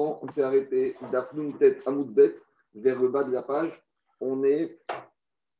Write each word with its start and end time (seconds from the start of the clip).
on 0.00 0.28
s'est 0.28 0.42
arrêté 0.42 0.94
d'Afnoum 1.12 1.56
tête 1.58 1.82
Amoudbet 1.86 2.36
vers 2.74 3.00
le 3.00 3.08
bas 3.08 3.24
de 3.24 3.32
la 3.32 3.42
page. 3.42 3.70
On 4.20 4.44
est 4.44 4.78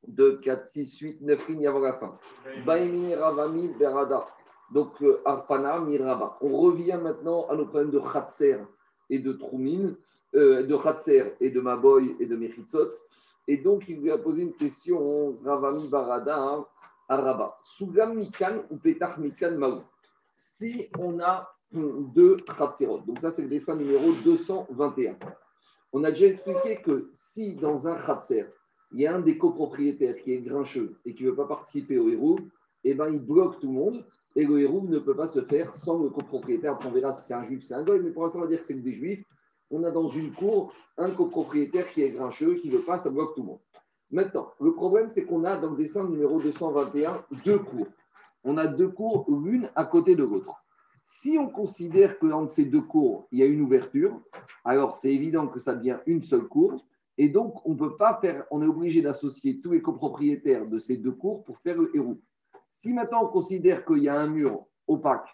de 0.06 0.32
4, 0.42 0.68
6, 0.68 0.98
8, 0.98 1.20
9 1.22 1.48
lignes 1.48 1.66
avant 1.66 1.80
la 1.80 1.94
fin. 1.94 2.12
Baimini 2.64 3.14
Ravami 3.14 3.68
Berada. 3.78 4.26
Donc, 4.70 5.02
euh, 5.02 5.20
Arpana 5.24 5.80
Miraba. 5.80 6.36
On 6.40 6.56
revient 6.58 6.98
maintenant 7.02 7.46
à 7.48 7.56
nos 7.56 7.66
problèmes 7.66 7.90
de 7.90 7.98
Khatser 7.98 8.58
et 9.08 9.18
de 9.18 9.32
Troumin, 9.32 9.94
euh, 10.34 10.64
de 10.64 10.76
Khatser 10.76 11.34
et 11.40 11.50
de 11.50 11.60
Maboy 11.60 12.16
et 12.20 12.26
de 12.26 12.36
Mechitzot. 12.36 12.90
Et 13.48 13.56
donc, 13.56 13.88
il 13.88 14.00
lui 14.00 14.12
a 14.12 14.18
posé 14.18 14.42
une 14.42 14.54
question, 14.54 15.36
Ravami 15.44 15.88
Barada, 15.88 16.38
hein, 16.38 16.64
à 17.08 17.16
Rabat. 17.16 17.58
Sugam 17.62 18.14
Mikan 18.14 18.62
ou 18.70 18.76
Petach 18.76 19.18
Mikan 19.18 19.56
Maou. 19.56 19.82
Si 20.32 20.88
on 20.98 21.18
a 21.20 21.52
deux 21.72 22.36
Khatserot, 22.58 23.00
donc 23.06 23.20
ça 23.20 23.30
c'est 23.30 23.42
le 23.42 23.48
dessin 23.48 23.76
numéro 23.76 24.12
221. 24.24 25.16
On 25.92 26.04
a 26.04 26.10
déjà 26.10 26.26
expliqué 26.26 26.80
que 26.82 27.10
si 27.14 27.54
dans 27.54 27.88
un 27.88 27.96
Khatser, 27.96 28.46
il 28.92 29.00
y 29.00 29.06
a 29.06 29.14
un 29.14 29.20
des 29.20 29.38
copropriétaires 29.38 30.16
qui 30.16 30.32
est 30.32 30.40
grincheux 30.40 30.96
et 31.04 31.14
qui 31.14 31.24
ne 31.24 31.30
veut 31.30 31.36
pas 31.36 31.46
participer 31.46 31.98
au 31.98 32.08
héros, 32.08 32.38
eh 32.84 32.94
ben, 32.94 33.08
il 33.08 33.20
bloque 33.20 33.60
tout 33.60 33.68
le 33.68 33.74
monde 33.74 34.04
et 34.36 34.44
le 34.44 34.60
héros 34.60 34.82
ne 34.82 34.98
peut 34.98 35.14
pas 35.14 35.26
se 35.26 35.42
faire 35.42 35.74
sans 35.74 36.02
le 36.02 36.10
copropriétaire. 36.10 36.78
on 36.84 36.90
verra 36.90 37.12
si 37.12 37.26
c'est 37.26 37.34
un 37.34 37.44
juif, 37.44 37.62
c'est 37.62 37.74
un 37.74 37.84
goy, 37.84 38.00
mais 38.00 38.10
pour 38.10 38.24
l'instant, 38.24 38.38
on 38.38 38.42
va 38.42 38.48
dire 38.48 38.60
que 38.60 38.66
c'est 38.66 38.74
des 38.74 38.94
juifs 38.94 39.24
on 39.70 39.84
a 39.84 39.90
dans 39.90 40.08
une 40.08 40.32
cour 40.32 40.72
un 40.98 41.10
copropriétaire 41.10 41.88
qui 41.90 42.02
est 42.02 42.10
grincheux, 42.10 42.56
qui 42.56 42.68
ne 42.68 42.76
veut 42.76 42.84
pas, 42.84 42.98
ça 42.98 43.10
bloque 43.10 43.34
tout 43.34 43.42
le 43.42 43.48
monde. 43.48 43.60
Maintenant, 44.10 44.52
le 44.60 44.72
problème, 44.74 45.08
c'est 45.10 45.24
qu'on 45.24 45.44
a 45.44 45.56
dans 45.56 45.70
le 45.70 45.76
dessin 45.76 46.08
numéro 46.08 46.40
221 46.40 47.24
deux 47.44 47.58
cours. 47.60 47.86
On 48.42 48.56
a 48.56 48.66
deux 48.66 48.88
cours, 48.88 49.26
l'une 49.28 49.70
à 49.76 49.84
côté 49.84 50.16
de 50.16 50.24
l'autre. 50.24 50.59
Si 51.12 51.36
on 51.36 51.48
considère 51.48 52.20
que 52.20 52.26
dans 52.26 52.46
ces 52.48 52.64
deux 52.64 52.80
cours, 52.80 53.26
il 53.32 53.40
y 53.40 53.42
a 53.42 53.46
une 53.46 53.62
ouverture, 53.62 54.18
alors 54.64 54.94
c'est 54.94 55.12
évident 55.12 55.48
que 55.48 55.58
ça 55.58 55.74
devient 55.74 55.98
une 56.06 56.22
seule 56.22 56.46
cour. 56.46 56.86
Et 57.18 57.28
donc, 57.28 57.66
on 57.66 57.74
peut 57.74 57.96
pas 57.96 58.18
faire, 58.22 58.46
on 58.52 58.62
est 58.62 58.66
obligé 58.66 59.02
d'associer 59.02 59.60
tous 59.60 59.72
les 59.72 59.82
copropriétaires 59.82 60.66
de 60.66 60.78
ces 60.78 60.96
deux 60.96 61.10
cours 61.10 61.44
pour 61.44 61.58
faire 61.58 61.76
le 61.76 61.94
héros. 61.94 62.18
Si 62.72 62.92
maintenant 62.92 63.24
on 63.24 63.26
considère 63.26 63.84
qu'il 63.84 64.04
y 64.04 64.08
a 64.08 64.18
un 64.18 64.28
mur 64.28 64.64
opaque, 64.86 65.28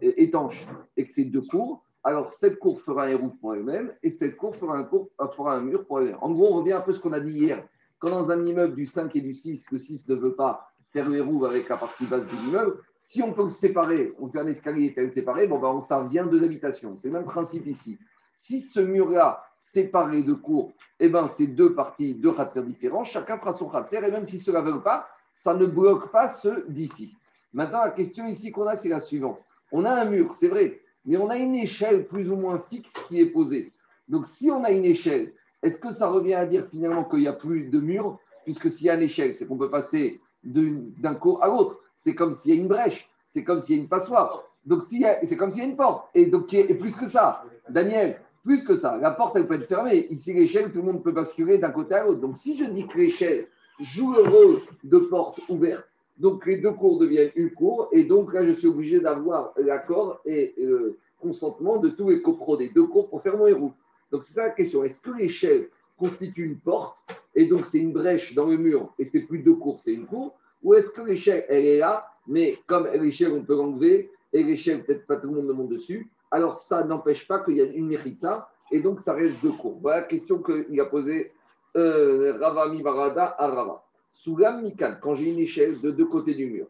étanche, 0.00 0.66
et 0.96 1.06
que 1.06 1.12
c'est 1.12 1.26
deux 1.26 1.42
cours, 1.42 1.84
alors 2.02 2.32
cette 2.32 2.58
cour 2.58 2.80
fera 2.80 3.04
un 3.04 3.08
héros 3.08 3.28
pour 3.28 3.54
elle-même 3.54 3.92
et 4.02 4.10
cette 4.10 4.36
cour 4.36 4.56
fera 4.56 4.78
un, 4.78 4.88
euh, 4.92 5.28
fera 5.36 5.56
un 5.56 5.60
mur 5.60 5.86
pour 5.86 6.00
elle-même. 6.00 6.18
En 6.22 6.32
gros, 6.32 6.54
on 6.54 6.56
revient 6.56 6.72
un 6.72 6.80
peu 6.80 6.92
à 6.92 6.94
ce 6.94 7.00
qu'on 7.00 7.12
a 7.12 7.20
dit 7.20 7.38
hier. 7.38 7.68
Quand 7.98 8.10
dans 8.10 8.30
un 8.30 8.44
immeuble 8.46 8.74
du 8.74 8.86
5 8.86 9.14
et 9.14 9.20
du 9.20 9.34
6, 9.34 9.70
le 9.70 9.78
6 9.78 10.08
ne 10.08 10.14
veut 10.14 10.34
pas 10.34 10.72
faire 11.04 11.50
avec 11.50 11.68
la 11.68 11.76
partie 11.76 12.06
basse 12.06 12.26
de 12.26 12.32
l'immeuble, 12.32 12.78
si 12.98 13.22
on 13.22 13.32
peut 13.32 13.44
le 13.44 13.48
séparer, 13.48 14.12
on 14.18 14.28
fait 14.28 14.40
un 14.40 14.46
escalier 14.46 14.92
et 14.96 15.00
le 15.00 15.10
séparer, 15.10 15.46
bon, 15.46 15.58
ben, 15.58 15.80
ça 15.80 16.02
vient 16.02 16.26
deux 16.26 16.42
habitations. 16.42 16.96
C'est 16.96 17.08
le 17.08 17.14
même 17.14 17.24
principe 17.24 17.66
ici. 17.66 17.98
Si 18.34 18.60
ce 18.60 18.80
mur-là, 18.80 19.42
séparé 19.56 20.22
de 20.22 20.32
cours, 20.32 20.72
eh 21.00 21.08
ben, 21.08 21.26
c'est 21.26 21.46
deux 21.46 21.74
parties, 21.74 22.14
deux 22.14 22.32
khatser 22.32 22.62
différents, 22.62 23.04
chacun 23.04 23.38
fera 23.38 23.54
son 23.54 23.68
khatser, 23.68 23.96
et 23.96 24.10
même 24.10 24.26
si 24.26 24.38
cela 24.38 24.62
ne 24.62 24.70
veut 24.70 24.82
pas, 24.82 25.08
ça 25.34 25.54
ne 25.54 25.66
bloque 25.66 26.10
pas 26.10 26.28
ceux 26.28 26.64
d'ici. 26.68 27.14
Maintenant, 27.52 27.84
la 27.84 27.90
question 27.90 28.26
ici 28.26 28.52
qu'on 28.52 28.66
a, 28.66 28.76
c'est 28.76 28.88
la 28.88 29.00
suivante. 29.00 29.44
On 29.72 29.84
a 29.84 29.90
un 29.90 30.04
mur, 30.04 30.34
c'est 30.34 30.48
vrai, 30.48 30.80
mais 31.04 31.16
on 31.16 31.28
a 31.28 31.36
une 31.36 31.54
échelle 31.54 32.06
plus 32.06 32.30
ou 32.30 32.36
moins 32.36 32.62
fixe 32.70 32.92
qui 33.08 33.20
est 33.20 33.26
posée. 33.26 33.72
Donc, 34.08 34.26
si 34.26 34.50
on 34.50 34.64
a 34.64 34.70
une 34.70 34.84
échelle, 34.84 35.32
est-ce 35.62 35.78
que 35.78 35.90
ça 35.90 36.08
revient 36.08 36.34
à 36.34 36.46
dire 36.46 36.66
finalement 36.70 37.04
qu'il 37.04 37.20
n'y 37.20 37.28
a 37.28 37.32
plus 37.32 37.64
de 37.64 37.80
mur 37.80 38.18
Puisque 38.44 38.70
s'il 38.70 38.86
y 38.86 38.90
a 38.90 38.94
une 38.94 39.02
échelle, 39.02 39.34
c'est 39.34 39.46
qu'on 39.46 39.58
peut 39.58 39.68
passer 39.68 40.20
d'un 40.44 41.14
cours 41.14 41.42
à 41.42 41.48
l'autre. 41.48 41.80
C'est 41.94 42.14
comme 42.14 42.32
s'il 42.32 42.54
y 42.54 42.58
a 42.58 42.60
une 42.60 42.68
brèche, 42.68 43.08
c'est 43.26 43.44
comme 43.44 43.60
s'il 43.60 43.76
y 43.76 43.78
a 43.78 43.82
une 43.82 43.88
passoire. 43.88 44.44
Donc, 44.64 44.84
c'est 44.84 45.36
comme 45.36 45.50
s'il 45.50 45.60
y 45.60 45.64
a 45.64 45.68
une 45.68 45.76
porte. 45.76 46.08
Et 46.14 46.26
donc, 46.26 46.52
et 46.52 46.74
plus 46.74 46.94
que 46.94 47.06
ça, 47.06 47.44
Daniel, 47.68 48.20
plus 48.44 48.62
que 48.62 48.74
ça, 48.74 48.96
la 48.98 49.10
porte, 49.10 49.36
elle 49.36 49.46
peut 49.46 49.54
être 49.54 49.66
fermée. 49.66 50.06
Ici, 50.10 50.32
l'échelle, 50.34 50.70
tout 50.70 50.78
le 50.78 50.84
monde 50.84 51.02
peut 51.02 51.12
basculer 51.12 51.58
d'un 51.58 51.70
côté 51.70 51.94
à 51.94 52.04
l'autre. 52.04 52.20
Donc, 52.20 52.36
si 52.36 52.56
je 52.56 52.64
dis 52.64 52.86
que 52.86 52.98
l'échelle 52.98 53.48
joue 53.80 54.12
le 54.12 54.22
rôle 54.22 54.60
de 54.84 54.98
porte 54.98 55.40
ouverte, 55.48 55.88
donc 56.18 56.46
les 56.46 56.58
deux 56.58 56.72
cours 56.72 56.98
deviennent 56.98 57.30
une 57.36 57.50
cour, 57.50 57.88
et 57.92 58.04
donc 58.04 58.34
là, 58.34 58.44
je 58.44 58.52
suis 58.52 58.66
obligé 58.66 59.00
d'avoir 59.00 59.52
l'accord 59.56 60.20
et 60.24 60.54
le 60.58 60.64
euh, 60.64 60.98
consentement 61.20 61.78
de 61.78 61.88
tous 61.88 62.10
les 62.10 62.22
copros 62.22 62.56
des 62.56 62.68
deux 62.68 62.86
cours 62.86 63.08
pour 63.08 63.22
faire 63.22 63.36
mon 63.36 63.46
héros. 63.46 63.72
Donc 64.10 64.24
c'est 64.24 64.34
ça 64.34 64.44
la 64.44 64.50
question. 64.50 64.84
Est-ce 64.84 65.00
que 65.00 65.10
l'échelle 65.16 65.68
constitue 65.98 66.44
une 66.44 66.58
porte, 66.58 66.96
et 67.34 67.46
donc 67.46 67.66
c'est 67.66 67.78
une 67.78 67.92
brèche 67.92 68.34
dans 68.34 68.46
le 68.46 68.56
mur, 68.56 68.92
et 68.98 69.04
c'est 69.04 69.22
plus 69.22 69.40
deux 69.40 69.54
cours, 69.54 69.80
c'est 69.80 69.92
une 69.92 70.06
cour, 70.06 70.34
ou 70.62 70.74
est-ce 70.74 70.90
que 70.90 71.02
l'échelle, 71.02 71.44
elle 71.48 71.66
est 71.66 71.78
là, 71.78 72.06
mais 72.26 72.56
comme 72.66 72.86
l'échelle, 72.86 73.32
on 73.32 73.42
peut 73.42 73.56
l'enlever, 73.56 74.10
et 74.32 74.42
l'échelle, 74.42 74.84
peut-être 74.84 75.06
pas 75.06 75.16
tout 75.16 75.28
le 75.28 75.34
monde 75.34 75.46
ne 75.46 75.52
monte 75.52 75.70
dessus, 75.70 76.08
alors 76.30 76.56
ça 76.56 76.84
n'empêche 76.84 77.26
pas 77.26 77.40
qu'il 77.40 77.56
y 77.56 77.60
a 77.60 77.64
une 77.64 77.96
ça, 78.14 78.50
et 78.70 78.80
donc 78.80 79.00
ça 79.00 79.14
reste 79.14 79.42
deux 79.42 79.52
cours. 79.52 79.78
Voilà 79.80 80.00
la 80.00 80.06
question 80.06 80.42
qu'il 80.42 80.80
a 80.80 80.84
posée 80.84 81.28
euh, 81.76 82.38
Ravami 82.38 82.82
Varada 82.82 83.34
à 83.38 83.48
Rava. 83.48 83.82
Sougam 84.10 84.62
Mikan, 84.62 84.96
quand 85.00 85.14
j'ai 85.14 85.30
une 85.30 85.38
échelle 85.38 85.80
de 85.80 85.90
deux 85.90 86.06
côtés 86.06 86.34
du 86.34 86.46
mur. 86.46 86.66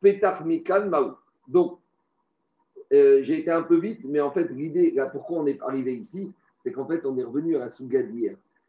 Petach 0.00 0.44
Mikan 0.44 0.86
Maou. 0.86 1.14
Donc, 1.48 1.78
euh, 2.92 3.22
j'ai 3.22 3.40
été 3.40 3.50
un 3.50 3.62
peu 3.62 3.76
vite, 3.76 4.00
mais 4.04 4.20
en 4.20 4.30
fait, 4.30 4.48
l'idée, 4.50 4.92
là, 4.92 5.06
pourquoi 5.06 5.38
on 5.38 5.46
est 5.46 5.60
arrivé 5.62 5.94
ici, 5.94 6.32
c'est 6.62 6.72
qu'en 6.72 6.86
fait, 6.86 7.04
on 7.04 7.16
est 7.18 7.24
revenu 7.24 7.56
à 7.56 7.60
la 7.60 7.70
Souga. 7.70 8.00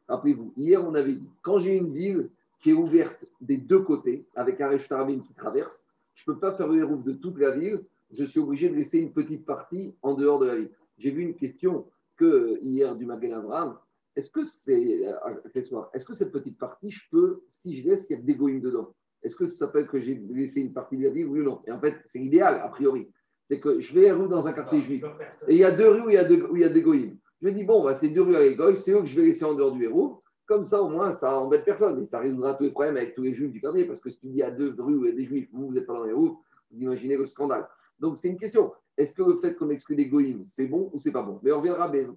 Rappelez-vous, 0.08 0.54
hier, 0.56 0.86
on 0.86 0.94
avait 0.96 1.14
dit, 1.14 1.30
quand 1.42 1.58
j'ai 1.58 1.78
une 1.78 1.94
ville 1.94 2.30
qui 2.60 2.72
est 2.72 2.74
ouverte 2.74 3.26
des 3.42 3.58
deux 3.58 3.82
côtés, 3.82 4.26
avec 4.36 4.62
un 4.62 4.70
Rechtarabim 4.70 5.20
qui 5.20 5.34
traverse, 5.34 5.88
je 6.14 6.24
ne 6.28 6.34
peux 6.34 6.40
pas 6.40 6.54
faire 6.54 6.68
le 6.68 6.80
hérouf 6.80 7.04
de 7.04 7.14
toute 7.14 7.38
la 7.38 7.52
ville, 7.52 7.84
je 8.12 8.24
suis 8.24 8.40
obligé 8.40 8.70
de 8.70 8.76
laisser 8.76 9.00
une 9.00 9.12
petite 9.12 9.46
partie 9.46 9.96
en 10.02 10.14
dehors 10.14 10.40
de 10.40 10.46
la 10.46 10.56
ville. 10.56 10.70
J'ai 10.98 11.12
vu 11.12 11.24
une 11.24 11.36
question 11.36 11.86
que 12.18 12.58
hier 12.62 12.96
du 12.96 13.06
Magen 13.06 13.34
Abraham, 13.34 13.78
est-ce 14.16 14.32
que 14.32 14.46
c'est 14.46 15.06
euh, 15.06 15.14
est-ce 15.54 16.06
que 16.06 16.14
cette 16.14 16.32
petite 16.32 16.58
partie, 16.58 16.92
je 16.92 17.02
peux, 17.12 17.42
si 17.50 17.76
je 17.76 17.88
laisse, 17.88 18.06
qu'il 18.06 18.18
y 18.18 18.20
a 18.20 18.24
des 18.24 18.36
goïms 18.36 18.62
dedans? 18.62 18.94
Est-ce 19.24 19.36
que 19.36 19.48
ça 19.48 19.66
s'appelle 19.66 19.88
que 19.88 20.00
j'ai 20.00 20.16
laissé 20.30 20.62
une 20.62 20.72
partie 20.72 20.98
de 20.98 21.04
la 21.04 21.10
ville, 21.10 21.26
oui 21.26 21.42
ou 21.42 21.44
non? 21.44 21.62
Et 21.68 21.72
en 21.72 21.80
fait, 21.80 21.96
c'est 22.06 22.20
idéal, 22.20 22.62
a 22.62 22.70
priori. 22.70 23.10
C'est 23.50 23.60
que 23.60 23.80
je 23.80 23.94
vais 23.94 24.10
à 24.10 24.16
dans 24.16 24.48
un 24.48 24.54
quartier 24.54 24.82
juif. 24.82 25.04
Et 25.48 25.56
il 25.56 25.60
y 25.60 25.64
a 25.64 25.76
deux 25.76 25.90
rues 25.90 26.02
où 26.02 26.10
il 26.10 26.14
y 26.14 26.18
a, 26.18 26.32
où 26.32 26.56
il 26.56 26.62
y 26.62 26.64
a 26.64 26.70
des 26.70 26.82
goïms. 26.82 27.18
Je 27.42 27.50
dis, 27.50 27.64
bon, 27.64 27.84
bah, 27.84 27.96
c'est 27.96 28.10
deux 28.10 28.22
rues 28.22 28.36
avec 28.36 28.58
goïms, 28.58 28.76
c'est 28.76 28.94
eux 28.94 29.02
que 29.02 29.08
je 29.08 29.20
vais 29.20 29.28
laisser 29.28 29.46
en 29.46 29.54
dehors 29.54 29.72
du 29.72 29.84
héros. 29.84 30.22
Comme 30.46 30.64
ça, 30.64 30.82
au 30.82 30.90
moins, 30.90 31.12
ça 31.12 31.40
embête 31.40 31.66
personne. 31.66 32.02
Et 32.02 32.06
ça 32.06 32.20
résoudra 32.20 32.54
tous 32.54 32.64
les 32.64 32.72
problèmes 32.72 32.98
avec 32.98 33.16
tous 33.16 33.24
les 33.24 33.34
juifs 33.34 33.52
du 33.52 33.60
quartier. 33.60 33.86
Parce 33.86 34.00
que 34.00 34.10
si 34.10 34.20
tu 34.20 34.28
dis 34.28 34.44
à 34.44 34.52
deux 34.52 34.76
rues 34.78 34.96
où 34.96 35.06
il 35.06 35.10
y 35.10 35.14
a 35.14 35.16
des 35.16 35.26
juifs, 35.26 35.50
vous, 35.52 35.68
vous 35.68 35.74
n'êtes 35.74 35.88
pas 35.88 35.94
dans 35.94 36.04
les 36.04 36.14
rues, 36.14 36.32
vous 36.72 36.82
imaginez 36.82 37.18
le 37.18 37.26
scandale. 37.26 37.68
Donc, 38.00 38.18
c'est 38.18 38.30
une 38.30 38.38
question. 38.38 38.72
Est-ce 38.98 39.16
que 39.16 39.24
le 39.24 39.40
fait 39.40 39.56
qu'on 39.56 39.70
exclut 39.70 39.96
des 39.96 40.08
goïms, 40.08 40.44
c'est 40.46 40.68
bon 40.68 40.90
ou 40.94 41.00
c'est 41.00 41.12
pas 41.12 41.24
bon? 41.24 41.40
Mais 41.44 41.52
on 41.52 41.62
mais 41.62 42.08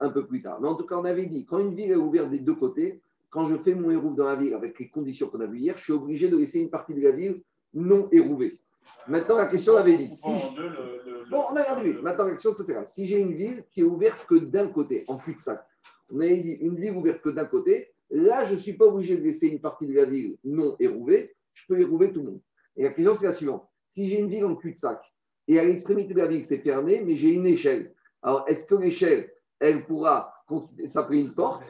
un 0.00 0.08
peu 0.08 0.26
plus 0.26 0.42
tard. 0.42 0.60
Mais 0.60 0.68
en 0.68 0.74
tout 0.74 0.86
cas, 0.86 0.96
on 0.96 1.04
avait 1.04 1.26
dit, 1.26 1.44
quand 1.44 1.58
une 1.58 1.74
ville 1.74 1.90
est 1.90 1.96
ouverte 1.96 2.30
des 2.30 2.38
deux 2.38 2.54
côtés, 2.54 3.00
quand 3.28 3.46
je 3.46 3.56
fais 3.56 3.74
mon 3.74 3.90
hérouf 3.90 4.16
dans 4.16 4.24
la 4.24 4.34
ville 4.34 4.54
avec 4.54 4.78
les 4.78 4.88
conditions 4.88 5.28
qu'on 5.28 5.40
a 5.40 5.46
vues 5.46 5.58
hier, 5.58 5.76
je 5.76 5.84
suis 5.84 5.92
obligé 5.92 6.28
de 6.28 6.36
laisser 6.36 6.60
une 6.60 6.70
partie 6.70 6.94
de 6.94 7.02
la 7.02 7.12
ville 7.12 7.42
non 7.74 8.08
érouvée. 8.10 8.58
Maintenant, 9.06 9.36
la 9.38 9.46
question, 9.46 9.74
on 9.74 9.76
avait 9.76 9.96
dit. 9.96 10.10
Si... 10.10 10.30
Bon, 11.30 11.44
on 11.50 11.56
a 11.56 11.80
vu. 11.80 12.00
Maintenant, 12.00 12.24
la 12.24 12.32
question, 12.32 12.54
c'est. 12.60 12.86
Si 12.86 13.06
j'ai 13.06 13.18
une 13.18 13.34
ville 13.34 13.64
qui 13.70 13.80
est 13.80 13.84
ouverte 13.84 14.26
que 14.26 14.34
d'un 14.34 14.68
côté, 14.68 15.04
en 15.08 15.16
cul-de-sac, 15.16 15.64
on 16.12 16.20
avait 16.20 16.38
dit 16.38 16.52
une 16.52 16.76
ville 16.76 16.96
ouverte 16.96 17.20
que 17.20 17.30
d'un 17.30 17.44
côté, 17.44 17.92
là, 18.10 18.44
je 18.44 18.54
ne 18.54 18.58
suis 18.58 18.72
pas 18.74 18.86
obligé 18.86 19.16
de 19.16 19.22
laisser 19.22 19.48
une 19.48 19.60
partie 19.60 19.86
de 19.86 19.94
la 19.94 20.04
ville 20.04 20.36
non 20.44 20.76
érouvée, 20.80 21.34
je 21.54 21.66
peux 21.66 21.80
érouver 21.80 22.12
tout 22.12 22.20
le 22.20 22.30
monde. 22.30 22.40
Et 22.76 22.82
la 22.82 22.90
question, 22.90 23.14
c'est 23.14 23.26
la 23.26 23.32
suivante. 23.32 23.68
Si 23.88 24.08
j'ai 24.08 24.18
une 24.18 24.28
ville 24.28 24.44
en 24.44 24.56
cul-de-sac 24.56 25.00
et 25.48 25.58
à 25.58 25.64
l'extrémité 25.64 26.14
de 26.14 26.18
la 26.18 26.26
ville, 26.26 26.44
c'est 26.44 26.58
fermé, 26.58 27.02
mais 27.04 27.16
j'ai 27.16 27.30
une 27.30 27.46
échelle, 27.46 27.94
alors 28.22 28.44
est-ce 28.48 28.66
que 28.66 28.74
l'échelle, 28.74 29.32
elle 29.58 29.84
pourra 29.84 30.32
s'appeler 30.86 31.20
une 31.20 31.34
porte, 31.34 31.62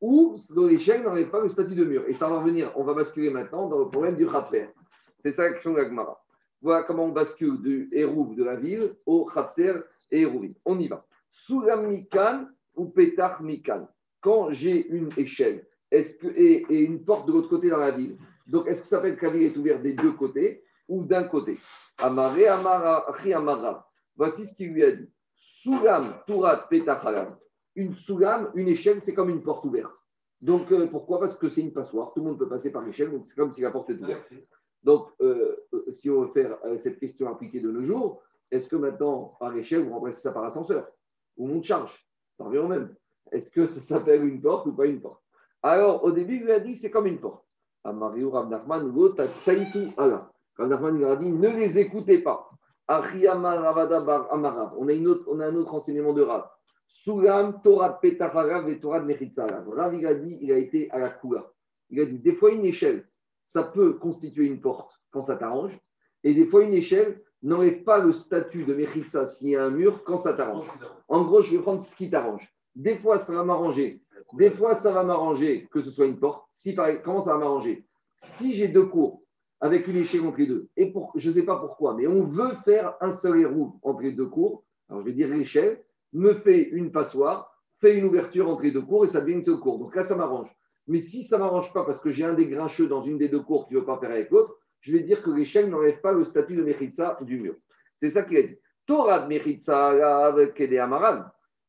ou 0.00 0.36
l'échelle 0.56 1.02
n'enlève 1.02 1.30
pas 1.30 1.40
le 1.40 1.48
statut 1.48 1.74
de 1.74 1.84
mur? 1.84 2.04
Et 2.08 2.12
ça 2.12 2.28
va 2.28 2.38
revenir, 2.38 2.72
on 2.76 2.84
va 2.84 2.94
basculer 2.94 3.30
maintenant 3.30 3.68
dans 3.68 3.78
le 3.78 3.88
problème 3.88 4.16
du 4.16 4.26
Khatser. 4.26 4.68
C'est 5.20 5.32
ça 5.32 5.44
la 5.44 5.52
question 5.52 5.72
de 5.72 5.78
la 5.78 6.16
Voilà 6.60 6.82
comment 6.82 7.04
on 7.06 7.12
bascule 7.12 7.60
du 7.60 7.88
Héroub 7.92 8.34
de 8.34 8.44
la 8.44 8.56
ville 8.56 8.94
au 9.06 9.26
Khatser 9.26 9.74
et 10.10 10.22
Hérouvim. 10.22 10.52
On 10.64 10.78
y 10.78 10.88
va. 10.88 11.04
Soulam 11.30 11.88
Mikan 11.88 12.46
ou 12.74 12.86
Petach 12.86 13.40
Mikan. 13.40 13.88
Quand 14.20 14.50
j'ai 14.50 14.86
une 14.88 15.10
échelle 15.16 15.66
est-ce 15.90 16.16
que, 16.16 16.26
et, 16.26 16.64
une 16.70 17.04
porte 17.04 17.28
de 17.28 17.32
l'autre 17.32 17.48
côté 17.48 17.68
dans 17.68 17.76
la 17.76 17.92
ville, 17.92 18.16
donc 18.46 18.66
est-ce 18.66 18.82
que 18.82 18.88
ça 18.88 19.00
fait 19.00 19.14
que 19.14 19.26
la 19.26 19.32
ville 19.32 19.42
est 19.42 19.56
ouverte 19.56 19.82
des 19.82 19.92
deux 19.92 20.12
côtés 20.12 20.64
ou 20.88 21.04
d'un 21.04 21.24
côté? 21.24 21.58
Amare 21.98 22.50
Amara 22.50 23.06
Amara. 23.34 23.88
Voici 24.16 24.46
ce 24.46 24.54
qu'il 24.54 24.72
lui 24.72 24.82
a 24.82 24.92
dit. 24.92 25.08
Soulam 25.34 26.14
Turat 26.26 26.68
Petach 26.68 27.04
une 27.76 27.94
sougam, 27.94 28.50
une 28.54 28.68
échelle, 28.68 29.00
c'est 29.00 29.14
comme 29.14 29.30
une 29.30 29.42
porte 29.42 29.64
ouverte. 29.64 29.96
Donc, 30.40 30.70
euh, 30.72 30.86
pourquoi? 30.86 31.20
Parce 31.20 31.36
que 31.36 31.48
c'est 31.48 31.62
une 31.62 31.72
passoire. 31.72 32.12
Tout 32.12 32.20
le 32.20 32.26
monde 32.26 32.38
peut 32.38 32.48
passer 32.48 32.70
par 32.70 32.82
l'échelle, 32.82 33.10
donc 33.10 33.26
c'est 33.26 33.34
comme 33.34 33.52
si 33.52 33.62
la 33.62 33.70
porte 33.70 33.90
était 33.90 34.02
ouverte. 34.02 34.30
Donc, 34.84 35.08
euh, 35.22 35.56
euh, 35.72 35.92
si 35.92 36.10
on 36.10 36.20
veut 36.22 36.32
faire 36.32 36.58
cette 36.78 37.00
question 37.00 37.28
appliquée 37.28 37.60
de 37.60 37.70
nos 37.70 37.82
jours, 37.82 38.22
est-ce 38.50 38.68
que 38.68 38.76
maintenant, 38.76 39.36
par 39.40 39.56
échelle, 39.56 39.82
vous 39.82 39.94
remplacez 39.94 40.20
ça 40.20 40.32
par 40.32 40.44
ascenseur 40.44 40.86
Ou 41.36 41.48
monte 41.48 41.64
charge? 41.64 42.06
Ça 42.34 42.44
revient 42.44 42.58
au 42.58 42.68
même. 42.68 42.94
Est-ce 43.32 43.50
que 43.50 43.66
ça 43.66 43.80
s'appelle 43.80 44.24
une 44.24 44.40
porte 44.40 44.66
ou 44.66 44.72
pas 44.72 44.86
une 44.86 45.00
porte? 45.00 45.22
Alors, 45.62 46.04
au 46.04 46.12
début, 46.12 46.42
il 46.42 46.50
a 46.50 46.60
dit 46.60 46.76
c'est 46.76 46.90
comme 46.90 47.06
une 47.06 47.18
porte. 47.18 47.44
Amariou 47.84 48.30
Rav 48.30 48.50
Nachman, 48.50 48.92
Allah. 49.96 50.30
Rav 50.56 50.68
Nachman, 50.68 50.98
il 50.98 51.04
a 51.04 51.16
dit 51.16 51.32
ne 51.32 51.48
les 51.48 51.78
écoutez 51.78 52.18
pas. 52.18 52.50
On 52.86 53.00
a, 53.00 54.92
une 54.92 55.08
autre, 55.08 55.24
on 55.26 55.40
a 55.40 55.46
un 55.46 55.56
autre 55.56 55.74
enseignement 55.74 56.12
de 56.12 56.20
Rav. 56.20 56.46
Soulam, 56.86 57.62
Torah 57.62 57.98
Petacharav 57.98 58.68
et 58.68 58.78
Torah. 58.78 59.00
Rav, 59.00 59.94
il 59.94 60.06
a 60.06 60.14
dit, 60.14 60.38
il 60.42 60.52
a 60.52 60.58
été 60.58 60.90
à 60.90 60.98
la 60.98 61.08
Kula. 61.08 61.50
Il 61.88 62.00
a 62.00 62.04
dit, 62.04 62.18
des 62.18 62.34
fois, 62.34 62.50
une 62.50 62.66
échelle, 62.66 63.08
ça 63.44 63.62
peut 63.62 63.94
constituer 63.94 64.46
une 64.46 64.60
porte 64.60 65.00
quand 65.10 65.22
ça 65.22 65.36
t'arrange. 65.36 65.78
Et 66.22 66.34
des 66.34 66.46
fois, 66.46 66.62
une 66.62 66.72
échelle 66.72 67.22
n'enlève 67.42 67.82
pas 67.84 67.98
le 67.98 68.12
statut 68.12 68.64
de 68.64 68.74
Mechitza 68.74 69.26
s'il 69.26 69.50
y 69.50 69.56
a 69.56 69.64
un 69.64 69.70
mur 69.70 70.02
quand 70.04 70.16
ça 70.16 70.32
t'arrange. 70.32 70.66
En 71.08 71.24
gros, 71.24 71.42
je 71.42 71.56
vais 71.56 71.62
prendre 71.62 71.82
ce 71.82 71.94
qui 71.94 72.10
t'arrange. 72.10 72.50
Des 72.74 72.96
fois, 72.96 73.18
ça 73.18 73.34
va 73.34 73.44
m'arranger. 73.44 74.02
Des 74.32 74.50
fois, 74.50 74.74
ça 74.74 74.92
va 74.92 75.04
m'arranger 75.04 75.68
que 75.70 75.80
ce 75.80 75.90
soit 75.90 76.06
une 76.06 76.18
porte. 76.18 76.44
Si, 76.50 76.74
comment 77.04 77.20
ça 77.20 77.34
va 77.34 77.38
m'arranger? 77.38 77.86
Si 78.16 78.54
j'ai 78.54 78.68
deux 78.68 78.86
cours 78.86 79.22
avec 79.60 79.86
une 79.86 79.96
échelle 79.96 80.26
entre 80.26 80.38
les 80.38 80.46
deux, 80.46 80.68
et 80.76 80.90
pour, 80.90 81.12
je 81.14 81.28
ne 81.28 81.34
sais 81.34 81.42
pas 81.42 81.56
pourquoi, 81.56 81.94
mais 81.94 82.06
on 82.06 82.24
veut 82.24 82.54
faire 82.64 82.96
un 83.00 83.12
seul 83.12 83.40
héros 83.40 83.78
entre 83.82 84.02
les 84.02 84.12
deux 84.12 84.26
cours, 84.26 84.64
alors 84.88 85.00
je 85.00 85.06
vais 85.06 85.12
dire 85.12 85.28
l'échelle, 85.28 85.82
me 86.12 86.34
fait 86.34 86.62
une 86.70 86.92
passoire, 86.92 87.50
fait 87.78 87.96
une 87.96 88.04
ouverture 88.04 88.48
entre 88.48 88.62
les 88.62 88.70
deux 88.70 88.82
cours 88.82 89.04
et 89.04 89.08
ça 89.08 89.20
devient 89.20 89.34
une 89.34 89.44
seule 89.44 89.58
cour. 89.58 89.78
Donc 89.78 89.94
là, 89.94 90.02
ça 90.02 90.16
m'arrange. 90.16 90.54
Mais 90.86 91.00
si 91.00 91.22
ça 91.22 91.38
ne 91.38 91.42
m'arrange 91.42 91.72
pas 91.72 91.84
parce 91.84 92.00
que 92.00 92.10
j'ai 92.10 92.24
un 92.24 92.34
des 92.34 92.46
grincheux 92.46 92.86
dans 92.86 93.00
une 93.00 93.18
des 93.18 93.28
deux 93.28 93.40
cours 93.40 93.66
qui 93.66 93.74
ne 93.74 93.80
veut 93.80 93.86
pas 93.86 93.98
faire 93.98 94.10
avec 94.10 94.30
l'autre, 94.30 94.58
je 94.80 94.92
vais 94.92 95.02
dire 95.02 95.22
que 95.22 95.30
l'échelle 95.30 95.70
n'enlève 95.70 96.00
pas 96.00 96.12
le 96.12 96.24
statut 96.24 96.56
de 96.56 96.62
Mechitza 96.62 97.16
du 97.22 97.38
mur. 97.38 97.54
C'est 97.96 98.10
ça 98.10 98.22
qu'il 98.22 98.36
a 98.36 98.42
dit. 98.42 98.58
Torah 98.86 99.26
de 99.26 99.70
avec 99.70 100.60
Amaran. 100.60 101.24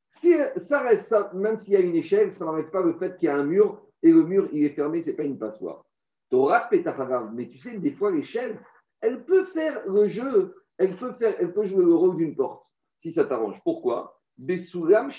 Si 0.08 0.34
ça 0.58 0.82
reste 0.82 1.16
même 1.34 1.58
s'il 1.58 1.74
y 1.74 1.78
a 1.78 1.80
une 1.80 1.96
échelle, 1.96 2.32
ça 2.32 2.46
n'enlève 2.46 2.70
pas 2.70 2.82
le 2.82 2.94
fait 2.94 3.18
qu'il 3.18 3.28
y 3.28 3.30
a 3.30 3.36
un 3.36 3.46
mur 3.46 3.82
et 4.04 4.12
le 4.12 4.24
mur 4.24 4.50
il 4.52 4.66
est 4.66 4.70
fermé, 4.70 5.02
ce 5.02 5.10
n'est 5.10 5.16
pas 5.16 5.24
une 5.24 5.40
passoire. 5.40 5.86
Torah 6.30 6.68
Petachagav. 6.70 7.34
Mais 7.34 7.48
tu 7.48 7.58
sais, 7.58 7.78
des 7.78 7.92
fois, 7.92 8.12
l'échelle, 8.12 8.60
elle 9.02 9.24
peut 9.24 9.46
faire 9.46 9.88
le 9.88 10.08
jeu, 10.08 10.56
elle 10.78 10.96
peut, 10.96 11.14
faire, 11.14 11.38
jouer 11.64 11.86
le 11.86 11.94
rôle 11.94 12.18
d'une 12.18 12.36
porte, 12.36 12.64
si 12.98 13.12
ça 13.12 13.26
t'arrange. 13.26 13.62
Pourquoi? 13.64 14.20
Besoulam 14.38 15.08
Donc, 15.08 15.16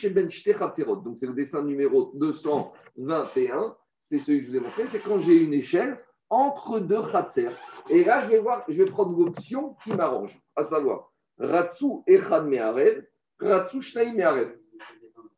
c'est 1.16 1.26
le 1.26 1.32
dessin 1.32 1.62
numéro 1.62 2.12
221. 2.14 3.76
C'est 4.08 4.20
celui 4.20 4.40
que 4.40 4.46
je 4.46 4.50
vous 4.52 4.56
ai 4.58 4.60
montré. 4.60 4.86
C'est 4.86 5.00
quand 5.00 5.18
j'ai 5.18 5.42
une 5.42 5.52
échelle 5.52 5.98
entre 6.30 6.78
deux 6.78 7.02
Khatser. 7.10 7.48
Et 7.90 8.04
là, 8.04 8.22
je 8.22 8.28
vais, 8.28 8.38
voir, 8.38 8.62
je 8.68 8.80
vais 8.80 8.88
prendre 8.88 9.18
l'option 9.18 9.74
qui 9.82 9.90
m'arrange, 9.96 10.40
à 10.54 10.62
savoir 10.62 11.12
Ratsu 11.38 11.86
Echad 12.06 12.46
Me'arev, 12.46 13.02
Ratsu 13.40 13.82
Shnei 13.82 14.12
Me'arev. 14.12 14.52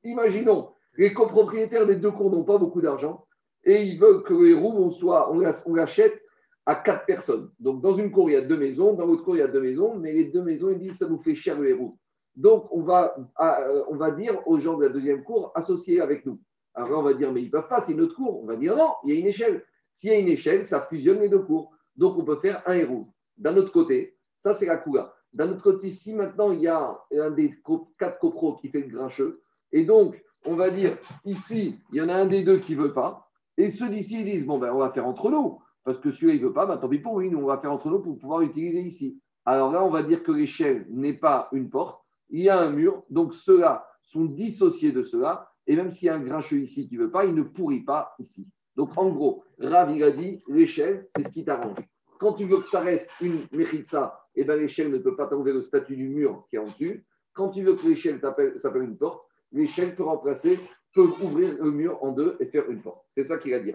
Imaginons, 0.04 0.72
les 0.98 1.14
copropriétaires 1.14 1.86
des 1.86 1.96
deux 1.96 2.10
cours 2.10 2.30
n'ont 2.30 2.44
pas 2.44 2.58
beaucoup 2.58 2.82
d'argent 2.82 3.26
et 3.64 3.84
ils 3.84 3.98
veulent 3.98 4.22
que 4.22 4.34
les 4.34 4.52
roues, 4.52 4.74
on, 4.76 5.06
on 5.32 5.74
l'achète 5.74 6.20
à 6.66 6.74
quatre 6.74 7.06
personnes. 7.06 7.50
Donc, 7.58 7.80
dans 7.80 7.94
une 7.94 8.10
cour, 8.10 8.28
il 8.28 8.34
y 8.34 8.36
a 8.36 8.42
deux 8.42 8.58
maisons, 8.58 8.92
dans 8.92 9.06
l'autre 9.06 9.24
cour, 9.24 9.36
il 9.36 9.38
y 9.40 9.42
a 9.42 9.48
deux 9.48 9.62
maisons, 9.62 9.96
mais 9.96 10.12
les 10.12 10.24
deux 10.26 10.42
maisons, 10.42 10.68
ils 10.68 10.78
disent 10.78 10.98
ça 10.98 11.08
nous 11.08 11.22
fait 11.22 11.34
cher 11.34 11.58
les 11.58 11.72
roues. 11.72 11.98
Donc, 12.36 12.68
on 12.70 12.82
va, 12.82 13.16
euh, 13.40 13.84
on 13.88 13.96
va 13.96 14.10
dire 14.10 14.46
aux 14.46 14.58
gens 14.58 14.76
de 14.76 14.84
la 14.84 14.92
deuxième 14.92 15.24
cour, 15.24 15.52
associés 15.54 16.02
avec 16.02 16.26
nous. 16.26 16.38
Là, 16.76 16.86
on 16.90 17.02
va 17.02 17.14
dire, 17.14 17.32
mais 17.32 17.42
ils 17.42 17.46
ne 17.46 17.50
peuvent 17.50 17.68
pas, 17.68 17.80
c'est 17.80 17.92
une 17.92 18.00
autre 18.02 18.14
cour. 18.14 18.42
On 18.42 18.46
va 18.46 18.56
dire, 18.56 18.76
non, 18.76 18.92
il 19.04 19.14
y 19.14 19.16
a 19.16 19.20
une 19.20 19.26
échelle. 19.26 19.64
S'il 19.92 20.10
y 20.10 20.14
a 20.14 20.18
une 20.18 20.28
échelle, 20.28 20.64
ça 20.64 20.82
fusionne 20.82 21.20
les 21.20 21.28
deux 21.28 21.40
cours. 21.40 21.72
Donc, 21.96 22.16
on 22.18 22.24
peut 22.24 22.36
faire 22.36 22.62
un 22.66 22.74
héros. 22.74 23.08
D'un 23.36 23.56
autre 23.56 23.72
côté, 23.72 24.16
ça, 24.38 24.54
c'est 24.54 24.66
la 24.66 24.76
coula. 24.76 25.12
D'un 25.32 25.50
autre 25.50 25.62
côté, 25.62 25.90
si 25.90 26.14
maintenant 26.14 26.52
il 26.52 26.60
y 26.60 26.68
a 26.68 26.98
un 27.12 27.30
des 27.30 27.54
quatre 27.98 28.18
copros 28.18 28.56
qui 28.56 28.68
fait 28.68 28.80
le 28.80 28.88
grincheux, 28.88 29.42
et 29.72 29.84
donc, 29.84 30.22
on 30.46 30.54
va 30.54 30.70
dire, 30.70 30.98
ici, 31.24 31.78
il 31.92 31.98
y 31.98 32.00
en 32.00 32.08
a 32.08 32.14
un 32.14 32.26
des 32.26 32.42
deux 32.42 32.58
qui 32.58 32.76
ne 32.76 32.82
veut 32.82 32.94
pas, 32.94 33.28
et 33.56 33.70
ceux 33.70 33.88
d'ici, 33.88 34.20
ils 34.20 34.24
disent, 34.24 34.46
bon, 34.46 34.58
ben, 34.58 34.72
on 34.72 34.78
va 34.78 34.90
faire 34.90 35.06
entre 35.06 35.30
nous, 35.30 35.58
parce 35.84 35.98
que 35.98 36.10
celui-là, 36.10 36.34
il 36.34 36.42
ne 36.42 36.46
veut 36.46 36.52
pas, 36.52 36.66
ben, 36.66 36.78
tant 36.78 36.88
pis 36.88 36.98
pour 36.98 37.18
lui, 37.18 37.30
nous, 37.30 37.40
on 37.40 37.46
va 37.46 37.58
faire 37.58 37.72
entre 37.72 37.90
nous 37.90 38.00
pour 38.00 38.18
pouvoir 38.18 38.40
l'utiliser 38.40 38.80
ici. 38.80 39.20
Alors 39.44 39.72
là, 39.72 39.84
on 39.84 39.90
va 39.90 40.02
dire 40.02 40.22
que 40.22 40.32
l'échelle 40.32 40.86
n'est 40.88 41.14
pas 41.14 41.48
une 41.52 41.68
porte, 41.68 42.00
il 42.30 42.42
y 42.42 42.48
a 42.48 42.60
un 42.60 42.70
mur, 42.70 43.02
donc 43.10 43.34
ceux-là 43.34 43.86
sont 44.02 44.24
dissociés 44.24 44.92
de 44.92 45.02
ceux-là, 45.02 45.47
et 45.68 45.76
même 45.76 45.90
s'il 45.90 46.06
y 46.06 46.08
a 46.08 46.14
un 46.14 46.22
grincheux 46.22 46.62
ici 46.62 46.88
qui 46.88 46.96
ne 46.96 47.04
veut 47.04 47.10
pas, 47.10 47.26
il 47.26 47.34
ne 47.34 47.42
pourrit 47.42 47.84
pas 47.84 48.14
ici. 48.18 48.48
Donc, 48.74 48.96
en 48.96 49.10
gros, 49.10 49.44
Rav, 49.58 49.94
il 49.94 50.02
a 50.02 50.10
dit, 50.10 50.42
l'échelle, 50.48 51.06
c'est 51.14 51.26
ce 51.26 51.32
qui 51.32 51.44
t'arrange. 51.44 51.78
Quand 52.18 52.32
tu 52.32 52.46
veux 52.46 52.56
que 52.56 52.66
ça 52.66 52.80
reste 52.80 53.10
une 53.20 53.46
méritza, 53.52 54.18
eh 54.34 54.44
ben, 54.44 54.58
l'échelle 54.58 54.90
ne 54.90 54.98
peut 54.98 55.14
pas 55.14 55.26
t'enlever 55.26 55.52
le 55.52 55.62
statut 55.62 55.94
du 55.94 56.08
mur 56.08 56.46
qui 56.48 56.56
est 56.56 56.58
en 56.58 56.64
dessus. 56.64 57.04
Quand 57.34 57.50
tu 57.50 57.62
veux 57.62 57.76
que 57.76 57.86
l'échelle 57.86 58.18
s'appelle 58.56 58.82
une 58.82 58.96
porte, 58.96 59.26
l'échelle 59.52 59.94
peut 59.94 60.04
remplacer, 60.04 60.58
peut 60.94 61.08
ouvrir 61.22 61.62
le 61.62 61.70
mur 61.70 62.02
en 62.02 62.12
deux 62.12 62.36
et 62.40 62.46
faire 62.46 62.68
une 62.70 62.80
porte. 62.80 63.04
C'est 63.10 63.24
ça 63.24 63.36
qu'il 63.36 63.52
a 63.52 63.60
dit. 63.60 63.72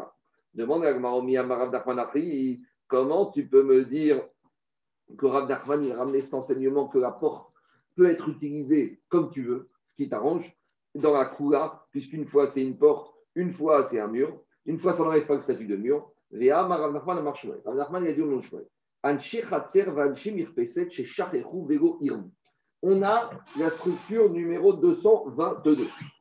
Demande 0.55 0.83
à 0.85 0.97
Maromi 0.97 1.37
comment 2.87 3.31
tu 3.31 3.47
peux 3.47 3.63
me 3.63 3.85
dire 3.85 4.27
que 5.17 5.25
Rav 5.27 5.47
Nachman 5.47 5.91
ramené 5.91 6.21
cet 6.21 6.33
enseignement 6.33 6.87
que 6.87 6.97
la 6.97 7.11
porte 7.11 7.53
peut 7.95 8.09
être 8.09 8.29
utilisée 8.29 9.01
comme 9.09 9.29
tu 9.29 9.43
veux, 9.43 9.69
ce 9.83 9.95
qui 9.95 10.09
t'arrange, 10.09 10.57
dans 10.95 11.13
la 11.13 11.25
coula, 11.25 11.85
puisqu'une 11.91 12.25
fois 12.25 12.47
c'est 12.47 12.61
une 12.61 12.77
porte, 12.77 13.13
une 13.35 13.51
fois 13.51 13.83
c'est 13.83 13.99
un 13.99 14.07
mur. 14.07 14.39
Une 14.65 14.79
fois, 14.79 14.93
ça 14.93 15.03
n'enlève 15.03 15.25
pas 15.25 15.35
le 15.35 15.41
statut 15.41 15.67
de 15.67 15.75
mur. 15.75 16.09
On 22.85 23.03
a 23.03 23.29
la 23.59 23.69
structure 23.69 24.29
numéro 24.29 24.73
222. 24.73 25.77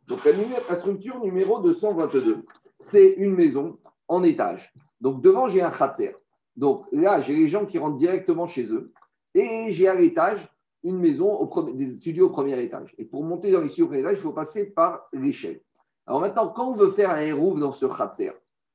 Donc, 0.09 0.25
la 0.25 0.77
structure 0.77 1.21
numéro 1.21 1.61
222, 1.61 2.45
c'est 2.79 3.15
une 3.17 3.35
maison 3.35 3.79
en 4.09 4.23
étage. 4.25 4.73
Donc, 5.01 5.23
devant, 5.23 5.47
j'ai 5.47 5.63
un 5.63 5.71
khatser. 5.71 6.15
Donc, 6.57 6.87
là, 6.93 7.21
j'ai 7.21 7.35
les 7.35 7.47
gens 7.47 7.65
qui 7.65 7.79
rentrent 7.79 7.97
directement 7.97 8.47
chez 8.49 8.67
eux. 8.67 8.93
Et 9.35 9.71
j'ai 9.71 9.89
à 9.89 9.95
l'étage 9.95 10.47
une 10.85 10.99
maison, 10.99 11.33
au 11.33 11.73
des 11.73 11.87
studios 11.93 12.27
au 12.27 12.31
premier 12.31 12.61
étage. 12.63 12.95
Et 12.99 13.05
pour 13.05 13.25
monter 13.25 13.53
dans 13.53 13.61
les 13.61 13.69
studios 13.69 13.87
au 13.87 13.89
premier 13.89 14.01
étage, 14.01 14.19
il 14.19 14.23
faut 14.23 14.33
passer 14.33 14.73
par 14.73 15.09
l'échelle. 15.13 15.61
Alors 16.07 16.21
maintenant, 16.21 16.49
quand 16.49 16.71
on 16.71 16.75
veut 16.75 16.91
faire 16.91 17.11
un 17.11 17.21
hérouf 17.21 17.59
dans 17.59 17.73
ce 17.73 17.87
khatser, 17.87 18.33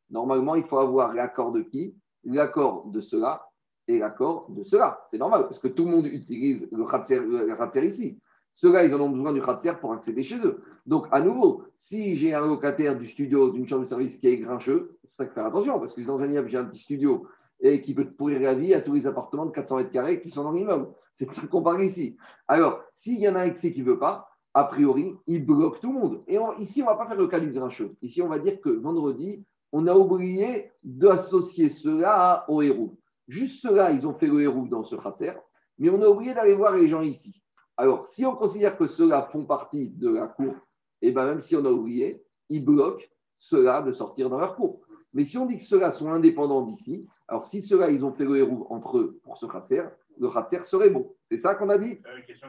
normalement, 0.09 0.55
il 0.55 0.63
faut 0.63 0.77
avoir 0.77 1.13
l'accord 1.13 1.51
de 1.51 1.61
qui? 1.61 1.95
L'accord 2.23 2.87
de 2.87 3.01
cela 3.01 3.49
et 3.87 3.99
l'accord 3.99 4.47
de 4.49 4.63
cela. 4.63 5.03
C'est 5.07 5.17
normal, 5.17 5.43
parce 5.43 5.59
que 5.59 5.67
tout 5.67 5.85
le 5.85 5.91
monde 5.91 6.05
utilise 6.05 6.67
le 6.71 6.85
khatser, 6.85 7.85
ici. 7.85 8.19
Ceux-là, 8.53 8.85
ils 8.85 8.95
en 8.95 9.01
ont 9.01 9.09
besoin 9.09 9.33
du 9.33 9.41
khatser 9.41 9.73
pour 9.79 9.93
accéder 9.93 10.23
chez 10.23 10.39
eux. 10.39 10.61
Donc, 10.85 11.07
à 11.11 11.21
nouveau, 11.21 11.63
si 11.75 12.17
j'ai 12.17 12.33
un 12.33 12.45
locataire 12.47 12.97
du 12.97 13.05
studio, 13.05 13.51
d'une 13.51 13.67
chambre 13.67 13.83
de 13.83 13.87
service 13.87 14.17
qui 14.17 14.27
est 14.27 14.37
grincheux, 14.37 14.97
c'est 15.03 15.15
ça 15.15 15.25
qu'il 15.25 15.33
faut 15.33 15.35
faire 15.35 15.45
attention, 15.45 15.79
parce 15.79 15.93
que 15.93 16.01
dans 16.01 16.19
un 16.21 16.27
immeuble, 16.27 16.49
j'ai 16.49 16.57
un 16.57 16.65
petit 16.65 16.81
studio 16.81 17.27
et 17.59 17.81
qui 17.81 17.93
peut 17.93 18.05
pourrir 18.05 18.39
la 18.39 18.53
vie 18.53 18.73
à 18.73 18.81
tous 18.81 18.93
les 18.93 19.07
appartements 19.07 19.45
de 19.45 19.51
400 19.51 19.77
mètres 19.77 19.91
carrés 19.91 20.19
qui 20.19 20.29
sont 20.29 20.43
dans 20.43 20.51
l'immeuble. 20.51 20.89
C'est 21.13 21.31
ça 21.31 21.47
qu'on 21.47 21.63
parle 21.63 21.83
ici. 21.83 22.17
Alors, 22.47 22.83
s'il 22.93 23.19
y 23.19 23.27
en 23.27 23.35
a 23.35 23.39
un 23.39 23.45
excès 23.45 23.71
qui 23.71 23.81
ne 23.81 23.85
veut 23.85 23.99
pas, 23.99 24.29
a 24.53 24.63
priori, 24.63 25.15
il 25.27 25.45
bloque 25.45 25.79
tout 25.79 25.91
le 25.91 25.99
monde. 25.99 26.23
Et 26.27 26.37
ici, 26.59 26.81
on 26.81 26.85
ne 26.85 26.91
va 26.91 26.95
pas 26.95 27.07
faire 27.07 27.17
le 27.17 27.27
cas 27.27 27.39
du 27.39 27.51
grincheux. 27.51 27.95
Ici, 28.01 28.21
on 28.21 28.27
va 28.27 28.39
dire 28.39 28.61
que 28.61 28.69
vendredi, 28.69 29.43
on 29.71 29.87
a 29.87 29.95
oublié 29.95 30.71
d'associer 30.83 31.69
cela 31.69 32.45
au 32.47 32.61
héros. 32.61 32.97
Juste 33.27 33.61
cela, 33.61 33.91
ils 33.91 34.07
ont 34.07 34.13
fait 34.13 34.27
le 34.27 34.41
héros 34.41 34.67
dans 34.67 34.83
ce 34.83 34.95
khatser, 34.95 35.33
mais 35.77 35.89
on 35.89 36.01
a 36.01 36.07
oublié 36.07 36.33
d'aller 36.33 36.53
voir 36.53 36.75
les 36.75 36.87
gens 36.87 37.01
ici. 37.01 37.41
Alors, 37.75 38.05
si 38.07 38.25
on 38.25 38.35
considère 38.35 38.77
que 38.77 38.87
ceux-là 38.87 39.29
font 39.31 39.45
partie 39.45 39.89
de 39.89 40.09
la 40.09 40.27
cour, 40.27 40.53
et 41.01 41.09
eh 41.09 41.11
bien 41.11 41.25
même 41.25 41.39
si 41.39 41.55
on 41.55 41.65
a 41.65 41.71
oublié, 41.71 42.23
ils 42.49 42.63
bloquent 42.63 43.03
ceux-là 43.37 43.83
de 43.83 43.93
sortir 43.93 44.29
dans 44.29 44.39
leur 44.39 44.55
cour. 44.55 44.81
Mais 45.13 45.25
si 45.25 45.37
on 45.37 45.45
dit 45.45 45.57
que 45.57 45.63
ceux-là 45.63 45.91
sont 45.91 46.11
indépendants 46.11 46.63
d'ici, 46.63 47.05
alors 47.27 47.45
si 47.45 47.61
ceux-là, 47.61 47.89
ils 47.89 48.05
ont 48.05 48.13
fait 48.13 48.23
le 48.23 48.37
héros 48.37 48.67
entre 48.69 48.97
eux 48.97 49.19
pour 49.23 49.37
ce 49.37 49.45
khatser, 49.45 49.83
le 50.19 50.29
khatser 50.29 50.63
serait 50.63 50.89
bon. 50.89 51.13
C'est 51.23 51.37
ça 51.37 51.55
qu'on 51.55 51.69
a 51.69 51.77
dit 51.77 51.99
euh, 52.05 52.21
question 52.25 52.47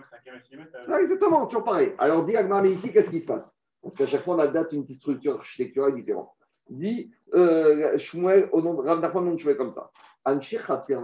ah, 0.89 1.01
Exactement, 1.01 1.47
toujours 1.47 1.65
pareil. 1.65 1.95
Alors, 1.99 2.25
dis 2.25 2.37
Agmar, 2.37 2.63
mais 2.63 2.71
ici, 2.71 2.93
qu'est-ce 2.93 3.11
qui 3.11 3.21
se 3.21 3.27
passe? 3.27 3.57
Parce 3.83 3.97
qu'à 3.97 4.07
chaque 4.07 4.23
fois, 4.23 4.37
on 4.37 4.39
a 4.39 4.49
date 4.49 4.73
une 4.73 4.85
petite 4.85 5.01
structure 5.01 5.35
architecturale 5.35 5.95
différente 5.95 6.31
dit 6.71 7.11
euh, 7.35 7.97
Shmuel, 7.99 8.49
au 8.53 8.63
nom 8.63 8.75
de 8.75 8.81
Rav 8.81 9.01
Nachman, 9.01 9.25
nom 9.25 9.55
comme 9.57 9.71
ça. 9.71 9.91
Anshir 10.25 10.67
Khatser 10.67 10.99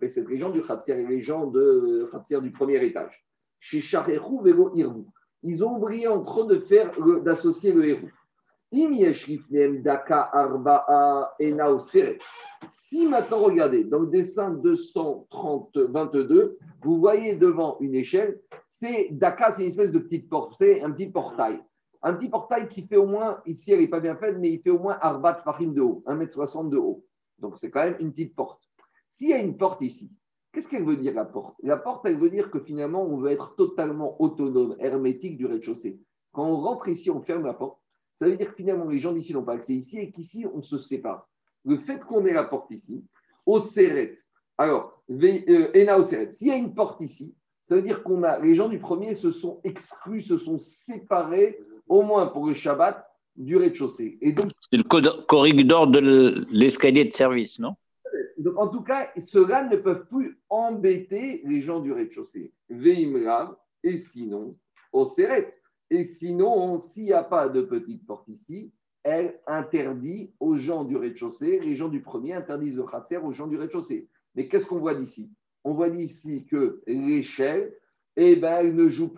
Peset, 0.00 0.24
les 0.28 0.38
gens 0.38 0.50
du 0.50 0.62
Khatser 0.62 1.00
et 1.02 1.06
les 1.06 1.20
gens 1.20 1.46
de 1.46 2.08
Khatser 2.12 2.40
du 2.40 2.50
premier 2.50 2.84
étage. 2.84 3.24
Chez 3.60 3.80
Sharechu 3.80 4.42
Vego 4.42 4.72
Irbu. 4.74 5.04
Ils 5.42 5.64
ont 5.64 5.76
oublié 5.76 6.08
en 6.08 6.24
train 6.24 6.46
de 6.46 6.58
faire, 6.58 6.92
d'associer 7.22 7.72
le 7.72 7.88
héros. 7.88 8.08
Si 12.70 13.06
maintenant, 13.06 13.38
regardez, 13.38 13.84
dans 13.84 14.00
le 14.00 14.08
dessin 14.08 14.50
230, 14.50 15.76
22, 15.76 16.58
vous 16.82 16.98
voyez 16.98 17.36
devant 17.36 17.78
une 17.80 17.94
échelle, 17.94 18.40
c'est 18.66 19.08
Daka, 19.12 19.52
c'est 19.52 19.62
une 19.62 19.68
espèce 19.68 19.92
de 19.92 19.98
petite 19.98 20.28
porte, 20.28 20.54
c'est 20.58 20.82
un 20.82 20.90
petit 20.90 21.06
portail 21.06 21.62
un 22.02 22.14
petit 22.14 22.28
portail 22.28 22.68
qui 22.68 22.86
fait 22.86 22.96
au 22.96 23.06
moins, 23.06 23.40
ici 23.46 23.72
elle 23.72 23.80
n'est 23.80 23.88
pas 23.88 24.00
bien 24.00 24.16
faite, 24.16 24.36
mais 24.38 24.52
il 24.52 24.60
fait 24.60 24.70
au 24.70 24.78
moins 24.78 24.98
Arbat 25.00 25.42
Fahim 25.44 25.74
de 25.74 25.80
haut, 25.80 26.02
1m60 26.06 26.70
de 26.70 26.78
haut. 26.78 27.04
Donc 27.38 27.58
c'est 27.58 27.70
quand 27.70 27.82
même 27.82 27.96
une 28.00 28.10
petite 28.10 28.34
porte. 28.34 28.62
S'il 29.08 29.30
y 29.30 29.34
a 29.34 29.38
une 29.38 29.56
porte 29.56 29.82
ici, 29.82 30.12
qu'est-ce 30.52 30.68
qu'elle 30.68 30.84
veut 30.84 30.96
dire 30.96 31.14
la 31.14 31.24
porte? 31.24 31.56
La 31.62 31.76
porte, 31.76 32.06
elle 32.06 32.18
veut 32.18 32.30
dire 32.30 32.50
que 32.50 32.60
finalement, 32.60 33.02
on 33.02 33.18
veut 33.18 33.30
être 33.30 33.56
totalement 33.56 34.20
autonome, 34.20 34.76
hermétique 34.78 35.36
du 35.36 35.46
rez-de-chaussée. 35.46 36.00
Quand 36.32 36.46
on 36.46 36.56
rentre 36.56 36.88
ici, 36.88 37.10
on 37.10 37.20
ferme 37.22 37.44
la 37.44 37.54
porte. 37.54 37.80
Ça 38.18 38.26
veut 38.26 38.36
dire 38.36 38.50
que 38.50 38.56
finalement, 38.56 38.88
les 38.88 38.98
gens 38.98 39.12
d'ici 39.12 39.32
n'ont 39.32 39.44
pas 39.44 39.52
accès 39.52 39.74
ici 39.74 39.98
et 40.00 40.10
qu'ici, 40.10 40.44
on 40.52 40.60
se 40.60 40.76
sépare. 40.76 41.28
Le 41.64 41.78
fait 41.78 42.00
qu'on 42.00 42.26
ait 42.26 42.32
la 42.32 42.44
porte 42.44 42.70
ici, 42.72 43.04
au 43.46 43.60
Seret, 43.60 44.18
alors, 44.58 45.00
euh, 45.10 45.70
Ena 45.72 45.98
au 46.00 46.02
Seret, 46.02 46.32
s'il 46.32 46.48
y 46.48 46.50
a 46.50 46.56
une 46.56 46.74
porte 46.74 47.00
ici, 47.00 47.32
ça 47.62 47.76
veut 47.76 47.82
dire 47.82 48.02
qu'on 48.02 48.24
a, 48.24 48.40
les 48.40 48.56
gens 48.56 48.68
du 48.68 48.80
premier 48.80 49.14
se 49.14 49.30
sont 49.30 49.60
exclus, 49.62 50.22
se 50.22 50.36
sont 50.36 50.58
séparés 50.58 51.60
au 51.86 52.02
moins 52.02 52.26
pour 52.26 52.46
le 52.46 52.54
Shabbat 52.54 53.06
du 53.36 53.56
rez-de-chaussée. 53.56 54.18
Et 54.20 54.32
donc, 54.32 54.50
c'est 54.68 54.78
le 54.78 55.22
corridor 55.22 55.86
de 55.86 56.44
l'escalier 56.50 57.04
de 57.04 57.12
service, 57.12 57.60
non? 57.60 57.76
donc, 58.38 58.58
en 58.58 58.66
tout 58.66 58.82
cas, 58.82 59.10
ceux-là 59.16 59.68
ne 59.68 59.76
peuvent 59.76 60.06
plus 60.06 60.40
embêter 60.48 61.42
les 61.44 61.60
gens 61.60 61.78
du 61.78 61.92
rez-de-chaussée. 61.92 62.52
Veimrav, 62.68 63.54
et 63.84 63.96
sinon, 63.96 64.56
au 64.92 65.06
Seret. 65.06 65.54
Et 65.90 66.04
sinon, 66.04 66.78
s'il 66.78 67.04
n'y 67.04 67.12
a 67.12 67.24
pas 67.24 67.48
de 67.48 67.62
petite 67.62 68.06
porte 68.06 68.28
ici, 68.28 68.72
elle 69.02 69.40
interdit 69.46 70.34
aux 70.38 70.56
gens 70.56 70.84
du 70.84 70.96
rez-de-chaussée, 70.96 71.60
les 71.60 71.76
gens 71.76 71.88
du 71.88 72.02
premier 72.02 72.34
interdisent 72.34 72.76
le 72.76 72.84
khatser 72.84 73.16
aux 73.16 73.32
gens 73.32 73.46
du 73.46 73.56
rez-de-chaussée. 73.56 74.08
Mais 74.34 74.48
qu'est-ce 74.48 74.66
qu'on 74.66 74.78
voit 74.78 74.94
d'ici? 74.94 75.32
On 75.64 75.72
voit 75.72 75.88
d'ici 75.88 76.44
que 76.44 76.82
l'échelle, 76.86 77.74
eh 78.16 78.36
ben, 78.36 78.66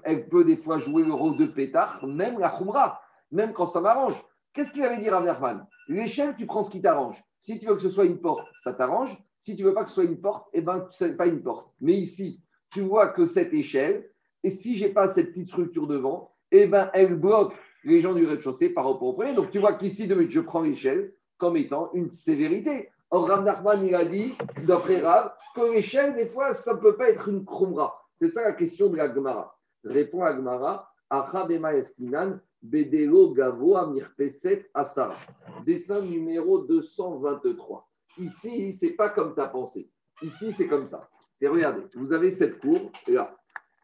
elle, 0.05 0.29
peut 0.29 0.45
des 0.45 0.57
fois 0.57 0.79
jouer 0.79 1.03
le 1.03 1.13
rôle 1.13 1.37
de 1.37 1.47
pétard, 1.47 2.07
même 2.07 2.39
la 2.39 2.51
khumra, 2.51 3.01
même 3.33 3.53
quand 3.53 3.67
ça 3.67 3.81
m'arrange. 3.81 4.23
Qu'est-ce 4.53 4.73
qu'il 4.73 4.83
avait 4.83 4.99
dit 4.99 5.09
à 5.09 5.21
Verman 5.21 5.67
L'échelle, 5.89 6.35
tu 6.37 6.47
prends 6.47 6.63
ce 6.63 6.71
qui 6.71 6.83
t'arrange. 6.83 7.23
Si 7.39 7.59
tu 7.59 7.67
veux 7.67 7.75
que 7.75 7.83
ce 7.83 7.89
soit 7.89 8.05
une 8.05 8.21
porte, 8.21 8.47
ça 8.63 8.75
t'arrange. 8.75 9.17
Si 9.39 9.57
tu 9.57 9.65
veux 9.65 9.73
pas 9.73 9.85
que 9.85 9.89
ce 9.89 9.95
soit 9.95 10.05
une 10.05 10.21
porte, 10.21 10.49
eh 10.53 10.61
ben, 10.61 10.87
ce 10.91 11.07
n'est 11.07 11.17
pas 11.17 11.27
une 11.27 11.43
porte. 11.43 11.73
Mais 11.81 11.95
ici, 11.95 12.43
tu 12.71 12.83
vois 12.83 13.09
que 13.09 13.27
cette 13.27 13.55
échelle, 13.55 14.11
et 14.45 14.51
si 14.51 14.77
j'ai 14.77 14.91
pas 14.91 15.09
cette 15.09 15.31
petite 15.31 15.47
structure 15.47 15.87
devant, 15.87 16.35
eh 16.53 16.67
ben, 16.67 16.91
elle 16.93 17.15
bloque 17.15 17.55
les 17.85 18.01
gens 18.01 18.15
du 18.15 18.27
rez-de-chaussée 18.27 18.71
par 18.71 18.85
rapport 18.85 19.09
au 19.09 19.13
premier. 19.13 19.35
Donc, 19.35 19.51
tu 19.51 19.59
vois 19.59 19.73
qu'ici, 19.73 20.09
je 20.09 20.41
prends 20.41 20.63
l'échelle 20.63 21.13
comme 21.39 21.57
étant 21.57 21.91
une 21.95 22.11
sévérité. 22.11 22.91
Or, 23.11 23.27
Rav 23.27 23.45
Nachman, 23.45 23.85
il 23.85 23.95
a 23.95 24.05
dit, 24.05 24.35
d'après 24.65 25.01
Rav, 25.01 25.33
que 25.57 25.73
l'échelle, 25.73 26.15
des 26.15 26.27
fois, 26.27 26.55
ça 26.55 26.75
ne 26.75 26.79
peut 26.79 26.97
pas 26.97 27.11
être 27.11 27.29
une 27.29 27.45
krumra. 27.45 28.01
C'est 28.21 28.29
ça 28.29 28.43
la 28.43 28.53
question 28.53 28.89
de 28.89 28.97
la 28.97 29.13
Gemara. 29.13 29.59
Répond 29.83 30.23
la 30.23 30.37
Gemara, 30.37 30.93
Achabema 31.09 31.75
Eskinan, 31.75 32.39
Bedelo 32.63 33.33
Gavo 33.33 33.75
Mirpeset 33.87 34.69
Asara. 34.75 35.17
Dessin 35.65 36.03
numéro 36.03 36.61
223. 36.61 37.89
Ici, 38.19 38.73
c'est 38.73 38.93
pas 38.93 39.09
comme 39.09 39.35
tu 39.35 39.41
as 39.41 39.49
pensé. 39.49 39.91
Ici, 40.23 40.53
c'est 40.53 40.69
comme 40.69 40.87
ça. 40.87 41.09
C'est, 41.33 41.49
regardez, 41.49 41.83
vous 41.95 42.13
avez 42.13 42.31
cette 42.31 42.59
cour 42.61 42.93
là. 43.09 43.35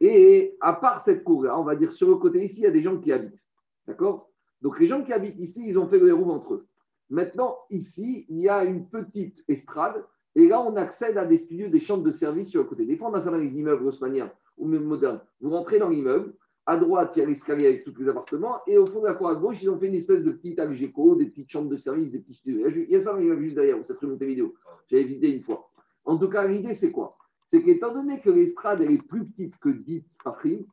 Et 0.00 0.56
à 0.60 0.74
part 0.74 1.00
cette 1.02 1.24
cour-là, 1.24 1.58
on 1.58 1.64
va 1.64 1.76
dire 1.76 1.92
sur 1.92 2.08
le 2.08 2.16
côté 2.16 2.44
ici, 2.44 2.60
il 2.60 2.64
y 2.64 2.66
a 2.66 2.70
des 2.70 2.82
gens 2.82 2.98
qui 2.98 3.12
habitent. 3.12 3.44
D'accord? 3.86 4.30
Donc 4.62 4.78
les 4.80 4.86
gens 4.86 5.02
qui 5.02 5.12
habitent 5.12 5.38
ici, 5.38 5.64
ils 5.66 5.78
ont 5.78 5.86
fait 5.86 5.98
le 5.98 6.08
héros 6.08 6.30
entre 6.30 6.54
eux. 6.54 6.66
Maintenant, 7.08 7.56
ici, 7.70 8.26
il 8.28 8.40
y 8.40 8.48
a 8.48 8.64
une 8.64 8.88
petite 8.88 9.44
estrade. 9.48 10.04
Et 10.34 10.48
là, 10.48 10.60
on 10.60 10.76
accède 10.76 11.16
à 11.16 11.24
des 11.24 11.36
studios, 11.36 11.68
des 11.68 11.80
chambres 11.80 12.02
de 12.02 12.10
service 12.10 12.50
sur 12.50 12.62
le 12.62 12.68
côté. 12.68 12.84
Des 12.84 12.96
fois, 12.96 13.08
on 13.10 13.14
a 13.14 13.20
ça 13.20 13.30
dans 13.30 13.38
les 13.38 13.58
immeubles 13.58 13.86
haussmanniens 13.86 14.30
ou 14.58 14.66
même 14.66 14.84
modernes. 14.84 15.20
Vous 15.40 15.50
rentrez 15.50 15.78
dans 15.78 15.88
l'immeuble, 15.88 16.34
à 16.66 16.76
droite, 16.76 17.12
il 17.16 17.20
y 17.20 17.22
a 17.22 17.26
l'escalier 17.26 17.66
avec 17.66 17.84
tous 17.84 17.94
les 17.98 18.08
appartements. 18.08 18.56
Et 18.66 18.76
au 18.76 18.86
fond 18.86 19.00
de 19.00 19.06
la 19.06 19.14
cour 19.14 19.28
à 19.28 19.34
gauche, 19.36 19.62
ils 19.62 19.70
ont 19.70 19.78
fait 19.78 19.86
une 19.86 19.94
espèce 19.94 20.24
de 20.24 20.32
petit 20.32 20.60
Algeco, 20.60 21.14
des 21.14 21.26
petites 21.26 21.50
chambres 21.50 21.70
de 21.70 21.76
service, 21.76 22.10
des 22.10 22.18
petits 22.18 22.34
studios. 22.34 22.68
Il 22.68 22.90
y 22.90 22.96
a 22.96 23.00
ça 23.00 23.12
dans 23.12 23.18
l'immeuble 23.18 23.42
juste 23.42 23.54
derrière. 23.54 23.78
Vous 23.78 23.90
avez 23.90 24.06
monté 24.06 24.26
vidéo. 24.26 24.54
J'avais 24.88 25.04
visité 25.04 25.34
une 25.34 25.42
fois. 25.42 25.70
En 26.04 26.18
tout 26.18 26.28
cas, 26.28 26.46
l'idée, 26.46 26.74
c'est 26.74 26.90
quoi? 26.90 27.16
C'est 27.46 27.62
qu'étant 27.62 27.92
donné 27.92 28.20
que 28.20 28.30
l'estrade, 28.30 28.82
est 28.82 29.02
plus 29.02 29.24
petite 29.26 29.56
que 29.58 29.68
10 29.68 30.04
Fahim, 30.22 30.64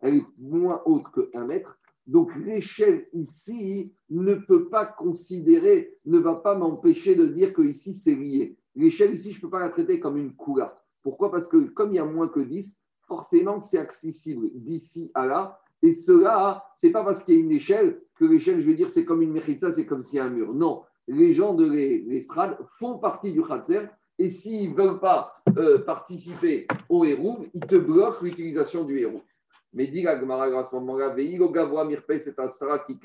elle 0.00 0.16
est 0.16 0.26
moins 0.38 0.82
haute 0.86 1.10
que 1.12 1.30
1 1.34 1.44
mètre, 1.44 1.78
donc 2.06 2.34
l'échelle 2.36 3.06
ici 3.12 3.92
ne 4.10 4.34
peut 4.34 4.68
pas 4.68 4.86
considérer, 4.86 5.96
ne 6.04 6.18
va 6.18 6.34
pas 6.34 6.56
m'empêcher 6.56 7.14
de 7.14 7.26
dire 7.26 7.52
que 7.52 7.62
ici 7.62 7.94
c'est 7.94 8.14
lié. 8.14 8.56
L'échelle 8.74 9.14
ici, 9.14 9.32
je 9.32 9.38
ne 9.38 9.42
peux 9.42 9.50
pas 9.50 9.60
la 9.60 9.68
traiter 9.68 10.00
comme 10.00 10.16
une 10.16 10.34
coula. 10.34 10.82
Pourquoi? 11.02 11.30
Parce 11.30 11.46
que 11.46 11.58
comme 11.68 11.90
il 11.90 11.96
y 11.96 12.00
a 12.00 12.04
moins 12.04 12.28
que 12.28 12.40
10, 12.40 12.80
forcément 13.06 13.60
c'est 13.60 13.78
accessible 13.78 14.48
d'ici 14.54 15.10
à 15.14 15.26
là. 15.26 15.60
Et 15.82 15.92
cela, 15.92 16.64
c'est 16.76 16.90
pas 16.90 17.04
parce 17.04 17.24
qu'il 17.24 17.34
y 17.34 17.38
a 17.38 17.40
une 17.40 17.52
échelle 17.52 18.00
que 18.14 18.24
l'échelle, 18.24 18.60
je 18.60 18.70
veux 18.70 18.76
dire, 18.76 18.88
c'est 18.88 19.04
comme 19.04 19.20
une 19.20 19.32
méritza, 19.32 19.72
c'est 19.72 19.84
comme 19.84 20.02
s'il 20.02 20.18
y 20.18 20.20
a 20.20 20.24
un 20.24 20.30
mur. 20.30 20.54
Non, 20.54 20.84
les 21.08 21.32
gens 21.32 21.54
de 21.54 21.66
l'estrade 21.66 22.56
font 22.78 22.98
partie 22.98 23.32
du 23.32 23.42
khatser. 23.42 23.86
Et 24.22 24.30
s'ils 24.30 24.70
ne 24.70 24.76
veulent 24.76 25.00
pas 25.00 25.34
euh, 25.58 25.78
participer 25.84 26.68
au 26.88 27.04
héros, 27.04 27.44
ils 27.54 27.66
te 27.66 27.74
bloquent 27.74 28.22
l'utilisation 28.22 28.84
du 28.84 29.00
héros. 29.00 29.20
Mais 29.72 29.88
dit 29.88 30.02
la 30.02 30.12
à 30.12 30.20
ce 30.62 30.76
moment-là, 30.76 31.12
c'est 32.20 32.38
un 32.38 32.48
Sara 32.48 32.78
qui 32.78 33.00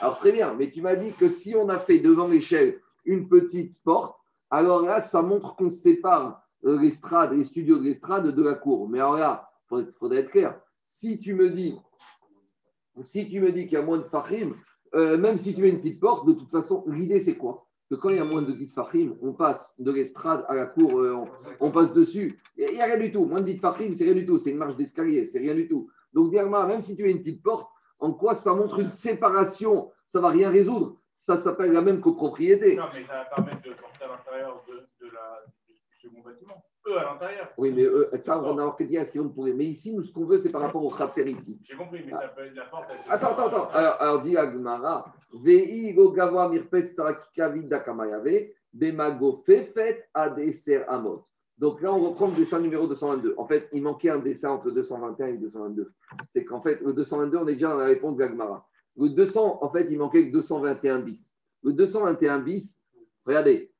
Alors 0.00 0.18
très 0.20 0.30
bien, 0.30 0.54
mais 0.54 0.70
tu 0.70 0.80
m'as 0.80 0.94
dit 0.94 1.12
que 1.18 1.28
si 1.28 1.56
on 1.56 1.68
a 1.68 1.80
fait 1.80 1.98
devant 1.98 2.28
l'échelle 2.28 2.78
une 3.04 3.28
petite 3.28 3.82
porte, 3.82 4.16
alors 4.48 4.82
là, 4.82 5.00
ça 5.00 5.22
montre 5.22 5.56
qu'on 5.56 5.70
sépare 5.70 6.46
euh, 6.64 6.78
les 6.78 7.44
studios 7.44 7.78
de 7.78 7.82
l'estrade 7.82 8.28
de 8.28 8.42
la 8.44 8.54
cour. 8.54 8.88
Mais 8.88 9.00
alors 9.00 9.16
là, 9.16 9.50
il 9.72 9.92
faudrait, 9.98 10.20
être 10.20 10.30
clair. 10.30 10.56
Si 10.82 11.18
tu 11.18 11.34
me 11.34 11.50
dis, 11.50 11.76
si 13.00 13.28
tu 13.28 13.40
me 13.40 13.50
dis 13.50 13.64
qu'il 13.64 13.72
y 13.72 13.82
a 13.82 13.82
moins 13.82 13.98
de 13.98 14.04
fahim, 14.04 14.54
euh, 14.94 15.18
même 15.18 15.36
si 15.36 15.52
tu 15.52 15.62
mets 15.62 15.70
une 15.70 15.78
petite 15.78 15.98
porte, 15.98 16.28
de 16.28 16.34
toute 16.34 16.52
façon, 16.52 16.84
l'idée 16.86 17.18
c'est 17.18 17.36
quoi? 17.36 17.66
Que 17.90 17.94
quand 17.96 18.08
il 18.08 18.16
y 18.16 18.20
a 18.20 18.24
moins 18.24 18.42
de 18.42 18.52
dit 18.52 18.66
fahim, 18.66 19.16
on 19.20 19.32
passe 19.32 19.78
de 19.78 19.90
l'estrade 19.90 20.44
à 20.48 20.54
la 20.54 20.66
cour, 20.66 21.00
euh, 21.00 21.24
on, 21.60 21.70
passe 21.70 21.92
dessus. 21.92 22.40
Il 22.56 22.72
n'y 22.72 22.80
a, 22.80 22.86
rien 22.86 22.98
du 22.98 23.12
tout. 23.12 23.24
Moins 23.24 23.40
de 23.40 23.46
dit 23.46 23.58
fahim, 23.58 23.94
c'est 23.94 24.04
rien 24.04 24.14
du 24.14 24.26
tout. 24.26 24.38
C'est 24.38 24.50
une 24.50 24.58
marche 24.58 24.76
d'escalier, 24.76 25.26
c'est 25.26 25.38
rien 25.38 25.54
du 25.54 25.68
tout. 25.68 25.90
Donc, 26.12 26.30
Diagma, 26.30 26.66
même 26.66 26.80
si 26.80 26.96
tu 26.96 27.04
as 27.04 27.08
une 27.08 27.18
petite 27.18 27.42
porte, 27.42 27.70
en 27.98 28.12
quoi 28.12 28.34
ça 28.34 28.54
montre 28.54 28.80
une 28.80 28.90
séparation? 28.90 29.90
Ça 30.06 30.18
ne 30.18 30.22
va 30.22 30.30
rien 30.30 30.50
résoudre. 30.50 30.96
Ça 31.10 31.36
s'appelle 31.36 31.72
la 31.72 31.80
même 31.80 32.00
copropriété. 32.00 32.76
Non, 32.76 32.84
mais 32.92 33.04
ça 33.04 33.18
va 33.18 33.24
permettre 33.24 33.62
de 33.62 33.74
porter 33.74 34.04
à 34.04 34.08
l'intérieur 34.08 34.62
de, 34.68 35.06
la, 35.06 35.40
du 35.66 35.74
second 36.02 36.20
bâtiment. 36.22 36.64
Eux 36.86 36.98
à 36.98 37.04
l'intérieur. 37.04 37.48
Oui, 37.56 37.72
mais 37.72 37.82
eux, 37.82 38.10
ça, 38.20 38.38
on 38.42 38.58
a 38.58 38.72
fait 38.76 38.84
bien 38.84 39.04
ce 39.04 39.12
qu'ils 39.12 39.22
vont 39.22 39.30
pourrir. 39.30 39.54
Mais 39.56 39.64
ici, 39.64 39.94
nous, 39.94 40.02
ce 40.02 40.12
qu'on 40.12 40.26
veut, 40.26 40.38
c'est 40.38 40.50
par 40.50 40.60
rapport 40.60 40.84
au 40.84 40.90
Khatser 40.90 41.30
ici. 41.30 41.60
J'ai 41.64 41.76
compris, 41.76 42.02
mais 42.04 42.12
ça 42.12 42.28
peut 42.28 42.44
être 42.44 42.54
la 42.54 42.64
porte. 42.64 42.90
Attends, 43.08 43.28
attends, 43.28 43.46
attends. 43.46 43.70
Alors, 43.70 44.02
alors 44.02 44.22
dit 44.22 44.36
Agmara, 44.36 45.14
Donc 51.58 51.82
là, 51.82 51.92
on 51.92 52.00
reprend 52.00 52.26
le 52.28 52.36
dessin 52.36 52.60
numéro 52.60 52.86
222. 52.86 53.34
En 53.36 53.46
fait, 53.46 53.68
il 53.72 53.82
manquait 53.82 54.10
un 54.10 54.18
dessin 54.18 54.50
entre 54.50 54.70
221 54.70 55.26
et 55.26 55.36
222. 55.38 55.92
C'est 56.28 56.44
qu'en 56.44 56.60
fait, 56.60 56.80
le 56.80 56.92
222, 56.92 57.36
on 57.38 57.48
est 57.48 57.54
déjà 57.54 57.70
dans 57.70 57.78
la 57.78 57.86
réponse 57.86 58.16
d'Agmara. 58.16 58.66
Le 58.96 59.08
200, 59.08 59.58
en 59.60 59.70
fait, 59.70 59.88
il 59.90 59.98
manquait 59.98 60.22
le 60.22 60.30
221 60.30 61.00
bis. 61.00 61.36
Le 61.62 61.72
221 61.72 62.38
bis, 62.40 62.84
regardez, 63.24 63.74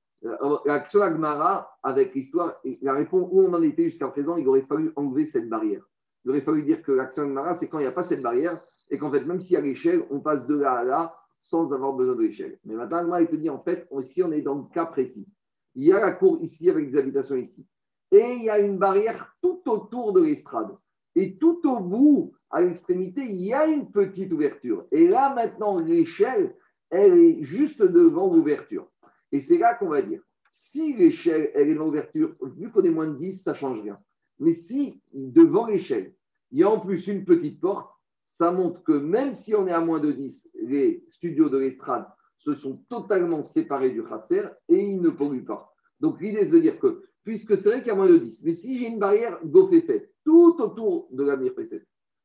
L'action 0.65 1.03
Agmara, 1.03 1.77
avec 1.83 2.15
l'histoire, 2.15 2.59
la 2.81 2.95
réponse 2.95 3.29
où 3.31 3.43
on 3.43 3.53
en 3.53 3.63
était 3.63 3.85
jusqu'à 3.85 4.09
présent, 4.09 4.37
il 4.37 4.49
aurait 4.49 4.63
fallu 4.63 4.91
enlever 4.97 5.27
cette 5.27 5.51
barrière. 5.51 5.83
Il 6.25 6.31
aurait 6.31 6.41
fallu 6.41 6.63
dire 6.63 6.83
que 6.83 6.93
l'action 6.93 7.25
Agmara, 7.25 7.55
c'est 7.55 7.69
quand 7.69 7.79
il 7.79 7.83
n'y 7.83 7.89
a 7.89 7.93
pas 7.93 8.05
cette 8.05 8.23
barrière 8.23 8.59
et 8.89 8.97
qu'en 8.97 9.11
fait, 9.11 9.21
même 9.21 9.39
y 9.39 9.57
a 9.57 9.61
l'échelle, 9.61 10.03
on 10.11 10.21
passe 10.21 10.47
de 10.47 10.55
là 10.55 10.73
à 10.73 10.85
là 10.85 11.15
sans 11.45 11.73
avoir 11.73 11.93
besoin 11.93 12.17
de 12.17 12.23
l'échelle. 12.23 12.59
Mais 12.65 12.75
maintenant, 12.75 13.17
il 13.19 13.29
te 13.29 13.37
dit 13.37 13.51
en 13.51 13.63
fait, 13.63 13.87
ici, 14.01 14.23
on 14.23 14.33
est 14.33 14.43
dans 14.43 14.57
le 14.57 14.65
cas 14.73 14.87
précis. 14.87 15.29
Il 15.75 15.85
y 15.85 15.93
a 15.93 16.01
la 16.01 16.13
cour 16.13 16.39
ici 16.43 16.71
avec 16.71 16.91
des 16.91 16.99
habitations 16.99 17.37
ici. 17.37 17.67
Et 18.11 18.37
il 18.39 18.45
y 18.45 18.51
a 18.51 18.59
une 18.59 18.79
barrière 18.79 19.37
tout 19.43 19.61
autour 19.67 20.13
de 20.13 20.23
l'estrade. 20.23 20.75
Et 21.15 21.37
tout 21.37 21.61
au 21.65 21.81
bout, 21.81 22.33
à 22.51 22.63
l'extrémité, 22.63 23.23
il 23.25 23.43
y 23.43 23.53
a 23.53 23.67
une 23.67 23.91
petite 23.91 24.33
ouverture. 24.33 24.87
Et 24.91 25.07
là, 25.07 25.35
maintenant, 25.35 25.79
l'échelle, 25.79 26.57
elle 26.91 27.19
est 27.19 27.43
juste 27.43 27.83
devant 27.83 28.33
l'ouverture. 28.33 28.91
Et 29.31 29.41
c'est 29.41 29.59
là 29.59 29.75
qu'on 29.75 29.89
va 29.89 30.03
dire, 30.03 30.23
si 30.51 30.95
l'échelle, 30.95 31.51
elle 31.55 31.69
est 31.69 31.75
dans 31.75 31.85
l'ouverture, 31.85 32.35
vu 32.57 32.71
qu'on 32.71 32.83
est 32.83 32.91
moins 32.91 33.09
de 33.09 33.17
10, 33.17 33.43
ça 33.43 33.51
ne 33.53 33.57
change 33.57 33.83
rien. 33.83 33.99
Mais 34.39 34.53
si 34.53 35.03
devant 35.13 35.67
l'échelle, 35.67 36.15
il 36.53 36.61
y 36.61 36.63
a 36.63 36.71
en 36.71 36.81
plus 36.81 37.07
une 37.09 37.25
petite 37.25 37.61
porte, 37.61 37.94
ça 38.25 38.51
montre 38.51 38.83
que 38.83 38.93
même 38.93 39.33
si 39.33 39.55
on 39.55 39.67
est 39.67 39.73
à 39.73 39.81
moins 39.81 40.01
de 40.01 40.13
10, 40.13 40.51
les 40.63 41.05
studios 41.07 41.49
de 41.49 41.59
l'estrade 41.59 42.07
se 42.37 42.55
sont 42.55 42.83
totalement 42.89 43.45
séparés 43.45 43.91
du 43.91 44.03
Khatser 44.03 44.49
et 44.69 44.79
ils 44.79 45.01
ne 45.01 45.11
polluent 45.11 45.45
pas. 45.45 45.73
Donc 46.01 46.21
l'idée 46.21 46.41
est 46.41 46.51
de 46.51 46.59
dire 46.59 46.79
que, 46.79 47.05
puisque 47.23 47.57
c'est 47.57 47.71
vrai 47.71 47.79
qu'il 47.79 47.89
y 47.89 47.93
a 47.93 47.95
moins 47.95 48.09
de 48.09 48.17
10, 48.17 48.45
mais 48.45 48.53
si 48.53 48.79
j'ai 48.79 48.89
une 48.89 48.99
barrière 48.99 49.41
fait 49.71 49.81
faite 49.83 50.13
tout 50.25 50.57
autour 50.59 51.09
de 51.11 51.23
l'avenir 51.23 51.55
précédent, 51.55 51.85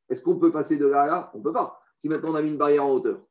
est-ce 0.09 0.21
qu'on 0.21 0.39
peut 0.39 0.51
passer 0.51 0.77
de 0.77 0.87
là 0.87 1.03
à 1.03 1.07
là? 1.07 1.31
On 1.33 1.39
ne 1.39 1.43
peut 1.43 1.53
pas. 1.53 1.79
Si 1.95 2.09
maintenant 2.09 2.31
on 2.31 2.35
a 2.35 2.41
mis 2.41 2.49
une 2.49 2.57
barrière 2.57 2.85
en 2.85 2.93
hauteur, 2.93 3.21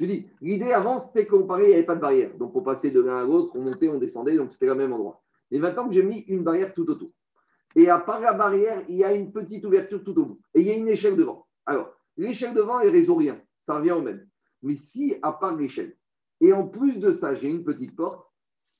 je 0.00 0.06
dis, 0.06 0.26
l'idée 0.40 0.72
avant, 0.72 0.98
c'était 0.98 1.26
qu'on 1.26 1.46
parlait, 1.46 1.66
il 1.66 1.68
n'y 1.68 1.74
avait 1.74 1.84
pas 1.84 1.94
de 1.94 2.00
barrière. 2.00 2.36
Donc, 2.36 2.56
on 2.56 2.62
passait 2.62 2.90
de 2.90 3.00
l'un 3.00 3.18
à 3.18 3.24
l'autre, 3.24 3.52
on 3.54 3.60
montait, 3.60 3.88
on 3.88 3.98
descendait, 3.98 4.36
donc 4.36 4.52
c'était 4.52 4.66
le 4.66 4.74
même 4.74 4.92
endroit. 4.92 5.22
Mais 5.50 5.58
maintenant 5.58 5.86
que 5.86 5.94
j'ai 5.94 6.02
mis 6.02 6.20
une 6.20 6.42
barrière 6.42 6.74
tout 6.74 6.88
autour, 6.90 7.10
et 7.76 7.88
à 7.88 7.98
part 7.98 8.20
la 8.20 8.32
barrière, 8.32 8.84
il 8.88 8.96
y 8.96 9.04
a 9.04 9.12
une 9.12 9.30
petite 9.30 9.64
ouverture 9.64 10.02
tout 10.02 10.18
au 10.18 10.24
bout, 10.24 10.40
et 10.52 10.60
il 10.60 10.66
y 10.66 10.70
a 10.70 10.74
une 10.74 10.88
échelle 10.88 11.16
devant. 11.16 11.46
Alors, 11.64 11.94
l'échelle 12.16 12.54
devant, 12.54 12.80
elle 12.80 12.90
résout 12.90 13.16
rien, 13.16 13.40
ça 13.60 13.76
revient 13.76 13.92
au 13.92 14.02
même. 14.02 14.26
Mais 14.62 14.76
si, 14.76 15.16
à 15.22 15.32
part 15.32 15.56
l'échelle, 15.56 15.96
et 16.40 16.52
en 16.52 16.66
plus 16.66 16.98
de 16.98 17.10
ça, 17.10 17.34
j'ai 17.34 17.48
une 17.48 17.64
petite 17.64 17.94
porte, 17.96 18.26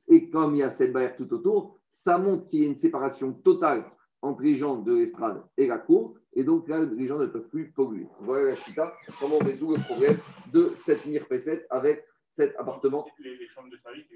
et 0.08 0.30
comme 0.30 0.54
il 0.54 0.58
y 0.58 0.62
a 0.62 0.70
cette 0.70 0.92
barrière 0.92 1.16
tout 1.16 1.32
autour, 1.32 1.78
ça 1.90 2.18
montre 2.18 2.48
qu'il 2.48 2.62
y 2.62 2.64
a 2.64 2.68
une 2.68 2.76
séparation 2.76 3.32
totale 3.32 3.84
entre 4.22 4.42
les 4.42 4.56
gens 4.56 4.78
de 4.78 4.94
l'estrade 4.94 5.44
et 5.56 5.66
la 5.66 5.78
cour, 5.78 6.16
et 6.32 6.42
donc 6.42 6.68
là, 6.68 6.82
les 6.84 7.06
gens 7.06 7.18
ne 7.18 7.26
peuvent 7.26 7.48
plus 7.48 7.70
polluer. 7.70 8.08
Voilà 8.20 8.50
la 8.50 8.56
chita, 8.56 8.94
comment 9.20 9.36
on 9.40 9.44
résout 9.44 9.76
le 9.76 9.82
problème 9.82 10.16
de 10.52 10.72
cette 10.74 11.06
mirpesette 11.06 11.66
avec 11.70 12.04
cet 12.30 12.56
appartement? 12.56 13.06
Les, 13.18 13.46
chambres 13.48 13.70
de 13.70 13.76
service, 13.76 14.06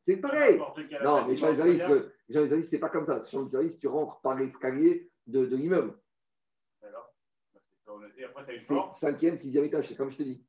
c'est 0.00 0.18
pareil. 0.18 0.60
Non, 1.02 1.24
mais 1.24 1.32
les 1.32 1.36
chambres 1.36 1.52
de 1.52 1.56
service, 1.56 1.82
les 2.28 2.34
chambres 2.34 2.44
de 2.44 2.48
service, 2.48 2.70
c'est 2.70 2.78
pas 2.78 2.90
comme 2.90 3.04
ça. 3.04 3.18
Les 3.18 3.28
chambres 3.28 3.46
de 3.46 3.50
service, 3.50 3.78
tu 3.78 3.88
rentres 3.88 4.20
par 4.20 4.36
l'escalier 4.36 5.10
de, 5.26 5.46
de 5.46 5.56
l'immeuble. 5.56 5.94
Et 8.18 8.24
après, 8.24 8.44
tu 8.44 8.50
as 8.50 8.54
une 8.54 8.60
C'est 8.60 8.74
porte. 8.74 8.94
cinquième, 8.94 9.36
sixième 9.36 9.64
étage, 9.64 9.88
c'est 9.88 9.96
comme 9.96 10.10
je 10.10 10.16
te 10.18 10.22
dis. 10.22 10.44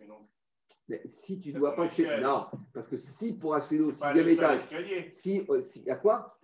Et 0.00 0.06
donc, 0.06 0.28
Mais 0.88 1.02
si 1.06 1.40
tu 1.40 1.52
dois 1.52 1.74
passer. 1.74 2.02
échelle. 2.02 2.22
Non, 2.22 2.46
parce 2.72 2.88
que 2.88 2.96
si 2.98 3.32
pour 3.36 3.54
accéder 3.54 3.82
au 3.84 3.92
sixième 3.92 4.28
étage, 4.28 4.60
si. 5.10 5.44
euh, 5.50 5.62
si 5.62 5.88
à 5.90 5.96
quoi? 5.96 6.38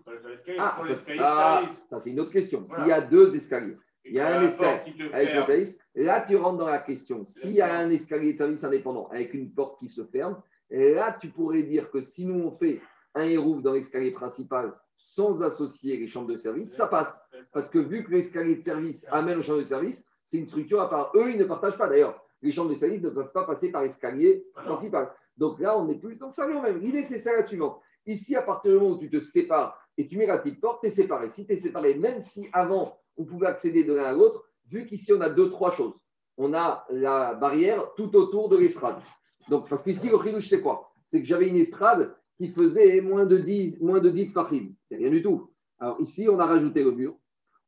Ah, 0.59 0.81
ça, 0.95 1.63
ça, 1.91 2.01
c'est 2.01 2.11
une 2.11 2.21
autre 2.21 2.33
question. 2.33 2.65
Voilà. 2.69 2.85
S'il 2.85 2.89
y 2.91 2.93
a 2.93 3.01
deux 3.03 3.37
escaliers, 3.37 3.77
Et 4.05 4.09
il 4.11 4.15
y 4.15 4.21
a 4.21 4.39
un 4.41 4.43
escalier 4.47 5.67
là 5.95 6.25
tu 6.27 6.37
rentres 6.37 6.59
dans 6.59 6.67
la 6.67 6.81
question. 6.81 7.25
S'il 7.27 7.53
y 7.53 7.61
a 7.61 7.73
un 7.79 7.91
escalier 7.91 8.33
de 8.33 8.39
service 8.39 8.65
indépendant 8.65 9.07
avec 9.09 9.33
une 9.35 9.53
porte 9.55 9.79
qui 9.79 9.89
se 9.89 10.05
ferme, 10.05 10.43
et 10.71 10.95
là 10.95 11.17
tu 11.21 11.29
pourrais 11.29 11.63
dire 11.63 11.91
que 11.91 12.01
si 12.01 12.27
nous 12.27 12.43
on 12.43 12.51
fait 12.51 12.81
un 13.15 13.25
hérouf 13.25 13.63
dans 13.63 13.73
l'escalier 13.75 14.11
principal 14.11 14.75
sans 15.03 15.43
associer 15.43 15.97
les 15.97 16.09
chambres 16.09 16.29
de 16.29 16.37
service, 16.37 16.75
ça 16.75 16.87
passe. 16.87 17.23
Parce 17.53 17.69
que 17.69 17.79
vu 17.79 18.05
que 18.05 18.13
l'escalier 18.13 18.57
de 18.57 18.63
service 18.63 19.07
amène 19.11 19.39
aux 19.39 19.43
chambres 19.43 19.59
de 19.59 19.65
service, 19.65 20.07
c'est 20.25 20.39
une 20.39 20.47
structure 20.47 20.81
à 20.81 20.89
part. 20.89 21.13
Eux, 21.15 21.31
ils 21.31 21.39
ne 21.39 21.45
partagent 21.45 21.77
pas 21.77 21.89
d'ailleurs. 21.89 22.23
Les 22.41 22.53
chambres 22.53 22.71
de 22.71 22.77
service 22.77 23.03
ne 23.03 23.11
peuvent 23.11 23.33
pas 23.33 23.45
passer 23.45 23.71
par 23.71 23.83
l'escalier 23.83 24.45
principal. 24.55 25.13
Donc 25.37 25.61
là, 25.61 25.79
on 25.79 25.87
n'est 25.87 25.99
plus. 25.99 26.17
Donc 26.17 26.35
ça 26.35 26.45
revient 26.45 26.59
au 26.59 26.63
même. 26.63 26.79
L'idée, 26.79 27.03
c'est 27.03 27.19
ça 27.19 27.33
la 27.33 27.45
suivante. 27.45 27.81
Ici, 28.07 28.35
à 28.37 28.43
partir 28.43 28.73
du 28.73 28.79
moment 28.79 28.97
où 28.97 28.99
tu 28.99 29.11
te 29.11 29.21
sépares 29.21 29.79
et 29.97 30.07
tu 30.07 30.17
mets 30.17 30.27
la 30.27 30.39
petite 30.39 30.61
porte, 30.61 30.81
tu 30.81 30.89
es 30.89 30.91
séparé. 30.91 31.29
Si 31.29 31.47
tu 31.47 31.53
es 31.53 31.57
séparé, 31.57 31.95
même 31.95 32.19
si 32.19 32.49
avant, 32.53 32.99
on 33.17 33.25
pouvait 33.25 33.47
accéder 33.47 33.85
de 33.85 33.93
l'un 33.93 34.05
à 34.05 34.13
l'autre, 34.13 34.45
vu 34.69 34.87
qu'ici, 34.87 35.13
on 35.13 35.21
a 35.21 35.29
deux, 35.29 35.51
trois 35.51 35.71
choses. 35.71 35.95
On 36.37 36.55
a 36.55 36.85
la 36.91 37.35
barrière 37.35 37.93
tout 37.95 38.17
autour 38.17 38.49
de 38.49 38.57
l'estrade. 38.57 39.01
Donc, 39.49 39.69
parce 39.69 39.83
qu'ici, 39.83 40.09
le 40.09 40.19
chidouche, 40.23 40.49
c'est 40.49 40.61
quoi? 40.61 40.93
C'est 41.05 41.21
que 41.21 41.27
j'avais 41.27 41.49
une 41.49 41.57
estrade 41.57 42.15
qui 42.37 42.49
faisait 42.49 43.01
moins 43.01 43.27
de 43.27 43.37
10, 43.39 43.81
moins 43.81 44.01
de 44.01 44.11
10 44.11 44.27
fachim. 44.29 44.75
C'est 44.89 44.97
rien 44.97 45.11
du 45.11 45.23
tout. 45.23 45.51
Alors 45.79 46.01
ici, 46.01 46.29
on 46.29 46.39
a 46.39 46.47
rajouté 46.47 46.83
le 46.83 46.93
mur. 46.93 47.17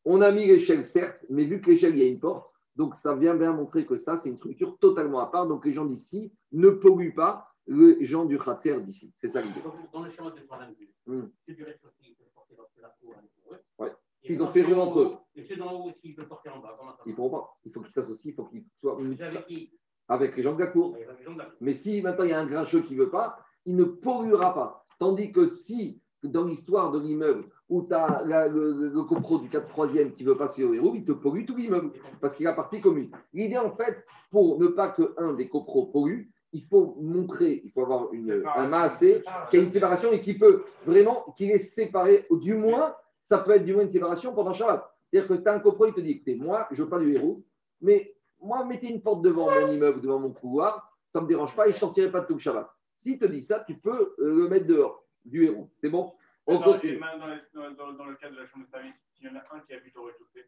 On 0.05 0.21
a 0.21 0.31
mis 0.31 0.47
l'échelle, 0.47 0.85
certes, 0.85 1.25
mais 1.31 1.45
vu 1.45 1.61
que 1.61 1.71
l'échelle, 1.71 1.97
il 1.97 2.03
y 2.03 2.07
a 2.07 2.09
une 2.09 2.21
porte, 2.21 2.51
donc 2.77 2.97
ça 2.97 3.15
vient 3.15 3.35
bien 3.35 3.53
montrer 3.53 3.87
que 3.87 3.97
ça, 3.97 4.17
c'est 4.19 4.29
une 4.29 4.37
structure 4.37 4.79
totalement 4.79 5.21
à 5.21 5.27
part. 5.27 5.47
Donc 5.47 5.65
les 5.65 5.73
gens 5.73 5.85
d'ici 5.85 6.33
ne 6.53 6.71
polluent 6.71 7.15
pas 7.15 7.49
les 7.67 8.05
gens 8.05 8.25
du 8.27 8.39
Khatser 8.39 8.81
d'ici. 8.81 9.13
C'est 9.17 9.29
ça 9.29 9.41
l'idée. 9.41 9.61
Dans 9.93 10.03
le 10.03 10.11
schéma 10.11 10.31
de 10.31 10.41
122, 10.41 10.89
Hmm. 11.07 11.29
c'est 11.47 11.55
du 11.55 11.65
rez-de-chaussée, 11.65 12.17
porter 12.35 12.57
la 12.81 12.89
cour 13.01 13.15
avec 13.19 13.31
eux. 13.51 13.57
Ouais. 13.79 13.93
S'ils 14.23 14.43
ont 14.43 14.51
fait 14.51 14.63
rue 14.63 14.75
entre 14.75 15.01
eux. 15.01 15.13
Et 15.35 15.45
ceux 15.45 15.57
d'en 15.57 15.71
haut 15.73 15.89
aussi, 15.91 15.99
ils 16.05 16.15
peuvent 16.15 16.29
porter 16.29 16.49
en 16.49 16.61
bas. 16.61 16.75
Comment 16.79 16.93
ça 16.93 17.03
Ils 17.05 17.11
ne 17.11 17.15
pourront 17.17 17.31
pas. 17.31 17.59
Il 17.65 17.73
faut 17.73 17.81
qu'ils 17.81 17.93
s'associent, 17.93 18.31
il 18.33 18.35
faut 18.35 18.45
qu'ils 18.45 18.65
soient 18.81 18.99
avec 18.99 19.47
qui 19.47 19.71
avec 20.09 20.37
les 20.37 20.43
gens 20.43 20.55
de 20.55 20.61
la 20.61 20.67
cour. 20.69 20.95
Avec 20.95 21.19
les 21.19 21.25
gens 21.25 21.33
de 21.35 21.39
la 21.39 21.45
cour. 21.47 21.55
Mais 21.61 21.75
si 21.75 22.01
maintenant 22.03 22.25
il 22.25 22.31
y 22.31 22.33
a 22.33 22.41
un 22.41 22.47
grincheux 22.47 22.83
qui 22.83 22.95
ne 22.95 23.01
veut 23.01 23.11
pas, 23.11 23.44
il 23.67 23.77
ne 23.77 23.85
polluera 23.85 24.55
pas. 24.55 24.85
Tandis 24.99 25.33
que 25.33 25.47
si, 25.47 26.01
dans 26.23 26.45
l'histoire 26.45 26.91
de 26.93 27.01
l'immeuble, 27.01 27.45
où 27.69 27.83
tu 27.83 27.95
as 27.95 28.23
le, 28.25 28.73
le- 28.73 28.89
le 28.91 29.03
copro 29.05 29.39
du 29.39 29.49
4 29.49 29.73
3e 29.73 30.13
qui 30.15 30.25
veut 30.25 30.35
passer 30.35 30.65
au 30.65 30.75
héros, 30.75 30.93
il 30.95 31.05
te 31.05 31.13
pollue 31.13 31.45
tout 31.47 31.57
l'immeuble 31.57 31.93
parce 32.21 32.37
qu'il 32.37 32.47
a 32.47 32.53
partie 32.53 32.81
commune. 32.81 33.11
L'idée, 33.33 33.59
en 33.59 33.71
fait, 33.71 34.05
pour 34.31 34.59
ne 34.61 34.69
pas 34.69 34.91
qu'un 34.91 35.33
des 35.35 35.49
copros 35.49 35.87
pollue, 35.87 36.27
il 36.53 36.63
faut 36.67 36.97
montrer, 37.01 37.63
il 37.65 37.73
faut 37.73 37.83
avoir 37.83 38.13
une, 38.13 38.43
un 38.55 38.69
maassé 38.69 39.23
qui 39.51 39.57
a 39.57 39.61
une 39.61 39.73
séparation 39.73 40.13
et 40.13 40.21
qui 40.21 40.35
peut 40.39 40.63
vraiment, 40.87 41.25
qu'il 41.37 41.51
est 41.51 41.59
séparé, 41.59 42.27
du 42.31 42.55
moins, 42.55 42.95
ça 43.21 43.39
peut 43.39 43.53
être 43.53 43.65
du 43.65 43.75
moins 43.75 43.83
une 43.85 43.91
séparation 43.91 44.33
pendant 44.35 44.53
Shabbat. 44.55 44.89
C'est-à-dire 45.11 45.29
que 45.37 45.43
tu 45.43 45.49
as 45.49 45.55
un 45.55 45.59
copro, 45.59 45.87
il 45.87 45.95
te 45.95 46.01
dit, 46.01 46.11
écoutez, 46.13 46.37
moi, 46.37 46.69
je 46.71 46.83
veux 46.83 46.89
pas 46.89 46.99
du 47.01 47.13
héros, 47.13 47.43
mais 47.81 48.15
moi, 48.41 48.65
mettez 48.65 48.89
une 48.89 49.01
porte 49.01 49.23
devant 49.23 49.49
mon 49.51 49.69
immeuble, 49.73 50.01
devant 50.01 50.21
mon 50.21 50.31
couloir, 50.31 50.93
ça 51.13 51.19
ne 51.21 51.25
me 51.25 51.29
dérange 51.29 51.57
pas 51.57 51.67
et 51.67 51.71
je 51.71 51.77
ne 51.77 51.81
sortirai 51.81 52.11
pas 52.11 52.21
de 52.21 52.27
tout 52.27 52.35
le 52.35 52.39
Shabbat. 52.41 52.69
S'il 53.05 53.19
te 53.19 53.27
dit 53.27 53.43
ça, 53.43 53.63
tu 53.67 53.75
peux 53.75 54.15
euh, 54.19 54.35
le 54.35 54.49
mettre 54.49 54.65
dehors, 54.67 55.05
du 55.27 55.45
héros. 55.45 55.69
C'est 55.77 55.91
bon? 55.91 56.15
On 56.47 56.59
Dans, 56.59 56.73
continue. 56.73 56.99
dans, 56.99 57.27
les- 57.27 57.75
dans- 57.77 58.07
le 58.07 58.15
cas 58.15 58.31
de 58.31 58.37
la 58.37 58.47
chambre 58.47 58.65
de 58.65 58.71
service, 58.71 58.95
s'il 59.13 59.27
y 59.27 59.31
en 59.31 59.37
a 59.37 59.41
un 59.55 59.61
qui 59.61 59.75
habite 59.75 59.95
au 59.99 60.05
rez-de-chaussée. 60.05 60.47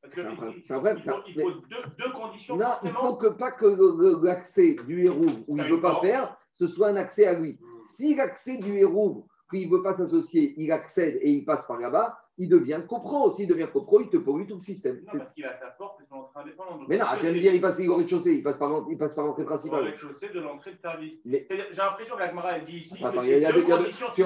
Parce 0.00 0.14
que 0.14 0.22
C'est 0.22 0.26
un 0.28 0.30
il- 0.32 0.36
vrai- 0.80 0.94
il, 0.96 1.02
faut, 1.02 1.22
il 1.26 1.40
faut 1.42 1.50
deux, 1.68 1.82
deux 1.98 2.10
conditions. 2.12 2.56
Non, 2.56 2.70
il 2.84 2.90
faut 2.90 3.16
que 3.16 3.26
pas 3.26 3.50
que 3.52 4.24
l'accès 4.24 4.76
du 4.86 5.04
héros 5.04 5.26
où 5.46 5.58
il 5.58 5.62
ne 5.62 5.68
veut 5.68 5.80
pas 5.82 6.00
faire, 6.00 6.34
ce 6.54 6.66
soit 6.66 6.88
un 6.88 6.96
accès 6.96 7.26
à 7.26 7.34
lui. 7.34 7.58
Si 7.82 8.14
l'accès 8.14 8.56
du 8.56 8.78
héros, 8.78 9.26
qu'il 9.50 9.68
ne 9.70 9.76
veut 9.76 9.82
pas 9.82 9.92
s'associer, 9.92 10.54
il 10.56 10.72
accède 10.72 11.18
et 11.20 11.30
il 11.32 11.44
passe 11.44 11.66
par 11.66 11.78
là-bas, 11.78 12.18
il 12.40 12.48
devient 12.48 12.80
copro. 12.88 13.30
S'il 13.30 13.46
devient 13.46 13.68
copro, 13.72 14.00
il 14.00 14.08
te 14.08 14.16
pollue 14.16 14.46
tout 14.48 14.54
le 14.54 14.60
système. 14.60 15.00
Non, 15.06 15.18
parce 15.18 15.32
qu'il 15.32 15.44
a 15.44 15.56
sa 15.58 15.66
porte 15.66 16.00
et 16.00 16.04
son 16.08 16.16
entrée 16.16 16.40
indépendante. 16.40 16.78
Donc, 16.80 16.88
Mais 16.88 16.96
non, 16.98 17.04
tu 17.14 17.20
viens 17.20 17.32
de 17.34 17.38
dire, 17.38 17.54
il 17.54 17.60
passe 17.60 17.78
au 17.86 17.94
rez-de-chaussée, 17.96 18.34
il 18.34 18.42
passe 18.42 18.56
par 18.56 18.68
l'entrée 18.70 18.96
l'entrée 18.98 19.42
au 19.42 19.46
principale. 19.46 19.84
rez-de-chaussée 19.84 20.30
de 20.30 20.40
l'entrée 20.40 20.72
de 20.72 20.78
service. 20.80 21.20
Mais- 21.26 21.46
J'ai 21.50 21.76
l'impression 21.76 22.14
que 22.14 22.20
la 22.20 22.30
Gemara 22.30 22.56
elle 22.56 22.64
dit 22.64 22.78
ici 22.78 23.04
Attends, 23.04 23.20
que 23.20 23.26
il 23.26 23.38
y 23.38 23.44
a- 23.44 23.52
c'est 23.52 23.60
deux 23.60 23.66
conditions 23.66 24.06
tu, 24.14 24.22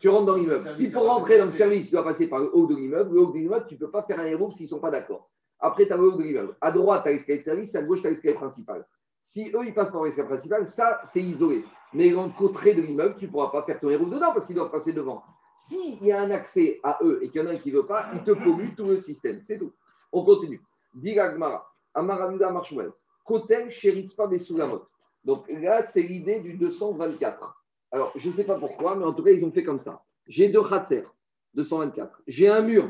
tu 0.00 0.08
rentres 0.08 0.26
dans 0.26 0.34
l'immeuble. 0.36 0.68
Si 0.70 0.90
pour 0.90 1.06
rentrer 1.06 1.38
dans 1.38 1.46
le 1.46 1.52
service, 1.52 1.86
tu 1.86 1.92
dois 1.92 2.04
passer 2.04 2.28
par 2.28 2.40
le 2.40 2.50
haut 2.54 2.66
de 2.66 2.74
l'immeuble, 2.74 3.14
le 3.14 3.20
haut 3.22 3.30
de 3.32 3.38
l'immeuble, 3.38 3.66
tu 3.68 3.74
ne 3.74 3.78
peux 3.78 3.90
pas 3.90 4.02
faire 4.02 4.18
un 4.20 4.26
héros 4.26 4.50
s'ils 4.50 4.64
ne 4.66 4.70
sont 4.70 4.80
pas 4.80 4.90
d'accord. 4.90 5.30
Après, 5.60 5.86
tu 5.86 5.92
as 5.92 5.96
le 5.96 6.02
haut 6.08 6.16
de 6.16 6.22
l'immeuble. 6.22 6.56
À 6.60 6.72
droite, 6.72 7.04
tu 7.04 7.08
as 7.08 7.12
l'escalier 7.12 7.38
de 7.38 7.44
service, 7.44 7.74
à 7.76 7.82
gauche, 7.82 8.00
tu 8.00 8.08
as 8.08 8.10
l'escalier 8.10 8.34
principal. 8.34 8.84
Si 9.20 9.50
eux, 9.54 9.64
ils 9.64 9.72
passent 9.72 9.90
par 9.92 10.04
l'escalier 10.04 10.28
principal, 10.28 10.66
ça, 10.66 11.00
c'est 11.04 11.22
isolé. 11.22 11.64
Mais 11.94 12.10
dans 12.10 12.24
le 12.24 12.32
côté 12.36 12.74
de 12.74 12.82
l'immeuble, 12.82 13.14
tu 13.16 13.26
ne 13.26 13.30
pourras 13.30 13.50
pas 13.50 13.62
faire 13.62 13.78
ton 13.80 13.88
héros 13.88 14.06
dedans 14.06 14.32
parce 14.34 14.46
qu'ils 14.46 14.56
doivent 14.56 14.72
passer 14.72 14.92
devant. 14.92 15.22
S'il 15.56 16.02
y 16.02 16.12
a 16.12 16.20
un 16.20 16.30
accès 16.30 16.80
à 16.82 16.98
eux 17.02 17.20
et 17.22 17.30
qu'il 17.30 17.40
y 17.40 17.44
en 17.44 17.46
a 17.46 17.52
un 17.52 17.56
qui 17.56 17.70
ne 17.70 17.76
veut 17.76 17.86
pas, 17.86 18.10
ils 18.14 18.24
te 18.24 18.32
polluent 18.32 18.74
tout 18.76 18.84
le 18.84 19.00
système. 19.00 19.40
C'est 19.42 19.58
tout. 19.58 19.72
On 20.12 20.24
continue. 20.24 20.62
Marshmuel, 22.52 22.92
Kotel 23.24 23.70
Sheritzpa. 23.70 24.28
Donc 25.24 25.48
là, 25.48 25.84
c'est 25.84 26.02
l'idée 26.02 26.40
du 26.40 26.54
224. 26.54 27.56
Alors, 27.92 28.12
je 28.16 28.28
ne 28.28 28.34
sais 28.34 28.44
pas 28.44 28.58
pourquoi, 28.58 28.96
mais 28.96 29.04
en 29.04 29.12
tout 29.12 29.22
cas, 29.22 29.30
ils 29.30 29.44
ont 29.44 29.52
fait 29.52 29.64
comme 29.64 29.78
ça. 29.78 30.02
J'ai 30.26 30.48
deux 30.48 30.62
Khatser, 30.62 31.04
224. 31.54 32.22
J'ai 32.26 32.48
un 32.48 32.62
mur, 32.62 32.88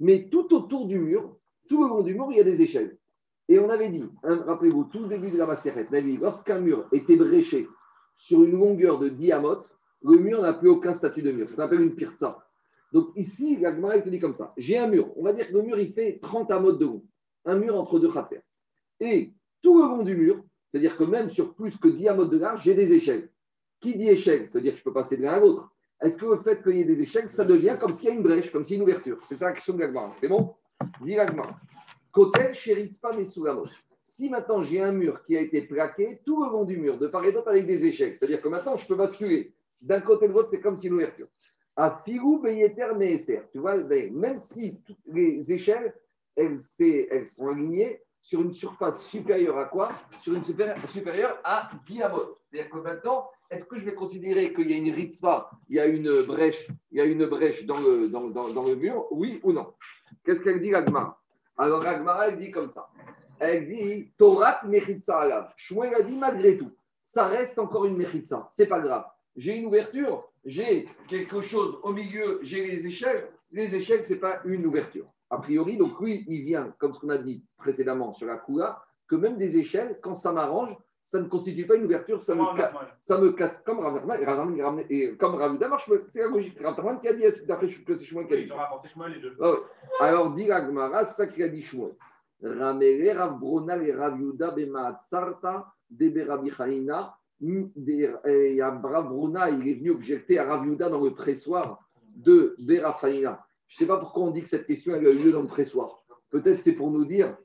mais 0.00 0.28
tout 0.30 0.52
autour 0.54 0.86
du 0.86 0.98
mur, 0.98 1.36
tout 1.68 1.82
le 1.82 1.88
long 1.88 2.02
du 2.02 2.14
mur, 2.14 2.28
il 2.30 2.38
y 2.38 2.40
a 2.40 2.44
des 2.44 2.62
échelles. 2.62 2.96
Et 3.48 3.58
on 3.58 3.70
avait 3.70 3.88
dit, 3.88 4.04
hein, 4.24 4.42
rappelez-vous, 4.46 4.84
tout 4.84 5.00
le 5.00 5.08
début 5.08 5.30
de 5.30 5.38
la 5.38 5.54
dit, 6.02 6.16
lorsqu'un 6.18 6.60
mur 6.60 6.86
était 6.92 7.16
bréché 7.16 7.68
sur 8.14 8.42
une 8.42 8.58
longueur 8.58 8.98
de 8.98 9.08
diamote, 9.08 9.68
le 10.02 10.18
mur 10.18 10.42
n'a 10.42 10.52
plus 10.52 10.68
aucun 10.68 10.94
statut 10.94 11.22
de 11.22 11.32
mur. 11.32 11.48
Ça 11.50 11.56
s'appelle 11.56 11.80
une 11.80 11.94
pirza. 11.94 12.38
Donc 12.92 13.10
ici, 13.16 13.56
la 13.60 13.74
Gemara, 13.74 13.96
il 13.96 14.02
te 14.02 14.08
dit 14.08 14.18
comme 14.18 14.32
ça. 14.32 14.52
J'ai 14.56 14.78
un 14.78 14.86
mur. 14.86 15.10
On 15.16 15.22
va 15.22 15.32
dire 15.32 15.48
que 15.48 15.52
le 15.52 15.62
mur, 15.62 15.78
il 15.78 15.92
fait 15.92 16.18
30 16.22 16.50
amotes 16.50 16.78
de 16.78 16.86
long. 16.86 17.04
Un 17.44 17.56
mur 17.56 17.78
entre 17.78 17.98
deux 17.98 18.10
khatser. 18.10 18.40
Et 19.00 19.32
tout 19.62 19.80
le 19.80 19.88
long 19.88 20.02
du 20.02 20.16
mur, 20.16 20.42
c'est-à-dire 20.70 20.96
que 20.96 21.04
même 21.04 21.30
sur 21.30 21.54
plus 21.54 21.76
que 21.76 21.88
10 21.88 22.08
amotes 22.08 22.30
de 22.30 22.38
large, 22.38 22.62
j'ai 22.64 22.74
des 22.74 22.92
échelles. 22.92 23.30
Qui 23.80 23.96
dit 23.96 24.08
échelle 24.08 24.48
C'est-à-dire 24.48 24.72
que 24.72 24.78
je 24.78 24.84
peux 24.84 24.92
passer 24.92 25.16
de 25.16 25.22
l'un 25.22 25.32
à 25.32 25.40
l'autre. 25.40 25.70
Est-ce 26.00 26.16
que 26.16 26.26
le 26.26 26.38
fait 26.38 26.62
qu'il 26.62 26.76
y 26.76 26.80
ait 26.80 26.84
des 26.84 27.00
échelles, 27.00 27.28
ça 27.28 27.44
devient 27.44 27.76
comme 27.80 27.92
s'il 27.92 28.08
y 28.08 28.12
a 28.12 28.14
une 28.14 28.22
brèche, 28.22 28.52
comme 28.52 28.64
s'il 28.64 28.76
y 28.76 28.80
a 28.80 28.82
une 28.82 28.88
ouverture? 28.88 29.18
C'est 29.24 29.34
ça 29.34 29.46
la 29.46 29.52
question 29.52 29.74
de 29.74 29.80
la 29.80 29.88
Gemara. 29.88 30.12
C'est 30.14 30.28
bon? 30.28 30.54
Dit 31.02 31.14
la 31.14 31.26
Gemara. 31.26 31.58
Kotel, 32.12 32.54
Sheritzpa, 32.54 33.16
Mesulamos. 33.16 33.68
Si 34.02 34.30
maintenant 34.30 34.62
j'ai 34.62 34.80
un 34.80 34.92
mur 34.92 35.22
qui 35.24 35.36
a 35.36 35.40
été 35.40 35.62
plaqué 35.62 36.20
tout 36.24 36.42
le 36.42 36.50
long 36.50 36.64
du 36.64 36.76
mur, 36.76 36.98
de 36.98 37.06
part 37.08 37.24
et 37.24 37.32
d'autre 37.32 37.48
avec 37.48 37.66
des 37.66 37.84
échelles, 37.84 38.16
c'est-à-dire 38.18 38.40
que 38.40 38.48
maintenant 38.48 38.76
je 38.76 38.86
peux 38.86 38.94
basculer 38.94 39.52
d'un 39.80 40.00
côté 40.00 40.26
à 40.26 40.28
l'autre, 40.28 40.50
c'est 40.50 40.60
comme 40.60 40.76
si 40.76 40.88
une 40.88 40.94
ouverture. 40.94 41.28
À 41.76 42.02
Filou, 42.04 42.40
Beyeter, 42.40 42.94
Meeser. 42.96 43.42
Tu 43.52 43.58
vois, 43.58 43.78
ben, 43.78 44.12
même 44.12 44.38
si 44.38 44.80
toutes 44.84 44.98
les 45.06 45.52
échelles, 45.52 45.94
elles, 46.36 46.58
sont 46.58 47.48
alignées 47.48 48.02
sur 48.20 48.42
une 48.42 48.52
surface 48.52 49.06
supérieure 49.06 49.58
à 49.58 49.66
quoi? 49.66 49.92
Sur 50.22 50.34
une 50.34 50.44
supérieure, 50.44 50.76
supérieure 50.88 51.38
à 51.44 51.70
10 51.86 52.02
amotes. 52.02 52.36
C'est-à-dire 52.50 52.70
que 52.70 52.78
maintenant, 52.78 53.30
est-ce 53.50 53.64
que 53.64 53.78
je 53.78 53.84
vais 53.84 53.94
considérer 53.94 54.52
qu'il 54.52 54.70
y 54.70 54.74
a 54.74 54.76
une 54.76 54.92
ritzpa, 54.92 55.50
il 55.68 55.76
y 55.76 55.80
a 55.80 55.86
une 55.86 56.22
brèche, 56.22 56.68
il 56.90 56.98
y 56.98 57.00
a 57.00 57.04
une 57.04 57.26
brèche 57.26 57.64
dans 57.64 57.78
le, 57.78 58.74
mur? 58.74 59.06
Oui 59.10 59.40
ou 59.42 59.52
non? 59.52 59.72
Qu'est-ce 60.24 60.42
qu'elle 60.42 60.60
dit, 60.60 60.74
Agmara 60.74 61.18
Alors, 61.56 61.86
Agmara, 61.86 62.28
elle 62.28 62.38
dit 62.38 62.50
comme 62.50 62.70
ça. 62.70 62.88
Elle 63.38 63.68
dit 63.68 64.10
Torah 64.18 64.60
mechitza 64.64 65.20
alav. 65.20 65.52
Shmuel 65.56 65.94
a 65.94 66.02
dit 66.02 66.18
malgré 66.18 66.58
tout, 66.58 66.72
ça 67.00 67.28
reste 67.28 67.58
encore 67.58 67.86
une 67.86 67.96
mechitza. 67.96 68.48
C'est 68.50 68.66
pas 68.66 68.80
grave. 68.80 69.04
J'ai 69.38 69.56
une 69.56 69.66
ouverture, 69.66 70.28
j'ai 70.44 70.86
quelque 71.06 71.40
chose 71.40 71.78
au 71.82 71.92
milieu, 71.92 72.40
j'ai 72.42 72.62
les 72.66 72.86
échelles. 72.86 73.28
Les 73.52 73.74
échelles, 73.74 74.04
c'est 74.04 74.18
pas 74.18 74.40
une 74.44 74.66
ouverture. 74.66 75.06
A 75.30 75.38
priori, 75.38 75.76
donc 75.76 75.98
lui, 76.00 76.24
il 76.28 76.42
vient, 76.44 76.74
comme 76.78 76.92
ce 76.92 77.00
qu'on 77.00 77.08
a 77.10 77.18
dit 77.18 77.42
précédemment 77.56 78.12
sur 78.12 78.26
la 78.26 78.36
Kula, 78.38 78.82
que 79.08 79.14
même 79.16 79.36
des 79.38 79.56
échelles, 79.56 79.98
quand 80.02 80.14
ça 80.14 80.32
m'arrange, 80.32 80.76
ça 81.00 81.20
ne 81.20 81.28
constitue 81.28 81.66
pas 81.66 81.76
une 81.76 81.84
ouverture, 81.84 82.20
ça 82.20 82.34
me, 82.34 82.40
ca- 82.56 82.72
ça 83.00 83.18
me 83.18 83.32
casse. 83.32 83.62
Comme 83.64 83.78
Rav 83.78 83.94
Nachman- 84.04 84.60
Rav 84.62 84.84
et 84.90 85.16
comme 85.16 85.38
marche, 85.70 85.90
c'est 86.10 86.20
la 86.20 86.26
logique. 86.28 86.58
Rav 86.60 86.76
Nachman 86.76 87.00
qui 87.00 87.08
a 87.08 87.14
dit, 87.14 87.24
c'est 87.30 87.46
d'après 87.46 87.68
que 87.68 87.94
c'est 87.94 88.04
Shmuel 88.04 88.26
qui 88.26 88.34
a 88.34 88.36
dit. 88.42 88.48
Ah. 89.40 89.54
Alors, 90.00 90.34
dit 90.34 90.46
la 90.46 90.66
Gemara, 90.66 91.06
c'est 91.06 91.14
ça 91.22 91.26
qu'il 91.28 91.42
a 91.44 91.48
dit 91.48 91.62
Shmuel. 91.62 91.92
Ramele 92.42 93.16
Rav 93.16 93.38
Brona 93.38 93.76
et 93.78 93.92
Rav 93.92 94.18
Yuda 94.20 94.50
bemaatzarta 94.50 95.66
debe 95.90 96.24
Rabbi 96.28 96.50
Chaina. 96.50 97.14
Et 97.40 98.06
Rav 98.62 99.08
Bruna, 99.08 99.50
il 99.50 99.68
est 99.68 99.74
venu 99.74 99.90
objecter 99.90 100.38
à 100.38 100.44
Rav 100.44 100.66
Yuda 100.66 100.88
dans 100.88 101.00
le 101.00 101.14
pressoir 101.14 101.88
de 102.16 102.56
Berafaina. 102.58 103.44
Je 103.68 103.76
ne 103.76 103.78
sais 103.78 103.86
pas 103.86 103.98
pourquoi 103.98 104.24
on 104.24 104.30
dit 104.30 104.42
que 104.42 104.48
cette 104.48 104.66
question 104.66 104.94
elle 104.94 105.06
a 105.06 105.10
eu 105.10 105.18
lieu 105.18 105.32
dans 105.32 105.42
le 105.42 105.46
pressoir. 105.48 106.02
Peut-être 106.30 106.60
c'est 106.60 106.72
pour 106.74 106.90
nous 106.90 107.04
dire. 107.04 107.36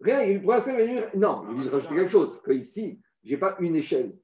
Rien, 0.00 0.22
il 0.22 0.40
pour 0.42 0.52
l'instant, 0.52 0.72
il 0.72 0.78
va 0.78 0.86
dire- 0.86 1.10
Non, 1.14 1.44
il 1.50 1.64
veut 1.64 1.70
rajouter 1.70 1.94
quelque 1.94 2.10
chose. 2.10 2.40
Que 2.42 2.52
ici, 2.52 3.00
je 3.22 3.32
n'ai 3.32 3.36
pas 3.38 3.56
une 3.60 3.76
échelle. 3.76 4.16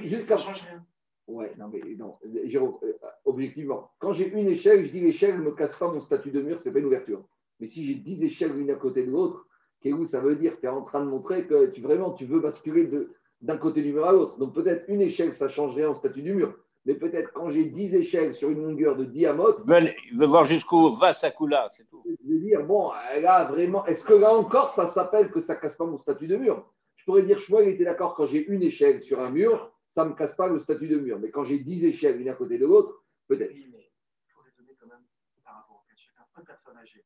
Jusqu'à- 0.00 0.36
Ça 0.36 0.44
change 0.44 0.62
rien. 0.68 0.84
Ouais, 1.26 1.52
non, 1.58 1.68
mais 1.72 1.80
non, 1.96 2.18
euh, 2.26 2.92
objectivement, 3.24 3.90
quand 3.98 4.12
j'ai 4.12 4.28
une 4.28 4.48
échelle, 4.48 4.84
je 4.84 4.90
dis 4.90 5.00
l'échelle 5.00 5.38
ne 5.38 5.44
me 5.44 5.52
casse 5.52 5.76
pas 5.76 5.90
mon 5.90 6.00
statut 6.00 6.30
de 6.32 6.42
mur, 6.42 6.58
ce 6.58 6.68
n'est 6.68 6.72
pas 6.74 6.80
une 6.80 6.86
ouverture. 6.86 7.24
Mais 7.60 7.66
si 7.66 7.86
j'ai 7.86 7.94
10 7.94 8.24
échelles 8.24 8.52
l'une 8.52 8.70
à 8.70 8.74
côté 8.74 9.04
de 9.06 9.10
l'autre, 9.10 9.46
où 9.86 10.04
ça 10.04 10.20
veut 10.20 10.36
dire 10.36 10.56
que 10.56 10.60
tu 10.60 10.66
es 10.66 10.68
en 10.68 10.82
train 10.82 11.00
de 11.00 11.08
montrer 11.08 11.46
que 11.46 11.66
tu 11.66 11.80
vraiment 11.80 12.12
tu 12.12 12.24
veux 12.26 12.40
basculer 12.40 12.86
de- 12.86 13.12
d'un 13.42 13.58
côté 13.58 13.82
du 13.82 13.92
mur 13.92 14.06
à 14.06 14.12
l'autre. 14.12 14.38
Donc 14.38 14.54
peut-être 14.54 14.84
une 14.88 15.00
échelle, 15.00 15.32
ça 15.32 15.48
changerait 15.48 15.84
en 15.84 15.94
statut 15.94 16.22
du 16.22 16.32
mur. 16.32 16.56
Mais 16.84 16.94
peut-être 16.94 17.32
quand 17.32 17.50
j'ai 17.50 17.66
10 17.66 17.94
échelles 17.94 18.34
sur 18.34 18.50
une 18.50 18.62
longueur 18.62 18.96
de 18.96 19.04
diamètre, 19.04 19.62
Il 19.64 19.72
veut, 19.72 19.88
il 20.10 20.18
veut 20.18 20.26
voir 20.26 20.44
jusqu'où 20.44 20.92
va 20.94 21.12
sa 21.12 21.30
coula, 21.30 21.68
c'est 21.70 21.88
tout. 21.88 22.02
je 22.04 22.28
vais 22.28 22.40
dire, 22.40 22.64
bon, 22.64 22.90
là, 23.20 23.44
vraiment, 23.44 23.86
est-ce 23.86 24.04
que 24.04 24.14
là 24.14 24.34
encore, 24.34 24.70
ça 24.70 24.86
s'appelle 24.86 25.30
que 25.30 25.38
ça 25.38 25.54
casse 25.54 25.76
pas 25.76 25.84
mon 25.84 25.98
statut 25.98 26.26
de 26.26 26.36
mur? 26.36 26.72
Je 26.96 27.04
pourrais 27.04 27.22
dire, 27.22 27.38
Shmuel 27.38 27.68
était 27.68 27.84
d'accord, 27.84 28.14
quand 28.14 28.26
j'ai 28.26 28.44
une 28.46 28.62
échelle 28.62 29.02
sur 29.02 29.20
un 29.20 29.30
mur, 29.30 29.72
ça 29.86 30.04
ne 30.04 30.10
me 30.10 30.14
casse 30.14 30.34
pas 30.34 30.48
le 30.48 30.58
statut 30.58 30.88
de 30.88 30.98
mur. 30.98 31.18
Mais 31.20 31.30
quand 31.30 31.44
j'ai 31.44 31.58
10 31.58 31.84
échelles 31.84 32.18
l'une 32.18 32.28
à 32.28 32.34
côté 32.34 32.58
de 32.58 32.66
l'autre, 32.66 33.04
peut-être. 33.28 33.52
Oui, 33.52 33.68
mais 33.70 33.90
il 34.26 34.32
faut 34.32 34.40
raisonner 34.40 34.76
quand 34.80 34.86
même 34.86 35.04
par 35.44 35.54
rapport 35.56 35.76
au 35.76 35.88
cas 35.88 35.94
de 35.94 35.98
chacun. 35.98 36.22
Un 36.34 36.44
personne 36.44 36.76
âgée, 36.76 37.04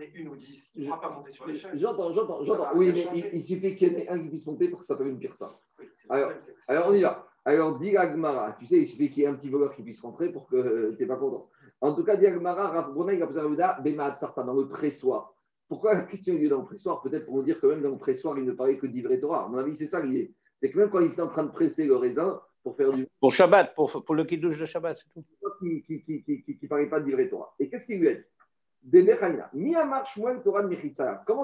ait 0.00 0.10
une 0.14 0.28
ou 0.28 0.36
dix, 0.36 0.70
il 0.74 0.82
ne 0.82 0.86
pourra 0.88 1.00
pas 1.00 1.10
monter 1.10 1.32
sur 1.32 1.46
l'échelle. 1.46 1.78
J'entends, 1.78 2.12
j'entends, 2.12 2.44
j'entends. 2.44 2.68
Oui, 2.74 2.92
mais 2.92 3.30
il, 3.32 3.42
suffit 3.42 3.74
qu'il 3.74 3.92
y 3.92 3.96
en 3.96 3.98
ait 3.98 4.08
un 4.08 4.18
qui 4.20 4.28
puisse 4.28 4.46
monter 4.46 4.68
pour 4.68 4.80
que 4.80 4.84
ça 4.84 4.94
s'appelle 4.94 5.08
une 5.08 5.18
pirsa. 5.18 5.60
Oui, 5.78 5.86
Alors, 6.08 6.32
problème, 6.66 6.82
on 6.86 6.94
y 6.94 7.02
va. 7.02 7.28
Alors, 7.44 7.78
dit 7.78 7.96
Agmara, 7.96 8.52
tu 8.52 8.66
sais, 8.66 8.78
il 8.78 8.88
suffit 8.88 9.10
qu'il 9.10 9.22
y 9.22 9.26
ait 9.26 9.28
un 9.28 9.34
petit 9.34 9.48
voleur 9.48 9.74
qui 9.74 9.82
puisse 9.82 10.00
rentrer 10.00 10.30
pour 10.30 10.46
que 10.46 10.94
tu 10.96 11.02
n'es 11.02 11.08
pas 11.08 11.16
content. 11.16 11.48
En 11.80 11.94
tout 11.94 12.04
cas, 12.04 12.16
dit 12.16 12.26
Agmara, 12.26 12.68
Rav 12.68 12.92
Brunei, 12.92 13.20
Bema 13.82 14.16
Sarta, 14.16 14.42
dans 14.42 14.54
le 14.54 14.68
pressoir. 14.68 15.34
Pourquoi 15.68 15.94
la 15.94 16.02
question 16.02 16.34
est 16.34 16.48
dans 16.48 16.60
le 16.60 16.66
pressoir? 16.66 17.00
Peut-être 17.00 17.24
pour 17.24 17.36
nous 17.36 17.42
dire 17.42 17.58
que 17.60 17.66
même 17.66 17.82
dans 17.82 17.90
le 17.90 17.98
pressoir, 17.98 18.38
il 18.38 18.44
ne 18.44 18.52
parlait 18.52 18.78
que 18.78 18.86
d'Ivré 18.86 19.18
Torah. 19.18 19.46
À 19.46 19.48
mon 19.48 19.58
avis, 19.58 19.74
c'est 19.74 19.86
ça 19.86 20.00
l'idée. 20.02 20.34
C'est 20.60 20.70
que 20.70 20.78
même 20.78 20.90
quand 20.90 21.00
il 21.00 21.10
était 21.10 21.22
en 21.22 21.28
train 21.28 21.44
de 21.44 21.50
presser 21.50 21.86
le 21.86 21.96
raisin 21.96 22.40
pour 22.62 22.76
faire 22.76 22.92
du 22.92 23.08
Pour 23.18 23.32
Shabbat, 23.32 23.74
pour, 23.74 24.04
pour 24.04 24.14
le 24.14 24.24
kiddush 24.24 24.58
de 24.58 24.64
Shabbat, 24.64 24.98
c'est 24.98 25.08
tout. 25.12 25.24
qui 25.58 25.82
qui, 25.82 26.02
qui, 26.04 26.22
qui, 26.22 26.42
qui, 26.42 26.58
qui 26.58 26.68
parlait 26.68 26.88
pas 26.88 27.00
d'Ivré 27.00 27.28
Torah. 27.28 27.54
Et 27.58 27.68
qu'est-ce 27.68 27.86
qu'il 27.86 28.00
lui 28.00 28.08
a 28.08 28.14
dit? 28.14 28.24
Comment 28.90 29.06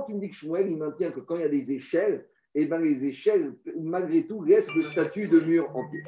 tu 0.02 0.14
me 0.14 0.20
dis 0.20 0.28
que 0.28 0.34
Shmuel, 0.34 0.70
il 0.70 0.76
maintient 0.76 1.10
que 1.10 1.20
quand 1.20 1.36
il 1.36 1.42
y 1.42 1.44
a 1.44 1.48
des 1.48 1.72
échelles, 1.72 2.26
eh 2.54 2.66
ben 2.66 2.80
les 2.80 3.04
échelles, 3.04 3.54
malgré 3.76 4.26
tout, 4.26 4.42
laissent 4.42 4.74
le 4.74 4.82
statut 4.82 5.28
de 5.28 5.40
mur 5.40 5.70
entier. 5.76 6.02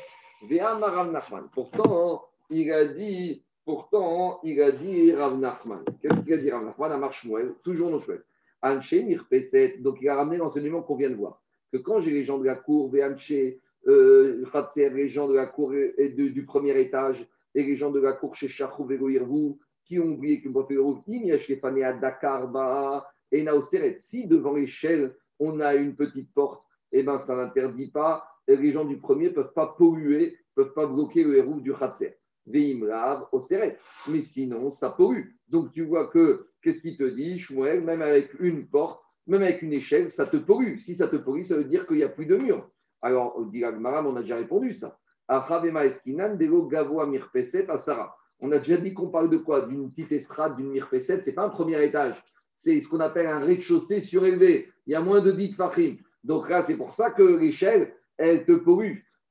Pourtant, 1.53 2.25
il 2.51 2.73
a 2.73 2.87
dit, 2.87 3.45
pourtant, 3.65 4.41
il 4.43 4.61
a 4.61 4.73
dit 4.73 5.13
Rav 5.13 5.39
Nachman. 5.39 5.85
Qu'est-ce 6.03 6.23
qu'il 6.23 6.33
a 6.33 6.39
dit 6.39 6.51
Rav 6.51 6.65
Nachman? 6.65 6.93
À 6.93 7.11
Toujours 7.63 7.91
non 7.91 8.01
Shmuel. 8.01 8.25
Anche 8.63 8.95
Mirpeset. 8.95 9.79
Donc, 9.79 9.99
il 10.01 10.09
a 10.09 10.17
ramené 10.17 10.39
l'enseignement 10.39 10.83
qu'on 10.83 10.97
vient 10.97 11.11
de 11.11 11.15
voir. 11.15 11.41
Que 11.73 11.79
quand 11.79 12.01
j'ai 12.01 12.11
les 12.11 12.25
gens 12.25 12.39
de 12.39 12.47
la 12.47 12.57
cour, 12.57 12.91
euh, 12.93 14.45
les 14.77 15.09
gens 15.09 15.29
de 15.29 15.35
la 15.35 15.47
cour 15.47 15.71
du 15.71 16.45
premier 16.45 16.81
étage, 16.81 17.25
et 17.55 17.63
les 17.63 17.77
gens 17.77 17.91
de 17.91 18.01
la 18.01 18.13
cour 18.13 18.35
chez 18.35 18.49
Chachou 18.49 18.85
Vegoirvou, 18.85 19.59
qui 19.91 19.99
ont 19.99 20.13
oublié 20.13 20.41
faire 20.41 20.87
Im 20.87 21.25
Yashkefane 21.25 21.83
à 21.83 21.93
Dakar, 21.93 22.47
Ba, 22.47 23.11
et 23.33 23.43
Naoseret. 23.43 23.97
Si 23.99 24.29
devant 24.29 24.53
l'échelle, 24.53 25.17
on 25.41 25.59
a 25.59 25.75
une 25.75 25.97
petite 25.97 26.33
porte, 26.33 26.65
eh 26.93 27.03
ben, 27.03 27.19
ça 27.19 27.35
n'interdit 27.35 27.89
pas. 27.89 28.25
Les 28.47 28.71
gens 28.71 28.85
du 28.85 28.99
premier 28.99 29.31
ne 29.31 29.35
peuvent 29.35 29.53
pas 29.53 29.75
polluer, 29.77 30.39
ne 30.57 30.63
peuvent 30.63 30.75
pas 30.75 30.87
bloquer 30.87 31.25
le 31.25 31.39
héros 31.39 31.59
du 31.59 31.75
Khatser. 31.75 32.17
Oseret. 33.33 33.79
Mais 34.07 34.21
sinon, 34.21 34.71
ça 34.71 34.91
pollue. 34.91 35.31
Donc, 35.49 35.73
tu 35.73 35.83
vois 35.83 36.07
que, 36.07 36.47
qu'est-ce 36.63 36.83
qu'il 36.83 36.97
te 36.97 37.03
dit, 37.03 37.41
Shmuel, 37.41 37.81
même 37.81 38.03
avec 38.03 38.33
une 38.39 38.69
porte, 38.69 39.03
même 39.27 39.43
avec 39.43 39.61
une 39.63 39.73
échelle, 39.73 40.09
ça 40.09 40.27
te 40.27 40.37
pollue. 40.37 40.77
Si 40.77 40.95
ça 40.95 41.09
te 41.09 41.17
pollue, 41.17 41.43
ça 41.43 41.57
veut 41.57 41.65
dire 41.65 41.85
qu'il 41.85 41.97
n'y 41.97 42.05
a 42.05 42.09
plus 42.09 42.27
de 42.27 42.37
mur. 42.37 42.71
Alors, 43.03 43.45
dit 43.47 43.65
Agmaram, 43.65 44.07
on 44.07 44.15
a 44.15 44.21
déjà 44.21 44.37
répondu 44.37 44.73
ça. 44.73 44.97
Achavema 45.27 45.85
eskinan, 45.85 46.37
delo 46.37 46.67
gavoa 46.67 47.07
mirpeset 47.07 47.69
asara. 47.69 48.17
On 48.41 48.53
a 48.53 48.59
déjà 48.59 48.77
dit 48.77 48.95
qu'on 48.95 49.09
parle 49.09 49.31
de 49.31 49.37
quoi? 49.37 49.67
D'une 49.67 49.91
petite 49.91 50.13
estrade, 50.13 50.57
d'une 50.57 50.71
mirpeset. 50.71 51.23
Ce 51.23 51.29
n'est 51.29 51.35
pas 51.35 51.45
un 51.45 51.51
premier 51.51 51.83
étage. 51.85 52.23
C'est 52.55 52.81
ce 52.81 52.89
qu'on 52.89 53.01
appelle 53.01 53.27
un 53.27 53.41
rez-de-chaussée 53.41 54.01
surélevé. 54.01 54.69
Il 54.87 54.93
y 54.93 54.97
a 54.97 55.01
moins 55.01 55.21
de 55.21 55.33
10 55.33 55.55
fachim. 55.55 55.97
Donc 56.25 56.49
là, 56.49 56.63
c'est 56.63 56.77
pour 56.77 56.95
ça 56.95 57.11
que 57.11 57.23
l'échelle, 57.23 57.95
elle 58.17 58.45
te. 58.45 58.53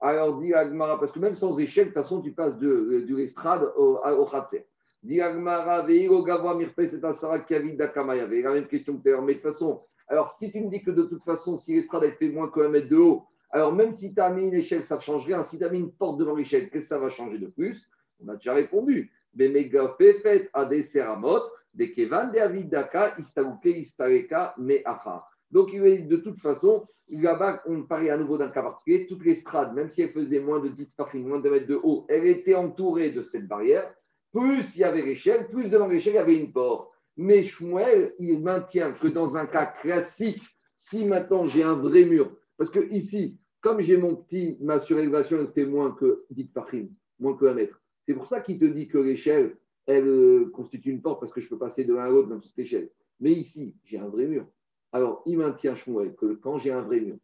Alors, 0.01 0.39
dit 0.39 0.53
Agmara, 0.53 0.99
parce 0.99 1.11
que 1.11 1.19
même 1.19 1.35
sans 1.35 1.57
échelle, 1.59 1.85
de 1.85 1.89
toute 1.89 2.01
façon, 2.01 2.21
tu 2.21 2.31
passes 2.31 2.57
de, 2.57 3.05
de 3.07 3.15
l'estrade 3.15 3.71
au, 3.75 3.97
au 3.97 4.25
khatser. 4.25 4.65
Dit 5.03 5.21
Agmara, 5.21 5.83
veiro 5.85 6.23
gavoa 6.23 6.55
mirpeset 6.55 7.03
asara 7.03 7.39
kavid 7.39 7.77
dakamaya. 7.77 8.27
La 8.27 8.53
même 8.53 8.67
question 8.67 8.97
que 8.97 9.03
tu 9.03 9.13
as. 9.13 9.21
Mais 9.21 9.33
de 9.33 9.39
toute 9.39 9.51
façon, 9.51 9.81
alors 10.07 10.31
si 10.31 10.51
tu 10.51 10.61
me 10.61 10.69
dis 10.69 10.81
que 10.81 10.91
de 10.91 11.03
toute 11.03 11.23
façon, 11.23 11.57
si 11.57 11.75
l'estrade, 11.75 12.03
elle 12.03 12.13
fait 12.13 12.29
moins 12.29 12.49
qu'un 12.49 12.69
mètre 12.69 12.89
de 12.89 12.97
haut, 12.97 13.25
alors, 13.51 13.73
même 13.73 13.93
si 13.93 14.13
tu 14.13 14.21
as 14.21 14.29
mis 14.29 14.47
une 14.47 14.53
échelle, 14.53 14.83
ça 14.83 14.97
ne 14.97 15.01
change 15.01 15.25
rien. 15.25 15.43
Si 15.43 15.57
tu 15.57 15.63
as 15.63 15.69
mis 15.69 15.79
une 15.79 15.91
porte 15.91 16.19
devant 16.19 16.35
l'échelle, 16.35 16.69
qu'est-ce 16.69 16.83
que 16.83 16.89
ça 16.89 16.99
va 16.99 17.09
changer 17.09 17.39
de 17.39 17.47
plus? 17.47 17.89
On 18.19 18.27
a 18.29 18.35
déjà 18.35 18.53
répondu. 18.53 19.11
Mais 19.35 19.49
méga 19.49 19.95
fait 19.97 20.49
à 20.53 20.65
des 20.65 20.83
séramot, 20.83 21.41
des 21.73 21.91
kevan, 21.91 22.31
des 22.31 22.39
avidaka, 22.39 23.15
istaouke, 23.19 23.65
istareka, 23.65 24.55
meacha. 24.57 25.23
Donc, 25.51 25.71
de 25.71 26.15
toute 26.17 26.39
façon, 26.39 26.87
là-bas, 27.09 27.61
on 27.65 27.83
parlait 27.83 28.09
à 28.09 28.17
nouveau 28.17 28.37
d'un 28.37 28.49
cas 28.49 28.61
particulier. 28.61 29.07
Toute 29.07 29.25
l'estrade, 29.25 29.73
même 29.73 29.89
si 29.89 30.01
elle 30.01 30.11
faisait 30.11 30.39
moins 30.39 30.59
de 30.59 30.69
10 30.69 30.95
parfums, 30.95 31.17
moins 31.17 31.39
de 31.39 31.49
mètres 31.49 31.67
de 31.67 31.79
haut, 31.81 32.05
elle 32.09 32.25
était 32.27 32.55
entourée 32.55 33.11
de 33.11 33.23
cette 33.23 33.47
barrière. 33.47 33.91
Plus 34.31 34.75
il 34.75 34.81
y 34.81 34.83
avait 34.83 35.01
l'échelle, 35.01 35.47
plus 35.47 35.69
devant 35.69 35.87
l'échelle, 35.87 36.13
il 36.13 36.17
y 36.17 36.19
avait 36.19 36.37
une 36.37 36.51
porte. 36.51 36.91
Mais 37.17 37.43
Shmuel, 37.43 38.13
il 38.19 38.39
maintient 38.41 38.93
que 38.93 39.07
dans 39.07 39.35
un 39.35 39.47
cas 39.47 39.65
classique, 39.65 40.43
si 40.77 41.03
maintenant 41.05 41.45
j'ai 41.47 41.63
un 41.63 41.75
vrai 41.75 42.05
mur, 42.05 42.31
parce 42.57 42.69
que 42.69 42.87
ici, 42.93 43.37
comme 43.59 43.81
j'ai 43.81 43.97
mon 43.97 44.15
petit, 44.15 44.57
ma 44.61 44.79
surélévation, 44.79 45.39
elle 45.39 45.51
fait 45.51 45.65
moins 45.65 45.91
que 45.91 46.25
10 46.29 46.53
fachim, 46.53 46.89
moins 47.19 47.35
que 47.35 47.45
un 47.45 47.55
mètre. 47.55 47.81
C'est 48.09 48.15
pour 48.15 48.25
ça 48.25 48.41
qu'il 48.41 48.57
te 48.57 48.65
dit 48.65 48.87
que 48.87 48.97
l'échelle, 48.97 49.55
elle 49.85 50.07
euh, 50.07 50.49
constitue 50.51 50.89
une 50.89 50.99
porte 50.99 51.19
parce 51.19 51.31
que 51.31 51.41
je 51.41 51.47
peux 51.47 51.59
passer 51.59 51.85
de 51.85 51.93
l'un 51.93 52.05
à 52.05 52.09
l'autre 52.09 52.27
sur 52.39 52.43
cette 52.43 52.57
échelle. 52.57 52.89
Mais 53.19 53.29
ici, 53.33 53.75
j'ai 53.83 53.99
un 53.99 54.07
vrai 54.07 54.25
mur. 54.25 54.47
Alors, 54.91 55.21
il 55.27 55.37
maintient 55.37 55.75
Shmuel 55.75 56.15
que 56.15 56.33
quand 56.33 56.57
j'ai 56.57 56.71
un 56.71 56.81
vrai 56.81 57.01
mur, 57.01 57.17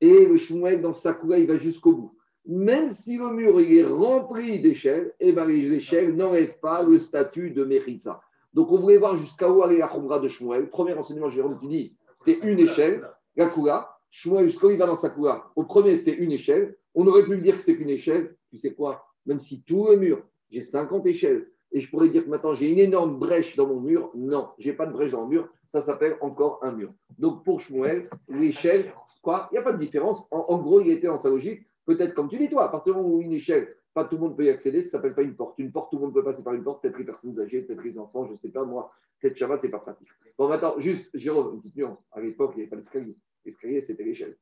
et 0.00 0.24
le 0.24 0.38
Shmuel, 0.38 0.80
dans 0.80 0.94
sa 0.94 1.20
il 1.36 1.46
va 1.46 1.58
jusqu'au 1.58 1.92
bout. 1.92 2.16
Même 2.46 2.88
si 2.88 3.18
le 3.18 3.32
mur 3.32 3.60
il 3.60 3.76
est 3.76 3.84
rempli 3.84 4.60
d'échelles, 4.60 5.12
et 5.20 5.32
ben 5.32 5.44
les 5.44 5.74
échelles 5.74 6.16
n'enlèvent 6.16 6.58
pas 6.60 6.82
le 6.82 6.98
statut 6.98 7.50
de 7.50 7.62
Mechitza. 7.62 8.22
Donc, 8.54 8.72
on 8.72 8.78
voulait 8.78 8.96
voir 8.96 9.16
jusqu'à 9.16 9.52
où 9.52 9.62
aller 9.62 9.76
la 9.76 9.88
Khumra 9.88 10.20
de 10.20 10.28
Shmuel. 10.28 10.70
Premier 10.70 10.94
enseignement, 10.94 11.28
Jérôme, 11.28 11.58
tu 11.60 11.66
dis, 11.66 11.94
c'était 12.14 12.38
une 12.50 12.60
échelle, 12.60 13.06
la 13.36 13.48
coula. 13.48 13.94
Shmuel, 14.10 14.48
jusqu'où 14.48 14.70
il 14.70 14.78
va 14.78 14.86
dans 14.86 14.96
sa 14.96 15.10
coula 15.10 15.50
Au 15.54 15.64
premier, 15.64 15.96
c'était 15.96 16.16
une 16.16 16.32
échelle. 16.32 16.78
On 16.94 17.06
aurait 17.06 17.24
pu 17.24 17.32
me 17.32 17.42
dire 17.42 17.56
que 17.56 17.62
c'était 17.62 17.82
une 17.82 17.90
échelle. 17.90 18.34
Tu 18.48 18.56
sais 18.56 18.72
quoi? 18.72 19.04
Même 19.26 19.38
si 19.38 19.62
tout 19.62 19.86
le 19.90 19.96
mur, 19.96 20.22
j'ai 20.50 20.62
50 20.62 21.06
échelles, 21.06 21.46
et 21.72 21.80
je 21.80 21.90
pourrais 21.90 22.08
dire 22.08 22.24
que 22.24 22.30
maintenant 22.30 22.54
j'ai 22.54 22.70
une 22.70 22.78
énorme 22.78 23.18
brèche 23.18 23.56
dans 23.56 23.66
mon 23.66 23.80
mur. 23.80 24.10
Non, 24.14 24.50
j'ai 24.58 24.72
pas 24.72 24.86
de 24.86 24.92
brèche 24.92 25.12
dans 25.12 25.22
le 25.22 25.28
mur. 25.28 25.48
Ça 25.66 25.80
s'appelle 25.80 26.16
encore 26.20 26.58
un 26.62 26.72
mur. 26.72 26.92
Donc 27.18 27.44
pour 27.44 27.60
Shmuel, 27.60 28.10
l'échelle, 28.28 28.92
quoi 29.22 29.48
Il 29.50 29.54
n'y 29.54 29.58
a 29.58 29.62
pas 29.62 29.72
de 29.72 29.78
différence. 29.78 30.26
En, 30.32 30.58
gros, 30.58 30.80
il 30.80 30.90
était 30.90 31.06
dans 31.06 31.18
sa 31.18 31.30
logique. 31.30 31.66
Peut-être 31.86 32.14
comme 32.14 32.28
tu 32.28 32.38
dis 32.38 32.48
toi, 32.48 32.64
à 32.64 32.68
partir 32.68 32.94
du 32.94 33.00
moment 33.00 33.14
où 33.14 33.20
une 33.20 33.32
échelle, 33.32 33.76
pas 33.94 34.04
tout 34.04 34.16
le 34.16 34.22
monde 34.22 34.36
peut 34.36 34.44
y 34.44 34.48
accéder, 34.48 34.82
ça 34.82 34.98
s'appelle 34.98 35.14
pas 35.14 35.22
une 35.22 35.34
porte. 35.34 35.58
Une 35.58 35.70
porte, 35.70 35.90
tout 35.90 35.96
le 35.96 36.02
monde 36.02 36.14
peut 36.14 36.24
passer 36.24 36.42
par 36.42 36.54
une 36.54 36.64
porte. 36.64 36.82
Peut-être 36.82 36.98
les 36.98 37.04
personnes 37.04 37.38
âgées, 37.40 37.62
peut-être 37.62 37.82
les 37.82 37.98
enfants, 37.98 38.26
je 38.26 38.32
ne 38.32 38.38
sais 38.38 38.48
pas 38.48 38.64
moi. 38.64 38.92
Peut-être 39.20 39.36
Shabbat, 39.36 39.60
c'est 39.60 39.68
pas 39.68 39.78
pratique. 39.78 40.08
Bon, 40.38 40.48
maintenant, 40.48 40.74
juste, 40.78 41.10
Jérôme, 41.14 41.54
une 41.54 41.60
petite 41.60 41.76
nuance. 41.76 41.98
À 42.12 42.20
l'époque, 42.20 42.52
il 42.54 42.58
n'y 42.58 42.62
avait 42.62 42.70
pas 42.70 42.76
d'escalier. 42.76 43.16
L'escalier, 43.44 43.80
c'était 43.80 44.04
l'échelle. 44.04 44.36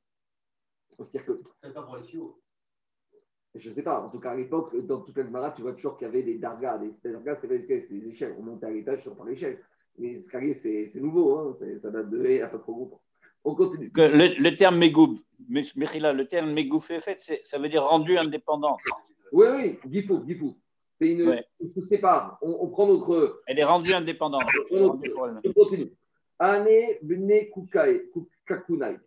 C'est-à-dire 0.97 1.25
que. 1.25 1.33
pas. 1.33 2.48
Je 3.59 3.69
ne 3.69 3.75
sais 3.75 3.83
pas, 3.83 4.01
en 4.01 4.09
tout 4.09 4.21
cas 4.21 4.31
à 4.31 4.37
l'époque, 4.37 4.75
dans 4.87 5.01
toute 5.01 5.17
la 5.17 5.25
Gemara, 5.25 5.51
tu 5.51 5.63
vois 5.63 5.73
toujours 5.73 5.97
qu'il 5.97 6.07
y 6.07 6.11
avait 6.11 6.23
des 6.23 6.39
dargas. 6.39 6.79
Des, 6.79 6.93
des 7.03 7.13
dargas, 7.13 7.37
c'était 7.37 7.49
pas 7.49 7.55
des 7.55 7.61
escaliers, 7.61 7.81
c'était 7.83 7.95
des 7.95 8.09
échelles. 8.09 8.37
On 8.39 8.43
montait 8.43 8.67
à 8.67 8.71
l'étage 8.71 9.03
sur 9.03 9.17
par 9.17 9.27
l'échelle. 9.27 9.59
Les 9.99 10.19
escaliers, 10.19 10.55
c'est 10.55 11.01
nouveau, 11.01 11.37
hein, 11.39 11.57
ça 11.83 11.91
date 11.91 12.11
de 12.11 12.19
il 12.19 12.35
n'y 12.35 12.41
a 12.41 12.49
pas 12.49 12.59
trop 12.59 12.73
longtemps. 12.73 13.01
On 13.45 13.55
continue. 13.55 13.91
Le, 13.95 14.41
le, 14.41 14.57
terme 14.57 14.79
mégoub, 14.79 15.19
le 15.49 16.23
terme 16.25 16.53
mégoub 16.53 16.81
fait 16.81 17.01
fait, 17.01 17.41
ça 17.45 17.59
veut 17.59 17.69
dire 17.69 17.85
rendu 17.85 18.17
indépendant. 18.17 18.77
Oui, 19.33 19.47
oui, 19.55 19.79
Gifou, 19.91 20.25
Gifou. 20.27 20.57
C'est 21.01 21.09
une. 21.09 21.29
Ouais. 21.29 21.45
On 21.61 21.69
se 21.69 21.81
sépare. 21.81 22.39
On, 22.43 22.57
on, 22.61 22.69
prend 22.69 22.87
notre. 22.87 23.43
Elle 23.47 23.59
est 23.59 23.65
rendue 23.65 23.93
indépendante. 23.93 24.45
On, 24.71 24.99
on 25.45 25.53
continue. 25.53 25.93
Ane 26.39 26.67
Bne 27.03 27.49
Kakunai. 28.47 28.99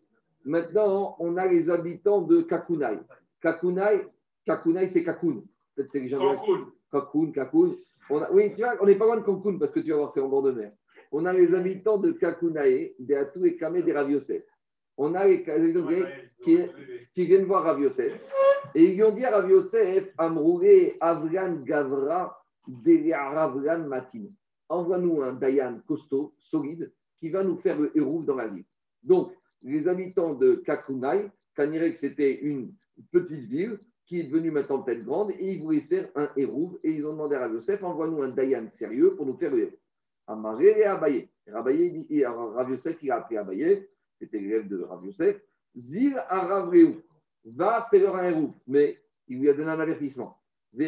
Maintenant, 0.44 1.16
on 1.20 1.38
a 1.38 1.48
les 1.48 1.70
habitants 1.70 2.22
de 2.22 2.42
Kakunai. 2.42 2.98
Kakunai, 3.42 4.08
Kakunai, 4.46 4.88
c'est 4.88 5.04
Kakun. 5.04 5.44
Peut-être 5.76 5.92
c'est 5.92 6.00
les 6.00 6.10
gens. 6.10 6.36
Kakun, 6.92 7.32
Kakun. 7.32 7.72
On 8.10 8.20
a, 8.20 8.32
oui, 8.32 8.54
tu 8.54 8.64
vois, 8.64 8.76
on 8.82 8.86
n'est 8.86 8.96
pas 8.96 9.06
loin 9.06 9.18
de 9.18 9.22
Cancun 9.22 9.58
parce 9.58 9.72
que 9.72 9.80
tu 9.80 9.92
vas 9.92 9.98
voir, 9.98 10.12
c'est 10.12 10.20
en 10.20 10.28
bord 10.28 10.44
de 10.44 10.52
mer. 10.52 10.72
On 11.12 11.26
a 11.26 11.34
les 11.34 11.54
habitants 11.54 11.98
de 11.98 12.12
Kakunae, 12.12 12.94
des 13.00 13.16
Atou 13.16 13.46
et 13.46 13.56
Kamé, 13.56 13.82
des 13.82 13.94
Raviosef. 13.94 14.44
On 14.98 15.16
a 15.16 15.28
les 15.28 15.48
habitants 15.50 15.88
qui, 16.42 16.58
qui, 17.14 17.26
viennent 17.26 17.46
voir 17.46 17.64
Rav 17.64 17.82
Yosef. 17.82 18.14
Et 18.76 18.84
ils 18.84 18.96
lui 18.96 19.04
ont 19.04 19.14
dit 19.14 19.26
à 19.26 19.32
Rav 19.32 19.50
Yosef, 19.50 20.10
Amrouré, 20.18 20.96
Avran 21.00 21.56
Gavra, 21.64 22.38
Ravran 22.68 23.88
Matin. 23.88 24.26
Envoie-nous 24.70 25.22
un 25.22 25.34
Dayan 25.34 25.80
costaud, 25.86 26.34
solide, 26.38 26.92
qui 27.20 27.30
va 27.30 27.44
nous 27.44 27.58
faire 27.58 27.80
le 27.80 27.96
héros 27.98 28.22
dans 28.24 28.36
la 28.36 28.48
ville. 28.48 28.66
Donc, 29.04 29.34
les 29.64 29.88
habitants 29.88 30.34
de 30.34 30.56
Kakunai, 30.56 31.30
Kanirek, 31.56 31.98
c'était 31.98 32.34
une 32.36 32.74
petite 33.12 33.48
ville 33.50 33.80
qui 34.06 34.20
est 34.20 34.24
devenue 34.24 34.52
maintenant 34.52 34.82
tête 34.82 35.04
grande, 35.04 35.32
et 35.32 35.54
ils 35.54 35.62
voulaient 35.62 35.82
faire 35.82 36.10
un 36.16 36.30
héros. 36.36 36.80
Et 36.84 36.92
ils 36.92 37.06
ont 37.06 37.12
demandé 37.12 37.36
à 37.36 37.42
Rav 37.42 37.54
Yosef, 37.54 37.84
envoie-nous 37.84 38.22
un 38.22 38.30
Dayan 38.30 38.70
sérieux 38.70 39.16
pour 39.16 39.26
nous 39.26 39.38
faire 39.38 39.52
le 39.52 39.60
héros. 39.64 39.78
Amaré 40.28 40.80
et 40.80 40.86
Abaye. 40.86 41.30
Rabaye, 41.48 41.92
dit, 41.92 42.08
et 42.10 42.20
Yosef, 42.22 43.02
il 43.02 43.12
a 43.12 43.18
appris 43.18 43.38
Abaye, 43.38 43.88
c'était 44.20 44.40
l'élève 44.40 44.68
de 44.68 44.82
Rav 44.84 45.06
Yosef, 45.06 45.42
Zil 45.76 46.18
Aravreu, 46.30 47.04
va 47.46 47.88
faire 47.90 48.16
un 48.16 48.30
héros, 48.30 48.54
mais 48.68 48.98
il 49.28 49.40
lui 49.40 49.50
a 49.50 49.54
donné 49.54 49.72
un 49.72 49.80
avertissement. 49.80 50.38
Je 50.74 50.80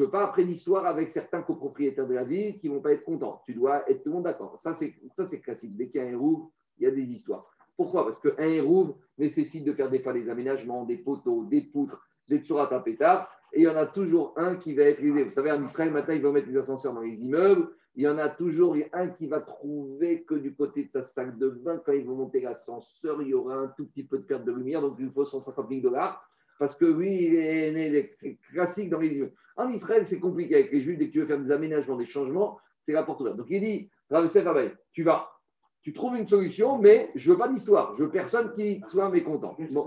ne 0.00 0.04
veux 0.04 0.10
pas 0.10 0.24
après 0.24 0.42
l'histoire 0.44 0.86
avec 0.86 1.10
certains 1.10 1.42
copropriétaires 1.42 2.06
de 2.06 2.14
la 2.14 2.24
ville 2.24 2.58
qui 2.58 2.68
ne 2.68 2.74
vont 2.74 2.80
pas 2.80 2.92
être 2.92 3.04
contents. 3.04 3.42
Tu 3.44 3.54
dois 3.54 3.88
être 3.90 4.02
tout 4.02 4.08
le 4.08 4.14
monde 4.14 4.24
d'accord. 4.24 4.58
Ça, 4.60 4.74
c'est 4.74 4.94
classique. 5.40 5.76
Dès 5.76 5.88
qu'il 5.88 6.00
y 6.00 6.04
a 6.04 6.06
un 6.06 6.12
héros, 6.12 6.50
il 6.78 6.84
y 6.84 6.86
a 6.86 6.90
des 6.90 7.02
histoires. 7.02 7.48
Pourquoi? 7.76 8.04
Parce 8.04 8.20
qu'un 8.20 8.48
héros 8.48 8.98
nécessite 9.18 9.64
de 9.64 9.72
faire 9.72 9.90
des 9.90 10.00
fois 10.00 10.12
des 10.12 10.28
aménagements, 10.28 10.84
des 10.84 10.98
poteaux, 10.98 11.44
des 11.44 11.62
poutres, 11.62 12.00
des 12.28 12.38
tsurat 12.38 12.72
à 12.72 12.80
pétard, 12.80 13.30
et 13.52 13.60
il 13.60 13.64
y 13.64 13.68
en 13.68 13.76
a 13.76 13.86
toujours 13.86 14.32
un 14.36 14.56
qui 14.56 14.74
va 14.74 14.84
être 14.84 15.00
lésé. 15.00 15.24
Vous 15.24 15.30
savez, 15.30 15.52
en 15.52 15.62
Israël, 15.62 15.90
maintenant, 15.90 16.14
ils 16.14 16.22
vont 16.22 16.32
mettre 16.32 16.48
les 16.48 16.56
ascenseurs 16.56 16.94
dans 16.94 17.02
les 17.02 17.22
immeubles. 17.22 17.68
Il 17.94 18.04
y 18.04 18.08
en 18.08 18.16
a 18.16 18.30
toujours 18.30 18.74
un 18.94 19.08
qui 19.08 19.26
va 19.26 19.40
trouver 19.40 20.22
que 20.22 20.34
du 20.34 20.54
côté 20.54 20.84
de 20.84 20.90
sa 20.90 21.02
salle 21.02 21.36
de 21.36 21.50
bain, 21.50 21.82
quand 21.84 21.92
ils 21.92 22.06
vont 22.06 22.16
monter 22.16 22.40
l'ascenseur, 22.40 23.20
il 23.20 23.28
y 23.28 23.34
aura 23.34 23.56
un 23.56 23.68
tout 23.68 23.84
petit 23.86 24.04
peu 24.04 24.18
de 24.18 24.22
perte 24.22 24.44
de 24.44 24.52
lumière, 24.52 24.80
donc 24.80 24.96
il 24.98 25.10
faut 25.10 25.26
150 25.26 25.68
000 25.68 25.82
dollars. 25.82 26.26
Parce 26.58 26.74
que 26.74 26.86
oui, 26.86 27.28
c'est 28.14 28.38
classique 28.50 28.88
dans 28.88 29.00
les 29.00 29.14
immeubles. 29.16 29.34
En 29.56 29.68
Israël, 29.68 30.06
c'est 30.06 30.20
compliqué 30.20 30.54
avec 30.54 30.72
les 30.72 30.80
juifs, 30.80 30.98
dès 30.98 31.08
que 31.08 31.12
tu 31.12 31.20
veux 31.20 31.26
faire 31.26 31.40
des 31.40 31.52
aménagements, 31.52 31.96
des 31.96 32.06
changements, 32.06 32.58
c'est 32.80 32.92
la 32.92 33.02
porte 33.02 33.20
ouverte. 33.20 33.36
Donc 33.36 33.48
il 33.50 33.60
dit, 33.60 33.90
tu 34.92 35.02
vas, 35.02 35.28
tu 35.82 35.92
trouves 35.92 36.16
une 36.16 36.26
solution, 36.28 36.78
mais 36.78 37.10
je 37.14 37.32
veux 37.32 37.38
pas 37.38 37.48
d'histoire, 37.48 37.94
je 37.96 38.04
veux 38.04 38.10
personne 38.10 38.52
qui 38.54 38.82
soit 38.86 39.08
mécontent. 39.10 39.56
Bon. 39.70 39.86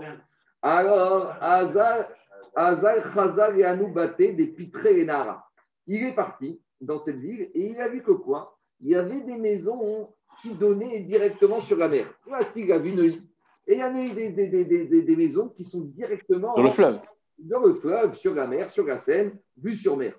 Alors, 0.62 1.34
Hazal, 1.40 2.08
Hazal, 2.54 3.02
Chazal 3.14 3.58
et 3.60 3.64
Anou 3.64 3.88
Baté 3.88 4.32
des 4.32 4.46
Pitré 4.46 5.00
et 5.00 5.04
Nara. 5.04 5.48
Il 5.86 6.02
est 6.02 6.14
parti 6.14 6.60
dans 6.80 6.98
cette 6.98 7.18
ville 7.18 7.50
et 7.54 7.70
il 7.70 7.80
a 7.80 7.88
vu 7.88 8.02
que 8.02 8.12
quoi? 8.12 8.58
Il 8.80 8.90
y 8.90 8.94
avait 8.94 9.22
des 9.22 9.36
maisons 9.36 10.12
qui 10.42 10.54
donnaient 10.54 11.00
directement 11.00 11.60
sur 11.60 11.78
la 11.78 11.88
mer. 11.88 12.06
Là, 12.30 12.40
il 12.54 12.72
a 12.72 12.78
vu 12.78 12.92
Neuilly. 12.92 13.22
Et 13.66 13.74
il 13.74 13.78
y 13.78 13.82
a 13.82 13.90
Neuilly 13.90 14.14
des, 14.14 14.30
des, 14.30 14.48
des, 14.48 14.64
des, 14.64 14.84
des- 14.86 15.02
des 15.02 15.16
maisons 15.16 15.48
qui 15.48 15.64
sont 15.64 15.80
directement 15.80 16.54
Dans 16.54 16.62
le 16.62 16.70
fleuve. 16.70 17.00
dans 17.38 17.60
le 17.60 17.74
fleuve, 17.74 18.14
sur 18.14 18.34
la 18.34 18.46
mer, 18.46 18.68
sur 18.70 18.84
la 18.84 18.98
Seine, 18.98 19.38
vue 19.56 19.74
sur 19.76 19.96
mer. 19.96 20.14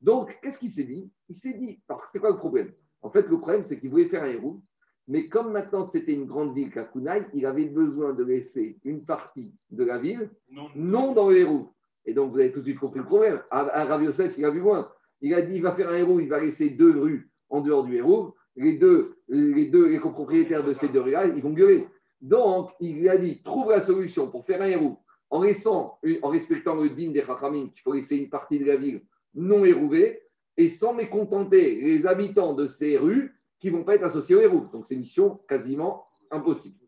Donc, 0.00 0.38
qu'est-ce 0.42 0.58
qu'il 0.58 0.70
s'est 0.70 0.84
dit? 0.84 1.10
Il 1.28 1.36
s'est 1.36 1.52
dit, 1.54 1.80
alors 1.88 2.04
c'est 2.10 2.18
quoi 2.18 2.30
le 2.30 2.36
problème? 2.36 2.72
En 3.02 3.10
fait, 3.10 3.28
le 3.28 3.38
problème, 3.38 3.64
c'est 3.64 3.78
qu'il 3.78 3.90
voulait 3.90 4.08
faire 4.08 4.22
un 4.22 4.28
héros, 4.28 4.60
mais 5.08 5.28
comme 5.28 5.52
maintenant 5.52 5.84
c'était 5.84 6.12
une 6.12 6.26
grande 6.26 6.54
ville, 6.54 6.70
Kakunai, 6.70 7.26
il 7.34 7.46
avait 7.46 7.64
besoin 7.64 8.12
de 8.12 8.22
laisser 8.22 8.78
une 8.84 9.04
partie 9.04 9.54
de 9.70 9.84
la 9.84 9.98
ville 9.98 10.30
Non. 10.50 10.68
non 10.76 11.12
dans 11.12 11.30
le 11.30 11.38
héros. 11.38 11.72
Et 12.04 12.14
donc, 12.14 12.32
vous 12.32 12.38
avez 12.38 12.52
tout 12.52 12.60
de 12.60 12.64
suite 12.64 12.78
compris 12.78 13.00
le 13.00 13.04
problème. 13.04 13.42
À, 13.50 13.60
à 13.60 13.84
Rav 13.84 14.02
Yosef, 14.02 14.36
il 14.38 14.44
a 14.44 14.50
vu 14.50 14.60
loin. 14.60 14.90
Il 15.20 15.34
a 15.34 15.42
dit, 15.42 15.56
il 15.56 15.62
va 15.62 15.72
faire 15.72 15.90
un 15.90 15.96
héros, 15.96 16.20
il 16.20 16.28
va 16.28 16.40
laisser 16.40 16.70
deux 16.70 16.98
rues 16.98 17.30
en 17.50 17.60
dehors 17.60 17.84
du 17.84 17.96
héros. 17.96 18.34
Les 18.56 18.78
deux, 18.78 19.14
les 19.28 19.66
deux, 19.66 19.88
les 19.88 19.98
copropriétaires 19.98 20.64
de 20.64 20.72
ces 20.72 20.88
deux 20.88 21.00
rues-là, 21.00 21.26
ils 21.26 21.42
vont 21.42 21.52
gueuler. 21.52 21.86
Donc, 22.20 22.70
il 22.80 22.98
lui 22.98 23.08
a 23.08 23.16
dit, 23.16 23.42
trouve 23.42 23.70
la 23.70 23.80
solution 23.80 24.30
pour 24.30 24.44
faire 24.46 24.62
un 24.62 24.66
héros 24.66 24.98
en 25.30 25.42
laissant, 25.42 25.98
en 26.22 26.28
respectant 26.28 26.74
le 26.74 26.88
din 26.88 27.10
des 27.10 27.22
Chachamim, 27.22 27.68
qu'il 27.68 27.82
faut 27.82 27.92
laisser 27.92 28.16
une 28.16 28.30
partie 28.30 28.58
de 28.58 28.64
la 28.64 28.76
ville 28.76 29.02
non 29.34 29.64
érouvée, 29.64 30.22
et 30.56 30.68
sans 30.68 30.94
mécontenter 30.94 31.80
les 31.80 32.06
habitants 32.06 32.54
de 32.54 32.66
ces 32.66 32.96
rues 32.96 33.37
qui 33.58 33.70
ne 33.70 33.76
vont 33.76 33.84
pas 33.84 33.94
être 33.96 34.04
associés 34.04 34.36
au 34.36 34.40
héros. 34.40 34.66
Donc, 34.72 34.86
c'est 34.86 34.96
mission 34.96 35.40
quasiment 35.48 36.06
impossible. 36.30 36.78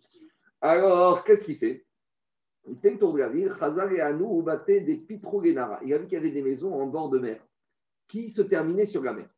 Alors, 0.60 1.24
qu'est-ce 1.24 1.44
qu'il 1.44 1.56
fait? 1.56 1.86
Il 2.68 2.78
fait 2.78 2.90
le 2.90 2.98
tour 2.98 3.14
de 3.14 3.18
la 3.18 3.28
ville, 3.28 3.54
Chazal 3.58 3.94
et 3.94 4.00
Anou 4.00 4.42
battaient 4.42 4.82
des 4.82 4.96
Pitrogenara. 4.96 5.80
Il 5.82 5.92
a 5.94 5.98
vu 5.98 6.04
qu'il 6.04 6.14
y 6.14 6.16
avait 6.16 6.30
des 6.30 6.42
maisons 6.42 6.74
en 6.74 6.86
bord 6.86 7.08
de 7.08 7.18
mer 7.18 7.40
qui 8.06 8.30
se 8.30 8.42
terminaient 8.42 8.86
sur 8.86 9.02
la 9.02 9.14
mer. 9.14 9.28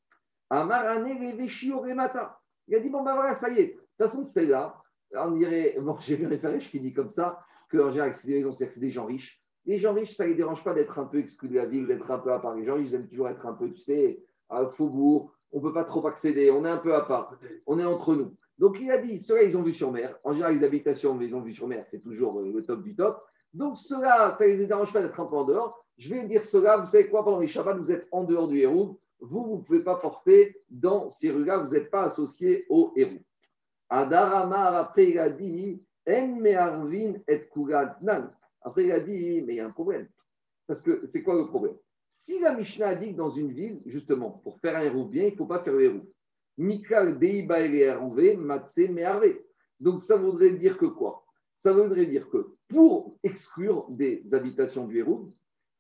Amarane 0.50 1.04
Reveshi 1.04 1.72
Oremata. 1.72 2.40
Il 2.68 2.74
a 2.74 2.80
dit, 2.80 2.88
bon 2.88 3.02
ben 3.02 3.14
voilà, 3.14 3.34
ça 3.34 3.48
y 3.50 3.58
est. 3.60 3.66
De 3.66 3.72
toute 3.72 3.98
façon, 3.98 4.24
c'est 4.24 4.46
là. 4.46 4.76
On 5.14 5.30
dirait, 5.30 5.76
bon, 5.80 5.96
j'ai 6.00 6.16
vu 6.16 6.36
Faresh 6.38 6.70
qui 6.70 6.80
dit 6.80 6.92
comme 6.92 7.10
ça, 7.10 7.40
qu'en 7.70 7.90
général, 7.90 8.14
c'est 8.14 8.28
des 8.28 8.34
maisons, 8.34 8.52
c'est 8.52 8.66
que 8.66 8.74
c'est 8.74 8.80
des 8.80 8.90
gens 8.90 9.06
riches. 9.06 9.42
Les 9.64 9.78
gens 9.78 9.94
riches, 9.94 10.16
ça 10.16 10.24
ne 10.24 10.30
les 10.30 10.34
dérange 10.34 10.64
pas 10.64 10.74
d'être 10.74 10.98
un 10.98 11.04
peu 11.04 11.18
exclus 11.18 11.48
de 11.48 11.56
la 11.56 11.66
ville, 11.66 11.86
d'être 11.86 12.10
un 12.10 12.18
peu 12.18 12.32
à 12.32 12.38
part. 12.38 12.54
Les 12.54 12.64
gens, 12.64 12.76
ils 12.78 12.94
aiment 12.94 13.06
toujours 13.06 13.28
être 13.28 13.46
un 13.46 13.52
peu, 13.52 13.70
tu 13.70 13.78
sais, 13.78 14.24
à 14.48 14.66
Faubourg. 14.66 15.32
On 15.52 15.58
ne 15.58 15.62
peut 15.62 15.72
pas 15.72 15.84
trop 15.84 16.06
accéder. 16.06 16.50
On 16.50 16.64
est 16.64 16.70
un 16.70 16.78
peu 16.78 16.94
à 16.94 17.02
part. 17.02 17.36
On 17.66 17.78
est 17.78 17.84
entre 17.84 18.14
nous. 18.14 18.34
Donc, 18.58 18.78
il 18.80 18.90
a 18.90 18.98
dit, 18.98 19.18
ceux-là, 19.18 19.42
ils 19.42 19.56
ont 19.56 19.62
vu 19.62 19.72
sur 19.72 19.90
mer. 19.90 20.18
En 20.24 20.32
général, 20.32 20.54
les 20.54 20.64
habitations, 20.64 21.20
ils 21.20 21.34
ont 21.34 21.40
vu 21.40 21.52
sur 21.52 21.66
mer, 21.66 21.84
c'est 21.86 22.00
toujours 22.00 22.38
euh, 22.38 22.52
le 22.52 22.62
top 22.62 22.82
du 22.82 22.94
top. 22.94 23.24
Donc, 23.52 23.76
ceux-là, 23.76 24.36
ça 24.38 24.46
ne 24.46 24.52
les 24.52 24.66
dérange 24.66 24.92
pas 24.92 25.02
d'être 25.02 25.18
un 25.18 25.26
peu 25.26 25.36
en 25.36 25.44
dehors. 25.44 25.84
Je 25.98 26.14
vais 26.14 26.26
dire 26.26 26.44
cela, 26.44 26.76
vous 26.76 26.86
savez 26.86 27.08
quoi, 27.08 27.24
pendant 27.24 27.40
les 27.40 27.48
Shabbats, 27.48 27.74
vous 27.74 27.92
êtes 27.92 28.06
en 28.12 28.24
dehors 28.24 28.48
du 28.48 28.58
héros. 28.58 29.00
Vous, 29.20 29.44
vous 29.44 29.56
ne 29.56 29.62
pouvez 29.62 29.80
pas 29.80 29.96
porter 29.96 30.62
dans 30.70 31.08
ces 31.08 31.30
rues-là, 31.30 31.58
vous 31.58 31.72
n'êtes 31.72 31.90
pas 31.90 32.04
associé 32.04 32.66
au 32.68 32.92
héros. 32.96 33.20
Adaramar, 33.88 34.74
après, 34.74 35.10
il 35.10 35.18
a 35.18 35.28
dit, 35.28 35.82
En 36.06 36.12
et. 36.44 37.50
Après, 38.62 38.84
il 38.84 38.92
a 38.92 39.00
dit, 39.00 39.42
mais 39.46 39.54
il 39.54 39.56
y 39.56 39.60
a 39.60 39.66
un 39.66 39.70
problème. 39.70 40.08
Parce 40.66 40.82
que 40.82 41.06
c'est 41.06 41.22
quoi 41.22 41.34
le 41.36 41.46
problème? 41.46 41.76
Si 42.14 42.38
la 42.40 42.54
Mishnah 42.54 42.88
a 42.88 42.94
dit 42.94 43.12
que 43.12 43.16
dans 43.16 43.30
une 43.30 43.52
ville, 43.52 43.80
justement, 43.86 44.30
pour 44.44 44.60
faire 44.60 44.76
un 44.76 44.82
héros 44.82 45.06
bien, 45.06 45.24
il 45.24 45.32
ne 45.32 45.36
faut 45.36 45.46
pas 45.46 45.60
faire 45.60 45.72
le 45.72 45.82
héros. 45.82 46.12
Mikal 46.58 47.18
deiba 47.18 47.58
matse. 48.36 48.80
Donc, 49.80 49.98
ça 49.98 50.18
voudrait 50.18 50.50
dire 50.50 50.76
que 50.76 50.84
quoi? 50.84 51.24
Ça 51.56 51.72
voudrait 51.72 52.04
dire 52.04 52.28
que 52.28 52.54
pour 52.68 53.16
exclure 53.22 53.86
des 53.88 54.22
habitations 54.32 54.86
du 54.86 54.98
héros, 54.98 55.32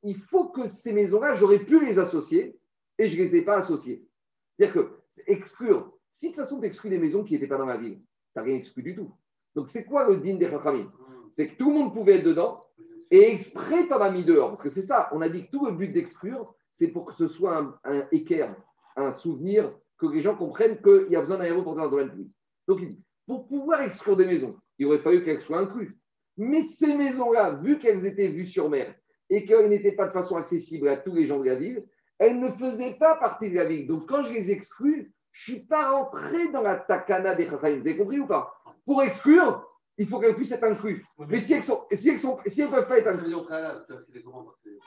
il 0.02 0.16
faut 0.16 0.46
que 0.46 0.66
ces 0.66 0.94
maisons-là, 0.94 1.34
j'aurais 1.34 1.64
pu 1.66 1.84
les 1.84 1.98
associer 1.98 2.58
et 2.98 3.08
je 3.08 3.18
ne 3.18 3.22
les 3.24 3.36
ai 3.36 3.42
pas 3.42 3.58
associées. 3.58 4.08
C'est-à-dire 4.56 4.74
que 4.74 5.22
exclure, 5.26 5.92
si 6.08 6.28
de 6.28 6.30
toute 6.32 6.44
façon 6.44 6.60
tu 6.60 6.66
exclus 6.66 6.88
des 6.88 6.98
maisons 6.98 7.24
qui 7.24 7.34
n'étaient 7.34 7.46
pas 7.46 7.58
dans 7.58 7.66
la 7.66 7.76
ville, 7.76 7.98
tu 7.98 8.02
n'as 8.36 8.42
rien 8.42 8.56
exclu 8.56 8.82
du 8.82 8.94
tout. 8.94 9.12
Donc 9.54 9.68
c'est 9.68 9.84
quoi 9.84 10.08
le 10.08 10.16
din 10.16 10.36
des 10.36 10.48
Chachamim? 10.48 10.90
C'est 11.30 11.48
que 11.48 11.58
tout 11.58 11.68
le 11.70 11.78
monde 11.78 11.92
pouvait 11.92 12.16
être 12.16 12.24
dedans 12.24 12.64
et 13.12 13.30
exprès 13.30 13.86
tu 13.86 13.92
en 13.92 14.00
as 14.00 14.10
mis 14.10 14.24
dehors. 14.24 14.48
Parce 14.48 14.62
que 14.62 14.70
c'est 14.70 14.82
ça, 14.82 15.08
on 15.12 15.20
a 15.20 15.28
dit 15.28 15.46
que 15.46 15.50
tout 15.52 15.64
le 15.66 15.72
but 15.72 15.92
d'exclure, 15.92 16.52
c'est 16.72 16.88
pour 16.88 17.04
que 17.04 17.14
ce 17.14 17.28
soit 17.28 17.56
un, 17.56 17.78
un 17.84 18.08
équerre, 18.10 18.56
un 18.96 19.12
souvenir, 19.12 19.72
que 19.98 20.06
les 20.06 20.20
gens 20.20 20.34
comprennent 20.34 20.80
qu'il 20.82 21.06
y 21.10 21.16
a 21.16 21.20
besoin 21.20 21.38
d'un 21.38 21.44
héros 21.44 21.62
pour 21.62 21.76
dans 21.76 21.84
le 21.84 21.90
domaine 21.90 22.10
public. 22.10 22.32
Donc 22.66 22.78
il 22.80 22.88
dit, 22.88 23.02
pour 23.26 23.46
pouvoir 23.46 23.82
exclure 23.82 24.16
des 24.16 24.26
maisons, 24.26 24.56
il 24.78 24.86
aurait 24.86 24.98
fallu 24.98 25.22
qu'elles 25.22 25.40
soient 25.40 25.60
incluses. 25.60 25.94
Mais 26.36 26.62
ces 26.62 26.96
maisons-là, 26.96 27.60
vu 27.62 27.78
qu'elles 27.78 28.06
étaient 28.06 28.28
vues 28.28 28.46
sur 28.46 28.68
mer 28.68 28.94
et 29.30 29.44
qu'elles 29.44 29.68
n'étaient 29.68 29.92
pas 29.92 30.08
de 30.08 30.12
façon 30.12 30.36
accessible 30.36 30.88
à 30.88 30.96
tous 30.96 31.14
les 31.14 31.26
gens 31.26 31.38
de 31.38 31.44
la 31.44 31.54
ville, 31.54 31.84
elles 32.18 32.38
ne 32.38 32.50
faisaient 32.50 32.94
pas 32.94 33.16
partie 33.16 33.50
de 33.50 33.56
la 33.56 33.66
ville. 33.66 33.86
Donc 33.86 34.08
quand 34.08 34.22
je 34.22 34.32
les 34.32 34.50
exclus, 34.50 35.12
je 35.30 35.52
ne 35.52 35.58
suis 35.58 35.66
pas 35.66 35.92
rentré 35.92 36.48
dans 36.48 36.62
la 36.62 36.76
takana 36.76 37.34
des 37.34 37.48
Chachamim. 37.48 37.80
Vous 37.80 37.88
avez 37.88 37.96
compris 37.96 38.20
ou 38.20 38.26
pas? 38.26 38.54
Pour 38.84 39.02
exclure, 39.02 39.64
il 39.98 40.06
faut 40.06 40.18
qu'elles 40.18 40.34
puissent 40.34 40.52
être 40.52 40.64
incluses. 40.64 41.04
Mais 41.28 41.40
si 41.40 41.52
elles 41.54 41.62
sont, 41.62 41.82
si 41.92 42.08
elles 42.10 42.18
sont, 42.18 42.38
si 42.46 42.62
elles 42.62 42.68
peuvent 42.70 42.86
pas 42.86 42.98
être 42.98 43.08
incluses, 43.08 43.34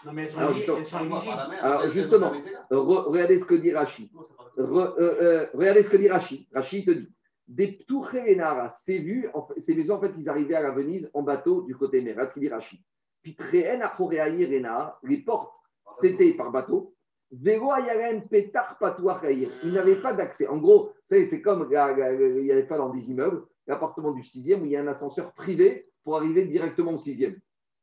Non, 0.06 0.14
mais 0.14 0.24
elles 0.24 0.32
sont 0.32 0.40
Alors, 0.40 0.54
justement. 0.54 0.78
elles 0.78 0.86
sont 0.86 1.00
éligibles. 1.00 1.56
Alors, 1.62 1.90
justement, 1.90 2.32
re- 2.72 3.04
regardez 3.10 3.40
ce 3.40 3.46
que 3.46 3.56
dit 3.56 3.72
Rachi. 3.72 4.12
Re- 4.58 4.94
euh, 5.00 5.22
euh, 5.22 5.48
regardez 5.54 5.84
ce 5.84 5.90
que 5.90 5.98
dit 5.98 6.08
Rachi. 6.10 6.48
Rachi 6.54 6.86
te 6.86 6.92
dit 6.92 7.12
des 7.48 7.68
Ptucherenara, 7.74 8.70
c'est 8.72 8.98
vu, 8.98 9.30
en 9.36 9.46
fait- 9.46 9.60
ces 9.60 9.76
maisons, 9.76 9.96
en 9.96 10.02
fait, 10.02 10.12
ils 10.18 10.28
arrivaient 10.30 10.56
à 10.56 10.62
la 10.62 10.72
Venise 10.72 11.12
en 11.14 11.22
bateau 11.22 11.62
du 11.62 11.76
côté 11.76 12.02
mer. 12.02 12.14
Regarde 12.14 12.30
ce 12.30 12.34
qu'il 12.34 12.42
dit 12.44 12.50
Rachi. 12.50 12.84
Puis 13.22 13.36
Treen 13.36 13.82
Achoreaïr 13.84 14.50
Renard, 14.50 15.00
les 15.04 15.18
portes, 15.20 15.54
c'était 16.00 16.34
par 16.34 16.52
bateau. 16.52 16.94
Vélo 17.32 17.72
Ayarem 17.72 18.28
Petar 18.28 18.78
Patouar 18.80 19.20
Kaïr. 19.22 19.50
Ils 19.64 19.74
n'avaient 19.74 20.02
pas 20.02 20.14
d'accès. 20.14 20.48
En 20.48 20.58
gros, 20.58 20.92
c'est 21.04 21.26
c'est 21.26 21.42
comme 21.42 21.68
il 21.70 22.44
n'y 22.44 22.52
avait 22.52 22.64
pas 22.68 22.78
dans 22.78 22.90
des 22.90 23.12
immeubles, 23.12 23.44
l'appartement 23.68 24.12
du 24.12 24.24
sixième 24.24 24.62
où 24.62 24.66
il 24.66 24.72
y 24.72 24.78
a 24.78 24.82
un 24.82 24.88
ascenseur 24.88 25.34
privé 25.34 25.90
pour 26.04 26.18
arriver 26.18 26.46
directement 26.46 26.94
au 26.94 26.98
sixième. 26.98 27.40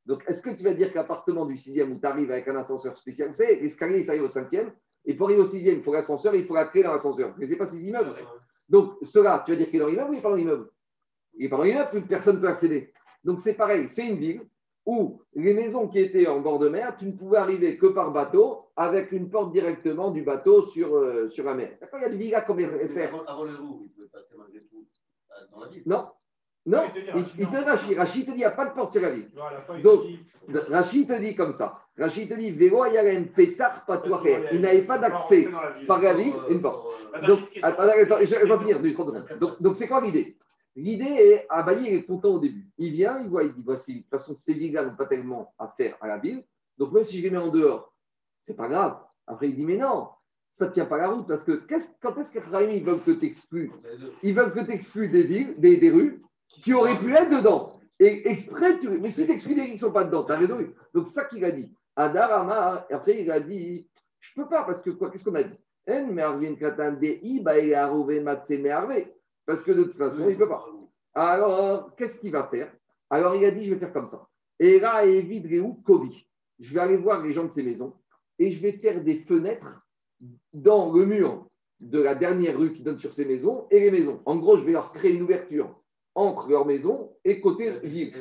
Donc, 0.07 0.25
est-ce 0.27 0.43
que 0.43 0.51
tu 0.51 0.65
vas 0.65 0.75
dire 0.75 0.93
qu'appartement 0.93 1.47
du 1.47 1.57
sixième 1.57 1.93
où 1.93 1.99
tu 1.99 2.07
arrives 2.07 2.31
avec 2.31 2.49
un 2.49 2.57
ascenseur 2.57 2.97
spécial, 2.97 3.29
vous 3.29 3.35
savez, 3.35 3.61
l'escalier, 3.61 4.03
ça 4.03 4.13
arrive 4.13 4.25
au 4.25 4.29
cinquième, 4.29 4.73
et 5.05 5.15
pour 5.15 5.27
arriver 5.27 5.43
au 5.43 5.47
sixième, 5.47 5.79
il 5.79 5.83
faut 5.83 5.93
l'ascenseur 5.93 6.35
et 6.35 6.41
il 6.41 6.47
faut 6.47 6.55
la 6.55 6.67
clé 6.67 6.83
dans 6.83 6.93
l'ascenseur. 6.93 7.35
Mais 7.39 7.47
ce 7.47 7.53
n'est 7.53 7.59
pas 7.59 7.67
ces 7.67 7.85
immeubles. 7.85 8.15
Donc, 8.69 8.95
cela, 9.03 9.43
tu 9.45 9.53
vas 9.53 9.59
dire 9.59 9.71
qu'il 9.71 9.77
est 9.77 9.83
dans 9.83 9.89
l'immeuble 9.89 10.11
ou 10.11 10.13
il 10.13 10.17
n'est 10.17 10.23
pas 10.23 10.31
dans 10.31 10.37
l'immeuble? 10.37 10.71
Il 11.35 11.45
n'est 11.45 11.49
pas 11.49 11.57
dans 11.57 11.63
l'immeuble, 11.65 11.91
plus 11.91 12.03
personne 12.03 12.37
ne 12.37 12.41
peut 12.41 12.49
accéder. 12.49 12.93
Donc, 13.25 13.41
c'est 13.41 13.55
pareil, 13.55 13.89
c'est 13.89 14.07
une 14.07 14.19
ville 14.19 14.43
où 14.85 15.21
les 15.35 15.55
maisons 15.55 15.89
qui 15.89 16.01
étaient 16.01 16.27
en 16.27 16.41
bord 16.41 16.59
de 16.59 16.69
mer, 16.69 16.97
tu 16.99 17.07
ne 17.07 17.13
pouvais 17.13 17.39
arriver 17.39 17.79
que 17.79 17.87
par 17.87 18.11
bateau, 18.11 18.67
avec 18.75 19.13
une 19.13 19.31
porte 19.31 19.53
directement 19.53 20.11
du 20.11 20.23
bateau 20.23 20.63
sur, 20.63 20.97
euh, 20.97 21.29
sur 21.31 21.45
la 21.45 21.55
mer. 21.55 21.77
D'accord 21.81 22.01
Il 22.01 22.03
y 22.03 22.07
a 22.07 22.11
des 22.11 22.17
villas 22.17 22.45
comme 22.45 22.59
SR. 22.59 23.25
Avant, 23.29 23.47
il 23.47 23.53
pouvait 23.57 24.09
passer 24.13 24.32
dans 25.51 25.61
la 25.61 25.69
ville. 25.69 25.83
Non 25.87 26.09
Non 26.67 26.83
Il 26.85 26.93
te 26.93 26.99
dit, 26.99 27.31
Il, 27.39 27.43
il 27.43 27.51
te 27.51 27.57
Rachid, 27.57 27.99
Rachid 27.99 28.27
te 28.27 28.31
dit, 28.31 28.37
il 28.37 28.41
n'y 28.41 28.45
a 28.45 28.51
pas 28.51 28.67
de 28.67 28.75
porte 28.75 28.93
sur 28.93 29.03
la 29.03 29.11
ville. 29.11 29.31
Il 29.77 29.83
Donc, 29.83 30.05
Rachid 30.69 31.09
te 31.09 31.19
dit 31.19 31.35
comme 31.35 31.53
ça. 31.53 31.79
Rachid 31.99 32.29
te 32.29 32.35
dit, 32.35 32.51
Vélo 32.51 32.83
Ayarem 32.83 33.29
Petar 33.29 33.85
Patouacher. 33.85 34.49
Il 34.53 34.61
n'avait 34.61 34.83
pas 34.83 34.99
d'accès 34.99 35.49
par 35.87 36.01
la 36.01 36.15
ville, 36.15 36.35
une 36.49 36.61
porte. 36.61 36.93
Donc, 37.27 37.41
attends, 37.63 37.83
attends, 37.83 38.17
je, 38.21 38.35
vais 38.35 38.59
finir, 38.59 38.81
deux, 38.81 38.93
30 38.93 39.07
secondes. 39.09 39.39
Donc, 39.39 39.63
donc 39.63 39.77
c'est 39.77 39.89
quoi 39.89 40.01
l'idée? 40.01 40.37
L'idée 40.75 41.05
est, 41.05 41.47
Abaye 41.51 41.87
il 41.87 41.95
est 41.95 42.05
content 42.05 42.31
au 42.31 42.39
début. 42.39 42.67
Il 42.79 42.93
vient, 42.93 43.21
il 43.21 43.29
voit, 43.29 43.45
il 43.45 43.53
dit, 43.53 43.63
voici, 43.65 43.97
de 43.97 44.01
toute 44.01 44.11
façon, 44.11 44.35
ces 44.35 44.55
villes-là 44.55 44.87
n'ont 44.87 44.97
pas 44.97 45.07
tellement 45.07 45.53
à 45.59 45.69
faire 45.69 45.97
à 46.01 46.09
la 46.09 46.19
ville. 46.19 46.43
Donc, 46.79 46.93
même 46.93 47.05
si 47.05 47.19
je 47.19 47.23
les 47.25 47.31
mets 47.31 47.39
en 47.39 47.49
dehors, 47.49 47.93
c'est 48.41 48.57
pas 48.57 48.69
grave. 48.69 48.99
Après, 49.27 49.49
il 49.49 49.57
dit, 49.57 49.67
mais 49.67 49.77
non, 49.77 50.09
ça 50.53 50.67
ne 50.67 50.71
tient 50.71 50.85
pas 50.85 50.99
la 50.99 51.09
route 51.09 51.27
parce 51.27 51.45
que 51.45 51.63
quand 52.03 52.19
est-ce 52.19 52.33
que 52.33 52.71
ils 52.71 52.85
veulent 52.85 53.03
que 53.03 53.13
tu 53.13 53.25
exclues 53.25 53.73
Ils 54.23 54.35
veulent 54.35 54.53
que 54.53 54.61
tu 54.61 54.71
exclues 54.71 55.09
des 55.09 55.23
villes, 55.23 55.55
des, 55.59 55.79
des 55.79 55.91
rues 55.91 56.23
qui 56.47 56.75
auraient 56.75 56.99
pu 56.99 57.13
être 57.15 57.31
dedans. 57.31 57.81
Et 57.99 58.29
exprès, 58.31 58.79
tu... 58.79 58.89
mais 58.91 59.09
si 59.09 59.25
tu 59.25 59.33
exclues 59.33 59.55
des 59.55 59.63
villes 59.63 59.71
qui 59.71 59.77
ne 59.77 59.89
sont 59.89 59.93
pas 59.93 60.05
dedans, 60.05 60.25
tu 60.25 60.33
as 60.33 60.39
raison. 60.39 60.59
Donc, 60.93 61.07
ça 61.07 61.25
qu'il 61.25 61.43
a 61.47 61.51
dit. 61.51 61.75
Adar 61.97 62.31
Amar, 62.33 62.85
et 62.91 62.93
après, 62.93 63.23
il 63.23 63.31
a 63.31 63.41
dit 63.41 63.89
Je 64.21 64.33
ne 64.37 64.45
peux 64.45 64.51
pas 64.51 64.65
parce 64.65 64.83
que 64.83 64.91
quoi 64.91 65.11
Qu'est-ce 65.11 65.25
qu'on 65.25 65.35
a 65.35 65.43
dit? 65.43 65.57
Parce 69.47 69.63
que 69.63 69.73
de 69.73 69.85
toute 69.85 69.97
façon, 69.97 70.29
il 70.29 70.35
ne 70.35 70.39
peut 70.39 70.49
pas. 70.49 70.67
Alors, 71.15 71.97
qu'est-ce 71.97 72.21
qu'il 72.21 72.33
va 72.33 72.45
faire? 72.45 72.71
Alors, 73.09 73.35
il 73.37 73.45
a 73.47 73.51
dit, 73.51 73.65
je 73.65 73.75
vais 73.75 73.81
faire 73.81 73.93
comme 73.93 74.07
ça. 74.07 74.27
Et 74.59 74.79
là, 74.79 75.03
Kovi. 75.85 76.27
Je 76.59 76.75
vais 76.75 76.81
aller 76.81 76.97
voir 76.99 77.23
les 77.23 77.33
gens 77.33 77.45
de 77.45 77.51
ces 77.51 77.63
maisons 77.63 77.95
et 78.39 78.53
je 78.53 78.63
vais 78.63 78.73
faire 78.73 79.03
des 79.03 79.19
fenêtres 79.21 79.82
dans 80.53 80.93
le 80.93 81.07
mur 81.07 81.47
de 81.81 82.01
la 82.01 82.15
dernière 82.15 82.59
rue 82.59 82.73
qui 82.73 82.83
donne 82.83 82.99
sur 82.99 83.13
ces 83.13 83.25
maisons 83.25 83.67
et 83.71 83.81
les 83.81 83.91
maisons. 83.91 84.21
En 84.25 84.37
gros, 84.37 84.57
je 84.57 84.65
vais 84.65 84.73
leur 84.73 84.93
créer 84.93 85.13
une 85.13 85.23
ouverture 85.23 85.81
entre 86.15 86.49
leurs 86.49 86.67
maisons 86.67 87.13
et 87.25 87.41
côté 87.41 87.73
ville. 87.83 88.15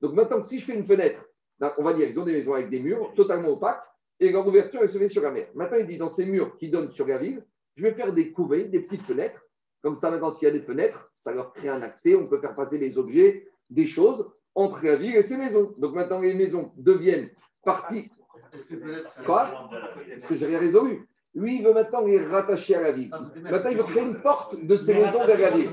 Donc 0.00 0.14
maintenant, 0.14 0.42
si 0.42 0.60
je 0.60 0.64
fais 0.64 0.74
une 0.74 0.86
fenêtre, 0.86 1.24
là, 1.60 1.74
on 1.78 1.82
va 1.82 1.94
dire 1.94 2.06
qu'ils 2.06 2.20
ont 2.20 2.24
des 2.24 2.32
maisons 2.32 2.54
avec 2.54 2.70
des 2.70 2.78
murs 2.78 3.12
totalement 3.14 3.48
opaques 3.48 3.82
et 4.20 4.30
leur 4.30 4.46
ouverture 4.46 4.80
elle 4.82 4.88
se 4.88 4.98
met 4.98 5.08
sur 5.08 5.22
la 5.22 5.32
mer. 5.32 5.48
Maintenant, 5.54 5.78
il 5.78 5.86
dit 5.86 5.98
dans 5.98 6.08
ces 6.08 6.26
murs 6.26 6.56
qui 6.58 6.68
donnent 6.70 6.92
sur 6.92 7.06
la 7.06 7.18
ville, 7.18 7.44
je 7.76 7.82
vais 7.82 7.92
faire 7.92 8.12
des 8.12 8.32
couvées, 8.32 8.64
des 8.64 8.80
petites 8.80 9.02
fenêtres. 9.02 9.40
Comme 9.82 9.96
ça, 9.96 10.10
maintenant, 10.10 10.30
s'il 10.30 10.46
y 10.46 10.50
a 10.50 10.54
des 10.54 10.62
fenêtres, 10.62 11.10
ça 11.14 11.32
leur 11.32 11.52
crée 11.52 11.68
un 11.68 11.82
accès. 11.82 12.14
On 12.14 12.26
peut 12.26 12.40
faire 12.40 12.54
passer 12.54 12.78
des 12.78 12.98
objets, 12.98 13.48
des 13.70 13.86
choses 13.86 14.28
entre 14.54 14.84
la 14.84 14.96
ville 14.96 15.14
et 15.14 15.22
ces 15.22 15.36
maisons. 15.36 15.74
Donc 15.78 15.94
maintenant, 15.94 16.20
les 16.20 16.34
maisons 16.34 16.72
deviennent 16.76 17.30
partie. 17.64 18.10
Est-ce 18.52 19.24
Quoi 19.24 19.68
Parce 20.10 20.26
que 20.26 20.34
j'ai 20.34 20.46
rien 20.46 20.58
résolu. 20.58 21.06
Lui, 21.34 21.58
il 21.58 21.64
veut 21.64 21.74
maintenant 21.74 22.02
les 22.02 22.24
rattacher 22.24 22.74
à 22.76 22.82
la 22.82 22.92
ville. 22.92 23.10
Maintenant, 23.42 23.70
il 23.70 23.76
veut 23.76 23.84
créer 23.84 24.02
une 24.02 24.20
porte 24.20 24.56
de 24.60 24.76
ces 24.76 24.94
maisons 24.94 25.24
vers 25.26 25.38
la 25.38 25.50
ville. 25.50 25.70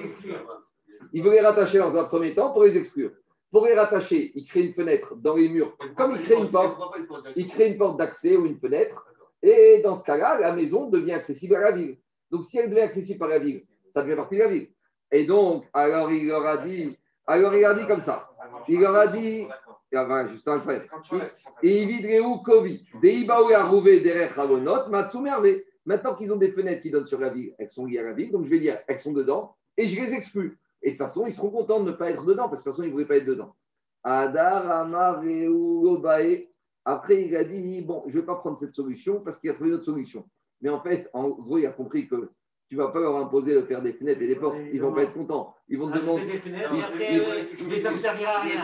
Il 1.13 1.23
veut 1.23 1.31
les 1.31 1.41
rattacher 1.41 1.79
dans 1.79 1.95
un 1.95 2.05
premier 2.05 2.35
temps 2.35 2.51
pour 2.51 2.63
les 2.63 2.77
exclure. 2.77 3.11
Pour 3.51 3.65
les 3.65 3.73
rattacher, 3.73 4.31
il 4.35 4.45
crée 4.45 4.61
une 4.61 4.73
fenêtre 4.73 5.15
dans 5.15 5.35
les 5.35 5.47
murs. 5.49 5.77
Comme 5.95 6.11
il 6.11 6.21
crée 6.21 6.35
une 6.35 6.49
porte, 6.49 6.79
il 7.35 7.47
crée 7.47 7.69
une 7.69 7.77
porte 7.77 7.97
d'accès 7.97 8.35
ou 8.35 8.45
une 8.45 8.59
fenêtre. 8.59 9.05
Et 9.41 9.81
dans 9.83 9.95
ce 9.95 10.03
cas-là, 10.03 10.39
la 10.39 10.53
maison 10.53 10.89
devient 10.89 11.13
accessible 11.13 11.55
à 11.55 11.61
la 11.61 11.71
ville. 11.71 11.97
Donc, 12.31 12.43
si 12.43 12.57
elle 12.57 12.69
devient 12.69 12.81
accessible 12.81 13.19
par 13.19 13.29
la 13.29 13.39
ville, 13.39 13.63
ça 13.87 14.03
devient 14.03 14.15
partie 14.15 14.35
de 14.35 14.41
la 14.41 14.49
ville. 14.49 14.67
Et 15.11 15.25
donc, 15.25 15.65
alors 15.73 16.11
il 16.11 16.27
leur 16.27 16.45
a 16.45 16.57
dit, 16.57 16.97
alors 17.27 17.55
il 17.55 17.63
a 17.63 17.73
dit 17.73 17.85
comme 17.85 18.01
ça. 18.01 18.29
Il 18.67 18.79
leur 18.79 18.95
a 18.95 19.07
dit, 19.07 19.47
Ah, 19.49 19.64
juste 20.29 20.47
Hervé. 25.25 25.65
Maintenant 25.85 26.15
qu'ils 26.15 26.33
ont 26.33 26.37
des 26.37 26.51
fenêtres 26.51 26.81
qui 26.81 26.89
donnent 26.89 27.07
sur 27.07 27.19
la 27.19 27.29
ville, 27.29 27.53
elles 27.59 27.69
sont 27.69 27.85
liées 27.85 27.99
à 27.99 28.03
la 28.03 28.13
ville, 28.13 28.31
donc 28.31 28.45
je 28.45 28.49
vais 28.49 28.59
dire, 28.59 28.79
elles 28.87 28.99
sont 28.99 29.13
dedans, 29.13 29.55
et 29.77 29.87
je 29.87 30.01
les 30.01 30.13
exclus. 30.13 30.57
Et 30.81 30.91
de 30.91 30.97
toute 30.97 31.05
façon, 31.05 31.27
ils 31.27 31.33
seront 31.33 31.51
contents 31.51 31.79
de 31.81 31.91
ne 31.91 31.95
pas 31.95 32.09
être 32.09 32.25
dedans, 32.25 32.49
parce 32.49 32.63
que 32.63 32.69
de 32.69 32.73
toute 32.73 32.77
façon, 32.77 32.83
ils 32.83 32.87
ne 32.87 32.93
voulaient 32.93 33.05
pas 33.05 33.17
être 33.17 33.25
dedans. 33.25 33.55
Après, 36.87 37.23
il 37.23 37.35
a 37.35 37.43
dit, 37.43 37.81
bon, 37.81 38.03
je 38.07 38.15
ne 38.15 38.21
vais 38.21 38.25
pas 38.25 38.35
prendre 38.35 38.57
cette 38.57 38.73
solution, 38.73 39.21
parce 39.21 39.39
qu'il 39.39 39.49
a 39.51 39.53
trouvé 39.53 39.69
une 39.69 39.75
autre 39.75 39.85
solution. 39.85 40.27
Mais 40.61 40.69
en 40.69 40.81
fait, 40.81 41.09
en 41.13 41.29
gros, 41.29 41.59
il 41.59 41.65
a 41.67 41.71
compris 41.71 42.07
que 42.07 42.31
tu 42.67 42.75
ne 42.75 42.81
vas 42.81 42.89
pas 42.89 42.99
leur 42.99 43.15
imposer 43.17 43.53
de 43.53 43.61
faire 43.61 43.81
des 43.81 43.93
fenêtres 43.93 44.21
et 44.21 44.27
des 44.27 44.35
portes, 44.35 44.57
ils 44.71 44.77
ne 44.77 44.81
vont 44.81 44.93
pas 44.93 45.03
être 45.03 45.13
contents. 45.13 45.55
Ils 45.67 45.77
vont 45.77 45.87
te 45.87 45.93
Rajouter 45.93 46.25
demander. 46.25 47.65
mais 47.67 47.79
ça 47.79 47.91
ne 47.91 47.97
servira 47.97 48.31
à 48.37 48.41
rien. 48.41 48.61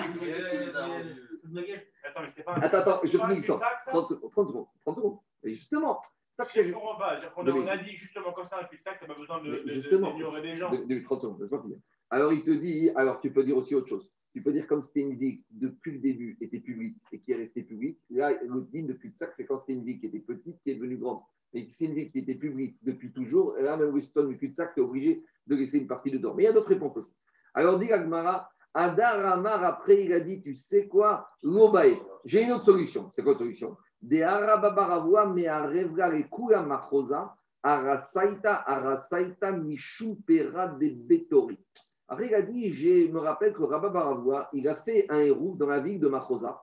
Attends, 2.61 2.77
Attends, 2.79 2.99
je 3.03 3.17
finis 3.17 3.41
ça. 3.41 3.53
cul-de-sac, 3.53 3.81
ça 3.85 3.91
30 3.91 4.07
secondes. 4.07 4.31
30 4.31 4.47
secondes. 4.47 4.65
30 4.85 4.95
secondes. 4.95 5.17
Et 5.43 5.53
justement, 5.53 6.01
ça 6.31 6.45
que 6.45 6.51
Je 6.63 6.71
comprends 6.73 6.97
pas. 6.97 7.19
On 7.37 7.67
a 7.67 7.77
dit 7.77 7.91
justement 7.91 8.31
comme 8.33 8.45
ça 8.47 8.59
un 8.61 8.65
cul-de-sac, 8.65 8.97
t'as 8.99 9.07
pas 9.07 9.13
besoin 9.15 9.41
de- 9.41 9.51
de- 9.51 9.59
de- 9.63 9.73
justement, 9.73 10.13
des 10.17 10.55
gens. 10.55 10.71
de- 10.71 10.83
de- 10.85 11.03
30 11.03 11.21
secondes, 11.21 11.41
laisse-moi 11.41 11.61
finir. 11.61 11.77
Alors, 12.09 12.33
il 12.33 12.43
te 12.43 12.51
dit, 12.51 12.89
alors 12.95 13.19
tu 13.21 13.31
peux 13.31 13.43
dire 13.43 13.57
aussi 13.57 13.73
autre 13.75 13.87
chose. 13.87 14.10
Tu 14.33 14.41
peux 14.41 14.53
dire 14.53 14.67
comme 14.67 14.83
c'était 14.83 15.01
une 15.01 15.15
vie 15.15 15.41
depuis 15.51 15.91
le 15.91 15.99
début 15.99 16.37
était 16.39 16.59
publique 16.59 16.97
et 17.11 17.19
qui 17.19 17.31
est 17.31 17.35
restée 17.35 17.63
publique. 17.63 17.99
Là, 18.09 18.31
le 18.43 18.61
dit 18.71 18.83
de 18.83 18.93
cul-de-sac, 18.93 19.33
c'est 19.35 19.45
quand 19.45 19.57
c'était 19.57 19.73
une 19.73 19.83
vie 19.83 19.99
qui 19.99 20.05
était 20.05 20.19
petite, 20.19 20.61
qui 20.63 20.71
est 20.71 20.75
devenue 20.75 20.97
grande. 20.97 21.19
Si 21.53 21.67
c'est 21.69 21.85
une 21.85 21.95
vie 21.95 22.09
qui 22.09 22.19
était 22.19 22.35
publique 22.35 22.77
depuis 22.81 23.11
toujours, 23.11 23.55
là, 23.57 23.75
même 23.75 23.93
Winston, 23.93 24.27
le 24.29 24.35
cul-de-sac, 24.35 24.73
tu 24.73 24.79
es 24.79 24.83
obligé 24.83 25.23
de 25.47 25.55
laisser 25.55 25.79
une 25.79 25.87
partie 25.87 26.11
dedans. 26.11 26.33
Mais 26.33 26.43
il 26.43 26.45
y 26.45 26.49
a 26.49 26.53
d'autres 26.53 26.69
réponses 26.69 26.95
aussi. 26.95 27.13
Alors, 27.53 27.77
dit 27.77 27.91
Agmara, 27.91 28.49
Adar 28.73 29.25
Amar, 29.25 29.63
après, 29.65 30.05
il 30.05 30.13
a 30.13 30.21
dit, 30.21 30.41
tu 30.41 30.55
sais 30.55 30.87
quoi, 30.87 31.27
Lobae. 31.43 31.97
J'ai 32.23 32.43
une 32.43 32.53
autre 32.53 32.65
solution. 32.65 33.11
C'est 33.13 33.21
quoi 33.21 33.33
la 33.33 33.39
solution? 33.39 33.75
Des 34.01 34.21
Arababaravua, 34.21 35.25
mais 35.27 35.47
Arevra 35.47 36.15
et 36.15 36.25
Kula 36.29 36.61
Machosa, 36.61 37.35
Arasaita, 37.61 38.63
Arasaita, 38.65 39.51
Mishu 39.51 40.15
Pera 40.25 40.67
de 40.67 40.89
Betori. 40.89 41.59
Il 42.19 42.35
a 42.35 42.41
dit, 42.41 42.73
je 42.73 43.09
me 43.09 43.19
rappelle 43.19 43.53
que 43.53 43.63
Rabba 43.63 43.89
Baravoua, 43.89 44.49
il 44.53 44.67
a 44.67 44.75
fait 44.75 45.05
un 45.09 45.19
héros 45.19 45.55
dans 45.57 45.67
la 45.67 45.79
ville 45.79 45.99
de 45.99 46.07
Machosa. 46.07 46.61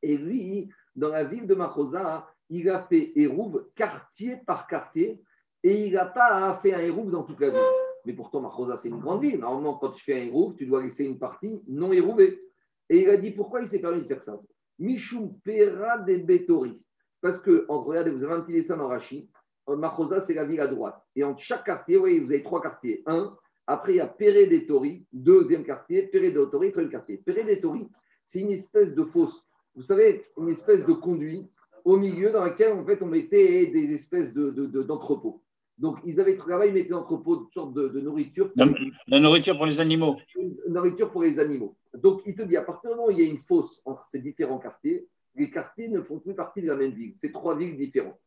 Et 0.00 0.16
lui, 0.16 0.70
dans 0.94 1.08
la 1.08 1.24
ville 1.24 1.46
de 1.46 1.54
Machosa, 1.54 2.28
il 2.50 2.68
a 2.70 2.82
fait 2.82 3.12
hérouve 3.16 3.66
quartier 3.74 4.36
par 4.46 4.66
quartier 4.66 5.22
et 5.62 5.86
il 5.86 5.94
n'a 5.94 6.04
pas 6.04 6.58
fait 6.62 6.74
un 6.74 6.80
hérouve 6.80 7.10
dans 7.10 7.24
toute 7.24 7.40
la 7.40 7.50
ville. 7.50 7.58
Mais 8.04 8.12
pourtant, 8.12 8.40
Machosa, 8.40 8.76
c'est 8.76 8.90
une 8.90 9.00
grande 9.00 9.22
ville. 9.22 9.40
Normalement, 9.40 9.74
quand 9.78 9.90
tu 9.90 10.04
fais 10.04 10.20
un 10.20 10.24
hérouve, 10.24 10.54
tu 10.54 10.66
dois 10.66 10.82
laisser 10.82 11.04
une 11.04 11.18
partie 11.18 11.64
non 11.66 11.92
hérouvée. 11.92 12.40
Et 12.88 13.00
il 13.00 13.10
a 13.10 13.16
dit 13.16 13.32
pourquoi 13.32 13.60
il 13.60 13.68
s'est 13.68 13.80
permis 13.80 14.02
de 14.02 14.06
faire 14.06 14.22
ça? 14.22 14.38
Michou 14.78 15.40
Pera 15.42 15.98
de 15.98 16.16
Betori. 16.16 16.80
Parce 17.20 17.40
que, 17.40 17.64
regardez, 17.68 18.10
vous 18.10 18.22
avez 18.22 18.34
un 18.34 18.40
petit 18.42 18.52
dessin 18.52 18.76
dans 18.76 18.88
Rachi. 18.88 19.30
Machosa, 19.66 20.20
c'est 20.20 20.34
la 20.34 20.44
ville 20.44 20.60
à 20.60 20.66
droite. 20.66 21.02
Et 21.16 21.24
entre 21.24 21.40
chaque 21.40 21.64
quartier, 21.64 21.96
vous 21.96 22.06
avez 22.06 22.42
trois 22.42 22.60
quartiers. 22.60 23.02
Un, 23.06 23.34
après, 23.66 23.94
il 23.94 23.96
y 23.96 24.00
a 24.00 24.06
Péré 24.06 24.46
des 24.46 24.66
Tori, 24.66 25.04
deuxième 25.12 25.64
quartier, 25.64 26.02
Péré 26.02 26.28
des 26.30 26.34
Tori, 26.50 26.70
troisième 26.70 26.90
quartier. 26.92 27.16
Péré 27.24 27.44
des 27.44 27.60
Tori, 27.60 27.88
c'est 28.26 28.40
une 28.40 28.50
espèce 28.50 28.94
de 28.94 29.04
fosse. 29.04 29.44
Vous 29.74 29.82
savez, 29.82 30.22
une 30.38 30.48
espèce 30.50 30.86
de 30.86 30.92
conduit 30.92 31.46
au 31.84 31.96
milieu 31.96 32.30
dans 32.30 32.44
lequel, 32.44 32.72
en 32.72 32.84
fait, 32.84 33.02
on 33.02 33.06
mettait 33.06 33.66
des 33.66 33.92
espèces 33.92 34.32
de, 34.34 34.50
de- 34.50 34.66
de- 34.66 34.82
d'entrepôts. 34.82 35.40
Donc, 35.76 35.98
ils 36.04 36.20
avaient 36.20 36.36
travaillé, 36.36 36.70
ils 36.70 36.74
mettaient 36.74 36.90
d'entrepôts, 36.90 37.36
de 37.36 37.50
sortes 37.50 37.74
de, 37.74 37.88
de 37.88 38.00
nourriture, 38.00 38.50
La, 38.54 38.66
la 39.08 39.18
nourriture 39.20 39.56
pour 39.56 39.66
les 39.66 39.80
animaux. 39.80 40.16
une 40.40 40.54
nourriture 40.68 41.10
pour 41.10 41.22
les 41.22 41.40
animaux. 41.40 41.74
Donc, 41.94 42.22
il 42.26 42.34
te 42.36 42.42
dit, 42.42 42.56
à 42.56 42.62
partir 42.62 42.90
du 42.90 42.96
moment 42.96 43.08
où 43.08 43.10
il 43.10 43.18
y 43.18 43.22
a 43.22 43.28
une 43.28 43.38
fosse 43.38 43.82
entre 43.84 44.06
ces 44.08 44.20
différents 44.20 44.58
quartiers, 44.58 45.06
les 45.34 45.50
quartiers 45.50 45.88
ne 45.88 46.00
font 46.00 46.20
plus 46.20 46.34
partie 46.34 46.62
de 46.62 46.68
la 46.68 46.76
même 46.76 46.92
ville. 46.92 47.14
C'est 47.16 47.32
trois 47.32 47.56
villes 47.56 47.76
différentes. 47.76 48.20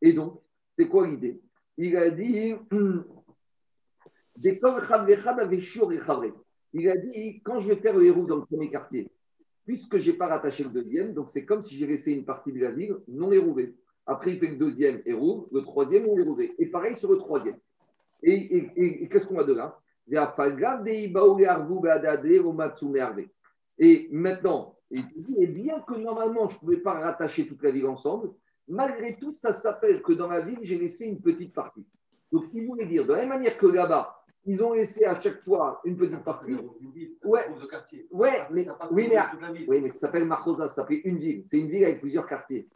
Et 0.00 0.12
donc, 0.14 0.40
c'est 0.78 0.88
quoi 0.88 1.06
l'idée? 1.06 1.38
Il 1.76 1.96
a 1.98 2.08
dit, 2.10 2.54
Il 6.72 6.88
a 6.88 6.96
dit, 6.96 7.40
quand 7.42 7.60
je 7.60 7.68
vais 7.68 7.76
faire 7.76 7.96
le 7.96 8.04
héros 8.04 8.26
dans 8.26 8.36
le 8.36 8.44
premier 8.44 8.70
quartier, 8.70 9.08
puisque 9.64 9.98
je 9.98 10.10
n'ai 10.10 10.16
pas 10.16 10.26
rattaché 10.28 10.64
le 10.64 10.70
deuxième, 10.70 11.12
donc 11.14 11.30
c'est 11.30 11.44
comme 11.44 11.62
si 11.62 11.76
j'ai 11.76 11.86
laissé 11.86 12.12
une 12.12 12.24
partie 12.24 12.52
de 12.52 12.60
la 12.60 12.70
ville 12.70 12.96
non 13.08 13.32
hérouvée. 13.32 13.74
Après, 14.06 14.32
il 14.32 14.38
fait 14.38 14.48
le 14.48 14.56
deuxième 14.56 15.00
héros, 15.04 15.48
le 15.52 15.62
troisième 15.62 16.06
non 16.06 16.16
hérouvé. 16.18 16.54
Et 16.58 16.66
pareil 16.66 16.96
sur 16.96 17.10
le 17.10 17.18
troisième. 17.18 17.58
Et, 18.22 18.32
et- 18.32 18.70
et- 18.76 19.02
et 19.02 19.08
qu'est-ce 19.08 19.26
qu'on 19.26 19.38
a 19.38 19.44
de 19.44 19.54
là? 19.54 19.78
Et 23.78 24.08
maintenant, 24.12 24.76
il 24.90 25.04
dit, 25.16 25.34
et 25.38 25.46
bien 25.48 25.80
que 25.80 25.94
normalement, 25.94 26.48
je 26.48 26.54
ne 26.54 26.60
pouvais 26.60 26.76
pas 26.76 26.92
rattacher 26.92 27.46
toute 27.48 27.62
la 27.62 27.72
ville 27.72 27.86
ensemble, 27.86 28.30
malgré 28.68 29.16
tout, 29.16 29.32
ça 29.32 29.52
s'appelle 29.52 30.02
que 30.02 30.12
dans 30.12 30.28
la 30.28 30.40
ville, 30.42 30.60
j'ai 30.62 30.78
laissé 30.78 31.06
une 31.06 31.20
petite 31.20 31.52
partie. 31.52 31.84
Donc, 32.30 32.44
il 32.54 32.66
voulait 32.66 32.86
dire, 32.86 33.04
de 33.04 33.12
la 33.12 33.20
même 33.20 33.30
manière 33.30 33.58
que 33.58 33.66
là-bas, 33.66 34.15
ils 34.46 34.62
ont 34.62 34.72
laissé 34.72 35.04
à 35.04 35.20
chaque 35.20 35.42
fois 35.42 35.80
une 35.84 35.96
petite 35.96 36.22
partie. 36.24 36.52
Ouais. 37.24 37.46
Ouais, 38.10 38.38
mais, 38.50 38.64
oui, 38.92 39.08
mais, 39.10 39.16
oui, 39.68 39.80
mais 39.82 39.90
ça 39.90 39.98
s'appelle 39.98 40.24
Marcosa, 40.24 40.68
ça 40.68 40.74
s'appelle 40.76 41.00
une 41.04 41.18
ville. 41.18 41.42
C'est 41.46 41.58
une 41.58 41.68
ville 41.68 41.84
avec 41.84 42.00
plusieurs 42.00 42.26
quartiers. 42.26 42.68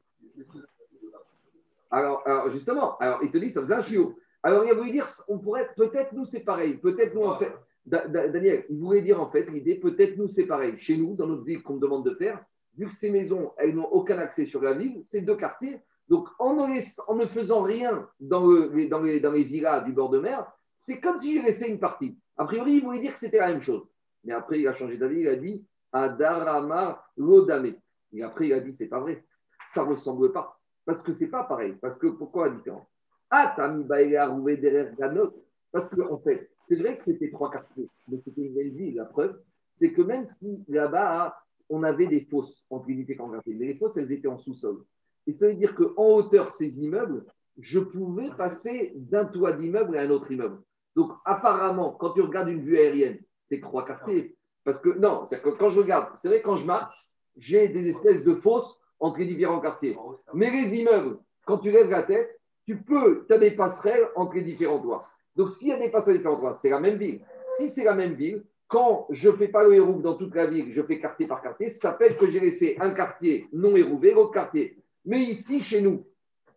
Alors, 1.90 2.22
alors, 2.26 2.50
justement, 2.50 2.96
alors, 2.98 3.18
il 3.22 3.30
te 3.30 3.38
dit, 3.38 3.50
ça 3.50 3.60
faisait 3.60 3.74
un 3.74 3.82
chiot. 3.82 4.16
Alors, 4.42 4.64
il 4.64 4.72
voulait 4.74 4.92
dire, 4.92 5.06
on 5.28 5.38
pourrait, 5.38 5.68
peut-être 5.76 6.12
nous, 6.12 6.24
c'est 6.24 6.44
pareil. 6.44 6.76
Peut-être 6.78 7.14
nous, 7.14 7.22
en 7.22 7.38
fait, 7.38 7.52
Da- 7.86 8.06
Da- 8.06 8.28
Daniel, 8.28 8.64
il 8.68 8.78
voulait 8.78 9.00
dire, 9.00 9.20
en 9.20 9.28
fait, 9.30 9.44
l'idée, 9.50 9.74
peut-être 9.74 10.16
nous, 10.16 10.28
c'est 10.28 10.46
pareil. 10.46 10.78
Chez 10.78 10.96
nous, 10.96 11.14
dans 11.14 11.26
notre 11.26 11.42
ville 11.44 11.62
qu'on 11.62 11.74
me 11.74 11.80
demande 11.80 12.04
de 12.04 12.14
faire, 12.14 12.44
vu 12.76 12.86
que 12.86 12.94
ces 12.94 13.10
maisons, 13.10 13.52
elles 13.56 13.74
n'ont 13.74 13.88
aucun 13.90 14.18
accès 14.18 14.44
sur 14.46 14.62
la 14.62 14.72
ville, 14.74 15.02
c'est 15.04 15.22
deux 15.22 15.36
quartiers. 15.36 15.80
Donc, 16.08 16.28
en 16.38 16.54
ne, 16.54 16.74
laissant- 16.74 17.02
en 17.08 17.16
ne 17.16 17.24
faisant 17.26 17.62
rien 17.62 18.08
dans, 18.20 18.46
le- 18.46 18.86
dans, 18.88 19.00
les, 19.02 19.18
dans 19.20 19.32
les 19.32 19.44
villas 19.44 19.84
du 19.84 19.92
bord 19.92 20.10
de 20.10 20.20
mer, 20.20 20.46
c'est 20.80 21.00
comme 21.00 21.18
si 21.18 21.34
j'ai 21.34 21.42
laissé 21.42 21.68
une 21.68 21.78
partie. 21.78 22.18
A 22.36 22.46
priori, 22.46 22.76
il 22.76 22.82
voulait 22.82 23.00
dire 23.00 23.12
que 23.12 23.18
c'était 23.18 23.38
la 23.38 23.52
même 23.52 23.60
chose. 23.60 23.86
Mais 24.24 24.32
après, 24.32 24.60
il 24.60 24.66
a 24.66 24.74
changé 24.74 24.96
d'avis, 24.96 25.20
il 25.20 25.28
a 25.28 25.36
dit 25.36 25.64
Adarama 25.92 27.04
Lodame. 27.16 27.74
Et 28.12 28.22
après, 28.22 28.48
il 28.48 28.52
a 28.54 28.60
dit 28.60 28.72
c'est 28.72 28.88
pas 28.88 29.00
vrai. 29.00 29.24
Ça 29.68 29.84
ne 29.84 29.90
ressemble 29.90 30.32
pas. 30.32 30.58
Parce 30.84 31.02
que 31.02 31.12
c'est 31.12 31.28
pas 31.28 31.44
pareil. 31.44 31.76
Parce 31.80 31.98
que 31.98 32.08
pourquoi 32.08 32.48
la 32.48 32.56
différence? 32.56 32.88
Ah, 33.28 33.52
t'as 33.54 33.68
mis 33.68 33.84
Baïlé 33.84 34.16
Arouvé 34.16 34.56
derrière 34.56 34.92
Ganot? 34.96 35.44
Parce 35.70 35.86
que, 35.86 36.00
en 36.00 36.18
fait, 36.18 36.50
c'est 36.56 36.76
vrai 36.76 36.96
que 36.96 37.04
c'était 37.04 37.30
trois 37.30 37.50
quartiers, 37.50 37.88
mais 38.08 38.18
c'était 38.24 38.42
une 38.42 38.54
belle 38.54 38.74
ville. 38.74 38.96
La 38.96 39.04
preuve, 39.04 39.40
c'est 39.70 39.92
que 39.92 40.02
même 40.02 40.24
si 40.24 40.64
là-bas, 40.66 41.36
on 41.68 41.84
avait 41.84 42.08
des 42.08 42.22
fosses 42.22 42.66
entre 42.70 42.88
unités 42.88 43.16
quartiers, 43.16 43.54
mais 43.54 43.66
les 43.66 43.76
fosses, 43.76 43.96
elles 43.96 44.10
étaient 44.10 44.26
en 44.26 44.38
sous-sol. 44.38 44.82
Et 45.26 45.32
ça 45.32 45.46
veut 45.46 45.54
dire 45.54 45.76
qu'en 45.76 46.14
hauteur, 46.14 46.52
ces 46.52 46.82
immeubles, 46.82 47.24
je 47.58 47.78
pouvais 47.78 48.30
passer 48.36 48.92
d'un 48.96 49.26
toit 49.26 49.52
d'immeuble 49.52 49.96
à 49.96 50.02
un 50.02 50.10
autre 50.10 50.32
immeuble. 50.32 50.60
Donc, 51.00 51.12
apparemment, 51.24 51.92
quand 51.92 52.10
tu 52.10 52.20
regardes 52.20 52.50
une 52.50 52.60
vue 52.60 52.76
aérienne, 52.76 53.20
c'est 53.42 53.58
trois 53.58 53.86
quartiers. 53.86 54.36
Parce 54.64 54.78
que, 54.78 54.90
non, 54.90 55.24
c'est 55.24 55.40
que 55.40 55.48
quand 55.48 55.70
je 55.70 55.80
regarde, 55.80 56.08
c'est 56.14 56.28
vrai, 56.28 56.42
quand 56.42 56.58
je 56.58 56.66
marche, 56.66 57.06
j'ai 57.38 57.68
des 57.68 57.88
espèces 57.88 58.22
de 58.22 58.34
fosses 58.34 58.78
entre 58.98 59.20
les 59.20 59.24
différents 59.24 59.60
quartiers. 59.60 59.96
Mais 60.34 60.50
les 60.50 60.76
immeubles, 60.76 61.16
quand 61.46 61.56
tu 61.56 61.70
lèves 61.70 61.88
la 61.88 62.02
tête, 62.02 62.38
tu 62.66 62.76
peux, 62.76 63.24
tu 63.26 63.32
as 63.32 63.38
des 63.38 63.52
passerelles 63.52 64.10
entre 64.14 64.34
les 64.34 64.42
différents 64.42 64.78
toits. 64.78 65.00
Donc, 65.36 65.50
s'il 65.50 65.68
y 65.68 65.72
a 65.72 65.78
des 65.78 65.88
passerelles 65.88 66.18
différents 66.18 66.38
toits, 66.38 66.52
c'est 66.52 66.68
la 66.68 66.80
même 66.80 66.98
ville. 66.98 67.22
Si 67.56 67.70
c'est 67.70 67.84
la 67.84 67.94
même 67.94 68.12
ville, 68.12 68.44
quand 68.68 69.06
je 69.08 69.30
ne 69.30 69.36
fais 69.36 69.48
pas 69.48 69.64
le 69.64 69.72
hérouf 69.72 70.02
dans 70.02 70.16
toute 70.18 70.34
la 70.34 70.48
ville, 70.48 70.70
je 70.70 70.82
fais 70.82 70.98
quartier 70.98 71.26
par 71.26 71.40
quartier, 71.40 71.70
ça 71.70 71.92
s'appelle 71.92 72.14
que 72.14 72.30
j'ai 72.30 72.40
laissé 72.40 72.76
un 72.78 72.90
quartier 72.90 73.46
non 73.54 73.74
hérouvé, 73.74 74.12
l'autre 74.12 74.32
quartier. 74.32 74.76
Mais 75.06 75.20
ici, 75.20 75.62
chez 75.62 75.80
nous, 75.80 76.02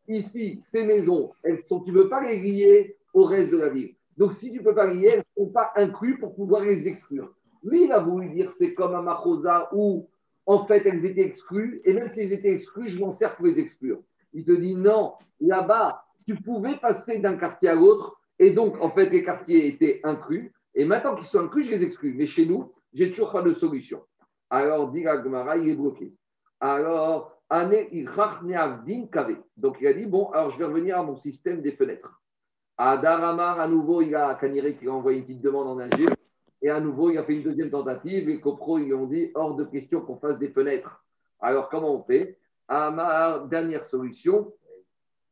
ici, 0.10 0.60
ces 0.64 0.84
maisons, 0.84 1.32
elles 1.44 1.62
sont, 1.62 1.80
tu 1.80 1.94
ne 1.94 2.00
veux 2.00 2.10
pas 2.10 2.22
les 2.22 2.42
lier 2.42 2.98
au 3.14 3.24
reste 3.24 3.52
de 3.52 3.58
la 3.58 3.70
ville. 3.70 3.96
Donc, 4.18 4.34
si 4.34 4.52
tu 4.52 4.62
peux 4.62 4.76
pas 4.76 4.88
lier, 4.88 5.10
elles 5.14 5.24
ne 5.38 5.44
sont 5.44 5.52
pas 5.52 5.72
incluses 5.76 6.20
pour 6.20 6.36
pouvoir 6.36 6.64
les 6.64 6.88
exclure. 6.88 7.34
Lui, 7.64 7.86
il 7.86 7.92
a 7.92 8.00
voulu 8.00 8.30
dire 8.30 8.52
c'est 8.52 8.74
comme 8.74 8.94
un 8.94 9.02
Machosa 9.02 9.70
où, 9.74 10.08
en 10.46 10.60
fait, 10.60 10.86
elles 10.86 11.06
étaient 11.06 11.26
exclues, 11.26 11.82
et 11.86 11.94
même 11.94 12.10
si 12.10 12.22
elles 12.22 12.34
étaient 12.34 12.54
exclues, 12.54 12.90
je 12.90 13.00
m'en 13.00 13.12
sers 13.12 13.36
pour 13.36 13.46
les 13.46 13.60
exclure. 13.60 14.00
Il 14.34 14.44
te 14.44 14.52
dit 14.52 14.76
non, 14.76 15.14
là-bas, 15.40 16.04
tu 16.28 16.36
pouvais 16.36 16.78
passer 16.78 17.20
d'un 17.20 17.38
quartier 17.38 17.70
à 17.70 17.76
l'autre, 17.76 18.20
et 18.40 18.52
donc, 18.52 18.80
en 18.82 18.90
fait, 18.90 19.10
les 19.10 19.24
quartiers 19.24 19.68
étaient 19.68 20.02
inclus, 20.04 20.52
et 20.76 20.86
maintenant 20.86 21.16
qu'ils 21.16 21.26
sont 21.26 21.40
inclus, 21.40 21.64
je 21.64 21.72
les 21.72 21.84
exclue. 21.84 22.14
Mais 22.16 22.26
chez 22.26 22.46
nous, 22.46 22.72
j'ai 22.94 23.10
toujours 23.10 23.32
pas 23.32 23.42
de 23.42 23.54
solution. 23.54 24.02
Alors, 24.50 24.92
dit 24.92 25.02
Gmara, 25.02 25.58
il 25.58 25.70
est 25.70 25.76
bloqué. 25.76 26.14
Alors, 26.60 27.34
donc 29.58 29.78
il 29.82 29.88
a 29.88 29.94
dit, 29.94 30.06
bon, 30.08 30.30
alors 30.32 30.50
je 30.50 30.58
vais 30.58 30.66
revenir 30.66 30.98
à 30.98 31.04
mon 31.04 31.16
système 31.18 31.62
des 31.62 31.74
fenêtres. 31.74 32.23
À 32.78 32.98
Daramar, 32.98 33.60
à 33.60 33.68
nouveau, 33.68 34.02
il 34.02 34.16
a 34.16 34.34
Kaniré 34.36 34.76
qui 34.76 34.88
a 34.88 34.92
envoyé 34.92 35.20
une 35.20 35.26
petite 35.26 35.42
demande 35.42 35.68
en 35.68 35.80
ingé. 35.80 36.06
Et 36.62 36.70
à 36.70 36.80
nouveau, 36.80 37.12
il 37.12 37.18
a 37.18 37.24
fait 37.24 37.34
une 37.34 37.44
deuxième 37.44 37.70
tentative. 37.70 38.30
Et 38.30 38.40
Copro, 38.40 38.80
ils 38.80 38.94
ont 38.94 39.06
dit, 39.06 39.32
hors 39.36 39.56
de 39.56 39.64
question 39.66 40.02
qu'on 40.02 40.18
fasse 40.18 40.40
des 40.40 40.50
fenêtres. 40.50 41.04
Alors, 41.40 41.70
comment 41.70 41.94
on 41.94 42.04
fait? 42.04 42.40
Amar, 42.68 43.48
dernière 43.48 43.86
solution, 43.86 44.54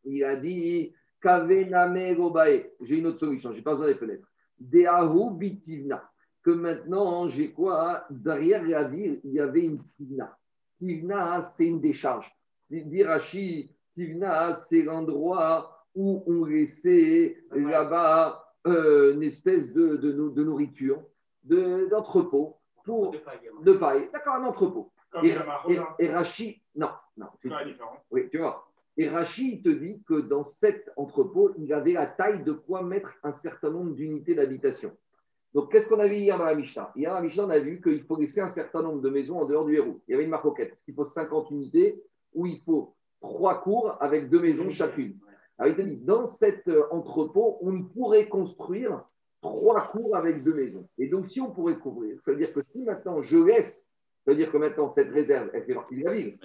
il 0.04 0.24
a 0.24 0.36
dit, 0.36 0.94
J'ai 1.24 2.98
une 2.98 3.08
autre 3.08 3.20
solution, 3.20 3.52
je 3.52 3.58
n'ai 3.58 3.64
pas 3.64 3.72
besoin 3.72 3.88
des 3.88 3.96
fenêtres. 3.96 4.28
Deahu 4.60 5.32
bitivna. 5.38 6.04
Que 6.44 6.52
maintenant, 6.52 7.30
j'ai 7.30 7.52
quoi 7.52 8.06
Derrière 8.10 8.64
la 8.64 8.84
ville, 8.84 9.20
il 9.24 9.34
y 9.34 9.40
avait 9.40 9.66
une 9.66 9.82
tivna. 9.96 10.38
Tivna, 10.80 11.42
c'est 11.42 11.68
une 11.68 11.80
décharge. 11.80 12.32
Dirachi, 12.70 13.76
Tivna, 13.94 14.54
c'est 14.54 14.84
l'endroit 14.84 15.81
où 15.96 16.24
on 16.28 16.46
laissait 16.46 17.38
là-bas 17.52 18.46
euh, 18.68 19.14
une 19.16 19.24
espèce 19.24 19.74
de, 19.74 19.96
de, 19.98 20.44
nourriture, 20.44 21.02
d'entrepôt, 21.44 22.58
pour, 22.84 23.12
de 23.12 23.74
paille. 23.74 24.10
D'accord, 24.14 24.36
un 24.36 24.44
entrepôt. 24.44 24.92
Et, 25.24 25.34
et, 26.00 26.10
Rachi, 26.10 26.62
non, 26.76 26.90
non, 27.18 27.28
c'est 27.36 27.50
différent. 27.66 27.98
Oui, 28.12 28.30
tu 28.30 28.38
vois. 28.38 28.68
Et 28.98 29.10
Rachi 29.10 29.62
te 29.62 29.70
dit 29.70 30.02
que 30.08 30.22
dans 30.22 30.44
cet 30.44 30.92
entrepôt, 30.96 31.54
il 31.58 31.72
avait 31.74 31.94
la 31.94 32.08
taille 32.08 32.44
de 32.44 32.52
quoi 32.52 32.84
mettre 32.84 33.16
un 33.24 33.32
certain 33.32 33.72
nombre 33.72 33.94
d'unités 33.96 34.36
d'habitation. 34.36 34.96
Donc, 35.54 35.72
qu'est-ce 35.72 35.90
qu'on 35.90 36.00
a 36.00 36.08
vu 36.08 36.16
hier 36.16 36.38
dans 36.38 36.46
la 36.46 36.56
Mishnah? 36.56 36.92
Hier, 36.96 37.10
dans 37.10 37.18
la 37.18 37.24
Mishnah, 37.24 37.46
on 37.46 37.50
a 37.50 37.60
vu 37.60 37.82
qu'il 37.82 38.04
faut 38.04 38.18
laisser 38.18 38.42
un 38.42 38.50
certain 38.50 38.82
nombre 38.82 39.02
de 39.02 39.10
maisons 39.10 39.40
en 39.40 39.46
dehors 39.46 39.66
du 39.66 39.76
héros. 39.76 40.02
Il 40.08 40.12
y 40.12 40.14
avait 40.14 40.24
une 40.24 40.30
marcoquette. 40.30 40.80
Il 40.88 40.94
faut 40.94 41.06
50 41.06 41.52
unités 41.52 42.02
où 42.34 42.46
il 42.46 42.60
faut 42.62 42.96
trois 43.20 43.62
cours 43.62 43.98
avec 44.02 44.30
deux 44.30 44.40
maisons 44.40 44.70
chacune. 44.70 45.18
Alors, 45.62 45.78
il 45.78 45.84
te 45.84 45.88
dit, 45.88 45.98
dans 45.98 46.26
cet 46.26 46.68
euh, 46.70 46.86
entrepôt, 46.90 47.60
on 47.62 47.84
pourrait 47.84 48.28
construire 48.28 49.06
trois 49.42 49.90
cours 49.90 50.16
avec 50.16 50.44
deux 50.44 50.56
maisons. 50.56 50.88
Et 50.98 51.08
donc, 51.08 51.28
si 51.28 51.40
on 51.40 51.52
pourrait 51.52 51.78
couvrir, 51.78 52.18
ça 52.24 52.32
veut 52.32 52.40
dire 52.40 52.52
que 52.52 52.62
si 52.66 52.84
maintenant 52.84 53.22
je 53.22 53.38
laisse, 53.38 53.94
ça 54.26 54.32
veut 54.32 54.38
dire 54.38 54.52
que 54.52 54.58
maintenant 54.58 54.90
cette 54.90 55.12
réserve, 55.12 55.52
elle 55.54 55.64
fait 55.64 55.76
partie 55.76 55.98
de 55.98 56.04
la 56.04 56.14
ville. 56.14 56.40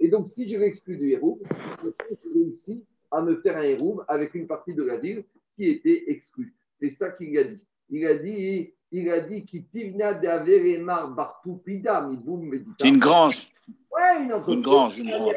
Et 0.00 0.08
donc, 0.08 0.26
si 0.26 0.48
je 0.48 0.56
l'exclus 0.56 0.96
du 0.96 1.10
héros, 1.10 1.38
je 1.82 1.90
réussis 2.32 2.82
à 3.10 3.20
me 3.20 3.36
faire 3.36 3.58
un 3.58 3.64
héros 3.64 4.00
avec 4.08 4.34
une 4.34 4.46
partie 4.46 4.74
de 4.74 4.84
la 4.84 4.98
ville 4.98 5.22
qui 5.54 5.68
était 5.68 6.04
exclue. 6.06 6.54
C'est 6.76 6.88
ça 6.88 7.10
qu'il 7.10 7.36
a 7.36 7.44
dit. 7.44 7.60
Il 7.90 8.06
a 8.06 8.16
dit, 8.16 8.72
il 8.96 9.10
a 9.10 9.20
dit 9.20 9.44
qu'il 9.44 9.66
tivna 9.66 10.20
C'est 12.78 12.88
une 12.88 12.98
grange. 12.98 13.48
Ouais, 13.90 14.22
une, 14.22 14.32
une 14.46 14.62
grange. 14.62 14.98
Une 14.98 15.10
grange. 15.10 15.36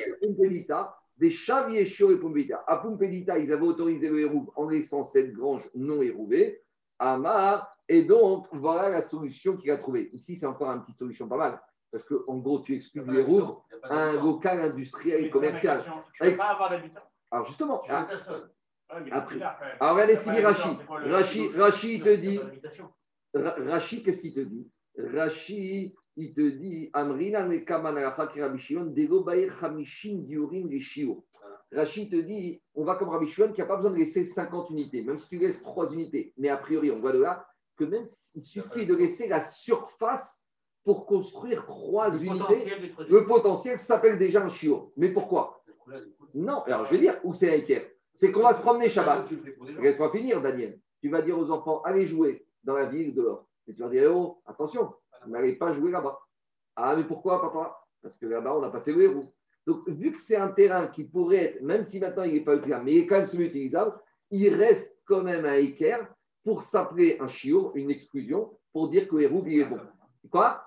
Des 1.18 1.32
chaviers 1.32 1.86
chauds 1.86 2.12
et 2.12 2.20
Pumpedita. 2.20 2.64
À 2.68 2.78
Pumpedita, 2.78 3.40
ils 3.40 3.52
avaient 3.52 3.66
autorisé 3.66 4.10
le 4.10 4.20
héros 4.20 4.54
en 4.56 4.70
laissant 4.70 5.04
cette 5.04 5.34
grange 5.34 5.68
non 5.74 6.04
hérouvée. 6.04 6.62
Amar, 7.00 7.76
et 7.90 8.04
donc, 8.04 8.48
voilà 8.52 8.90
la 8.90 9.02
solution 9.02 9.58
qu'il 9.58 9.72
a 9.72 9.78
trouvée. 9.78 10.12
Ici, 10.14 10.36
c'est 10.36 10.46
encore 10.46 10.70
une 10.70 10.82
petite 10.82 11.00
solution 11.00 11.28
pas 11.28 11.38
mal. 11.38 11.60
Parce 11.92 12.04
qu'en 12.06 12.38
gros, 12.38 12.60
tu 12.60 12.76
exclus 12.76 13.02
du 13.02 13.18
héros 13.18 13.64
un 13.84 14.14
local 14.14 14.60
industriel 14.60 15.26
et 15.26 15.30
commercial. 15.32 15.84
Tu 16.14 16.24
ne 16.24 16.30
peux 16.30 16.36
pas 16.36 16.52
avoir 16.52 16.70
d'habitat. 16.70 17.10
Alors, 17.32 17.48
justement, 17.48 17.82
Je 17.88 17.94
ah, 17.94 18.06
personne. 18.08 18.50
après, 19.12 19.42
alors 19.80 19.96
regardez 19.96 20.16
ce 20.16 20.24
qu'il 20.24 20.34
dit. 20.34 20.42
Rachid, 20.42 21.56
Rachid 21.56 22.04
te 22.04 22.16
dit, 22.16 22.40
Ra- 23.44 23.56
Rachid, 23.58 24.04
qu'est-ce 24.04 24.22
qu'il 24.22 24.34
te 24.34 24.40
dit? 24.40 24.68
Rachid, 24.98 25.94
il 26.16 26.34
te 26.34 26.42
dit, 26.42 26.90
Amrina. 26.94 27.48
Rachid 31.72 32.10
te 32.12 32.16
dit, 32.16 32.62
on 32.76 32.84
va 32.86 32.96
comme 32.96 33.10
Rabbi 33.10 33.28
Shimon 33.28 33.52
qui 33.52 33.62
n'a 33.62 33.68
pas 33.68 33.76
besoin 33.78 33.92
de 33.92 33.98
laisser 33.98 34.26
50 34.26 34.70
unités, 34.72 35.02
même 35.02 35.18
si 35.18 35.28
tu 35.28 35.38
laisses 35.38 35.62
3 35.62 35.92
unités. 35.92 36.34
Mais 36.38 36.50
a 36.50 36.58
priori, 36.58 36.92
on 36.92 37.00
voit 37.00 37.12
de 37.12 37.20
là 37.20 37.46
que 37.78 37.84
même 37.84 38.06
il 38.36 38.42
suffit 38.42 38.86
de 38.86 38.96
laisser 38.96 39.28
la 39.28 39.44
surface 39.44 40.48
pour 40.84 41.06
construire 41.06 41.66
3 41.66 42.12
unités. 42.24 42.66
Le 43.10 43.26
potentiel 43.26 43.78
s'appelle 43.78 44.18
déjà 44.18 44.44
un 44.44 44.50
chiot. 44.50 44.94
Mais 44.98 45.10
pourquoi? 45.10 45.62
Non, 46.34 46.64
alors 46.64 46.86
je 46.86 46.92
vais 46.92 47.00
dire 47.00 47.20
où 47.24 47.34
c'est 47.34 47.52
un 47.52 47.56
équerre. 47.58 47.86
C'est 48.14 48.32
qu'on 48.32 48.42
va 48.42 48.54
se 48.54 48.62
promener 48.62 48.90
Shabbat. 48.90 49.28
Laisse-moi 49.84 50.12
finir, 50.12 50.42
Daniel. 50.42 50.80
Tu 51.02 51.10
vas 51.10 51.22
dire 51.22 51.38
aux 51.38 51.52
enfants, 51.52 51.82
allez 51.84 52.06
jouer 52.08 52.47
dans 52.64 52.76
la 52.76 52.86
ville 52.86 53.14
dehors. 53.14 53.48
Et 53.68 53.74
tu 53.74 53.82
vas 53.82 53.90
dire, 53.90 54.16
oh, 54.16 54.42
attention, 54.46 54.94
vous 55.26 55.32
n'allez 55.32 55.56
pas 55.56 55.74
jouer 55.74 55.92
là-bas. 55.92 56.20
Ah, 56.76 56.96
mais 56.96 57.04
pourquoi, 57.04 57.42
papa? 57.42 57.78
Parce 58.02 58.18
que 58.18 58.26
là-bas, 58.26 58.56
on 58.56 58.62
n'a 58.62 58.70
pas 58.70 58.82
fait 58.82 58.94
le 58.94 59.04
héros. 59.04 59.34
Donc, 59.66 59.88
vu 59.90 60.14
que 60.14 60.20
c'est 60.20 60.38
un 60.38 60.50
terrain 60.50 60.88
qui 60.88 61.04
pourrait 61.04 61.44
être, 61.44 61.62
même 61.62 61.84
si 61.84 62.00
maintenant 62.00 62.24
il 62.24 62.36
n'est 62.36 62.44
pas 62.44 62.56
utilisable, 62.56 62.86
mais 62.86 62.94
il 62.94 62.98
est 63.00 63.08
quand 63.08 63.18
même 63.18 63.28
semi-utilisable, 63.28 64.00
il 64.32 64.56
reste 64.56 64.98
quand 65.06 65.24
même 65.24 65.46
un 65.46 65.56
équerre 65.56 66.08
pour 66.44 66.62
s'appeler 66.62 67.18
un 67.20 67.28
chiot, 67.28 67.74
une 67.76 67.92
exclusion, 67.92 68.58
pour 68.72 68.90
dire 68.90 69.08
que 69.08 69.18
Hérouv, 69.18 69.50
il 69.50 69.62
est 69.62 69.66
bon. 69.66 69.80
Quoi? 70.32 70.64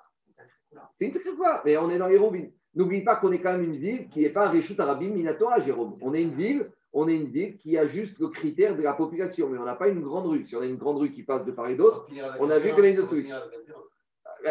C'est 0.90 1.06
une 1.06 1.14
sacrée 1.14 1.34
quoi 1.34 1.62
Mais 1.64 1.76
on 1.78 1.90
est 1.90 1.98
dans 1.98 2.08
Hérouv. 2.08 2.36
N'oublie 2.74 3.02
pas 3.02 3.16
qu'on 3.16 3.32
est 3.32 3.40
quand 3.40 3.52
même 3.52 3.64
une 3.64 3.76
ville 3.76 4.08
qui 4.08 4.20
n'est 4.20 4.30
pas 4.30 4.48
un 4.48 4.50
Réchout 4.50 4.78
Arabim 4.78 5.08
Minatora, 5.08 5.60
Jérôme. 5.60 5.98
On 6.02 6.14
est 6.14 6.22
une 6.22 6.34
ville 6.34 6.70
on 6.92 7.08
est 7.08 7.16
une 7.16 7.28
ville 7.28 7.56
qui 7.56 7.78
a 7.78 7.86
juste 7.86 8.18
le 8.18 8.28
critère 8.28 8.76
de 8.76 8.82
la 8.82 8.94
population, 8.94 9.48
mais 9.48 9.58
on 9.58 9.64
n'a 9.64 9.76
pas 9.76 9.88
une 9.88 10.00
grande 10.00 10.26
rue. 10.26 10.44
Si 10.44 10.56
on 10.56 10.60
a 10.60 10.66
une 10.66 10.76
grande 10.76 10.98
rue 10.98 11.12
qui 11.12 11.22
passe 11.22 11.44
de 11.44 11.52
part 11.52 11.68
et 11.68 11.76
d'autre, 11.76 12.06
on 12.38 12.50
a 12.50 12.58
vu 12.58 12.72
qu'on 12.72 12.82
a 12.82 12.88
une 12.88 13.00
autre 13.00 13.14
rue. 13.14 13.26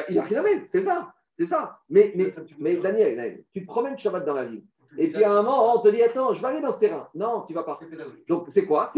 Il 0.09 0.19
a 0.19 0.23
rien 0.23 0.43
à 0.43 0.47
c'est 0.67 0.81
ça. 0.81 1.13
C'est 1.35 1.45
ça. 1.45 1.79
Mais, 1.89 2.11
mais, 2.15 2.33
mais 2.57 2.75
Daniel, 2.77 3.15
Daniel, 3.15 3.43
tu 3.53 3.61
te 3.61 3.65
promènes 3.65 3.97
Shabbat 3.97 4.25
dans 4.25 4.33
la 4.33 4.45
ville. 4.45 4.63
Et 4.97 5.09
puis 5.09 5.23
à 5.23 5.31
un 5.31 5.41
moment, 5.41 5.75
on 5.75 5.81
te 5.81 5.87
dit 5.89 6.01
Attends, 6.01 6.33
je 6.33 6.41
vais 6.41 6.47
aller 6.47 6.61
dans 6.61 6.73
ce 6.73 6.79
terrain. 6.79 7.07
Non, 7.15 7.43
tu 7.47 7.53
vas 7.53 7.63
pas. 7.63 7.79
Donc 8.27 8.45
c'est 8.49 8.65
quoi? 8.65 8.89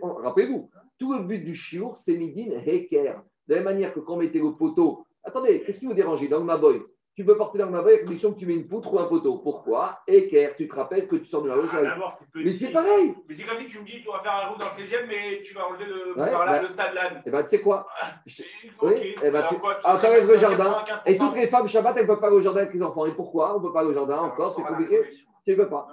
Rappelez-vous, 0.00 0.70
tout 0.98 1.12
le 1.12 1.24
but 1.24 1.44
du 1.44 1.54
chiour, 1.54 1.96
c'est 1.96 2.16
midin 2.16 2.52
heker. 2.64 3.22
De 3.48 3.54
la 3.54 3.56
même 3.56 3.64
manière 3.64 3.92
que 3.92 4.00
quand 4.00 4.14
on 4.14 4.18
mettait 4.18 4.38
le 4.38 4.52
poteau. 4.52 5.04
Attendez, 5.24 5.62
qu'est-ce 5.62 5.80
qui 5.80 5.86
vous 5.86 5.94
dérange 5.94 6.26
Dans 6.28 6.42
ma 6.42 6.56
boy, 6.56 6.82
tu 7.20 7.26
peux 7.26 7.36
porter 7.36 7.58
dans 7.58 7.68
ma 7.68 7.82
boy 7.82 7.92
à 7.96 7.98
condition 7.98 8.32
que 8.32 8.38
tu 8.38 8.46
mets 8.46 8.54
une 8.54 8.66
poutre 8.66 8.94
ou 8.94 8.98
un 8.98 9.04
poteau. 9.04 9.36
Pourquoi? 9.36 10.00
Équerre, 10.06 10.56
tu 10.56 10.66
te 10.66 10.74
rappelles 10.74 11.06
que 11.06 11.16
tu 11.16 11.26
sors 11.26 11.42
de 11.42 11.48
la 11.50 11.56
loge. 11.56 11.68
Ah, 11.74 12.18
mais 12.34 12.50
c'est 12.50 12.70
pareil. 12.70 13.14
Mais 13.28 13.34
c'est 13.34 13.42
comme 13.44 13.58
si 13.58 13.66
tu 13.66 13.78
me 13.78 13.84
dis 13.84 14.00
tu 14.02 14.08
vas 14.08 14.20
faire 14.22 14.32
un 14.32 14.48
roue 14.48 14.58
dans 14.58 14.64
le 14.64 14.72
16e, 14.82 15.06
mais 15.06 15.42
tu 15.42 15.52
vas 15.52 15.66
enlever 15.68 15.84
le, 15.84 16.18
Ouais, 16.18 16.30
par 16.30 16.46
là, 16.46 16.52
bah, 16.52 16.62
le 16.62 16.68
stade 16.68 16.94
là. 16.94 17.10
Et 17.26 17.30
ben 17.30 17.42
tu 17.42 17.48
sais 17.50 17.60
quoi? 17.60 17.86
Oui, 18.26 18.94
ok. 18.94 18.98
eh 19.02 19.30
ben, 19.30 19.34
Alors 19.36 19.50
tu- 19.50 19.58
quoi, 19.58 19.74
tu 19.74 19.80
Ah, 19.84 19.98
ça 19.98 20.08
enlève 20.08 20.26
que 20.26 20.32
le 20.32 20.38
jardin. 20.38 20.82
95%. 20.86 21.00
Et 21.04 21.18
toutes 21.18 21.34
les 21.36 21.46
femmes 21.48 21.68
Shabbat, 21.68 21.96
elles 21.98 22.02
ne 22.04 22.08
peuvent 22.08 22.20
pas 22.20 22.28
aller 22.28 22.36
au 22.36 22.40
jardin 22.40 22.60
avec 22.62 22.72
les 22.72 22.82
enfants. 22.82 23.04
Et 23.04 23.12
pourquoi? 23.12 23.54
On 23.54 23.60
ne 23.60 23.66
peut 23.66 23.72
pas 23.74 23.80
aller 23.80 23.90
au 23.90 23.94
jardin 23.94 24.18
encore 24.18 24.54
C'est 24.54 24.62
compliqué. 24.62 25.02
Tu 25.44 25.50
ne 25.50 25.56
peux 25.56 25.68
pas. 25.68 25.86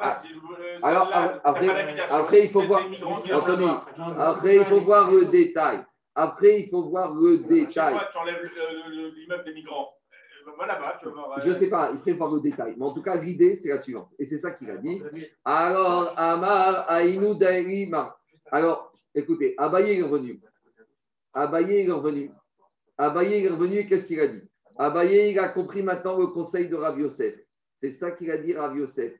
Ah. 0.00 0.22
le- 0.24 0.34
le 0.76 0.84
Alors, 0.86 1.08
là, 1.10 1.40
après- 1.42 1.68
après, 2.10 2.44
il 2.44 2.50
faut 2.50 2.60
voir- 2.62 2.82
Anthony. 3.32 3.68
Après, 4.16 4.56
il 4.56 4.64
faut 4.64 4.80
voir 4.82 5.10
le 5.10 5.24
détail. 5.24 5.84
Après, 6.14 6.60
il 6.60 6.68
faut 6.70 6.82
voir 6.88 7.12
le 7.14 7.38
détail. 7.38 7.94
tu 8.12 8.18
enlèves 8.18 8.42
le- 8.42 8.90
le- 8.94 9.08
l'immeuble 9.16 9.44
des 9.44 9.54
migrants. 9.54 9.88
Euh, 10.48 10.56
Va 10.58 10.66
là-bas, 10.66 10.96
tu 11.00 11.06
vas 11.06 11.12
voir. 11.12 11.40
Je 11.40 11.50
ne 11.50 11.54
sais 11.54 11.68
pas, 11.68 11.92
il 12.06 12.14
voir 12.14 12.34
le 12.34 12.40
détail. 12.40 12.74
Mais 12.76 12.84
en 12.84 12.92
tout 12.92 13.02
cas, 13.02 13.16
l'idée, 13.16 13.56
c'est 13.56 13.68
la 13.68 13.78
suivante. 13.78 14.10
Et 14.18 14.24
c'est 14.24 14.38
ça 14.38 14.52
qu'il 14.52 14.70
a 14.70 14.76
dit. 14.76 15.02
Alors, 15.44 16.14
Amar, 16.16 16.90
Aïnou. 16.90 17.38
Alors, 18.50 18.92
écoutez, 19.14 19.54
Abaye 19.58 19.98
est 19.98 20.02
revenu. 20.02 20.40
Abaye 21.34 21.86
est 21.86 21.90
revenu. 21.90 22.30
Abaye 22.96 23.44
est 23.44 23.48
revenu 23.48 23.78
et 23.78 23.86
qu'est-ce 23.86 24.06
qu'il 24.06 24.20
a 24.20 24.28
dit? 24.28 24.42
Abaye, 24.76 25.32
il 25.32 25.38
a 25.38 25.48
compris 25.48 25.82
maintenant 25.82 26.18
le 26.18 26.28
conseil 26.28 26.68
de 26.68 26.76
Rav 26.76 26.98
Yosef. 26.98 27.34
C'est 27.74 27.90
ça 27.90 28.10
qu'il 28.10 28.30
a 28.30 28.38
dit 28.38 28.54
Rav 28.54 28.76
Yosef. 28.76 29.12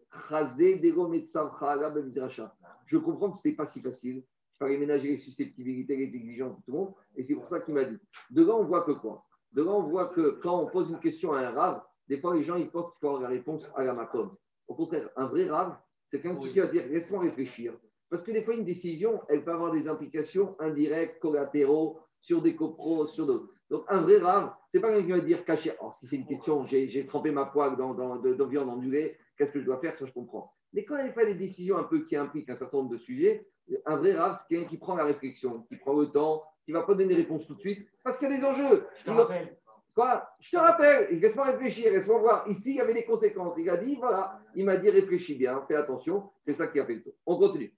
Bemidrasha. 1.95 2.55
Je 2.87 2.99
comprends 2.99 3.31
que 3.31 3.39
ce 3.39 3.47
n'était 3.47 3.57
pas 3.57 3.66
si 3.66 3.81
facile. 3.81 4.24
Il 4.55 4.59
fallait 4.59 4.79
ménager 4.79 5.11
les 5.11 5.18
susceptibilités, 5.18 5.97
les 5.97 6.16
exigences 6.16 6.57
de 6.57 6.62
tout 6.64 6.72
le 6.72 6.79
monde. 6.79 6.95
Et 7.14 7.22
c'est 7.22 7.35
pour 7.35 7.49
ça 7.49 7.61
qu'il 7.61 7.74
m'a 7.74 7.85
dit. 7.85 7.99
Devant, 8.31 8.59
on 8.59 8.64
voit 8.64 8.83
que 8.83 8.93
quoi? 8.93 9.24
Devant, 9.53 9.78
on 9.78 9.88
voit 9.88 10.07
que 10.07 10.38
quand 10.42 10.61
on 10.61 10.66
pose 10.66 10.90
une 10.90 11.01
question 11.01 11.32
à 11.32 11.40
un 11.40 11.51
Rav, 11.51 11.82
des 12.09 12.18
fois, 12.18 12.34
les 12.34 12.42
gens 12.42 12.57
ils 12.57 12.70
pensent 12.70 12.90
qu'il 12.90 13.01
faut 13.01 13.09
avoir 13.09 13.22
la 13.22 13.28
réponse 13.28 13.72
à 13.76 13.84
la 13.84 13.94
macom. 13.94 14.34
Au 14.66 14.74
contraire, 14.74 15.09
un 15.16 15.26
vrai 15.26 15.49
Rav, 15.49 15.76
c'est 16.07 16.20
quelqu'un 16.20 16.40
qui 16.40 16.59
va 16.59 16.66
dire 16.66 16.86
laisse-moi 16.88 17.20
réfléchir. 17.20 17.74
Parce 18.11 18.22
que 18.22 18.32
des 18.32 18.42
fois, 18.42 18.55
une 18.55 18.64
décision, 18.64 19.20
elle 19.28 19.44
peut 19.44 19.53
avoir 19.53 19.70
des 19.70 19.88
implications 19.88 20.57
indirectes, 20.61 21.20
collatéraux, 21.20 22.01
sur 22.20 22.42
des 22.42 22.57
copros, 22.57 23.07
sur 23.07 23.26
d'autres. 23.26 23.53
Donc, 23.70 23.84
un 23.88 24.01
vrai 24.01 24.18
rave, 24.18 24.51
c'est 24.66 24.80
pas 24.80 24.88
quelqu'un 24.88 25.05
qui 25.05 25.20
va 25.20 25.26
dire 25.26 25.44
caché. 25.44 25.70
Alors, 25.78 25.94
si 25.94 26.07
c'est 26.07 26.16
une 26.16 26.26
question, 26.26 26.64
j'ai 26.64 27.07
trempé 27.07 27.30
ma 27.30 27.44
poêle 27.46 27.76
dans, 27.76 27.94
dans, 27.94 28.18
de, 28.18 28.32
de 28.32 28.44
viande 28.44 28.70
ondulée, 28.70 29.16
qu'est-ce 29.36 29.53
que 29.53 29.61
je 29.61 29.66
dois 29.66 29.78
faire? 29.78 29.94
Ça, 29.94 30.07
je 30.07 30.12
comprends. 30.12 30.53
Mais 30.72 30.84
quand 30.84 30.96
il 30.99 31.12
fait 31.12 31.26
des 31.26 31.34
décisions 31.34 31.76
un 31.76 31.84
peu 31.84 32.07
qui 32.07 32.16
impliquent 32.16 32.49
un 32.49 32.57
certain 32.57 32.78
nombre 32.78 32.90
de 32.90 32.99
sujets, 32.99 33.46
un 33.84 33.96
vrai 33.96 34.14
rave, 34.14 34.38
c'est 34.38 34.49
quelqu'un 34.49 34.68
qui 34.68 34.78
prend 34.78 34.94
la 34.94 35.05
réflexion, 35.05 35.62
qui 35.68 35.76
prend 35.76 35.92
le 35.92 36.07
temps, 36.07 36.44
qui 36.69 36.75
ne 36.75 36.81
va 36.81 36.85
pas 36.85 36.93
donner 36.93 37.14
des 37.14 37.23
réponses 37.23 37.47
tout 37.47 37.55
de 37.55 37.61
suite, 37.61 37.89
parce 38.05 38.19
qu'il 38.19 38.31
y 38.31 38.35
a 38.35 38.37
des 38.37 38.45
enjeux. 38.45 38.87
Je 38.99 39.05
te 39.05 39.11
rappelle. 39.11 39.57
Quoi? 39.95 40.29
Je 40.39 40.51
te 40.51 40.59
rappelle, 40.59 41.19
laisse-moi 41.19 41.47
réfléchir, 41.47 41.91
laisse-moi 41.91 42.19
voir. 42.19 42.47
Ici, 42.47 42.73
il 42.73 42.77
y 42.77 42.81
avait 42.83 42.93
des 42.93 43.07
conséquences. 43.07 43.57
Il 43.57 43.71
a 43.71 43.79
dit, 43.79 43.97
voilà, 43.97 44.39
il 44.55 44.66
m'a 44.66 44.77
dit, 44.77 44.91
réfléchis 44.91 45.35
bien, 45.35 45.64
fais 45.66 45.77
attention. 45.77 46.29
C'est 46.43 46.53
ça 46.53 46.66
qui 46.66 46.79
a 46.79 46.85
fait 46.85 46.97
le 46.97 47.05
tour. 47.05 47.14
On 47.25 47.39
continue. 47.39 47.73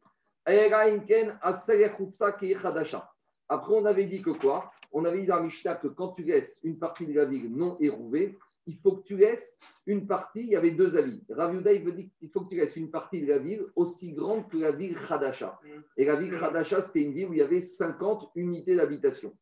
Après, 3.49 3.73
on 3.73 3.87
avait 3.87 4.07
dit 4.07 4.23
que 4.23 4.31
quoi? 4.31 4.73
On 4.91 5.05
avait 5.05 5.21
dit 5.21 5.27
dans 5.27 5.37
la 5.37 5.43
Mishnah 5.43 5.77
que 5.77 5.87
quand 5.87 6.09
tu 6.15 6.25
laisses 6.25 6.59
une 6.65 6.81
partie 6.81 7.07
de 7.07 7.13
la 7.13 7.27
ville 7.27 7.49
non 7.49 7.77
érouvée, 7.79 8.37
il 8.71 8.79
faut 8.83 8.97
que 8.99 9.03
tu 9.05 9.17
laisses 9.17 9.59
une 9.87 10.07
partie, 10.07 10.41
il 10.43 10.49
y 10.51 10.57
avait 10.57 10.71
deux 10.71 10.97
avis. 10.97 11.23
Rav 11.31 11.53
Yehuda, 11.55 11.73
il 11.73 11.83
veut 11.85 11.93
dire 11.93 12.09
qu'il 12.19 12.31
faut 12.31 12.43
que 12.43 12.51
tu 12.51 12.57
laisses 12.57 12.77
une 12.77 12.91
partie 12.91 13.21
de 13.21 13.27
la 13.27 13.39
ville 13.39 13.65
aussi 13.77 14.13
grande 14.13 14.49
que 14.49 14.57
la 14.59 14.71
ville 14.73 14.97
Khadasha. 15.09 15.59
Et 15.97 16.05
la 16.05 16.17
ville 16.17 16.39
Khadasha, 16.39 16.83
c'était 16.83 17.03
une 17.03 17.13
ville 17.13 17.29
où 17.29 17.33
il 17.35 17.39
y 17.39 17.43
avait 17.43 17.61
50 17.61 18.31
unités 18.37 18.77
d'habitation. 18.77 19.33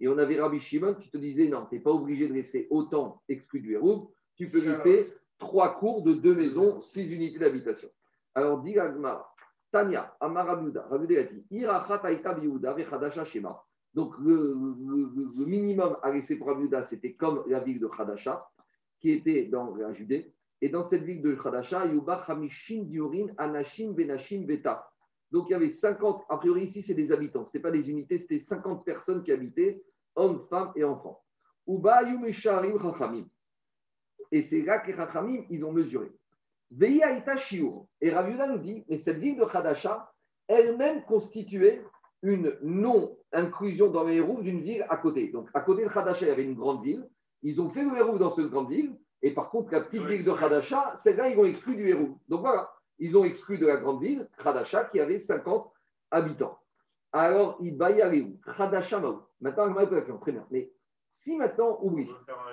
Et 0.00 0.08
on 0.08 0.18
avait 0.18 0.40
Rabbi 0.40 0.60
Shimon 0.60 0.94
qui 0.94 1.10
te 1.10 1.16
disait 1.18 1.48
non, 1.48 1.66
tu 1.68 1.74
n'es 1.76 1.80
pas 1.80 1.90
obligé 1.90 2.28
de 2.28 2.34
laisser 2.34 2.66
autant 2.70 3.22
exclu 3.28 3.60
du 3.60 3.72
Héroub, 3.72 4.10
tu 4.36 4.46
peux 4.46 4.60
laisser 4.70 5.12
trois 5.38 5.78
cours 5.78 6.02
de 6.02 6.12
deux 6.12 6.34
maisons, 6.34 6.80
six 6.80 7.12
unités 7.12 7.38
d'habitation. 7.38 7.88
Alors, 8.34 8.62
dit 8.62 8.78
Agmar, 8.78 9.34
Tanya, 9.72 10.14
Amar 10.20 10.46
Rabiuda, 10.46 10.86
Rabiuda 10.90 11.20
a 11.20 11.24
dit 11.24 11.44
Irachat 11.50 12.00
Aïta 12.04 12.34
Vechadasha 12.74 13.24
Shema. 13.24 13.62
Donc, 13.94 14.12
le, 14.18 14.54
le- 14.54 15.30
le 15.38 15.44
minimum 15.46 15.96
à 16.02 16.10
laisser 16.12 16.36
pour 16.38 16.48
Rabiuda, 16.48 16.82
c'était 16.82 17.14
comme 17.14 17.42
la 17.46 17.60
ville 17.60 17.80
de 17.80 17.86
Khadasha, 17.86 18.46
qui 19.00 19.10
était 19.10 19.46
dans 19.46 19.74
la 19.74 19.92
Judée. 19.92 20.32
Et 20.62 20.68
dans 20.68 20.82
cette 20.82 21.02
ville 21.02 21.22
de 21.22 21.34
Khadasha, 21.34 21.86
Yuba 21.86 22.24
Hamishin 22.26 22.84
Diurin 22.84 23.28
Anashim 23.36 23.92
Benashim 23.92 24.46
Beta. 24.46 24.88
Donc, 25.30 25.48
il 25.48 25.52
y 25.52 25.54
avait 25.54 25.68
50, 25.68 26.24
a 26.28 26.36
priori 26.36 26.62
ici, 26.62 26.82
c'est 26.82 26.94
des 26.94 27.12
habitants, 27.12 27.44
ce 27.44 27.50
n'était 27.50 27.60
pas 27.60 27.70
des 27.70 27.90
unités, 27.90 28.16
c'était 28.16 28.38
50 28.38 28.84
personnes 28.84 29.22
qui 29.22 29.32
habitaient, 29.32 29.82
hommes, 30.14 30.46
femmes 30.48 30.72
et 30.76 30.84
enfants. 30.84 31.22
Uba 31.66 32.04
Yumesharim 32.04 32.78
Chachamim. 32.80 33.26
Et 34.30 34.42
c'est 34.42 34.62
là 34.62 34.78
que 34.78 34.92
ils 35.50 35.64
ont 35.64 35.72
mesuré. 35.72 36.12
Veia 36.70 37.16
Ita. 37.16 37.36
Et 38.00 38.10
Rav 38.10 38.28
Yehuda 38.28 38.48
nous 38.48 38.58
dit, 38.58 38.84
mais 38.88 38.96
cette 38.96 39.18
ville 39.18 39.36
de 39.36 39.44
Khadasha, 39.44 40.12
elle-même 40.48 41.04
constituait 41.04 41.84
une 42.22 42.56
non-inclusion 42.62 43.90
dans 43.90 44.04
les 44.04 44.16
Hérouves 44.16 44.42
d'une 44.42 44.62
ville 44.62 44.84
à 44.88 44.96
côté. 44.96 45.28
Donc, 45.28 45.48
à 45.54 45.60
côté 45.60 45.84
de 45.84 45.88
Khadasha, 45.88 46.26
il 46.26 46.28
y 46.28 46.32
avait 46.32 46.44
une 46.44 46.54
grande 46.54 46.84
ville. 46.84 47.08
Ils 47.46 47.60
ont 47.60 47.70
fait 47.70 47.84
le 47.84 47.96
Hérouv 47.96 48.18
dans 48.18 48.32
cette 48.32 48.48
grande 48.48 48.68
ville. 48.68 48.98
Et 49.22 49.32
par 49.32 49.50
contre, 49.50 49.70
la 49.70 49.80
petite 49.80 50.02
ville 50.02 50.24
de 50.24 50.32
Khadasha, 50.32 50.94
celle-là, 50.96 51.28
ils 51.28 51.38
ont 51.38 51.44
exclu 51.44 51.76
du 51.76 51.88
Hérouv. 51.88 52.16
Donc 52.26 52.40
voilà, 52.40 52.68
ils 52.98 53.16
ont 53.16 53.24
exclu 53.24 53.56
de 53.56 53.66
la 53.66 53.76
grande 53.76 54.02
ville, 54.02 54.28
Khadasha, 54.36 54.86
qui 54.86 54.98
avait 54.98 55.20
50 55.20 55.70
habitants. 56.10 56.58
Alors, 57.12 57.56
il 57.60 57.74
où? 57.80 58.40
Khadasha 58.52 58.98
Maou. 58.98 59.20
Maintenant, 59.40 59.66
la 59.66 59.86
question. 59.86 60.18
Très 60.18 60.32
bien. 60.32 60.44
Mais 60.50 60.72
si 61.08 61.36
maintenant, 61.36 61.78
oublie. 61.82 62.10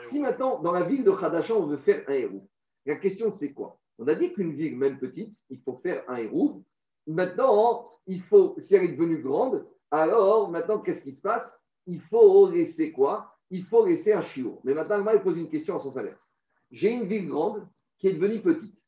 Si 0.09 0.19
maintenant, 0.19 0.59
dans 0.59 0.71
la 0.71 0.83
ville 0.83 1.03
de 1.03 1.11
Khadasha, 1.11 1.55
on 1.55 1.65
veut 1.65 1.77
faire 1.77 2.03
un 2.07 2.13
héros, 2.13 2.47
la 2.85 2.97
question 2.97 3.31
c'est 3.31 3.51
quoi? 3.51 3.79
On 3.97 4.07
a 4.07 4.13
dit 4.13 4.31
qu'une 4.31 4.53
ville, 4.53 4.77
même 4.77 4.99
petite, 4.99 5.33
il 5.49 5.59
faut 5.59 5.77
faire 5.77 6.03
un 6.07 6.17
héros. 6.17 6.61
Maintenant, 7.07 7.89
il 8.05 8.21
faut, 8.21 8.53
si 8.59 8.75
elle 8.75 8.83
est 8.83 8.89
devenue 8.89 9.23
grande, 9.23 9.65
alors 9.89 10.51
maintenant, 10.51 10.77
qu'est-ce 10.77 11.03
qui 11.03 11.13
se 11.13 11.23
passe? 11.23 11.59
Il 11.87 11.99
faut 11.99 12.47
laisser 12.51 12.91
quoi? 12.91 13.32
Il 13.53 13.63
faut 13.65 13.85
laisser 13.85 14.13
un 14.13 14.23
chiot. 14.23 14.59
Mais 14.63 14.73
maintenant, 14.73 15.05
il 15.13 15.21
pose 15.21 15.37
une 15.37 15.47
question 15.47 15.75
en 15.75 15.79
sens 15.79 15.95
inverse. 15.95 16.33
J'ai 16.71 16.91
une 16.91 17.05
ville 17.05 17.27
grande 17.27 17.67
qui 17.99 18.07
est 18.07 18.13
devenue 18.13 18.41
petite. 18.41 18.83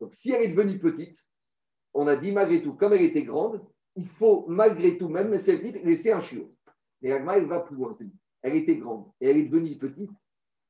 Donc, 0.00 0.14
si 0.14 0.32
elle 0.32 0.44
est 0.44 0.48
devenue 0.48 0.78
petite, 0.78 1.22
on 1.92 2.06
a 2.06 2.16
dit 2.16 2.32
malgré 2.32 2.62
tout, 2.62 2.72
comme 2.72 2.94
elle 2.94 3.02
était 3.02 3.24
grande, 3.24 3.62
il 3.96 4.08
faut 4.08 4.46
malgré 4.48 4.96
tout, 4.96 5.10
même 5.10 5.38
si 5.38 5.50
elle 5.50 5.56
est 5.56 5.72
petite, 5.72 5.84
laisser 5.84 6.10
un 6.10 6.22
chiot. 6.22 6.50
Mais 7.02 7.12
Agma, 7.12 7.36
elle 7.36 7.48
va 7.48 7.60
plus 7.60 7.76
loin. 7.76 7.98
Elle 8.40 8.56
était 8.56 8.76
grande 8.76 9.12
et 9.20 9.28
elle 9.28 9.36
est 9.36 9.44
devenue 9.44 9.76
petite. 9.76 10.10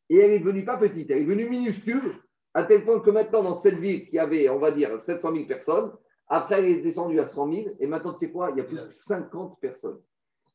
Et 0.09 0.17
elle 0.17 0.33
est 0.33 0.41
devenue 0.41 0.65
pas 0.65 0.77
petite, 0.77 1.09
elle 1.11 1.19
est 1.19 1.25
devenue 1.25 1.49
minuscule, 1.49 2.15
à 2.55 2.65
tel 2.65 2.85
point 2.85 2.99
que 2.99 3.11
maintenant, 3.11 3.45
dans 3.45 3.55
cette 3.55 3.79
ville 3.79 4.09
qui 4.09 4.19
avait, 4.19 4.49
on 4.49 4.59
va 4.59 4.73
dire, 4.73 5.01
700 5.01 5.33
000 5.33 5.47
personnes, 5.47 5.93
après, 6.27 6.59
elle 6.59 6.79
est 6.79 6.81
descendue 6.81 7.21
à 7.21 7.27
100 7.27 7.53
000, 7.53 7.77
et 7.79 7.87
maintenant, 7.87 8.15
tu 8.15 8.27
sais 8.27 8.33
quoi, 8.33 8.51
il 8.51 8.57
y 8.57 8.61
a 8.61 8.65
plus 8.65 8.79
de 8.79 8.89
50 8.89 9.61
personnes. 9.61 10.01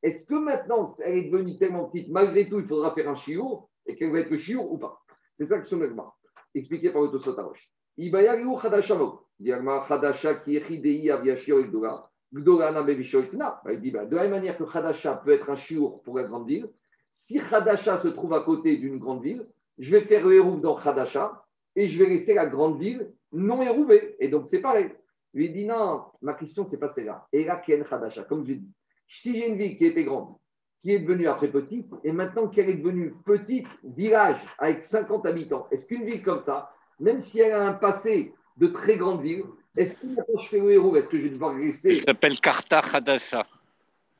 Est-ce 0.03 0.25
que 0.25 0.35
maintenant, 0.35 0.95
elle 0.99 1.17
est 1.17 1.29
devenue 1.29 1.57
tellement 1.57 1.85
petite, 1.85 2.09
malgré 2.09 2.47
tout, 2.47 2.59
il 2.59 2.67
faudra 2.67 2.93
faire 2.93 3.09
un 3.09 3.15
chiour, 3.15 3.69
et 3.85 3.95
qu'elle 3.95 4.11
va 4.11 4.19
être 4.19 4.35
chiour 4.37 4.71
ou 4.71 4.77
pas? 4.77 4.99
C'est 5.35 5.45
ça 5.45 5.59
que 5.59 5.67
son 5.67 5.81
Agma, 5.81 6.13
expliqué 6.53 6.91
par 6.91 7.01
le 7.01 7.09
Tosotarosh. 7.09 7.71
Ibayariou 7.97 8.57
Khadasha 8.57 8.95
Mo. 8.95 9.21
Diagma 9.39 9.83
Khadasha 9.87 10.41
Aviashio 10.45 11.63
Bevishoikna. 12.31 13.61
Il 13.71 13.81
dit 13.81 13.91
bah, 13.91 14.05
de 14.05 14.15
la 14.15 14.23
même 14.23 14.31
manière 14.31 14.57
que 14.57 14.63
Khadasha 14.63 15.15
peut 15.23 15.31
être 15.31 15.49
un 15.49 15.55
chiour 15.55 16.01
pour 16.03 16.17
la 16.17 16.23
grande 16.23 16.47
ville, 16.47 16.69
si 17.11 17.39
Khadasha 17.39 17.99
se 17.99 18.07
trouve 18.09 18.33
à 18.33 18.41
côté 18.41 18.77
d'une 18.77 18.97
grande 18.97 19.23
ville, 19.23 19.47
je 19.77 19.95
vais 19.95 20.05
faire 20.05 20.27
le 20.27 20.35
hérouf 20.35 20.59
dans 20.59 20.75
Khadasha 20.75 21.45
et 21.75 21.87
je 21.87 22.03
vais 22.03 22.09
laisser 22.09 22.33
la 22.33 22.47
grande 22.47 22.79
ville 22.79 23.13
non 23.31 23.61
hérouvée. 23.61 24.15
Et 24.19 24.27
donc, 24.27 24.47
c'est 24.47 24.61
pareil. 24.61 24.91
Il 25.33 25.53
dit 25.53 25.65
non, 25.65 26.05
ma 26.21 26.33
question, 26.33 26.65
c'est 26.65 26.79
pas 26.79 26.89
celle-là. 26.89 27.27
Et 27.31 27.45
là, 27.45 27.57
Ken 27.57 27.83
Khadasha, 27.83 28.23
comme 28.23 28.45
je 28.45 28.53
dis. 28.53 28.71
Si 29.07 29.35
j'ai 29.35 29.49
une 29.49 29.57
ville 29.57 29.77
qui 29.77 29.85
était 29.85 30.03
grande, 30.03 30.35
qui 30.81 30.91
est 30.91 30.99
devenue 30.99 31.27
après 31.27 31.49
petite, 31.49 31.91
et 32.03 32.11
maintenant 32.11 32.47
qu'elle 32.47 32.69
est 32.69 32.77
devenue 32.77 33.13
petite 33.25 33.67
village 33.83 34.37
avec 34.57 34.83
50 34.83 35.25
habitants, 35.25 35.67
est-ce 35.71 35.87
qu'une 35.87 36.05
ville 36.05 36.23
comme 36.23 36.39
ça, 36.39 36.73
même 36.99 37.19
si 37.19 37.39
elle 37.39 37.53
a 37.53 37.67
un 37.67 37.73
passé 37.73 38.33
de 38.57 38.67
très 38.67 38.97
grande 38.97 39.21
ville, 39.21 39.43
est-ce 39.75 39.95
que 39.95 40.07
je 40.07 40.47
fais 40.47 40.59
le 40.59 40.71
héros, 40.71 40.95
est-ce 40.95 41.09
que 41.09 41.17
je 41.17 41.23
vais 41.23 41.29
devoir 41.29 41.55
laisser 41.55 41.89
Il 41.89 42.01
s'appelle 42.01 42.39
Karta 42.39 42.79
Hadasha. 42.79 43.45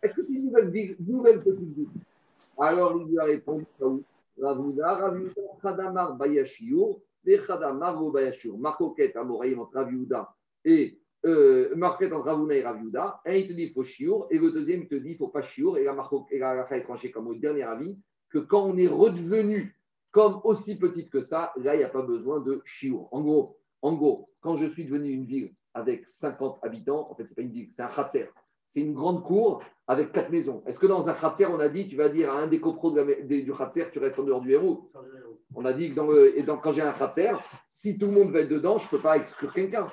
Est-ce 0.01 0.13
que 0.13 0.21
c'est 0.21 0.34
une 0.34 0.45
nouvelle, 0.45 0.69
ville, 0.69 0.95
nouvelle 0.99 1.43
petite 1.43 1.75
ville? 1.75 1.88
Alors 2.59 2.99
il 2.99 3.11
lui 3.11 3.19
a 3.19 3.23
répondu 3.23 3.65
Ravuna, 4.41 4.95
Ravuna, 4.95 5.29
Khadamar 5.61 6.15
Bayashiur, 6.15 6.99
et 7.25 7.39
Khadamar 7.39 8.01
Bayashiur. 8.01 8.57
Marcoquette, 8.57 9.15
Amoraïm 9.15 9.59
entre 9.59 9.75
Raviuda 9.75 10.34
et 10.65 10.97
euh, 11.26 11.74
Marquette 11.76 12.13
entre 12.13 12.26
Ravuna 12.26 12.55
et 12.55 12.63
Raviuda. 12.63 13.21
Un, 13.26 13.34
il 13.34 13.47
te 13.47 13.53
dit 13.53 13.63
il 13.63 13.74
faut 13.74 13.84
Shiur, 13.84 14.28
et 14.30 14.38
le 14.38 14.51
deuxième, 14.51 14.82
il 14.84 14.88
te 14.88 14.95
dit 14.95 15.09
il 15.09 15.13
ne 15.13 15.17
faut 15.17 15.30
pas 15.30 15.41
Shiur. 15.41 15.78
Et 15.78 15.84
la 15.84 15.93
Marco 15.93 16.26
et 16.32 16.39
la 16.39 16.63
tranchée 16.82 17.11
comme 17.11 17.28
au 17.28 17.36
dernier 17.36 17.63
avis 17.63 17.97
que 18.30 18.39
quand 18.39 18.63
on 18.63 18.78
est 18.78 18.88
redevenu 18.88 19.76
comme 20.11 20.41
aussi 20.43 20.78
petite 20.78 21.09
que 21.09 21.21
ça, 21.21 21.53
là, 21.57 21.76
il 21.76 21.80
n'y 21.80 21.84
a 21.84 21.89
pas 21.89 22.01
besoin 22.03 22.39
de 22.39 22.61
Shiur. 22.65 23.07
En 23.11 23.21
gros, 23.21 23.57
en 23.82 23.93
gros, 23.93 24.30
quand 24.41 24.57
je 24.57 24.65
suis 24.67 24.86
devenu 24.86 25.09
une 25.11 25.26
ville 25.26 25.53
avec 25.74 26.07
50 26.07 26.59
habitants, 26.61 27.07
en 27.09 27.15
fait, 27.15 27.26
ce 27.26 27.32
n'est 27.32 27.36
pas 27.36 27.41
une 27.41 27.51
ville, 27.51 27.67
c'est 27.71 27.82
un 27.82 27.88
khatser. 27.88 28.30
C'est 28.65 28.80
une 28.82 28.93
grande 28.93 29.24
cour 29.24 29.61
avec 29.88 30.11
quatre 30.11 30.32
maisons. 30.32 30.63
Est-ce 30.65 30.80
que 30.80 30.88
dans 30.88 31.09
un 31.09 31.13
khatser, 31.13 31.45
on 31.47 31.59
a 31.59 31.67
dit, 31.67 31.88
tu 31.88 31.95
vas 31.95 32.09
dire 32.09 32.32
à 32.32 32.39
un 32.39 32.47
des 32.47 32.59
copros 32.61 32.91
de 32.91 33.01
la- 33.01 33.21
des- 33.21 33.41
du 33.43 33.51
khatser, 33.51 33.86
tu 33.91 33.99
restes 33.99 34.17
en 34.19 34.24
dehors 34.24 34.41
du 34.41 34.51
héros? 34.51 34.89
On 35.55 35.65
a 35.65 35.74
dit 35.74 35.89
que 35.89 35.95
dans 35.95 36.07
le- 36.07 36.38
et 36.38 36.43
dans- 36.43 36.57
quand 36.57 36.71
j'ai 36.71 36.82
un 36.82 36.93
khatser, 36.93 37.32
si 37.69 37.97
tout 37.97 38.05
le 38.07 38.13
monde 38.13 38.32
va 38.32 38.39
être 38.41 38.49
dedans, 38.49 38.78
je 38.78 38.86
ne 38.86 38.89
peux 38.89 38.99
pas 39.01 39.17
exclure 39.17 39.53
quelqu'un. 39.53 39.88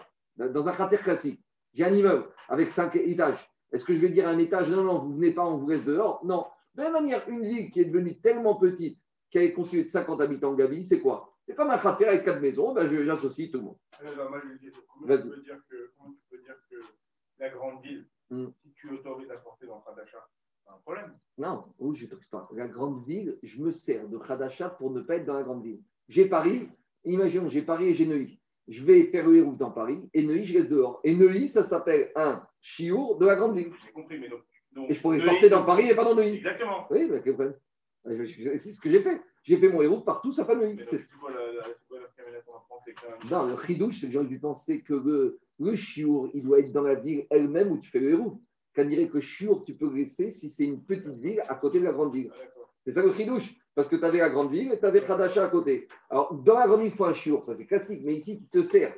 Dans 0.49 0.68
un 0.68 0.72
khatser 0.72 0.97
classique, 0.99 1.43
j'ai 1.74 1.84
un 1.84 1.93
immeuble 1.93 2.26
avec 2.49 2.70
cinq 2.70 2.97
étages. 2.97 3.38
Est-ce 3.72 3.84
que 3.84 3.95
je 3.95 4.01
vais 4.01 4.09
dire 4.09 4.26
à 4.26 4.30
un 4.30 4.38
étage, 4.38 4.68
non, 4.70 4.82
non, 4.82 4.99
vous 4.99 5.14
venez 5.14 5.32
pas, 5.32 5.45
on 5.47 5.59
vous 5.59 5.68
laisse 5.68 5.84
dehors? 5.84 6.24
Non. 6.24 6.47
De 6.74 6.82
la 6.82 6.91
même 6.91 7.03
manière, 7.03 7.28
une 7.28 7.47
ville 7.47 7.70
qui 7.70 7.80
est 7.80 7.84
devenue 7.84 8.18
tellement 8.20 8.55
petite 8.57 8.99
qu'elle 9.30 9.45
est 9.45 9.53
constituée 9.53 9.84
de 9.84 9.91
50 9.91 10.20
habitants 10.20 10.55
Gabi, 10.55 10.84
c'est 10.86 11.01
quoi? 11.01 11.36
C'est 11.47 11.55
comme 11.55 11.70
un 11.70 11.78
khatser 11.78 12.07
avec 12.07 12.24
quatre 12.24 12.41
maisons, 12.41 12.72
ben, 12.74 12.88
je- 12.91 13.05
j'associe 13.05 13.51
tout 13.51 13.59
le 13.59 13.64
monde. 13.64 13.76
Moi, 14.03 14.11
je 14.11 14.16
comment, 14.16 14.38
tu 14.41 15.28
peux 15.28 15.41
dire 15.43 15.57
que, 15.68 15.93
comment 15.97 16.12
tu 16.12 16.20
peux 16.30 16.43
dire 16.43 16.57
que 16.70 16.76
la 17.38 17.49
grande 17.51 17.82
ville, 17.82 18.07
Hmm. 18.30 18.47
si 18.62 18.72
tu 18.74 18.88
autorises 18.93 19.30
à 19.30 19.36
porter 19.38 19.66
dans 19.66 19.82
le 19.88 19.97
d'achat, 19.97 20.24
c'est 20.64 20.70
un 20.70 20.78
problème. 20.84 21.18
Non, 21.36 21.64
oui, 21.80 21.97
je 21.97 22.07
t'explique 22.07 22.30
pas. 22.30 22.49
La 22.53 22.68
grande 22.68 23.05
ville, 23.05 23.36
je 23.43 23.61
me 23.61 23.72
sers 23.72 24.09
de 24.09 24.18
Khadasha 24.18 24.70
pour 24.70 24.93
ne 24.93 25.01
pas 25.01 25.16
être 25.16 25.26
dans 25.26 25.34
la 25.34 25.43
grande 25.43 25.64
ville. 25.64 25.82
J'ai 26.09 26.26
Paris, 26.26 26.68
imaginons, 27.05 27.49
j'ai 27.49 27.62
Paris 27.62 27.88
et 27.88 27.95
j'ai 27.95 28.07
Neuilly. 28.07 28.39
Je 28.71 28.85
vais 28.85 29.03
faire 29.07 29.27
le 29.29 29.37
hérouf 29.37 29.57
dans 29.59 29.71
Paris 29.73 30.09
et 30.14 30.23
Neuilly, 30.23 30.45
je 30.45 30.59
reste 30.59 30.71
dehors. 30.71 31.01
Et 31.05 31.14
Neuilly, 31.14 31.49
ça 31.49 31.64
s'appelle 31.64 32.11
un 32.14 32.43
chiour 32.61 33.18
de 33.18 33.27
la 33.27 33.35
grande 33.37 33.57
ville. 33.57 33.71
J'ai 33.85 33.93
compris, 33.93 34.18
mais 34.18 34.29
donc. 34.29 34.41
donc 34.73 34.89
Et 34.89 34.95
je 34.95 35.01
pourrais 35.03 35.18
Neuilly- 35.18 35.29
porter 35.29 35.49
dans 35.51 35.64
Paris 35.64 35.91
et 35.91 35.95
pas 35.95 36.05
dans 36.05 36.14
Neuilly. 36.14 36.37
Exactement. 36.37 36.87
Oui, 38.05 38.27
je- 38.27 38.57
C'est 38.57 38.73
ce 38.73 38.81
que 38.81 38.89
j'ai 38.89 39.03
fait. 39.03 39.21
J'ai 39.43 39.57
fait 39.59 39.68
mon 39.68 39.83
héros 39.83 40.01
partout, 40.01 40.33
ça 40.33 40.45
famille. 40.45 40.75
Mais 40.75 40.85
donc, 40.85 40.89
C'est- 40.89 41.12
quoi 41.18 41.31
quand. 42.95 43.31
Non, 43.31 43.47
le 43.57 43.66
chidouche, 43.66 44.01
c'est 44.01 44.07
que 44.07 44.12
j'ai 44.12 44.18
envie 44.18 44.37
de 44.37 44.41
penser 44.41 44.83
que 44.83 44.95
le, 44.95 45.39
le 45.59 45.75
chiour, 45.77 46.31
il 46.33 46.43
doit 46.43 46.61
être 46.61 46.73
dans 46.73 46.83
la 46.83 46.95
ville 46.95 47.27
elle-même 47.31 47.73
où 47.73 47.79
tu 47.79 47.91
fais 47.91 47.99
le 48.01 48.11
héros. 48.11 48.41
Qu'on 48.75 48.85
dirait 48.85 49.09
que 49.09 49.21
chiour, 49.21 49.64
tu 49.64 49.75
peux 49.75 49.93
laisser 49.93 50.31
si 50.31 50.49
c'est 50.49 50.64
une 50.64 50.83
petite 50.85 51.09
ville 51.18 51.43
à 51.49 51.57
côté 51.57 51.81
de 51.81 51.85
la 51.85 51.93
grande 51.93 52.14
ville. 52.14 52.31
Ah. 52.33 52.43
C'est 52.87 52.93
ça 52.93 53.03
le 53.03 53.12
chidouche. 53.12 53.53
Parce 53.75 53.89
que 53.89 53.97
tu 53.97 54.05
avais 54.05 54.18
la 54.18 54.31
grande 54.31 54.51
ville 54.51 54.73
et 54.73 54.79
tu 54.79 54.85
avais 54.85 55.03
Khadasha 55.03 55.45
à 55.45 55.49
côté. 55.49 55.89
Alors, 56.11 56.35
dans 56.35 56.59
la 56.59 56.66
grande 56.66 56.81
ville, 56.81 56.91
il 56.93 56.97
faut 56.97 57.05
un 57.05 57.14
chiour, 57.14 57.45
ça 57.45 57.55
c'est 57.57 57.66
classique. 57.66 58.01
Mais 58.05 58.14
ici, 58.14 58.39
tu 58.41 58.47
te 58.61 58.62
sers 58.62 58.95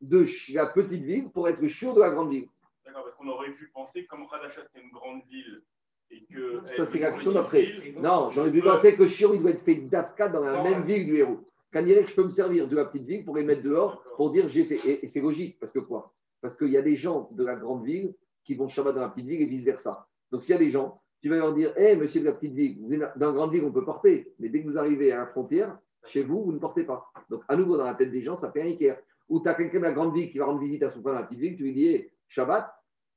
de 0.00 0.26
la 0.52 0.66
petite 0.66 1.02
ville 1.02 1.30
pour 1.30 1.48
être 1.48 1.66
chiour 1.68 1.94
de 1.94 2.00
la 2.00 2.10
grande 2.10 2.30
ville. 2.30 2.48
D'accord, 2.84 3.04
parce 3.04 3.16
qu'on 3.16 3.28
aurait 3.28 3.50
pu 3.52 3.68
penser 3.72 4.04
que 4.04 4.08
comme 4.08 4.24
Radachat 4.26 4.62
c'était 4.66 4.84
une 4.84 4.90
grande 4.92 5.22
ville 5.30 5.62
et 6.10 6.24
que. 6.32 6.60
Ça, 6.76 6.86
c'est 6.86 6.98
l'action 6.98 7.32
d'après. 7.32 7.66
Non, 7.96 8.30
j'aurais 8.30 8.50
pu 8.50 8.60
peux- 8.60 8.68
penser 8.68 8.94
que 8.96 9.06
chiour, 9.06 9.34
il 9.34 9.42
doit 9.42 9.50
être 9.52 9.62
fait 9.62 9.76
d'Afka 9.76 10.28
dans 10.28 10.40
la 10.40 10.56
Non, 10.56 10.64
même 10.64 10.80
ouais. 10.80 10.86
ville 10.86 11.06
du 11.06 11.16
héros. 11.16 11.40
Qu'on 11.72 11.82
dirait 11.82 12.02
que 12.02 12.08
je 12.10 12.14
peux 12.14 12.24
me 12.24 12.30
servir 12.30 12.68
de 12.68 12.76
la 12.76 12.84
petite 12.86 13.04
ville 13.06 13.24
pour 13.24 13.36
les 13.36 13.44
mettre 13.44 13.62
dehors, 13.62 14.02
pour 14.16 14.30
dire 14.30 14.48
j'ai 14.48 14.64
fait. 14.64 14.76
Et, 14.88 15.04
et 15.04 15.08
c'est 15.08 15.20
logique, 15.20 15.58
parce 15.58 15.72
que 15.72 15.80
quoi? 15.80 16.12
Parce 16.40 16.54
qu'il 16.56 16.68
y 16.68 16.76
a 16.76 16.82
des 16.82 16.94
gens 16.96 17.28
de 17.32 17.44
la 17.44 17.56
grande 17.56 17.84
ville 17.84 18.14
qui 18.44 18.54
vont 18.54 18.68
Shabbat 18.68 18.94
dans 18.94 19.00
la 19.00 19.08
petite 19.08 19.26
ville 19.26 19.40
et 19.42 19.46
vice-versa. 19.46 20.06
Donc 20.30 20.42
s'il 20.42 20.52
y 20.52 20.56
a 20.56 20.58
des 20.58 20.70
gens, 20.70 21.00
tu 21.24 21.30
vas 21.30 21.36
leur 21.36 21.54
dire 21.54 21.72
Hé, 21.78 21.96
monsieur 21.96 22.20
de 22.20 22.26
la 22.26 22.32
petite 22.32 22.52
ville, 22.52 22.76
vous 22.82 22.92
êtes 22.92 23.00
dans 23.16 23.28
la 23.28 23.32
grande 23.32 23.50
ville, 23.50 23.64
on 23.64 23.72
peut 23.72 23.82
porter. 23.82 24.34
Mais 24.38 24.50
dès 24.50 24.62
que 24.62 24.68
vous 24.68 24.76
arrivez 24.76 25.10
à 25.10 25.20
la 25.20 25.26
frontière, 25.26 25.78
chez 26.04 26.22
vous, 26.22 26.44
vous 26.44 26.52
ne 26.52 26.58
portez 26.58 26.84
pas. 26.84 27.10
Donc 27.30 27.40
à 27.48 27.56
nouveau, 27.56 27.78
dans 27.78 27.86
la 27.86 27.94
tête 27.94 28.10
des 28.10 28.20
gens, 28.20 28.36
ça 28.36 28.52
fait 28.52 28.60
un 28.60 28.66
équerre. 28.66 28.98
Ou 29.30 29.40
tu 29.40 29.48
as 29.48 29.54
quelqu'un 29.54 29.78
de 29.78 29.84
la 29.84 29.94
grande 29.94 30.14
ville 30.14 30.30
qui 30.30 30.36
va 30.36 30.44
rendre 30.44 30.60
visite 30.60 30.82
à 30.82 30.90
son 30.90 31.00
frère 31.00 31.14
dans 31.14 31.20
la 31.20 31.26
petite 31.26 31.40
ville, 31.40 31.56
tu 31.56 31.62
lui 31.62 31.72
dis 31.72 31.86
Hé, 31.86 32.12
Shabbat, 32.28 32.70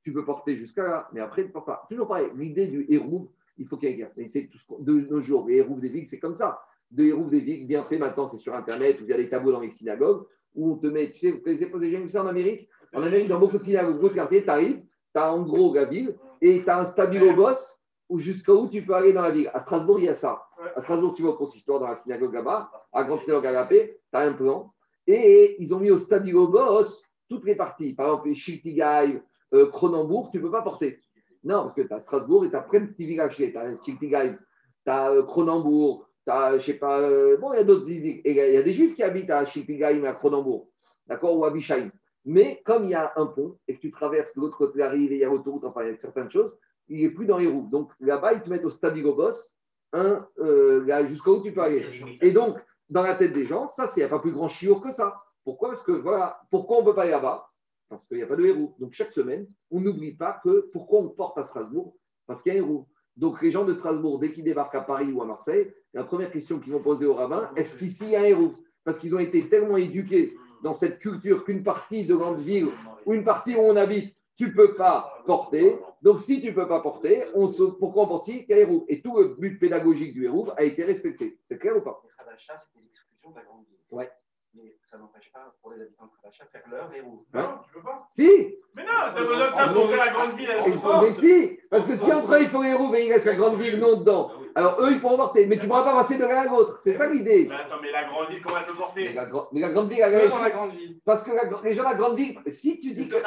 tu 0.03 0.13
peux 0.13 0.23
porter 0.23 0.55
jusqu'à 0.55 0.83
là, 0.83 1.09
mais 1.11 1.19
après, 1.19 1.41
tu 1.41 1.49
ne 1.49 1.51
portes 1.51 1.65
pas. 1.65 1.85
Toujours 1.89 2.07
pareil, 2.07 2.29
l'idée 2.37 2.67
du 2.67 2.85
héros, 2.87 3.29
il 3.57 3.67
faut 3.67 3.75
qu'il 3.75 3.89
y 3.89 4.01
ait 4.01 4.05
un 4.05 4.25
c'est 4.25 4.47
tout 4.47 4.57
ce 4.57 4.81
de 4.81 5.01
nos 5.01 5.19
jours, 5.19 5.45
les 5.45 5.57
héros 5.57 5.75
des 5.75 5.89
villes, 5.89 6.07
c'est 6.07 6.19
comme 6.19 6.35
ça. 6.35 6.61
De 6.89 7.03
héros 7.03 7.25
des 7.25 7.41
villes, 7.41 7.67
bien 7.67 7.83
fait 7.83 7.97
maintenant, 7.97 8.29
c'est 8.29 8.37
sur 8.37 8.55
Internet, 8.55 9.01
où 9.01 9.03
il 9.03 9.09
y 9.09 9.13
a 9.13 9.17
des 9.17 9.27
tableaux 9.27 9.51
dans 9.51 9.59
les 9.59 9.69
synagogues, 9.69 10.25
où 10.55 10.71
on 10.71 10.77
te 10.77 10.87
met, 10.87 11.11
tu 11.11 11.19
sais, 11.19 11.31
vous 11.31 11.39
connaissez 11.39 11.65
pas, 11.65 11.77
j'ai 11.81 11.89
déjà 11.89 12.01
vu 12.01 12.09
ça 12.09 12.23
en 12.23 12.27
Amérique? 12.27 12.69
En 12.93 13.03
Amérique, 13.03 13.27
dans 13.27 13.37
beaucoup 13.37 13.57
de 13.57 13.63
synagogues, 13.63 13.95
beaucoup 13.95 14.07
de 14.07 14.13
quartiers, 14.13 14.45
tu 14.45 14.49
arrives, 14.49 14.79
tu 15.13 15.19
as 15.19 15.33
en 15.33 15.43
gros 15.43 15.73
la 15.73 15.83
ville, 15.83 16.15
et 16.39 16.63
tu 16.63 16.69
as 16.69 16.79
un 16.79 16.85
stabilo 16.85 17.35
boss, 17.35 17.76
où 18.09 18.19
jusqu'à 18.19 18.53
où 18.53 18.67
tu 18.67 18.81
peux 18.81 18.93
aller 18.93 19.13
dans 19.13 19.21
la 19.21 19.31
ville. 19.31 19.49
À 19.53 19.59
Strasbourg, 19.59 19.99
il 19.99 20.05
y 20.05 20.09
a 20.09 20.13
ça. 20.13 20.43
À 20.75 20.81
Strasbourg, 20.81 21.13
tu 21.13 21.23
vas 21.23 21.29
au 21.29 21.33
consistoire 21.33 21.79
dans 21.79 21.87
la 21.87 21.95
synagogue 21.95 22.33
là-bas, 22.33 22.71
à 22.93 23.01
la 23.01 23.05
grande 23.05 23.21
synagogue 23.21 23.45
à 23.45 23.51
la 23.51 23.65
paix, 23.65 23.99
tu 24.11 24.17
as 24.17 24.21
un 24.21 24.33
plan, 24.33 24.73
et 25.05 25.55
ils 25.59 25.73
ont 25.73 25.79
mis 25.79 25.91
au 25.91 25.97
stabilo 25.97 26.47
boss 26.47 27.01
toutes 27.29 27.45
les 27.45 27.55
parties. 27.55 27.93
Par 27.93 28.07
exemple, 28.07 28.33
Chiltigaï, 28.33 29.21
euh, 29.53 29.69
Cronenbourg, 29.69 30.29
tu 30.31 30.37
ne 30.37 30.43
peux 30.43 30.51
pas 30.51 30.61
porter. 30.61 30.99
Non, 31.43 31.61
parce 31.61 31.73
que 31.73 31.81
tu 31.81 31.93
as 31.93 31.99
Strasbourg 31.99 32.45
et 32.45 32.49
tu 32.49 32.55
as 32.55 32.61
plein 32.61 32.81
de 32.81 32.87
petits 32.87 33.05
villages. 33.05 33.35
Tu 33.35 33.55
as 33.57 33.77
Chiltigaï, 33.83 34.37
tu 34.85 34.91
as 34.91 35.13
Cronenbourg, 35.23 36.07
tu 36.25 36.31
as, 36.31 36.57
je 36.57 36.65
sais 36.65 36.73
pas, 36.77 36.99
euh, 36.99 37.37
bon, 37.37 37.53
il 37.53 37.57
y 37.57 37.59
a 37.59 37.63
d'autres 37.63 37.89
il 37.89 38.21
y 38.25 38.57
a- 38.57 38.63
des 38.63 38.73
juifs 38.73 38.95
qui 38.95 39.03
habitent 39.03 39.29
à 39.29 39.45
Chiltigaï, 39.45 40.05
à 40.05 40.13
Cronenbourg, 40.13 40.69
d'accord, 41.05 41.37
ou 41.37 41.45
à 41.45 41.51
Bischheim. 41.51 41.91
Mais 42.25 42.61
comme 42.65 42.83
il 42.83 42.89
y 42.89 42.95
a 42.95 43.13
un 43.15 43.27
pont 43.27 43.57
et 43.67 43.75
que 43.75 43.79
tu 43.79 43.91
traverses 43.91 44.33
de 44.35 44.41
l'autre 44.41 44.57
côté 44.57 44.73
de 44.73 44.79
la 44.79 44.89
rive 44.89 45.11
et 45.13 45.15
il 45.15 45.21
y 45.21 45.23
a 45.23 45.29
l'autoroute, 45.29 45.63
enfin, 45.63 45.83
il 45.83 45.91
y 45.91 45.93
a 45.93 45.97
certaines 45.97 46.29
choses, 46.29 46.57
il 46.89 47.01
n'est 47.01 47.09
plus 47.09 47.25
dans 47.25 47.37
les 47.37 47.47
roues. 47.47 47.67
Donc 47.71 47.91
là-bas, 47.99 48.33
ils 48.33 48.41
te 48.41 48.49
mettent 48.49 48.65
au 48.65 48.69
Stabilo 48.69 49.13
Boss, 49.13 49.55
un, 49.93 50.25
euh, 50.39 51.07
jusqu'à 51.07 51.31
où 51.31 51.41
tu 51.41 51.53
peux 51.53 51.61
aller. 51.61 51.85
Et 52.21 52.31
donc, 52.31 52.57
dans 52.89 53.01
la 53.01 53.15
tête 53.15 53.33
des 53.33 53.45
gens, 53.45 53.65
ça, 53.65 53.87
c'est 53.87 54.01
il 54.01 54.03
n'y 54.03 54.07
a 54.07 54.09
pas 54.09 54.19
plus 54.19 54.31
grand 54.31 54.47
chiour 54.47 54.81
que 54.81 54.91
ça. 54.91 55.21
Pourquoi? 55.43 55.69
Parce 55.69 55.83
que 55.83 55.91
voilà, 55.91 56.41
pourquoi 56.51 56.77
on 56.77 56.81
ne 56.81 56.85
peut 56.85 56.95
pas 56.95 57.03
aller 57.03 57.11
là-bas? 57.11 57.49
Parce 57.89 58.05
qu'il 58.05 58.17
n'y 58.17 58.23
a 58.23 58.27
pas 58.27 58.35
de 58.35 58.45
héros. 58.45 58.75
Donc 58.79 58.93
chaque 58.93 59.13
semaine, 59.13 59.47
on 59.71 59.79
n'oublie 59.79 60.13
pas 60.13 60.39
que 60.43 60.69
pourquoi 60.73 60.99
on 60.99 61.09
porte 61.09 61.37
à 61.37 61.43
Strasbourg? 61.43 61.95
Parce 62.25 62.41
qu'il 62.41 62.53
y 62.53 62.57
a 62.57 62.59
un 62.59 62.63
héros. 62.63 62.87
Donc 63.15 63.41
les 63.41 63.49
gens 63.49 63.65
de 63.65 63.73
Strasbourg, 63.73 64.19
dès 64.19 64.31
qu'ils 64.33 64.43
débarquent 64.43 64.75
à 64.75 64.81
Paris 64.81 65.11
ou 65.11 65.21
à 65.21 65.25
Marseille, 65.25 65.73
la 65.93 66.03
première 66.03 66.31
question 66.31 66.59
qu'ils 66.59 66.73
vont 66.73 66.83
poser 66.83 67.05
au 67.05 67.13
rabbin, 67.13 67.49
est-ce 67.55 67.77
qu'ici 67.79 68.03
il 68.03 68.09
y 68.11 68.15
a 68.15 68.21
un 68.21 68.25
héros? 68.25 68.53
Parce 68.83 68.99
qu'ils 68.99 69.15
ont 69.15 69.19
été 69.19 69.47
tellement 69.49 69.77
éduqués 69.77 70.35
dans 70.63 70.73
cette 70.73 70.99
culture 70.99 71.43
qu'une 71.43 71.63
partie 71.63 72.05
de 72.05 72.15
grande 72.15 72.39
ville 72.39 72.67
ou 73.05 73.13
une 73.13 73.23
partie 73.23 73.55
où 73.55 73.59
on 73.59 73.75
habite, 73.75 74.13
tu 74.37 74.45
ne 74.45 74.51
peux 74.51 74.75
pas 74.75 75.23
porter. 75.25 75.77
Donc 76.01 76.19
si 76.21 76.39
tu 76.39 76.47
ne 76.47 76.53
peux 76.53 76.67
pas 76.67 76.81
porter, 76.81 77.25
on 77.33 77.51
se... 77.51 77.63
pourquoi 77.63 78.03
on 78.03 78.07
porte 78.07 78.29
Et 78.29 79.01
tout 79.01 79.17
le 79.17 79.35
but 79.39 79.59
pédagogique 79.59 80.13
du 80.13 80.25
héros 80.25 80.47
a 80.55 80.63
été 80.63 80.83
respecté. 80.83 81.39
C'est 81.47 81.57
clair 81.57 81.75
ou 81.75 81.81
pas? 81.81 82.01
Les 82.03 82.09
Khadasha, 82.15 82.57
c'était 82.59 82.85
l'exclusion 82.85 83.31
de 83.31 83.35
la 83.35 83.43
grande 83.43 83.65
ville. 83.65 83.79
Ouais. 83.89 84.09
Mais 84.57 84.75
ça 84.81 84.97
n'empêche 84.97 85.31
pas 85.31 85.53
pour 85.61 85.71
les 85.71 85.81
habitants 85.81 86.05
de 86.05 86.11
Khadasha 86.21 86.45
de 86.45 86.49
faire 86.49 86.63
leur 86.71 86.91
héros. 86.93 87.23
Ouais. 87.33 87.41
Non, 87.41 87.59
tu 87.63 87.73
peux 87.73 87.81
pas. 87.83 88.07
Si 88.09 88.55
Mais 88.73 88.83
non, 88.83 88.89
t'as 89.13 89.21
besoin 89.23 89.67
de 89.67 89.73
pour 89.73 89.89
faire 89.89 89.97
la 90.05 90.11
grande 90.11 90.35
ville. 90.35 90.73
forte. 90.81 91.03
mais 91.05 91.13
si, 91.13 91.59
parce 91.69 91.85
que 91.85 91.95
si 91.95 92.11
entre 92.11 92.33
eux, 92.33 92.41
il 92.41 92.49
faut 92.49 92.63
les 92.63 92.69
héros, 92.69 92.87
mais 92.89 93.05
il 93.05 93.13
reste 93.13 93.25
la 93.27 93.35
grande 93.35 93.59
ville 93.61 93.77
non 93.79 93.97
dedans. 93.97 94.31
Alors 94.55 94.81
eux, 94.81 94.91
ils 94.91 94.99
pourront 94.99 95.17
porter, 95.17 95.45
mais 95.45 95.57
tu 95.57 95.63
ne 95.63 95.67
pourras 95.67 95.83
pas 95.83 95.93
passer 95.93 96.17
de 96.17 96.25
l'un 96.25 96.37
à 96.41 96.45
l'autre. 96.45 96.79
C'est 96.81 96.95
ça 96.95 97.07
l'idée. 97.07 97.45
Mais 97.47 97.55
attends, 97.55 97.75
mais 97.79 97.91
la 97.91 98.05
grande 98.05 98.29
ville, 98.29 98.41
comment 98.41 98.57
elle 98.57 98.65
peut 98.65 98.71
Mais 98.73 98.77
porter 98.79 99.13
la, 99.13 99.25
gra- 99.27 99.47
mais 99.51 99.59
la 99.59 99.69
grande 99.69 99.89
ville, 99.89 99.99
la 99.99 100.49
grande 100.49 100.71
ville. 100.71 100.99
parce 101.05 101.21
que 101.21 101.31
la- 101.31 101.43
les 101.63 101.73
gens 101.75 101.83
de 101.83 101.89
la 101.89 101.93
grande 101.95 102.15
ville, 102.17 102.39
si 102.47 102.79
tu 102.79 102.89
dis 102.91 103.07
que 103.07 103.17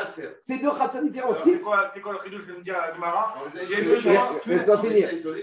c'est 0.41 0.59
deux 0.59 0.71
khatsa 0.73 1.03
différents, 1.03 1.29
Alors, 1.29 1.41
si, 1.41 1.53
C'est 1.53 1.61
quoi, 1.61 1.93
quoi 2.03 2.13
le 2.15 2.19
ridouche 2.19 2.47
de 2.49 2.55
me 2.55 2.63
dire 2.63 2.77
à 2.77 2.89
la 2.89 2.95
Gemara 2.95 3.37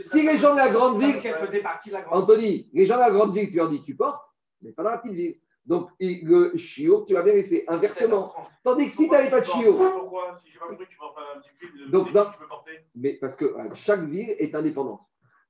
si 0.02 0.22
les 0.26 0.38
gens 0.38 0.52
de 0.54 0.58
la 0.58 0.70
grande 0.70 1.00
ville, 1.00 1.12
Parce 1.12 1.24
qu'elle 1.24 1.36
faisait 1.36 1.62
partie 1.62 1.90
de 1.90 1.94
la 1.94 2.02
grande 2.02 2.24
Anthony, 2.24 2.70
les 2.74 2.86
gens 2.86 2.96
de 2.96 3.02
la 3.02 3.12
grande 3.12 3.34
ville, 3.34 3.50
tu 3.50 3.56
leur 3.56 3.70
dis 3.70 3.82
tu 3.84 3.96
portes, 3.96 4.26
mais 4.62 4.72
pas 4.72 4.84
dans 4.84 4.92
la 4.92 4.98
petite 4.98 5.14
ville. 5.14 5.36
Donc 5.68 5.90
et 6.00 6.22
le 6.24 6.56
chiot, 6.56 7.04
tu 7.08 7.14
vas 7.14 7.22
bien 7.24 7.34
laisser 7.34 7.66
inversement. 7.68 8.34
Tandis 8.64 8.88
que 8.88 8.94
si 8.94 9.06
tu 9.06 9.12
n'avais 9.12 9.30
pas 9.30 9.42
de 9.42 9.46
chiot, 9.46 9.74
Pourquoi 9.74 10.34
Si 10.38 10.50
j'ai 10.52 10.60
pas 10.60 10.66
compris 10.68 10.86
tu 10.90 10.98
peux 10.98 11.06
faire 11.14 11.36
un 11.36 11.40
petit 11.42 11.86
de 11.86 11.92
Donc, 11.92 12.12
dans- 12.14 12.30
tu 12.32 12.38
peux 12.40 12.48
porter. 12.48 12.72
mais 12.96 13.14
parce 13.20 13.36
que 13.36 13.46
euh, 13.46 13.70
chaque 13.74 14.02
ville 14.04 14.34
est 14.40 14.56
indépendante. 14.56 15.02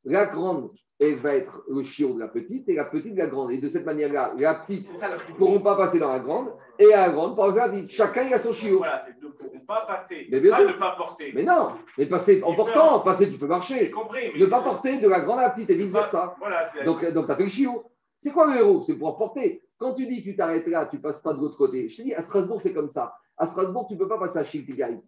La 0.03 0.26
grande, 0.26 0.72
elle 0.99 1.18
va 1.18 1.36
être 1.36 1.63
le 1.70 1.84
chiot 1.84 2.13
de 2.13 2.20
la 2.20 2.30
petite 2.30 2.68
et 2.70 2.76
la 2.76 2.86
petite 2.86 3.13
de 3.13 3.20
la 3.20 3.28
grande. 3.28 3.51
Et 3.51 3.57
de 3.57 3.68
cette 3.68 3.86
manière-là, 3.86 4.34
la 4.38 4.55
petite 4.55 4.89
ne 4.91 5.34
pourront 5.36 5.59
pas 5.59 5.76
passer 5.76 5.99
dans 5.99 6.07
la 6.07 6.20
grande 6.20 6.53
et 6.80 6.93
à 6.93 7.07
la 7.07 7.13
grande, 7.13 7.36
pas 7.36 7.47
passer 7.47 7.59
dans 7.59 7.65
la 7.65 7.72
petite. 7.74 7.91
Chacun, 7.91 8.24
il 8.24 8.34
a 8.34 8.38
son 8.38 8.53
chiot. 8.53 8.78
Voilà, 8.78 9.05
ne 9.22 9.28
pourront 9.30 9.59
pas 9.68 9.86
passer. 9.86 10.28
Mais 10.32 10.39
bien 10.39 10.51
pas 10.51 10.57
sûr. 10.59 10.68
ne 10.70 10.74
pas 10.74 10.95
porter. 10.97 11.32
Mais 11.36 11.43
non, 11.43 11.74
mais 11.97 12.05
passer 12.05 12.41
en 12.41 12.55
portant, 12.55 13.01
passer, 13.01 13.30
tu 13.30 13.38
peux 13.38 13.47
marcher. 13.47 13.91
compris. 13.91 14.32
mais 14.34 14.39
Ne 14.39 14.45
pas 14.45 14.61
porter 14.61 14.97
de 14.97 15.07
la 15.09 15.20
grande 15.20 15.39
à 15.39 15.43
la 15.43 15.49
petite 15.49 15.70
et 15.70 15.76
vice-versa. 15.76 16.36
Voilà, 16.39 16.72
c'est 16.74 16.86
Donc, 16.86 17.05
donc 17.11 17.26
tu 17.26 17.32
as 17.32 17.36
fait 17.36 17.43
le 17.43 17.49
chiot. 17.49 17.84
C'est 18.18 18.32
quoi 18.32 18.47
le 18.47 18.57
héros? 18.57 18.82
C'est 18.82 18.93
pouvoir 18.93 19.18
porter. 19.18 19.61
Quand 19.78 19.93
tu 19.93 20.07
dis 20.07 20.23
que 20.23 20.30
tu 20.30 20.36
t'arrêtes 20.36 20.67
là, 20.67 20.88
tu 20.88 20.99
passes 20.99 21.21
pas 21.21 21.34
de 21.34 21.39
l'autre 21.39 21.57
côté. 21.57 21.88
Je 21.88 21.97
te 21.97 22.01
dis, 22.01 22.13
à 22.13 22.21
Strasbourg, 22.21 22.59
c'est 22.59 22.73
comme 22.73 22.89
ça. 22.89 23.15
À 23.38 23.45
Strasbourg, 23.45 23.88
tu 23.88 23.93
ne 23.93 23.99
peux 23.99 24.07
pas 24.07 24.17
passer 24.17 24.39
à 24.39 24.43
Chiltigaï. 24.43 24.99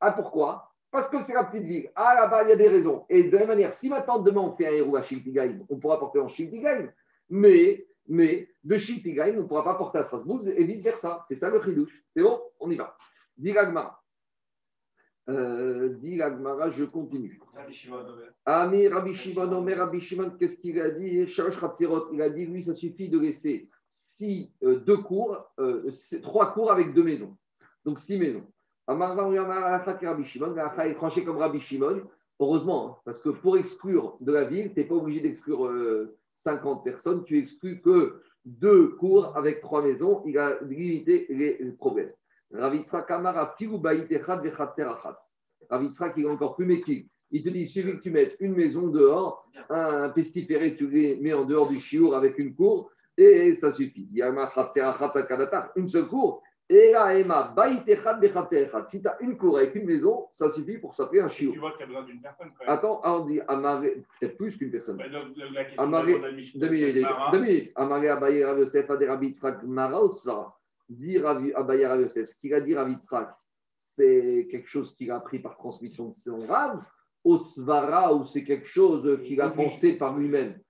Ah, 0.00 0.12
pourquoi? 0.12 0.72
Parce 0.90 1.08
que 1.08 1.20
c'est 1.20 1.34
la 1.34 1.44
petite 1.44 1.64
ville. 1.64 1.90
Ah, 1.94 2.14
là-bas, 2.14 2.44
il 2.44 2.48
y 2.50 2.52
a 2.52 2.56
des 2.56 2.68
raisons. 2.68 3.04
Et 3.08 3.24
de 3.24 3.32
la 3.32 3.40
même 3.40 3.48
manière, 3.48 3.72
si 3.72 3.88
maintenant, 3.88 4.20
demain, 4.20 4.40
on 4.40 4.56
fait 4.56 4.66
un 4.66 4.72
héros 4.72 4.96
à 4.96 5.02
Chiltigaï, 5.02 5.60
on 5.68 5.76
pourra 5.76 6.00
porter 6.00 6.18
en 6.18 6.28
Chiltigaï. 6.28 6.90
Mais, 7.30 7.86
mais 8.08 8.48
de 8.64 8.78
Chiltigaï, 8.78 9.36
on 9.36 9.42
ne 9.42 9.46
pourra 9.46 9.64
pas 9.64 9.74
porter 9.74 9.98
à 9.98 10.02
Strasbourg 10.02 10.40
et 10.48 10.64
vice-versa. 10.64 11.22
C'est 11.28 11.36
ça 11.36 11.50
le 11.50 11.62
chidouche. 11.62 12.04
C'est 12.10 12.22
bon? 12.22 12.40
On 12.58 12.70
y 12.70 12.76
va. 12.76 12.96
Dis 13.36 13.52
l'Agmara. 13.52 14.02
Euh, 15.28 15.90
dis 16.00 16.16
l'Agmara, 16.16 16.70
je 16.70 16.84
continue. 16.84 17.38
Ami 18.46 18.88
Rabbi 18.88 19.12
Shimon, 19.12 19.52
Omer 19.52 19.76
Rabbi 19.76 20.00
Shimon, 20.00 20.30
qu'est-ce 20.38 20.56
qu'il 20.56 20.80
a 20.80 20.90
dit? 20.90 21.26
Il 22.10 22.22
a 22.22 22.30
dit, 22.30 22.46
lui, 22.46 22.62
ça 22.62 22.74
suffit 22.74 23.10
de 23.10 23.18
laisser 23.18 23.68
six, 23.90 24.52
euh, 24.62 24.78
deux 24.80 24.98
cours, 24.98 25.38
euh, 25.58 25.90
trois 26.22 26.52
cours 26.52 26.70
avec 26.70 26.94
deux 26.94 27.02
maisons. 27.02 27.36
Donc 27.84 27.98
six 27.98 28.16
maisons. 28.18 28.44
Qui 28.86 28.94
tranché 30.94 31.24
comme 31.24 31.38
Rabbi 31.38 31.60
Shimon. 31.60 32.02
Heureusement, 32.40 32.88
hein, 32.88 32.96
parce 33.04 33.20
que 33.20 33.30
pour 33.30 33.58
exclure 33.58 34.16
de 34.20 34.32
la 34.32 34.44
ville, 34.44 34.72
tu 34.72 34.80
n'es 34.80 34.86
pas 34.86 34.94
obligé 34.94 35.20
d'exclure 35.20 35.66
euh, 35.66 36.16
50 36.34 36.84
personnes, 36.84 37.24
tu 37.24 37.36
exclus 37.38 37.80
que 37.80 38.22
deux 38.44 38.90
cours 38.90 39.36
avec 39.36 39.60
trois 39.60 39.82
maisons. 39.82 40.22
Il 40.24 40.38
a 40.38 40.56
limité 40.62 41.26
les, 41.30 41.58
les 41.58 41.72
problèmes. 41.72 42.12
Vechatzer 44.42 44.84
Achat. 44.84 45.18
Ravitzrak, 45.68 46.14
il 46.16 46.24
est 46.24 46.28
encore 46.28 46.56
plus 46.56 46.64
méquique. 46.64 47.10
Il 47.30 47.42
te 47.42 47.50
dit, 47.50 47.60
il 47.60 47.66
suffit 47.66 47.92
que 47.92 48.02
tu 48.02 48.10
mettes 48.10 48.36
une 48.40 48.54
maison 48.54 48.88
dehors, 48.88 49.46
un 49.68 50.08
pestiféré, 50.08 50.76
tu 50.76 50.88
les 50.88 51.16
mets 51.16 51.34
en 51.34 51.44
dehors 51.44 51.68
du 51.68 51.78
chiour 51.78 52.16
avec 52.16 52.38
une 52.38 52.54
cour, 52.54 52.90
et 53.18 53.52
ça 53.52 53.70
suffit. 53.70 54.08
Une 55.76 55.88
seule 55.88 56.06
cour. 56.08 56.42
Et 56.70 56.92
là, 56.92 57.14
Emma. 57.18 57.54
Si 58.88 59.00
tu 59.00 59.08
as 59.08 59.16
une 59.20 59.38
cour 59.38 59.56
avec 59.56 59.74
une 59.74 59.86
maison, 59.86 60.28
ça 60.32 60.50
suffit 60.50 60.76
pour 60.76 60.94
s'appeler 60.94 61.22
un 61.22 61.28
chiour. 61.28 61.54
Tu 61.54 61.58
vois 61.58 61.72
que 61.72 61.78
tu 61.78 61.82
as 61.84 61.86
besoin 61.86 62.02
d'une 62.04 62.20
personne 62.20 62.48
quand 62.58 62.64
même. 62.66 62.74
Attends, 62.74 63.00
ah, 63.02 63.14
on 63.14 63.24
dit 63.24 63.40
Amaré, 63.48 64.02
peut-être 64.20 64.36
plus 64.36 64.56
qu'une 64.56 64.70
personne. 64.70 64.98
Bah, 64.98 65.04
la- 65.08 65.64
question 65.64 65.82
de 65.86 65.90
Deux 66.54 66.68
minutes, 66.68 67.02
deux 67.32 67.38
minutes. 67.40 67.72
Abaye 67.76 68.44
Rav 68.44 68.60
Adé 68.90 69.06
Mara 69.66 70.04
ou 70.04 70.12
Rav- 71.22 71.52
Abaye 71.54 71.86
Rav 71.86 72.08
ce 72.08 72.38
qu'il 72.38 72.52
a 72.54 72.60
dit 72.60 72.74
Rav 72.74 72.90
Yitzhak, 72.90 73.30
c'est 73.74 74.46
quelque 74.50 74.68
chose 74.68 74.94
qu'il 74.94 75.10
a 75.10 75.16
appris 75.16 75.38
par 75.38 75.56
transmission 75.56 76.10
de 76.10 76.14
son 76.14 76.46
Rav, 76.46 76.82
ou 77.24 77.38
Svara, 77.38 78.14
ou 78.14 78.26
c'est 78.26 78.44
quelque 78.44 78.66
chose 78.66 79.20
qu'il 79.24 79.40
a 79.40 79.48
pensé 79.50 79.94
par 79.96 80.16
lui-même. 80.18 80.60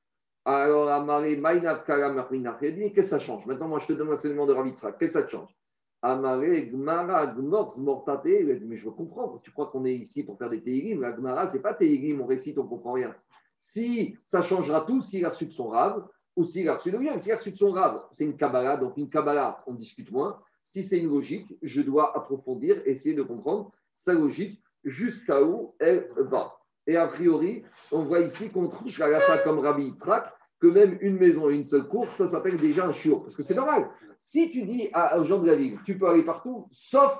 Alors, 0.50 0.88
Amaré, 0.88 1.36
Maïnav 1.36 1.84
qu'est-ce 1.84 2.94
que 2.94 3.02
ça 3.02 3.18
change 3.18 3.44
Maintenant, 3.44 3.68
moi, 3.68 3.80
je 3.80 3.88
te 3.88 3.92
donne 3.92 4.08
l'enseignement 4.08 4.46
de 4.46 4.54
Rav 4.54 4.66
Yitzhak, 4.66 4.98
qu'est-ce 4.98 5.12
que 5.12 5.20
ça 5.20 5.28
change? 5.28 5.54
Amaré, 6.00 6.68
Gmara, 6.68 7.34
Gmor, 7.34 7.74
Zmortate, 7.74 8.30
il 8.40 8.50
a 8.50 8.54
dit, 8.54 8.64
mais 8.64 8.78
je 8.78 8.88
comprends, 8.88 9.36
tu 9.44 9.50
crois 9.50 9.66
qu'on 9.66 9.84
est 9.84 9.94
ici 9.94 10.24
pour 10.24 10.38
faire 10.38 10.48
des 10.48 10.62
Teilim 10.62 11.02
La 11.02 11.12
Gmara, 11.12 11.48
c'est 11.48 11.60
pas 11.60 11.74
Teilim, 11.74 12.22
on 12.22 12.26
récite, 12.26 12.56
on 12.56 12.66
comprend 12.66 12.92
rien. 12.92 13.14
Si 13.58 14.16
ça 14.24 14.40
changera 14.40 14.86
tout, 14.86 15.02
s'il 15.02 15.26
a 15.26 15.28
reçu 15.28 15.44
de 15.44 15.52
son 15.52 15.68
rave 15.68 16.02
ou 16.34 16.44
s'il 16.44 16.66
a 16.70 16.76
reçu 16.76 16.92
de 16.92 16.96
lui. 16.96 17.10
S'il 17.20 17.32
a 17.32 17.36
reçu 17.36 17.50
de 17.50 17.58
son 17.58 17.72
rave, 17.72 18.00
c'est 18.10 18.24
une 18.24 18.38
Kabbalah, 18.38 18.78
donc 18.78 18.96
une 18.96 19.10
Kabbalah, 19.10 19.62
on 19.66 19.74
discute 19.74 20.10
moins. 20.10 20.40
Si 20.64 20.82
c'est 20.82 20.96
une 20.96 21.10
logique, 21.10 21.54
je 21.60 21.82
dois 21.82 22.16
approfondir, 22.16 22.80
essayer 22.86 23.14
de 23.14 23.22
comprendre 23.22 23.70
sa 23.92 24.14
logique 24.14 24.62
jusqu'à 24.82 25.42
où 25.42 25.74
elle 25.78 26.08
va. 26.16 26.58
Et 26.86 26.96
a 26.96 27.06
priori, 27.06 27.64
on 27.92 28.04
voit 28.04 28.20
ici 28.20 28.48
qu'on 28.48 28.70
à 28.70 29.08
la 29.08 29.38
comme 29.44 29.58
Rabbi 29.58 29.88
Yitzhak, 29.88 30.37
que 30.60 30.66
même 30.66 30.98
une 31.00 31.16
maison 31.18 31.48
et 31.48 31.56
une 31.56 31.66
seule 31.66 31.86
cour, 31.86 32.06
ça 32.12 32.28
s'appelle 32.28 32.58
déjà 32.58 32.86
un 32.86 32.92
chiot. 32.92 33.20
Parce 33.20 33.36
que 33.36 33.42
c'est 33.42 33.54
normal. 33.54 33.90
Si 34.18 34.50
tu 34.50 34.62
dis 34.62 34.88
à- 34.92 35.18
aux 35.18 35.24
gens 35.24 35.38
de 35.40 35.46
la 35.46 35.54
ville, 35.56 35.78
tu 35.84 35.96
peux 35.98 36.08
aller 36.08 36.24
partout, 36.24 36.68
sauf 36.72 37.16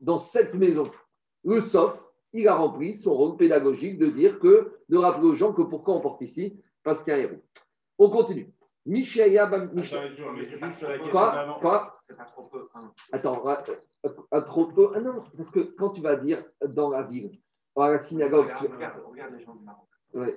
dans 0.00 0.18
cette 0.18 0.54
maison. 0.54 0.90
Le 1.44 1.60
sauf, 1.60 1.98
il 2.32 2.48
a 2.48 2.54
rempli 2.54 2.94
son 2.94 3.14
rôle 3.14 3.36
pédagogique 3.36 3.98
de 3.98 4.06
dire 4.06 4.38
que, 4.38 4.72
de 4.88 4.96
rappeler 4.96 5.26
aux 5.26 5.34
gens 5.34 5.52
que 5.52 5.62
pourquoi 5.62 5.94
on 5.94 6.00
porte 6.00 6.22
ici, 6.22 6.58
parce 6.82 7.02
qu'il 7.04 7.12
y 7.12 7.16
a 7.16 7.18
un 7.18 7.22
héros. 7.22 7.42
On 7.98 8.08
continue. 8.10 8.50
La 10.88 10.98
question 10.98 11.10
Quoi 11.60 12.00
C'est 12.08 12.16
pas 12.16 12.24
trop 12.24 12.42
peu. 12.44 12.68
hein. 12.74 12.90
Attends, 13.12 13.46
euh, 13.48 14.08
euh, 14.34 14.40
trop 14.40 14.66
peu. 14.66 14.90
Ah 14.94 15.00
non, 15.00 15.22
parce 15.36 15.50
que 15.50 15.60
quand 15.60 15.90
tu 15.90 16.00
vas 16.00 16.16
dire 16.16 16.42
dans 16.66 16.88
la 16.90 17.02
ville, 17.02 17.30
à 17.76 17.90
la 17.90 17.98
synagogue, 17.98 18.46
tu- 18.58 18.64
Regarde, 18.66 18.74
regarde, 18.74 19.02
regarde 19.10 19.34
les 19.34 19.44
gens 19.44 19.54
du 19.54 19.64
Maroc. 19.64 19.86
Ouais. 20.14 20.36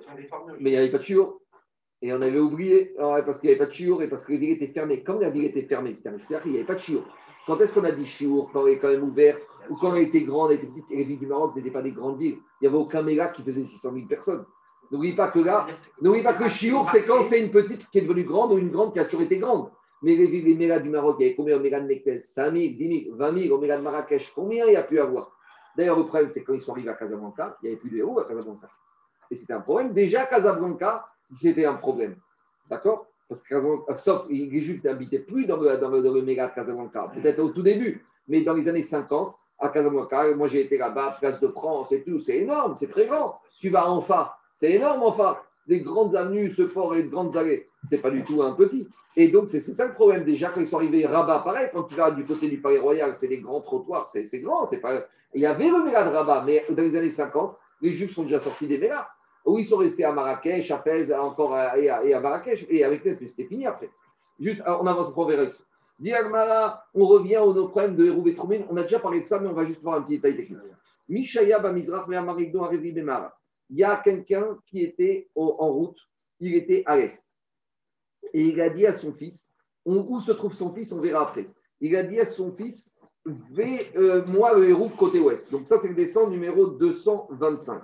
Mais 0.60 0.70
il 0.70 0.72
n'y 0.72 0.76
avait 0.78 0.90
pas 0.90 0.98
de 0.98 1.02
chiour. 1.02 1.40
Et 2.02 2.12
on 2.12 2.20
avait 2.20 2.38
oublié, 2.38 2.94
ouais, 2.98 3.22
parce 3.24 3.40
qu'il 3.40 3.48
n'y 3.48 3.56
avait 3.56 3.64
pas 3.64 3.70
de 3.70 3.74
chiour 3.74 4.02
et 4.02 4.08
parce 4.08 4.24
que 4.24 4.32
les 4.32 4.38
villes 4.38 4.52
étaient 4.52 4.72
fermées. 4.72 5.02
Comme 5.02 5.20
la 5.20 5.30
ville 5.30 5.44
était 5.44 5.62
fermée, 5.62 5.94
c'était 5.94 6.10
un 6.10 6.40
il 6.44 6.52
n'y 6.52 6.58
avait 6.58 6.66
pas 6.66 6.74
de 6.74 6.80
chiour. 6.80 7.04
Quand 7.46 7.58
est-ce 7.60 7.74
qu'on 7.74 7.84
a 7.84 7.92
dit 7.92 8.06
chiour 8.06 8.50
Quand 8.52 8.66
elle 8.66 8.74
est 8.74 8.78
quand 8.78 8.88
même 8.88 9.04
ouverte 9.04 9.46
ou 9.70 9.76
quand 9.76 9.94
elle 9.94 10.04
était 10.04 10.22
grande, 10.22 10.52
elle 10.52 10.58
était 10.58 10.66
petite, 10.66 10.84
et 10.90 10.96
les 10.98 11.04
villes 11.04 11.18
du 11.18 11.26
Maroc 11.26 11.56
n'étaient 11.56 11.70
pas 11.70 11.82
des 11.82 11.92
grandes 11.92 12.18
villes. 12.18 12.38
Il 12.60 12.64
n'y 12.64 12.68
avait 12.68 12.76
aucun 12.76 13.02
méga 13.02 13.28
qui 13.28 13.42
faisait 13.42 13.64
600 13.64 13.92
000 13.92 14.06
personnes. 14.06 14.44
N'oublie 14.90 15.14
pas 15.14 15.28
que 15.30 15.40
là, 15.40 15.66
N'oubliez 16.00 16.22
pas 16.22 16.34
que 16.34 16.48
chiour, 16.48 16.88
c'est 16.90 17.02
quand 17.04 17.22
c'est 17.22 17.40
une 17.40 17.50
petite 17.50 17.88
qui 17.90 17.98
est 17.98 18.02
devenue 18.02 18.24
grande 18.24 18.52
ou 18.52 18.58
une 18.58 18.70
grande 18.70 18.92
qui 18.92 19.00
a 19.00 19.04
toujours 19.04 19.22
été 19.22 19.36
grande. 19.38 19.70
Mais 20.02 20.14
les 20.14 20.26
villes, 20.26 20.58
les 20.58 20.80
du 20.80 20.90
Maroc, 20.90 21.16
il 21.18 21.22
y 21.22 21.26
avait 21.26 21.34
combien 21.34 21.56
au 21.56 21.60
méga 21.60 21.80
de 21.80 21.86
Meknes 21.86 22.18
5 22.18 22.52
000, 22.52 22.74
10 22.74 23.04
000, 23.06 23.16
20 23.16 23.38
000 23.40 23.54
au 23.54 23.58
méga 23.58 23.78
de 23.78 23.82
Marrakech 23.82 24.32
Combien 24.34 24.66
il 24.66 24.74
y 24.74 24.76
a 24.76 24.82
pu 24.82 25.00
avoir? 25.00 25.32
D'ailleurs, 25.76 25.98
le 25.98 26.06
problème, 26.06 26.28
c'est 26.30 26.44
quand 26.44 26.52
ils 26.52 26.60
sont 26.60 26.72
arrivés 26.72 26.90
à 26.90 26.94
Casablanca, 26.94 27.56
il 27.62 27.66
n'y 27.66 27.72
avait 27.72 27.80
plus 27.80 27.90
de 27.90 27.96
héros 27.98 28.18
à 28.20 28.24
Casablanca. 28.24 28.68
Et 29.30 29.34
c'était 29.34 29.54
un 29.54 29.60
problème. 29.60 29.92
Déjà, 29.92 30.26
Casablanca, 30.26 31.06
c'était 31.34 31.64
un 31.64 31.74
problème. 31.74 32.16
D'accord? 32.70 33.06
Parce 33.28 33.40
que 33.40 33.48
Casablanca, 33.48 33.96
sauf 33.96 34.26
les 34.28 34.60
Juifs 34.60 34.84
n'habitaient 34.84 35.18
plus 35.18 35.46
dans 35.46 35.56
le, 35.56 35.76
dans 35.78 35.90
le, 35.90 36.02
dans 36.02 36.12
le 36.12 36.22
méga 36.22 36.48
de 36.48 36.54
Casablanca, 36.54 37.10
peut-être 37.14 37.40
au 37.40 37.48
tout 37.50 37.62
début, 37.62 38.04
mais 38.28 38.42
dans 38.42 38.54
les 38.54 38.68
années 38.68 38.82
50, 38.82 39.34
à 39.58 39.68
Casablanca, 39.70 40.34
moi 40.34 40.48
j'ai 40.48 40.64
été 40.64 40.78
là-bas, 40.78 41.16
place 41.18 41.40
de 41.40 41.48
France 41.48 41.90
et 41.92 42.02
tout, 42.02 42.20
c'est 42.20 42.38
énorme, 42.38 42.76
c'est 42.78 42.90
très 42.90 43.06
grand. 43.06 43.40
Tu 43.60 43.70
vas 43.70 43.82
à 43.82 43.88
Anfa, 43.88 44.36
c'est 44.54 44.72
énorme 44.72 45.02
Anfa. 45.02 45.42
Des 45.66 45.80
grandes 45.80 46.14
avenues, 46.14 46.48
ce 46.50 46.62
port 46.62 46.94
et 46.94 47.02
de 47.02 47.08
grandes 47.08 47.36
allées, 47.36 47.68
c'est 47.82 47.98
pas 47.98 48.12
du 48.12 48.22
tout 48.22 48.40
un 48.40 48.52
petit. 48.52 48.88
Et 49.16 49.28
donc, 49.28 49.48
c'est 49.48 49.60
ça 49.60 49.86
le 49.86 49.94
problème. 49.94 50.24
Déjà, 50.24 50.50
quand 50.50 50.60
ils 50.60 50.66
sont 50.68 50.76
arrivés 50.76 51.06
Rabat, 51.06 51.40
pareil, 51.40 51.70
quand 51.72 51.84
tu 51.84 51.96
vas 51.96 52.12
du 52.12 52.24
côté 52.24 52.48
du 52.48 52.60
Palais 52.60 52.78
Royal, 52.78 53.14
c'est 53.16 53.26
des 53.26 53.40
grands 53.40 53.62
trottoirs, 53.62 54.06
c'est 54.08 54.26
c'est 54.26 54.40
grand. 54.40 54.66
c'est 54.66 54.78
Pas... 54.78 55.02
Il 55.34 55.40
y 55.40 55.46
avait 55.46 55.68
le 55.68 55.82
méga 55.82 56.04
de 56.04 56.14
Rabat, 56.14 56.44
mais 56.46 56.64
dans 56.70 56.82
les 56.82 56.94
années 56.94 57.10
50, 57.10 57.56
les 57.80 57.92
Juifs 57.92 58.14
sont 58.14 58.24
déjà 58.24 58.40
sortis 58.40 58.68
des 58.68 58.78
mégas. 58.78 59.08
Où 59.46 59.58
ils 59.58 59.64
sont 59.64 59.76
restés 59.78 60.04
à 60.04 60.12
Marrakech, 60.12 60.70
à 60.70 60.78
Fès, 60.78 61.12
encore 61.12 61.54
à, 61.54 61.78
et, 61.78 61.88
à, 61.88 62.04
et 62.04 62.12
à 62.12 62.20
Marrakech, 62.20 62.66
et 62.68 62.84
avec 62.84 63.02
Fès, 63.02 63.16
mais 63.20 63.26
c'était 63.26 63.46
fini 63.46 63.66
après. 63.66 63.90
Juste, 64.38 64.60
alors, 64.62 64.82
on 64.82 64.86
avance 64.86 65.14
pour 65.14 65.26
Vérex. 65.26 65.64
Diagmara, 65.98 66.84
on 66.94 67.06
revient 67.06 67.38
au 67.38 67.54
nos 67.54 67.68
problèmes 67.68 67.96
de 67.96 68.04
Hérouvé 68.04 68.34
Troumine. 68.34 68.66
On 68.68 68.76
a 68.76 68.82
déjà 68.82 68.98
parlé 68.98 69.22
de 69.22 69.26
ça, 69.26 69.38
mais 69.38 69.48
on 69.48 69.54
va 69.54 69.64
juste 69.64 69.80
voir 69.80 69.96
un 69.96 70.02
petit 70.02 70.16
détail 70.16 70.36
technique. 70.36 70.58
Mishaya 71.08 71.58
Bamizrach 71.58 72.06
Me'amarigdo 72.08 72.64
Arevi 72.64 72.92
Bemara. 72.92 73.38
Il 73.70 73.78
y 73.78 73.84
a 73.84 73.96
quelqu'un 73.96 74.58
qui 74.66 74.82
était 74.82 75.28
en 75.34 75.72
route, 75.72 75.98
il 76.40 76.54
était 76.54 76.82
à 76.86 76.96
l'est. 76.96 77.24
Et 78.32 78.42
il 78.42 78.60
a 78.60 78.68
dit 78.68 78.86
à 78.86 78.92
son 78.92 79.12
fils, 79.12 79.56
où 79.84 80.20
se 80.20 80.32
trouve 80.32 80.52
son 80.52 80.74
fils, 80.74 80.92
on 80.92 81.00
verra 81.00 81.22
après. 81.22 81.48
Il 81.80 81.94
a 81.96 82.02
dit 82.02 82.20
à 82.20 82.24
son 82.24 82.52
fils, 82.52 82.94
vais, 83.24 83.78
euh, 83.96 84.24
le 84.56 84.68
héros 84.68 84.88
côté 84.90 85.20
ouest. 85.20 85.50
Donc 85.50 85.66
ça, 85.66 85.78
c'est 85.78 85.88
le 85.88 85.94
descend 85.94 86.30
numéro 86.30 86.66
225. 86.66 87.82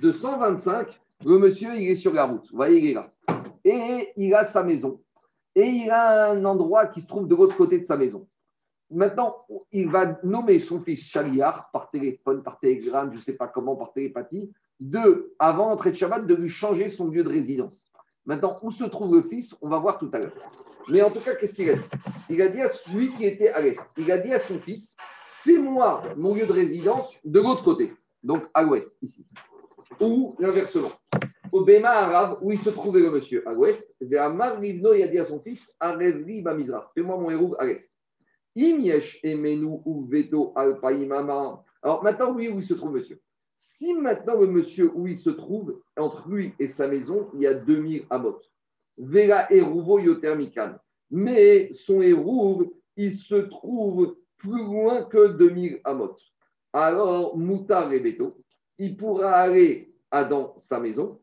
225, 0.00 1.00
le 1.24 1.38
monsieur, 1.38 1.74
il 1.76 1.90
est 1.90 1.94
sur 1.94 2.12
la 2.12 2.24
route. 2.24 2.48
Vous 2.50 2.56
voyez, 2.56 2.78
il 2.78 2.90
est 2.90 2.94
là. 2.94 3.08
Et 3.64 4.12
il 4.16 4.34
a 4.34 4.44
sa 4.44 4.62
maison. 4.62 5.00
Et 5.54 5.66
il 5.66 5.90
a 5.90 6.30
un 6.30 6.44
endroit 6.44 6.86
qui 6.86 7.00
se 7.00 7.06
trouve 7.06 7.28
de 7.28 7.34
l'autre 7.34 7.56
côté 7.56 7.78
de 7.78 7.84
sa 7.84 7.96
maison. 7.96 8.26
Maintenant, 8.90 9.46
il 9.70 9.88
va 9.88 10.18
nommer 10.24 10.58
son 10.58 10.80
fils 10.80 11.06
Chaliar 11.06 11.70
par 11.72 11.90
téléphone, 11.90 12.42
par 12.42 12.58
télégramme, 12.58 13.12
je 13.12 13.18
ne 13.18 13.22
sais 13.22 13.36
pas 13.36 13.46
comment, 13.46 13.76
par 13.76 13.92
télépathie, 13.92 14.50
de, 14.80 15.34
avant 15.38 15.68
l'entrée 15.68 15.90
de 15.90 15.96
Shabbat, 15.96 16.26
de 16.26 16.34
lui 16.34 16.48
changer 16.48 16.88
son 16.88 17.08
lieu 17.08 17.22
de 17.22 17.28
résidence. 17.28 17.92
Maintenant, 18.26 18.58
où 18.62 18.70
se 18.70 18.84
trouve 18.84 19.14
le 19.14 19.22
fils 19.22 19.54
On 19.60 19.68
va 19.68 19.78
voir 19.78 19.98
tout 19.98 20.10
à 20.12 20.18
l'heure. 20.18 20.32
Mais 20.88 21.02
en 21.02 21.10
tout 21.10 21.20
cas, 21.20 21.34
qu'est-ce 21.34 21.54
qu'il 21.54 21.70
a 21.70 21.74
dit? 21.74 21.84
Il 22.30 22.42
a 22.42 22.48
dit 22.48 22.60
à 22.60 22.68
celui 22.68 23.10
qui 23.10 23.26
était 23.26 23.50
à 23.50 23.60
l'est, 23.60 23.78
il 23.96 24.10
a 24.10 24.18
dit 24.18 24.32
à 24.32 24.38
son 24.38 24.58
fils, 24.58 24.96
fais-moi 25.44 26.02
mon 26.16 26.34
lieu 26.34 26.46
de 26.46 26.52
résidence 26.52 27.18
de 27.24 27.40
l'autre 27.40 27.62
côté, 27.62 27.94
donc 28.22 28.44
à 28.54 28.62
l'ouest, 28.62 28.96
ici. 29.02 29.26
Ou 29.98 30.36
l'inversement. 30.38 30.90
Au 31.52 31.64
Béma 31.64 31.90
arabe, 31.90 32.38
où 32.42 32.52
il 32.52 32.58
se 32.58 32.70
trouvait 32.70 33.00
le 33.00 33.10
monsieur, 33.10 33.46
à 33.48 33.52
l'ouest, 33.52 33.94
vers 34.00 34.32
Marlivno, 34.32 34.94
il 34.94 35.02
a 35.02 35.08
dit 35.08 35.18
à 35.18 35.24
son 35.24 35.40
fils, 35.40 35.74
Arevli 35.80 36.42
Bamizra, 36.42 36.90
fais-moi 36.94 37.18
mon 37.18 37.30
héros 37.30 37.56
à 37.58 37.66
l'est. 37.66 37.92
Imyesh 38.54 39.18
emenu 39.24 39.80
ou 39.84 40.06
veto 40.06 40.52
alpaimama. 40.54 41.64
Alors 41.82 42.02
maintenant, 42.04 42.32
oui, 42.32 42.48
où 42.48 42.58
il 42.58 42.64
se 42.64 42.74
trouve, 42.74 42.92
monsieur? 42.92 43.20
Si 43.54 43.92
maintenant 43.94 44.40
le 44.40 44.46
monsieur 44.46 44.90
où 44.94 45.06
il 45.06 45.18
se 45.18 45.30
trouve, 45.30 45.80
entre 45.96 46.28
lui 46.28 46.54
et 46.58 46.68
sa 46.68 46.88
maison, 46.88 47.28
il 47.34 47.42
y 47.42 47.46
a 47.46 47.54
2000 47.54 48.06
amot. 48.10 48.40
Vera 48.96 49.50
eruvo 49.52 49.98
yotermikan. 49.98 50.76
Mais 51.10 51.72
son 51.72 52.00
hérouve, 52.00 52.70
il 52.96 53.12
se 53.12 53.34
trouve 53.34 54.16
plus 54.38 54.64
loin 54.64 55.04
que 55.04 55.28
2000 55.28 55.80
amot. 55.84 56.16
Alors, 56.72 57.36
Moutar 57.36 57.92
et 57.92 58.00
il 58.80 58.96
pourra 58.96 59.32
aller 59.34 59.94
dans 60.10 60.54
sa 60.56 60.80
maison. 60.80 61.20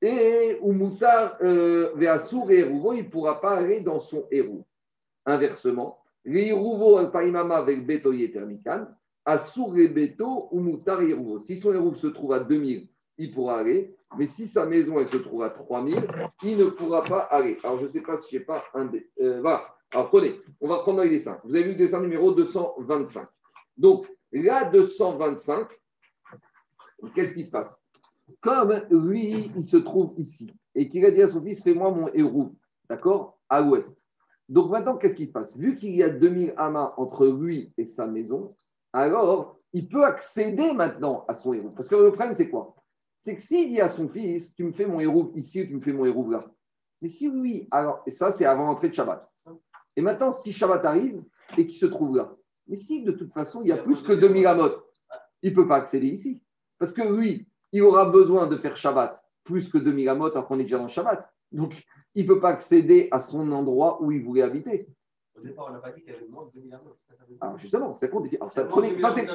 Et 0.00 0.56
ou 0.62 0.72
Moutar 0.72 1.36
euh, 1.42 1.90
Veasur 1.94 2.50
et 2.50 2.60
Eruvo, 2.60 2.94
il 2.94 3.04
ne 3.04 3.08
pourra 3.10 3.40
pas 3.40 3.56
aller 3.56 3.80
dans 3.82 4.00
son 4.00 4.26
hérouve. 4.30 4.62
Inversement, 5.26 5.98
Eruvo 6.24 6.96
al-Paimama 6.96 7.56
avec 7.56 7.84
Beto 7.84 8.12
Yetermikan, 8.12 8.86
Asur 9.26 9.76
et 9.76 9.88
Beto 9.88 10.48
et 10.52 11.10
Eruvo. 11.10 11.42
Si 11.44 11.56
son 11.58 11.74
hérouve 11.74 11.96
se 11.96 12.06
trouve 12.06 12.32
à 12.32 12.40
2000, 12.40 12.88
il 13.18 13.34
pourra 13.34 13.58
aller. 13.58 13.94
Mais 14.16 14.26
si 14.26 14.48
sa 14.48 14.64
maison 14.64 14.98
elle 15.00 15.08
se 15.08 15.18
trouve 15.18 15.42
à 15.42 15.50
3000, 15.50 15.94
il 16.44 16.58
ne 16.58 16.64
pourra 16.66 17.02
pas 17.02 17.20
aller. 17.20 17.58
Alors, 17.62 17.78
je 17.78 17.84
ne 17.84 17.88
sais 17.88 18.00
pas 18.02 18.16
si 18.16 18.34
je 18.34 18.38
n'ai 18.38 18.44
pas 18.44 18.64
un. 18.74 18.90
euh, 19.20 19.40
voilà. 19.40 19.64
Alors, 19.92 20.08
prenez, 20.08 20.40
on 20.60 20.68
va 20.68 20.76
reprendre 20.76 21.02
les 21.02 21.10
dessins. 21.10 21.40
Vous 21.44 21.54
avez 21.54 21.64
vu 21.64 21.70
le 21.70 21.76
dessin 21.76 22.00
numéro 22.00 22.32
225. 22.32 23.28
Donc, 23.76 24.06
là, 24.32 24.64
225, 24.64 25.68
qu'est-ce 27.14 27.34
qui 27.34 27.44
se 27.44 27.50
passe? 27.50 27.84
Comme 28.40 28.72
lui, 28.90 29.50
il 29.56 29.64
se 29.64 29.76
trouve 29.76 30.12
ici 30.16 30.52
et 30.74 30.88
qu'il 30.88 31.04
a 31.04 31.10
dit 31.10 31.22
à 31.22 31.28
son 31.28 31.42
fils, 31.42 31.62
fais-moi 31.62 31.90
mon 31.90 32.08
héros, 32.12 32.52
d'accord? 32.88 33.38
À 33.48 33.60
l'ouest. 33.60 34.00
Donc, 34.48 34.70
maintenant, 34.70 34.96
qu'est-ce 34.96 35.16
qui 35.16 35.26
se 35.26 35.32
passe? 35.32 35.56
Vu 35.56 35.74
qu'il 35.74 35.94
y 35.94 36.02
a 36.02 36.08
2000 36.08 36.54
amas 36.56 36.94
entre 36.96 37.26
lui 37.26 37.72
et 37.76 37.84
sa 37.84 38.06
maison, 38.06 38.54
alors 38.92 39.58
il 39.72 39.88
peut 39.88 40.04
accéder 40.04 40.72
maintenant 40.72 41.24
à 41.28 41.34
son 41.34 41.52
héros. 41.52 41.70
Parce 41.70 41.88
que 41.88 41.94
le 41.94 42.10
problème, 42.10 42.34
c'est 42.34 42.50
quoi? 42.50 42.74
C'est 43.18 43.36
que 43.36 43.42
s'il 43.42 43.68
dit 43.70 43.80
à 43.80 43.88
son 43.88 44.08
fils, 44.08 44.54
tu 44.54 44.64
me 44.64 44.72
fais 44.72 44.86
mon 44.86 44.98
héros 44.98 45.30
ici 45.36 45.62
ou 45.62 45.66
tu 45.66 45.74
me 45.74 45.80
fais 45.80 45.92
mon 45.92 46.04
héros 46.04 46.28
là? 46.30 46.50
Mais 47.02 47.08
si 47.08 47.28
oui, 47.28 47.68
alors, 47.70 48.02
et 48.06 48.10
ça, 48.10 48.30
c'est 48.32 48.44
avant 48.44 48.66
l'entrée 48.66 48.88
de 48.88 48.94
Shabbat. 48.94 49.28
Et 49.96 50.02
maintenant, 50.02 50.32
si 50.32 50.52
Shabbat 50.52 50.84
arrive 50.84 51.22
et 51.56 51.66
qu'il 51.66 51.76
se 51.76 51.86
trouve 51.86 52.16
là, 52.16 52.34
mais 52.66 52.76
si 52.76 53.02
de 53.02 53.12
toute 53.12 53.32
façon, 53.32 53.62
il 53.62 53.68
y 53.68 53.72
a 53.72 53.76
plus 53.76 54.02
que 54.02 54.12
2000 54.12 54.46
amot, 54.46 54.70
il 55.42 55.50
ne 55.50 55.54
peut 55.54 55.66
pas 55.66 55.76
accéder 55.76 56.08
ici. 56.08 56.42
Parce 56.80 56.92
que 56.92 57.02
lui, 57.02 57.46
il 57.72 57.82
aura 57.82 58.06
besoin 58.06 58.48
de 58.48 58.56
faire 58.56 58.76
Shabbat 58.76 59.22
plus 59.44 59.68
que 59.68 59.78
2000 59.78 60.08
amot 60.08 60.26
alors 60.26 60.48
qu'on 60.48 60.58
est 60.58 60.64
déjà 60.64 60.78
dans 60.78 60.88
Shabbat. 60.88 61.30
Donc, 61.52 61.84
il 62.14 62.24
ne 62.24 62.28
peut 62.28 62.40
pas 62.40 62.48
accéder 62.48 63.08
à 63.12 63.20
son 63.20 63.52
endroit 63.52 64.02
où 64.02 64.10
il 64.10 64.22
voulait 64.24 64.42
habiter. 64.42 64.88
Départ, 65.44 65.68
on 65.70 65.80
pas 65.80 65.92
dit 65.92 66.02
avait 66.08 66.26
moins 66.28 66.46
de 66.46 66.50
2000 66.54 66.74
amants. 66.74 66.82
Ça, 67.08 67.14
ça 67.16 67.22
veut 67.22 67.28
dire- 67.34 67.38
Alors 67.40 67.56
justement, 67.58 67.94
c'est 67.94 68.10
compte. 68.10 68.26
Alors, 68.34 68.50
ça, 68.50 68.62
le 68.62 68.68
Moins 68.68 68.72
premier- 68.76 68.92
de 68.92 68.98
ça, 68.98 69.08
2000 69.10 69.26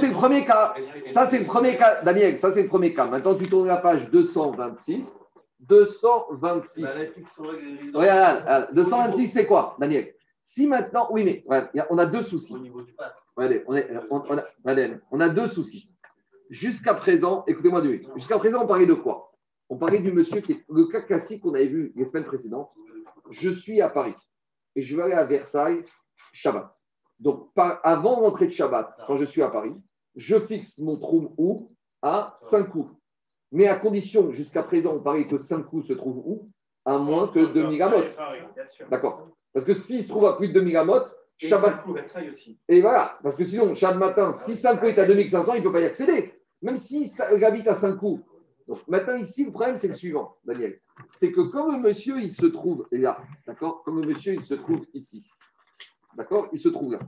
c'est 0.00 0.08
le 0.08 0.14
premier 0.14 0.44
cas. 0.44 0.74
Ça, 1.06 1.26
c'est 1.26 1.38
le 1.38 1.46
premier 1.46 1.76
cas. 1.76 2.02
Daniel, 2.02 2.38
ça, 2.38 2.50
c'est 2.50 2.62
le 2.64 2.68
premier 2.68 2.92
cas. 2.92 3.06
Maintenant, 3.06 3.34
tu 3.36 3.48
tournes 3.48 3.68
la 3.68 3.76
page 3.76 4.10
226. 4.10 5.20
226. 5.60 6.82
Bah, 6.82 6.94
la 6.98 7.04
fixe 7.06 7.34
sur 7.34 7.52
les 7.52 7.58
résidences. 7.58 7.94
Regarde, 7.94 8.40
regarde, 8.42 8.74
226, 8.74 9.26
c'est 9.28 9.46
quoi, 9.46 9.76
Daniel? 9.78 10.14
Si 10.42 10.66
maintenant, 10.66 11.08
oui, 11.10 11.24
mais 11.24 11.44
on 11.90 11.98
a 11.98 12.06
deux 12.06 12.22
soucis. 12.22 12.54
Regardez, 13.36 13.64
on 15.10 15.20
a 15.20 15.28
deux 15.28 15.46
soucis. 15.46 15.90
Jusqu'à 16.50 16.94
présent, 16.94 17.44
écoutez-moi 17.46 17.80
deux. 17.82 18.00
Jusqu'à 18.16 18.38
présent, 18.38 18.62
on 18.62 18.66
parlait 18.66 18.86
de 18.86 18.94
quoi? 18.94 19.32
On 19.68 19.76
parlait 19.76 19.98
du 20.00 20.12
monsieur 20.12 20.40
qui 20.40 20.52
est 20.52 20.64
le 20.70 20.86
cas 20.86 21.02
classique 21.02 21.42
qu'on 21.42 21.54
avait 21.54 21.66
vu 21.66 21.92
les 21.94 22.06
semaines 22.06 22.24
précédentes. 22.24 22.70
Je 23.30 23.50
suis 23.50 23.80
à 23.82 23.90
Paris 23.90 24.14
et 24.74 24.82
je 24.82 24.96
vais 24.96 25.02
aller 25.02 25.14
à 25.14 25.24
Versailles 25.24 25.84
Shabbat. 26.32 26.70
Donc, 27.20 27.52
par- 27.54 27.80
avant 27.82 28.20
l'entrée 28.20 28.46
de 28.46 28.52
Shabbat, 28.52 28.96
quand 29.06 29.16
je 29.16 29.24
suis 29.24 29.42
à 29.42 29.48
Paris, 29.50 29.74
je 30.16 30.38
fixe 30.40 30.78
mon 30.78 30.96
trou 30.96 31.34
où? 31.36 31.72
À 32.00 32.32
5 32.36 32.70
coups. 32.70 32.90
Mais 33.52 33.66
à 33.66 33.74
condition, 33.74 34.32
jusqu'à 34.32 34.62
présent, 34.62 34.94
on 34.94 35.00
parlait 35.00 35.26
que 35.26 35.36
5 35.36 35.62
coups 35.64 35.88
se 35.88 35.92
trouvent 35.92 36.22
où? 36.24 36.48
À 36.84 36.96
moins 36.96 37.28
que 37.28 37.40
2000 37.52 37.82
amotes. 37.82 38.16
Bien 38.54 38.66
sûr. 38.68 38.86
D'accord. 38.88 39.24
Parce 39.52 39.66
que 39.66 39.74
s'il 39.74 40.02
se 40.02 40.08
trouve 40.08 40.26
à 40.26 40.36
plus 40.36 40.48
de 40.48 40.52
2000 40.54 40.76
amotes, 40.76 41.14
Et 41.40 41.48
Shabbat. 41.48 41.84
Et 42.68 42.80
voilà, 42.80 43.18
parce 43.22 43.36
que 43.36 43.44
sinon, 43.44 43.74
chaque 43.74 43.96
matin, 43.96 44.32
si 44.32 44.56
5 44.56 44.76
coups 44.80 44.92
est 44.92 44.98
à 44.98 45.04
2500, 45.06 45.54
il 45.54 45.58
ne 45.58 45.64
peut 45.64 45.72
pas 45.72 45.80
y 45.80 45.84
accéder. 45.84 46.32
Même 46.62 46.76
si 46.76 47.08
ça- 47.08 47.32
il 47.34 47.44
habite 47.44 47.68
à 47.68 47.74
5 47.74 47.96
coups. 47.96 48.22
Donc 48.66 48.86
maintenant, 48.88 49.14
ici, 49.14 49.44
le 49.44 49.50
problème, 49.52 49.76
c'est 49.78 49.88
le 49.88 49.94
suivant, 49.94 50.36
Daniel. 50.44 50.80
C'est 51.12 51.32
que 51.32 51.40
quand 51.40 51.70
le 51.72 51.78
monsieur, 51.78 52.20
il 52.20 52.30
se 52.30 52.46
trouve 52.46 52.86
là, 52.90 53.22
d'accord 53.46 53.82
Quand 53.84 53.92
le 53.94 54.02
monsieur, 54.02 54.34
il 54.34 54.44
se 54.44 54.54
trouve 54.54 54.84
ici, 54.92 55.24
d'accord 56.16 56.48
Il 56.52 56.58
se 56.58 56.68
trouve 56.68 56.92
là. 56.92 56.98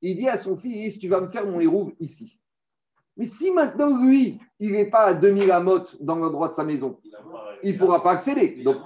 Il 0.00 0.16
dit 0.16 0.28
à 0.28 0.36
son 0.36 0.56
fils, 0.56 0.98
tu 0.98 1.08
vas 1.08 1.20
me 1.20 1.28
faire 1.28 1.44
mon 1.44 1.58
hérouve 1.58 1.92
ici. 1.98 2.40
Mais 3.16 3.24
si 3.24 3.50
maintenant, 3.50 4.00
lui, 4.04 4.38
il 4.60 4.72
n'est 4.72 4.88
pas 4.88 5.06
à 5.06 5.14
2000 5.14 5.50
amotes 5.50 6.00
dans 6.00 6.14
l'endroit 6.14 6.48
de 6.48 6.52
sa 6.52 6.62
maison, 6.62 7.00
il 7.64 7.72
ne 7.74 7.78
pourra 7.78 8.00
pas 8.00 8.12
accéder. 8.12 8.62
Donc, 8.62 8.76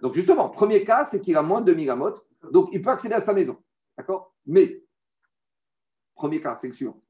donc 0.00 0.14
justement, 0.14 0.48
premier 0.50 0.84
cas, 0.84 1.04
c'est 1.04 1.20
qu'il 1.20 1.36
a 1.36 1.42
moins 1.42 1.62
de 1.62 1.66
2000 1.66 1.90
amotes, 1.90 2.24
donc 2.52 2.68
il 2.72 2.80
peut 2.80 2.90
accéder 2.90 3.14
à 3.14 3.20
sa 3.20 3.32
maison. 3.32 3.56
D'accord 3.98 4.32
Mais, 4.46 4.84
premier 6.14 6.40
cas, 6.40 6.54
c'est 6.54 6.68
le 6.68 6.72
suivant. 6.74 7.01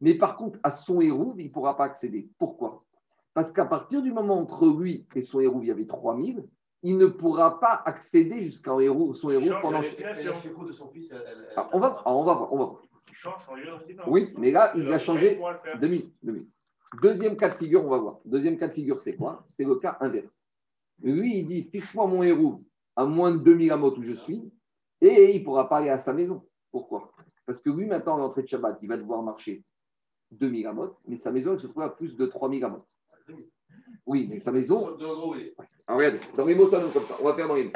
Mais 0.00 0.14
par 0.14 0.36
contre, 0.36 0.58
à 0.62 0.70
son 0.70 1.00
hérouve, 1.00 1.40
il 1.40 1.48
ne 1.48 1.52
pourra 1.52 1.76
pas 1.76 1.84
accéder. 1.84 2.28
Pourquoi? 2.38 2.84
Parce 3.34 3.52
qu'à 3.52 3.64
partir 3.64 4.02
du 4.02 4.12
moment 4.12 4.38
entre 4.38 4.66
lui 4.68 5.06
et 5.14 5.22
son 5.22 5.40
hérouve, 5.40 5.64
il 5.64 5.68
y 5.68 5.70
avait 5.70 5.86
3000, 5.86 6.44
il 6.82 6.96
ne 6.96 7.06
pourra 7.06 7.60
pas 7.60 7.82
accéder 7.84 8.40
jusqu'à 8.40 8.70
son 8.70 9.30
Change 9.40 9.62
pendant. 9.62 9.80
de 10.64 10.72
son 10.72 10.88
fils, 10.88 11.12
elle. 11.12 11.22
elle- 11.26 11.48
Ah, 11.56 11.68
on, 11.72 11.78
va, 11.80 12.02
ah, 12.04 12.14
on 12.14 12.24
va 12.24 12.34
voir, 12.34 12.52
on 12.52 12.58
va 12.58 12.64
voir. 12.64 12.82
Il 13.08 13.14
change 13.14 13.44
son 13.44 13.54
lieu. 13.54 13.64
Oui, 14.06 14.32
mais 14.38 14.50
là, 14.50 14.72
il 14.74 14.90
a 14.92 14.98
changé. 14.98 15.36
pourra 15.36 15.52
le 15.52 15.58
faire. 15.58 15.78
Deux 15.78 15.88
minutes, 15.88 16.14
deux 16.22 16.32
minutes. 16.32 16.50
Deuxième 17.02 17.36
cas 17.36 17.50
de 17.50 17.54
figure, 17.54 17.84
on 17.84 17.90
va 17.90 17.98
voir. 17.98 18.18
Deuxième 18.24 18.56
cas 18.56 18.68
de 18.68 18.72
figure, 18.72 19.00
c'est 19.00 19.16
quoi? 19.16 19.42
C'est 19.46 19.64
le 19.64 19.76
cas 19.76 19.96
inverse. 20.00 20.48
Lui, 21.02 21.38
il 21.38 21.46
dit 21.46 21.62
fixe-moi 21.62 22.06
mon 22.06 22.22
héros 22.22 22.62
à 22.96 23.04
moins 23.04 23.30
de 23.30 23.38
2000 23.38 23.70
amotes 23.70 23.96
où 23.98 24.02
je 24.02 24.12
suis, 24.14 24.50
et 25.00 25.34
il 25.34 25.40
ne 25.40 25.44
pourra 25.44 25.68
pas 25.68 25.78
aller 25.78 25.88
à 25.90 25.98
sa 25.98 26.12
maison. 26.12 26.44
Pourquoi? 26.72 27.12
Parce 27.46 27.60
que 27.60 27.70
lui, 27.70 27.86
maintenant, 27.86 28.16
à 28.16 28.18
l'entrée 28.18 28.42
de 28.42 28.48
Shabbat, 28.48 28.78
il 28.82 28.88
va 28.88 28.96
devoir 28.96 29.22
marcher 29.22 29.62
2000 30.32 30.66
amotes, 30.66 30.96
mais 31.06 31.16
sa 31.16 31.30
maison, 31.30 31.54
elle 31.54 31.60
se 31.60 31.66
trouve 31.66 31.82
à 31.82 31.88
plus 31.88 32.16
de 32.16 32.26
3000 32.26 32.64
amotes. 32.64 32.86
Oui, 34.06 34.26
mais 34.28 34.38
sa 34.38 34.52
maison, 34.52 34.96
alors 34.96 35.30
regardez, 35.88 36.20
dans 36.36 36.46
les 36.46 36.54
mots, 36.54 36.66
ça 36.66 36.80
donne 36.80 36.92
comme 36.92 37.04
ça. 37.04 37.16
On 37.20 37.24
va 37.24 37.34
faire 37.34 37.48
dans 37.48 37.54
les 37.54 37.64
mots. 37.64 37.72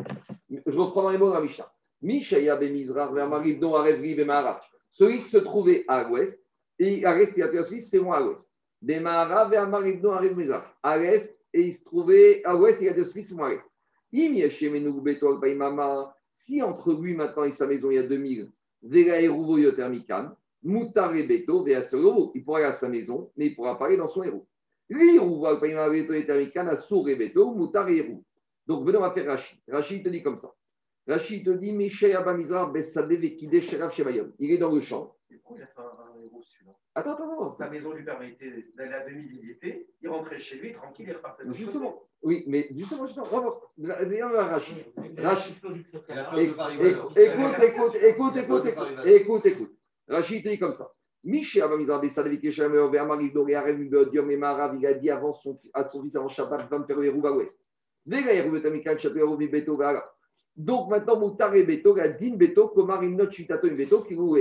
Je 0.66 0.78
reprends 0.78 1.02
dans 1.02 1.10
les 1.10 1.18
mots 1.18 1.28
de 1.28 1.34
la 1.34 1.40
Mishnah. 1.40 1.70
Mishaya 2.02 2.56
Bemizrar, 2.56 3.12
Vermarivno, 3.12 3.76
Arevri, 3.76 4.14
Bemahara. 4.14 4.60
Celui 4.90 5.22
qui 5.22 5.28
se 5.28 5.38
trouvait 5.38 5.84
à 5.88 6.04
l'ouest, 6.04 6.42
et 6.78 7.04
à 7.04 7.16
l'est, 7.16 7.32
il 7.36 7.40
y 7.40 7.42
a 7.42 7.50
fait 7.50 7.58
aussi, 7.58 7.82
c'était 7.82 7.98
moi 7.98 8.18
à 8.18 8.20
l'ouest. 8.20 8.52
Bemahara, 8.82 9.48
Vermarivno, 9.48 10.12
Arev 10.12 10.36
Mizrar. 10.36 10.76
À 10.82 10.98
l'est, 10.98 11.38
et 11.52 11.62
il 11.62 11.72
se 11.72 11.84
trouvait 11.84 12.44
à 12.44 12.52
l'ouest, 12.52 12.80
il 12.80 12.86
y 12.86 12.88
a 12.88 12.94
deux 12.94 13.04
Suisses, 13.04 13.32
moi 13.32 13.48
à 13.48 13.50
l'est. 13.50 13.70
Im 14.12 14.34
Yeshemenu 14.34 15.00
Beto 15.00 15.38
Baimama. 15.38 16.14
Si 16.30 16.60
entre 16.62 16.92
lui 16.92 17.14
maintenant 17.14 17.44
et 17.44 17.52
sa 17.52 17.66
maison, 17.66 17.92
il 17.92 17.94
y 17.94 17.98
a 17.98 18.08
2000, 18.08 18.50
Vega 18.82 19.20
Eruvo 19.20 19.56
Yotermikan, 19.56 20.34
Mutar 20.64 21.14
et 21.14 21.24
Beto, 21.24 21.64
il 22.34 22.44
pourra 22.44 22.58
aller 22.58 22.66
à 22.66 22.72
sa 22.72 22.88
maison, 22.88 23.30
mais 23.36 23.46
il 23.46 23.50
ne 23.50 23.54
pourra 23.54 23.78
pas 23.78 23.86
aller 23.86 23.98
dans 23.98 24.08
son 24.08 24.22
héros. 24.22 24.46
Lui, 24.88 25.20
Mutar 25.20 25.62
et 27.88 27.96
Eruvo. 27.98 28.24
Donc, 28.66 28.86
venons, 28.86 28.98
on 28.98 29.02
va 29.02 29.12
faire 29.12 29.26
Rachid. 29.26 29.58
Rachid 29.68 30.02
te 30.02 30.08
dit 30.08 30.22
comme 30.22 30.38
ça. 30.38 30.54
Rachid 31.06 31.44
te 31.44 31.50
dit. 31.50 31.70
Il 34.38 34.50
est 34.50 34.58
dans 34.58 34.72
le 34.72 34.80
champ. 34.80 35.14
Du 35.28 35.38
coup, 35.40 35.54
il 35.56 35.62
a 35.62 35.66
fait 35.66 35.80
un, 35.80 35.82
un 35.82 36.18
héros 36.22 36.42
celui-là. 36.42 36.72
Attends, 36.94 37.12
attends, 37.12 37.32
attends. 37.32 37.52
Sa 37.54 37.68
maison 37.68 37.92
lui 37.92 38.04
permettait 38.04 38.70
d'aller 38.74 38.94
à 38.94 39.06
2000, 39.06 39.40
il 39.42 39.50
était. 39.50 39.86
Il 40.00 40.08
rentrait 40.08 40.38
chez 40.38 40.56
lui, 40.56 40.72
tranquille, 40.72 41.04
il 41.08 41.12
repartait. 41.12 41.44
Justement, 41.52 42.04
oui, 42.22 42.44
mais 42.46 42.68
justement, 42.70 43.06
justement, 43.06 43.26
on 43.30 43.36
va 43.36 43.40
voir. 43.40 43.60
Viens 43.76 44.30
vers 44.30 44.48
Rachid. 44.48 44.78
Rachid. 45.18 45.56
Écoute, 45.56 45.84
écoute, 47.16 47.94
écoute, 48.02 48.36
écoute, 48.36 48.66
écoute, 49.06 49.46
écoute. 49.46 49.76
Rachid 50.08 50.42
te 50.44 50.48
dit 50.48 50.58
comme 50.58 50.74
ça. 50.74 50.92
Michel 51.22 51.64
Marav, 54.38 54.76
il 54.78 54.86
a 54.86 54.94
dit 54.94 55.10
avant 55.10 55.32
son, 55.32 55.58
à 55.72 55.84
son 55.86 56.02
fils, 56.02 56.16
avant 56.16 56.28
Shabbat, 56.28 56.68
va 56.68 56.78
me 56.78 56.84
faire 56.84 56.98
le 56.98 57.06
héros 57.06 57.26
à 57.26 57.30
l'ouest. 57.30 57.58
Donc 60.56 60.90
maintenant, 60.90 61.18
Moutar 61.18 61.54
et 61.54 61.62
Beto, 61.62 61.94
la 61.94 62.08
din 62.08 62.36
Beto, 62.36 62.68
Komar 62.68 63.02
Imnot 63.02 63.30
Chitato 63.30 63.68
Beto, 63.70 64.02
qui 64.02 64.14
vous. 64.14 64.36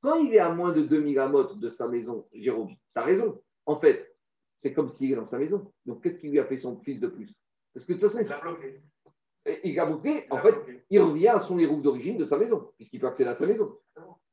Quand 0.00 0.16
il 0.16 0.34
est 0.34 0.38
à 0.38 0.50
moins 0.50 0.72
de 0.72 0.82
2000 0.82 1.18
amotes 1.18 1.58
de 1.58 1.70
sa 1.70 1.88
maison, 1.88 2.26
Jérôme, 2.32 2.70
tu 2.92 2.98
as 2.98 3.02
raison. 3.02 3.40
En 3.66 3.78
fait, 3.80 4.14
c'est 4.56 4.72
comme 4.72 4.88
s'il 4.88 5.12
est 5.12 5.16
dans 5.16 5.26
sa 5.26 5.38
maison. 5.38 5.72
Donc 5.86 6.02
qu'est-ce 6.02 6.18
qu'il 6.18 6.30
lui 6.30 6.38
a 6.40 6.44
fait 6.44 6.56
son 6.56 6.78
fils 6.80 7.00
de 7.00 7.08
plus? 7.08 7.32
Parce 7.72 7.86
que 7.86 7.92
de 7.94 7.98
toute 7.98 8.12
Il 8.12 8.18
l'a 8.18 8.24
façon, 8.24 8.52
bloqué. 8.52 8.80
il 9.64 9.80
a 9.80 9.84
Il 9.84 10.32
en 10.32 10.38
fait, 10.38 10.52
bloqué. 10.52 10.84
il 10.90 11.00
revient 11.00 11.28
à 11.28 11.40
son 11.40 11.58
héros 11.58 11.80
d'origine 11.80 12.18
de 12.18 12.24
sa 12.24 12.38
maison, 12.38 12.70
puisqu'il 12.76 13.00
peut 13.00 13.06
accéder 13.06 13.30
à 13.30 13.34
sa 13.34 13.46
maison. 13.46 13.76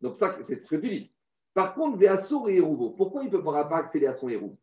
Donc 0.01 0.15
ça, 0.15 0.37
c'est 0.41 0.59
ce 0.59 0.69
que 0.69 0.81
tu 0.81 0.89
dis. 0.89 1.11
Par 1.53 1.73
contre, 1.73 1.97
Véassour 1.97 2.49
et 2.49 2.55
Hérouvo, 2.55 2.89
pourquoi 2.91 3.23
il 3.23 3.31
ne 3.31 3.37
pourra 3.37 3.69
pas 3.69 3.77
accéder 3.77 4.07
à 4.07 4.13
son 4.13 4.27
héros 4.27 4.57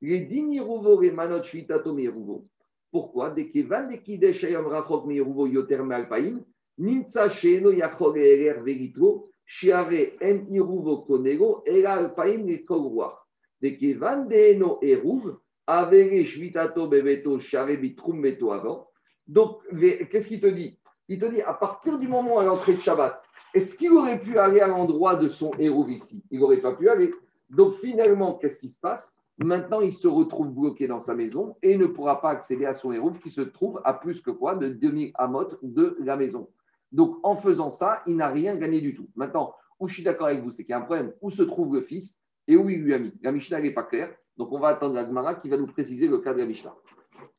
Les 0.00 0.20
dignes 0.20 0.54
Hérouvo 0.54 1.02
et 1.02 1.10
Manot 1.10 1.42
Shvitato 1.42 1.98
Hérouvo. 1.98 2.46
Pourquoi? 2.92 3.30
Dès 3.30 3.50
qu'il 3.50 3.66
va 3.66 3.82
des 3.82 4.00
Kidesh 4.00 4.44
Ayam 4.44 4.66
Rachok 4.66 5.10
Hérouvo 5.10 5.46
Yoter 5.48 5.78
Malpaim, 5.78 6.40
Nimtsa 6.78 7.28
Sheno 7.28 7.72
Yachol 7.72 8.18
Erer 8.18 8.62
Veritro, 8.62 9.28
Shiare 9.44 10.16
En 10.22 10.46
Hérouvo 10.48 10.98
Konego, 10.98 11.62
Era 11.66 11.94
Alpaim 11.94 12.46
les 12.46 12.64
Kogroir. 12.64 13.26
Dès 13.60 13.76
qu'il 13.76 13.98
va 13.98 14.16
des 14.16 14.56
No 14.56 14.78
Hérouv, 14.82 15.38
Avere 15.66 16.24
Shvitato 16.24 16.86
Bebeto, 16.86 17.40
Share 17.40 17.76
Bitrum 17.76 18.22
Beto 18.22 18.52
avant. 18.52 18.88
Donc, 19.26 19.62
qu'est-ce 20.10 20.28
qu'il 20.28 20.40
te 20.40 20.46
dit? 20.46 20.78
Il 21.08 21.18
te 21.18 21.26
dit, 21.26 21.42
à 21.42 21.54
partir 21.54 21.98
du 21.98 22.06
moment 22.06 22.38
à 22.38 22.44
l'entrée 22.44 22.74
de 22.74 22.80
Shabbat, 22.80 23.25
est-ce 23.56 23.74
qu'il 23.74 23.90
aurait 23.92 24.20
pu 24.20 24.38
aller 24.38 24.60
à 24.60 24.66
l'endroit 24.66 25.16
de 25.16 25.28
son 25.28 25.50
héros 25.58 25.88
ici 25.88 26.22
Il 26.30 26.40
n'aurait 26.40 26.60
pas 26.60 26.74
pu 26.74 26.90
aller. 26.90 27.10
Donc 27.48 27.72
finalement, 27.76 28.34
qu'est-ce 28.34 28.60
qui 28.60 28.68
se 28.68 28.78
passe? 28.78 29.16
Maintenant, 29.38 29.80
il 29.80 29.94
se 29.94 30.06
retrouve 30.06 30.50
bloqué 30.50 30.86
dans 30.86 31.00
sa 31.00 31.14
maison 31.14 31.56
et 31.62 31.78
ne 31.78 31.86
pourra 31.86 32.20
pas 32.20 32.28
accéder 32.28 32.66
à 32.66 32.74
son 32.74 32.92
héros 32.92 33.12
qui 33.12 33.30
se 33.30 33.40
trouve 33.40 33.80
à 33.82 33.94
plus 33.94 34.20
que 34.20 34.30
quoi? 34.30 34.56
De 34.56 34.68
2000 34.68 35.12
amot 35.14 35.48
de 35.62 35.96
la 36.00 36.16
maison. 36.16 36.50
Donc 36.92 37.16
en 37.22 37.34
faisant 37.34 37.70
ça, 37.70 38.02
il 38.06 38.16
n'a 38.16 38.28
rien 38.28 38.56
gagné 38.56 38.82
du 38.82 38.94
tout. 38.94 39.08
Maintenant, 39.16 39.54
où 39.80 39.88
je 39.88 39.94
suis 39.94 40.02
d'accord 40.02 40.26
avec 40.26 40.42
vous, 40.42 40.50
c'est 40.50 40.64
qu'il 40.64 40.72
y 40.72 40.74
a 40.74 40.78
un 40.78 40.82
problème. 40.82 41.14
Où 41.22 41.30
se 41.30 41.42
trouve 41.42 41.74
le 41.74 41.80
fils 41.80 42.22
et 42.46 42.58
où 42.58 42.68
il 42.68 42.82
lui 42.82 42.92
a 42.92 42.98
mis 42.98 43.14
La 43.22 43.32
Mishnah 43.32 43.62
n'est 43.62 43.72
pas 43.72 43.84
claire. 43.84 44.14
Donc 44.36 44.52
on 44.52 44.58
va 44.58 44.68
attendre 44.68 44.94
la 44.94 45.34
qui 45.34 45.48
va 45.48 45.56
nous 45.56 45.66
préciser 45.66 46.08
le 46.08 46.18
cas 46.18 46.34
de 46.34 46.40
la 46.40 46.46
Mishnah. 46.46 46.74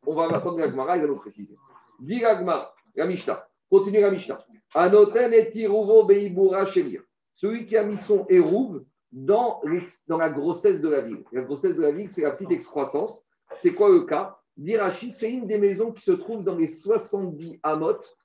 On 0.08 0.16
va 0.16 0.36
attendre 0.36 0.58
la 0.58 0.66
il 0.66 0.74
va 0.74 1.08
nous 1.08 1.16
préciser. 1.16 1.56
Dis 2.00 2.22
la 2.22 2.40
Gemara, 2.40 2.74
la 2.96 3.06
Mishnah. 3.06 3.48
Continue 3.70 4.02
la 4.02 4.12
Mishnah. 4.12 4.40
Anoten 4.76 5.34
et 5.34 5.50
Tirouvo 5.50 6.04
Beibura 6.06 6.66
Shelir. 6.66 7.02
Celui 7.34 7.66
qui 7.66 7.78
a 7.78 7.84
mis 7.84 7.98
son 7.98 8.26
hérouve 8.30 8.84
dans, 9.12 9.62
la 10.08 10.30
grossesse 10.30 10.82
de 10.82 10.90
la 10.90 11.02
ville. 11.02 11.24
La 11.32 11.42
grossesse 11.42 11.76
de 11.76 11.82
la 11.82 11.92
ville, 11.92 12.10
c'est 12.10 12.22
la 12.22 12.32
petite 12.32 12.52
excroissance. 12.52 13.24
C'est 13.56 13.74
quoi 13.74 13.90
le 13.90 14.02
cas? 14.02 14.38
D'Irachi, 14.58 15.12
c'est 15.12 15.32
une 15.32 15.46
des 15.46 15.60
maisons 15.60 15.92
qui 15.92 16.02
se 16.02 16.12
trouve 16.12 16.44
dans 16.44 16.56
les 16.56 16.68
70 16.68 17.60
amotes 17.62 18.18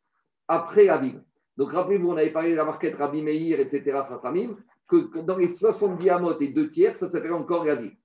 après 0.49 0.85
la 0.85 0.97
ville. 0.97 1.23
Donc 1.57 1.73
rappelez-vous, 1.73 2.11
on 2.11 2.17
avait 2.17 2.33
parlé 2.33 2.53
de 2.53 2.57
la 2.57 2.65
marquette 2.65 2.97
Rabbi 2.97 3.23
Meir, 3.23 3.61
etc., 3.61 4.01
Chachamim, 4.09 4.57
que, 4.89 5.21
dans 5.21 5.37
les 5.37 5.49
70 5.49 6.09
amotes 6.09 6.41
et 6.41 6.49
deux 6.49 6.71
tiers, 6.71 6.97
ça 6.97 7.07
s'appelle 7.07 7.35
encore 7.35 7.65
la 7.65 7.75
ville. 7.75 7.97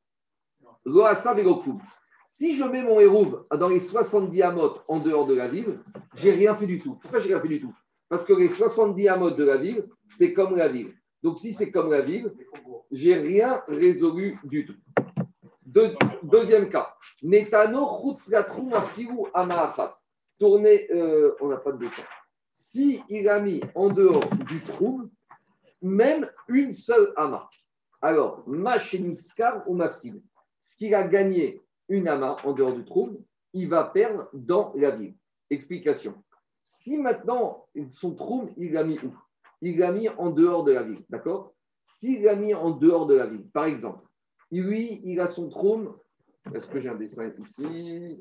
Loasa 0.85 1.33
Velokoum. 1.33 1.79
Si 2.27 2.57
je 2.57 2.63
mets 2.65 2.83
mon 2.83 2.99
hérouve 2.99 3.45
dans 3.57 3.69
les 3.69 3.79
70 3.79 4.41
amotes 4.41 4.83
en 4.87 4.99
dehors 4.99 5.25
de 5.27 5.33
la 5.33 5.47
ville, 5.47 5.79
j'ai 6.15 6.31
rien 6.31 6.55
fait 6.55 6.67
du 6.67 6.79
tout. 6.79 6.95
Pourquoi 6.95 7.19
j'ai 7.19 7.29
rien 7.33 7.41
fait 7.41 7.47
du 7.47 7.61
tout? 7.61 7.73
Parce 8.09 8.25
que 8.25 8.33
les 8.33 8.49
70 8.49 9.07
amotes 9.07 9.37
de 9.37 9.43
la 9.43 9.57
ville, 9.57 9.85
c'est 10.07 10.33
comme 10.33 10.55
la 10.55 10.67
ville. 10.67 10.93
Donc 11.23 11.39
si 11.39 11.53
c'est 11.53 11.71
comme 11.71 11.91
la 11.91 12.01
ville, 12.01 12.31
j'ai 12.91 13.15
rien 13.15 13.63
résolu 13.67 14.37
du 14.43 14.65
tout. 14.65 14.75
Deux- 15.65 15.95
deuxième 16.23 16.69
cas. 16.69 16.95
Netano 17.23 17.87
amaachat. 19.33 19.97
Tourner, 20.39 20.87
euh, 20.91 21.33
on 21.41 21.47
n'a 21.47 21.57
pas 21.57 21.71
de 21.71 21.79
dessin. 21.79 22.03
Si 22.53 23.01
il 23.09 23.27
a 23.27 23.39
mis 23.39 23.61
en 23.73 23.89
dehors 23.89 24.29
du 24.47 24.61
trou, 24.61 25.09
même 25.81 26.29
une 26.47 26.73
seule 26.73 27.11
ama. 27.15 27.49
Alors, 28.01 28.43
macheniskar 28.47 29.63
ou 29.67 29.73
mafsid. 29.73 30.21
Ce 30.59 30.77
qu'il 30.77 30.93
a 30.93 31.07
gagné 31.07 31.61
une 31.89 32.07
ama 32.07 32.37
en 32.43 32.53
dehors 32.53 32.73
du 32.73 32.85
trou, 32.85 33.23
il 33.53 33.69
va 33.69 33.85
perdre 33.85 34.29
dans 34.33 34.73
la 34.75 34.91
ville. 34.91 35.15
Explication. 35.49 36.15
Si 36.63 36.97
maintenant 36.97 37.67
son 37.89 38.15
trou, 38.15 38.49
il 38.57 38.73
l'a 38.73 38.83
mis 38.83 38.99
où? 38.99 39.13
Il 39.61 39.79
l'a 39.79 39.91
mis 39.91 40.09
en 40.09 40.29
dehors 40.29 40.63
de 40.63 40.73
la 40.73 40.83
ville, 40.83 41.03
d'accord? 41.09 41.53
S'il 41.85 42.23
l'a 42.23 42.35
mis 42.35 42.53
en 42.53 42.71
dehors 42.71 43.07
de 43.07 43.15
la 43.15 43.25
ville, 43.25 43.47
par 43.49 43.65
exemple, 43.65 44.05
lui, 44.51 45.01
il 45.03 45.19
a 45.19 45.27
son 45.27 45.49
trône. 45.49 45.93
Est-ce 46.53 46.67
que 46.67 46.79
j'ai 46.79 46.89
un 46.89 46.95
dessin 46.95 47.31
ici? 47.39 48.17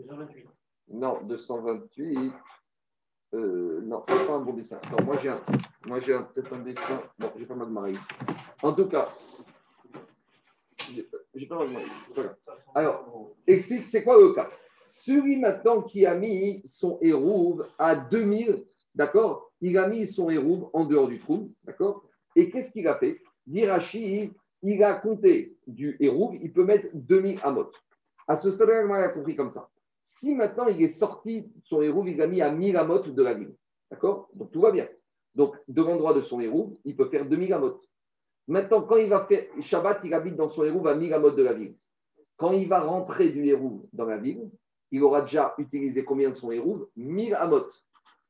Non, 0.88 1.20
228. 1.24 2.32
Euh, 3.34 3.80
non, 3.82 4.04
c'est 4.08 4.26
pas 4.26 4.34
un 4.34 4.40
bon 4.40 4.54
dessin. 4.54 4.76
Attends, 4.76 5.04
moi 5.04 5.16
j'ai 5.20 5.30
un, 5.30 5.40
moi 5.84 5.98
j'ai 6.00 6.16
peut-être 6.32 6.52
un 6.54 6.60
dessin. 6.60 7.00
Bon, 7.18 7.30
j'ai 7.36 7.46
pas 7.46 7.54
mal 7.54 7.68
de 7.68 7.72
marée 7.72 7.92
ici. 7.92 8.08
En 8.62 8.72
tout 8.72 8.86
cas, 8.86 9.08
pas. 11.45 11.62
Alors, 12.74 13.34
explique, 13.47 13.87
c'est 13.87 14.03
quoi 14.03 14.18
le 14.20 14.32
cas 14.32 14.49
Celui 14.87 15.37
maintenant 15.37 15.82
qui 15.82 16.07
a 16.07 16.14
mis 16.14 16.62
son 16.64 16.99
hérouve 17.03 17.66
à 17.78 17.97
2000, 17.97 18.64
d'accord? 18.95 19.53
Il 19.61 19.76
a 19.78 19.89
mis 19.89 20.07
son 20.07 20.30
hérouve 20.30 20.70
en 20.72 20.84
dehors 20.84 21.09
du 21.09 21.18
trou, 21.18 21.53
d'accord? 21.64 22.05
Et 22.34 22.51
qu'est-ce 22.51 22.72
qu'il 22.72 22.89
a 22.89 22.99
fait? 22.99 23.20
Dirachi, 23.47 24.32
il 24.62 24.82
a 24.82 24.95
compté 24.95 25.57
du 25.66 25.97
hérouve, 26.01 26.37
il 26.41 26.53
peut 26.53 26.64
mettre 26.64 26.89
2000 26.95 27.41
amot. 27.43 27.70
À 28.26 28.37
ce 28.37 28.51
stade-là, 28.51 28.84
il 28.84 28.93
a 28.93 29.09
compris 29.11 29.37
comme 29.37 29.51
ça. 29.51 29.68
Si 30.03 30.34
maintenant 30.34 30.68
il 30.68 30.82
est 30.82 30.89
sorti 30.89 31.51
son 31.64 31.82
hérouve, 31.82 32.09
il 32.09 32.20
a 32.22 32.26
mis 32.26 32.41
à 32.41 32.53
1000 32.53 32.76
amot 32.76 33.01
de 33.01 33.22
la 33.22 33.34
ville, 33.34 33.55
d'accord? 33.91 34.28
Donc 34.34 34.51
tout 34.53 34.61
va 34.61 34.70
bien. 34.70 34.89
Donc, 35.34 35.55
devant 35.68 35.97
droit 35.97 36.14
de 36.14 36.22
son 36.22 36.41
hérouve, 36.41 36.76
il 36.84 36.97
peut 36.97 37.09
faire 37.11 37.28
2000 37.28 37.53
amot. 37.53 37.80
Maintenant, 38.49 38.82
quand 38.82 38.97
il 38.97 39.09
va 39.09 39.24
faire 39.24 39.44
Shabbat, 39.61 40.01
il 40.05 40.14
habite 40.14 40.36
dans 40.36 40.49
son 40.49 40.64
hérouve 40.64 40.86
à 40.88 40.94
1000 40.94 41.12
amot 41.14 41.30
de 41.30 41.42
la 41.42 41.53
ville. 41.53 41.74
Quand 42.36 42.53
il 42.53 42.68
va 42.68 42.80
rentrer 42.80 43.30
du 43.30 43.44
hérouve 43.47 43.82
dans 43.92 44.05
la 44.05 44.18
ville, 44.18 44.51
il 44.92 45.03
aura 45.03 45.22
déjà 45.22 45.55
utilisé 45.59 46.05
combien 46.05 46.30
de 46.30 46.34
son 46.34 46.53
hérouve 46.53 46.86
1000 46.97 47.34
amot. 47.34 47.66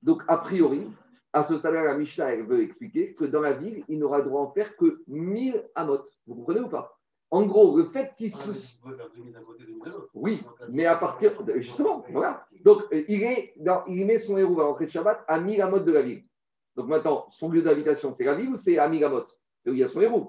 Donc, 0.03 0.23
a 0.29 0.39
priori, 0.39 0.87
à 1.33 1.43
ce 1.43 1.59
stade-là, 1.59 1.85
la 1.85 1.99
Mishnah 1.99 2.33
elle 2.33 2.45
veut 2.47 2.63
expliquer 2.63 3.15
que 3.15 3.25
dans 3.27 3.41
la 3.43 3.53
ville, 3.55 3.85
il 3.89 3.99
n'aura 3.99 4.23
droit 4.23 4.41
à 4.41 4.45
en 4.45 4.51
faire 4.53 4.75
que 4.77 5.03
1000 5.09 5.63
amot. 5.75 5.99
Vous 6.27 6.35
comprenez 6.37 6.61
ou 6.61 6.69
pas? 6.69 6.93
En 7.31 7.45
gros, 7.45 7.77
le 7.77 7.85
fait 7.87 8.15
qu'il 8.17 8.33
se. 8.33 8.51
On 8.85 8.89
peut 8.91 8.97
faire 8.97 9.11
2000 9.15 9.33
d'un 9.33 9.41
côté, 9.43 9.65
2000 9.65 9.81
de 9.85 9.91
l'autre. 9.91 10.09
Oui, 10.15 10.43
mais 10.71 10.87
à 10.87 10.95
partir. 10.97 11.43
de- 11.43 11.59
Justement, 11.59 12.05
voilà. 12.11 12.47
Donc, 12.65 12.85
euh, 12.93 13.03
il, 13.09 13.23
est 13.25 13.53
dans- 13.57 13.85
il 13.87 14.07
met 14.07 14.19
son 14.19 14.39
hérouve 14.39 14.61
à 14.61 14.65
l'entrée 14.65 14.87
de 14.87 14.91
Shabbat 14.93 15.25
à 15.27 15.41
1000 15.41 15.61
amot 15.61 15.81
de 15.81 15.93
la 15.93 16.03
ville. 16.03 16.23
Donc 16.77 16.87
maintenant, 16.89 17.27
son 17.29 17.51
lieu 17.51 17.63
d'habitation, 17.63 18.13
c'est 18.13 18.25
la 18.25 18.35
ville 18.35 18.51
ou 18.51 18.57
c'est 18.57 18.79
à 18.79 18.89
1000 18.89 19.03
amot 19.05 19.25
C'est 19.67 19.73
où 19.73 19.75
il 19.75 19.81
y 19.81 19.83
a 19.83 19.89
son 19.89 20.01
hérouve. 20.01 20.29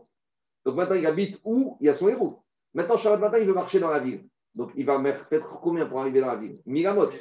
Donc 0.65 0.75
maintenant, 0.77 0.95
il 0.95 1.05
habite 1.05 1.39
où 1.43 1.77
il 1.79 1.85
y 1.85 1.89
a 1.89 1.93
son 1.93 2.07
hérouve. 2.09 2.37
Maintenant, 2.73 2.97
Shabbat 2.97 3.19
matin, 3.19 3.37
il 3.37 3.45
veut 3.45 3.53
marcher 3.53 3.79
dans 3.79 3.91
la 3.91 3.99
ville. 3.99 4.27
Donc, 4.55 4.71
il 4.75 4.83
va 4.83 4.97
mettre 4.97 5.27
peut-être 5.27 5.61
combien 5.61 5.85
pour 5.85 6.01
arriver 6.01 6.21
dans 6.21 6.25
la 6.27 6.37
ville? 6.37 6.59
1000 6.65 6.87
amot. 6.87 7.11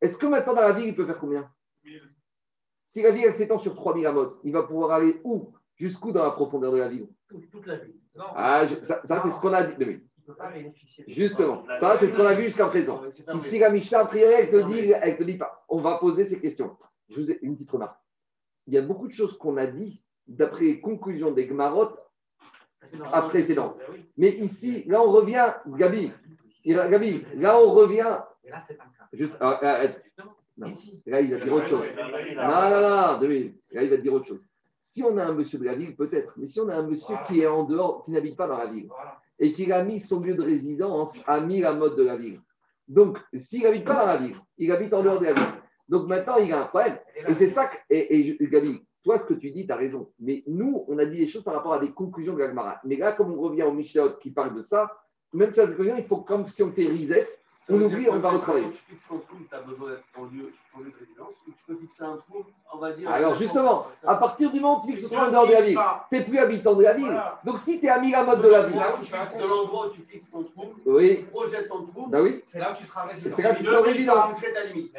Est-ce 0.00 0.18
que 0.18 0.26
maintenant, 0.26 0.54
dans 0.54 0.62
la 0.62 0.72
ville, 0.72 0.86
il 0.88 0.96
peut 0.96 1.06
faire 1.06 1.20
combien? 1.20 1.48
Si 2.84 3.00
la 3.00 3.12
ville 3.12 3.26
elle 3.26 3.34
s'étend 3.34 3.58
sur 3.58 3.76
3000 3.76 4.04
amot, 4.08 4.40
il 4.42 4.52
va 4.52 4.64
pouvoir 4.64 4.90
aller 4.90 5.20
où? 5.22 5.52
Jusqu'où 5.76 6.10
dans 6.10 6.24
la 6.24 6.32
profondeur 6.32 6.72
de 6.72 6.78
la 6.78 6.88
ville? 6.88 7.06
Toute, 7.28 7.64
la. 7.64 7.76
Non, 8.16 8.24
Ah, 8.34 8.66
je- 8.66 8.82
ça, 8.84 9.00
ça, 9.04 9.20
c'est 9.22 9.30
ce 9.30 9.40
qu'on 9.40 9.52
a 9.52 9.62
dit. 9.62 9.76
deux 9.76 10.00
Justement, 11.06 11.64
ça, 11.78 11.96
c'est 11.96 12.08
ce 12.08 12.16
qu'on 12.16 12.26
a 12.26 12.34
vu 12.34 12.42
jusqu'à 12.42 12.66
présent. 12.66 13.02
Ici, 13.34 13.60
la 13.60 13.70
Mishnah, 13.70 14.08
elle 14.12 14.50
te 14.50 14.66
dit, 14.66 14.90
elle 15.00 15.16
te 15.16 15.22
dit 15.22 15.38
pas. 15.38 15.64
On 15.68 15.76
va 15.78 15.98
poser 15.98 16.24
ces 16.24 16.40
questions. 16.40 16.76
Je 17.08 17.20
vous 17.20 17.30
ai 17.30 17.38
une 17.42 17.54
petite 17.54 17.70
remarque. 17.70 18.00
Il 18.66 18.74
y 18.74 18.78
a 18.78 18.82
beaucoup 18.82 19.06
de 19.06 19.12
choses 19.12 19.38
qu'on 19.38 19.56
a 19.58 19.66
dit 19.68 20.02
d'après 20.26 20.64
les 20.64 20.80
conclusions 20.80 21.30
des 21.30 21.46
Gmarot 21.46 21.90
à 23.12 23.22
précédentes. 23.22 23.78
Ah. 23.80 23.92
Mais 24.16 24.30
ici, 24.30 24.84
là, 24.86 25.02
on 25.02 25.10
revient, 25.10 25.52
Gabi, 25.66 26.12
là, 26.64 27.58
on 27.58 27.70
revient. 27.70 28.18
Mais 28.44 28.50
là, 28.50 28.60
c'est 28.60 28.76
pas 28.76 28.84
le 28.84 28.98
cas. 28.98 29.08
Juste, 29.12 29.36
ah, 29.40 29.58
arrête. 29.62 30.02
Justement, 30.04 30.34
Non. 30.56 30.68
Là, 31.06 31.20
il 31.20 31.30
va 31.30 31.38
dire 31.38 31.52
autre 31.52 31.66
chose. 31.66 31.86
Non, 31.96 32.70
non, 32.70 33.12
non, 33.12 33.20
deux 33.20 33.28
minutes. 33.28 33.60
Là, 33.70 33.82
il 33.82 33.90
va 33.90 33.96
te 33.96 34.02
dire 34.02 34.12
autre 34.12 34.26
chose. 34.26 34.42
Si 34.78 35.02
on 35.02 35.16
a 35.16 35.24
un 35.24 35.32
monsieur 35.32 35.58
de 35.58 35.64
la 35.64 35.74
ville, 35.74 35.94
peut-être. 35.94 36.32
Mais 36.36 36.46
si 36.46 36.60
on 36.60 36.68
a 36.68 36.74
un 36.74 36.82
monsieur 36.82 37.14
qui 37.28 37.40
est 37.40 37.46
en 37.46 37.64
dehors, 37.64 38.04
qui 38.04 38.10
n'habite 38.10 38.36
pas 38.36 38.48
dans 38.48 38.56
la 38.56 38.66
ville, 38.66 38.88
voilà. 38.88 39.20
et 39.38 39.52
qu'il 39.52 39.72
a 39.72 39.84
mis 39.84 40.00
son 40.00 40.20
lieu 40.20 40.34
de 40.34 40.42
résidence, 40.42 41.22
a 41.28 41.40
mis 41.40 41.60
la 41.60 41.72
mode 41.72 41.96
de 41.96 42.02
la 42.02 42.16
ville. 42.16 42.40
Donc, 42.88 43.18
s'il 43.36 43.62
n'habite 43.62 43.84
pas 43.84 43.94
dans 43.94 44.06
la 44.06 44.16
ville, 44.16 44.36
il 44.58 44.72
habite 44.72 44.92
en 44.92 45.02
dehors 45.02 45.20
de 45.20 45.26
la 45.26 45.34
ville. 45.34 45.62
Donc 45.88 46.08
maintenant, 46.08 46.36
il 46.36 46.52
a 46.52 46.62
un 46.62 46.66
problème. 46.66 46.98
Et 47.28 47.34
c'est 47.34 47.48
ça 47.48 47.66
que. 47.66 47.76
Et, 47.90 48.42
et 48.42 48.48
Gabi, 48.48 48.82
toi, 49.02 49.18
ce 49.18 49.24
que 49.24 49.34
tu 49.34 49.50
dis, 49.50 49.66
tu 49.66 49.72
as 49.72 49.76
raison. 49.76 50.10
Mais 50.20 50.42
nous, 50.46 50.84
on 50.88 50.98
a 50.98 51.04
dit 51.04 51.18
des 51.18 51.26
choses 51.26 51.42
par 51.42 51.54
rapport 51.54 51.74
à 51.74 51.78
des 51.78 51.92
conclusions 51.92 52.34
de 52.34 52.38
l'Agmara. 52.38 52.80
Mais 52.84 52.96
là, 52.96 53.12
comme 53.12 53.32
on 53.32 53.40
revient 53.40 53.64
au 53.64 53.72
Mishnah 53.72 54.16
qui 54.20 54.30
parle 54.30 54.54
de 54.54 54.62
ça, 54.62 54.90
même 55.32 55.52
sur 55.52 55.62
la 55.62 55.68
conclusion, 55.68 55.96
il 55.96 56.04
faut, 56.04 56.18
comme 56.18 56.46
si 56.48 56.62
on 56.62 56.72
fait 56.72 56.86
reset, 56.86 57.26
Ça 57.64 57.72
on 57.74 57.80
oublie, 57.80 58.08
on 58.10 58.18
va 58.18 58.30
retravailler. 58.30 58.70
Tu 58.72 58.78
fixes 58.90 59.06
ton 59.06 59.18
trou, 59.18 59.36
tu 59.48 59.54
as 59.54 59.60
besoin 59.60 59.90
d'être 59.90 60.02
en 60.18 60.22
lieu, 60.24 60.50
de 60.78 60.84
résidence, 60.98 61.34
ou 61.46 61.52
tu 61.52 61.58
peux 61.64 61.76
fixer 61.76 62.02
un 62.02 62.16
trou, 62.16 62.42
on 62.74 62.78
va 62.78 62.90
dire. 62.90 63.08
Alors 63.08 63.34
justement, 63.34 63.86
à 64.04 64.16
partir 64.16 64.50
du 64.50 64.58
moment 64.58 64.80
où 64.82 64.84
tu 64.86 64.96
fixes 64.96 65.08
ton 65.08 65.16
en 65.16 65.30
dehors 65.30 65.46
de 65.46 65.52
la 65.52 65.62
ville, 65.62 65.78
tu 66.10 66.16
n'es 66.18 66.24
plus 66.24 66.38
habitant 66.38 66.74
de 66.74 66.82
la 66.82 66.94
ville. 66.94 67.04
Voilà. 67.04 67.40
Donc 67.44 67.60
si 67.60 67.78
tu 67.78 67.86
es 67.86 67.88
à 67.88 68.00
mis 68.00 68.10
la 68.10 68.24
mode 68.24 68.42
de 68.42 68.48
la 68.48 68.64
ville, 68.66 68.76
Là 68.76 68.92
où 68.96 68.98
tu 68.98 69.12
fixes- 69.12 69.36
de 69.40 69.46
l'endroit 69.46 69.86
où 69.86 69.90
tu 69.90 70.00
fixes 70.02 70.28
ton 70.28 70.42
trou, 70.42 70.72
Oui. 70.86 71.18
tu 71.18 71.22
projettes 71.26 71.68
ton 71.68 71.86
trou, 71.86 72.08
bah 72.08 72.20
oui, 72.20 72.42
C'est 72.48 72.58
là 72.58 72.72
où 72.72 72.76
tu 72.76 72.84
seras 72.84 73.04
résident. 73.06 73.36
c'est 73.36 73.42
là 73.42 73.54
que 73.54 73.58
tu 73.58 73.64
seras 73.64 73.82
résident. 73.82 74.14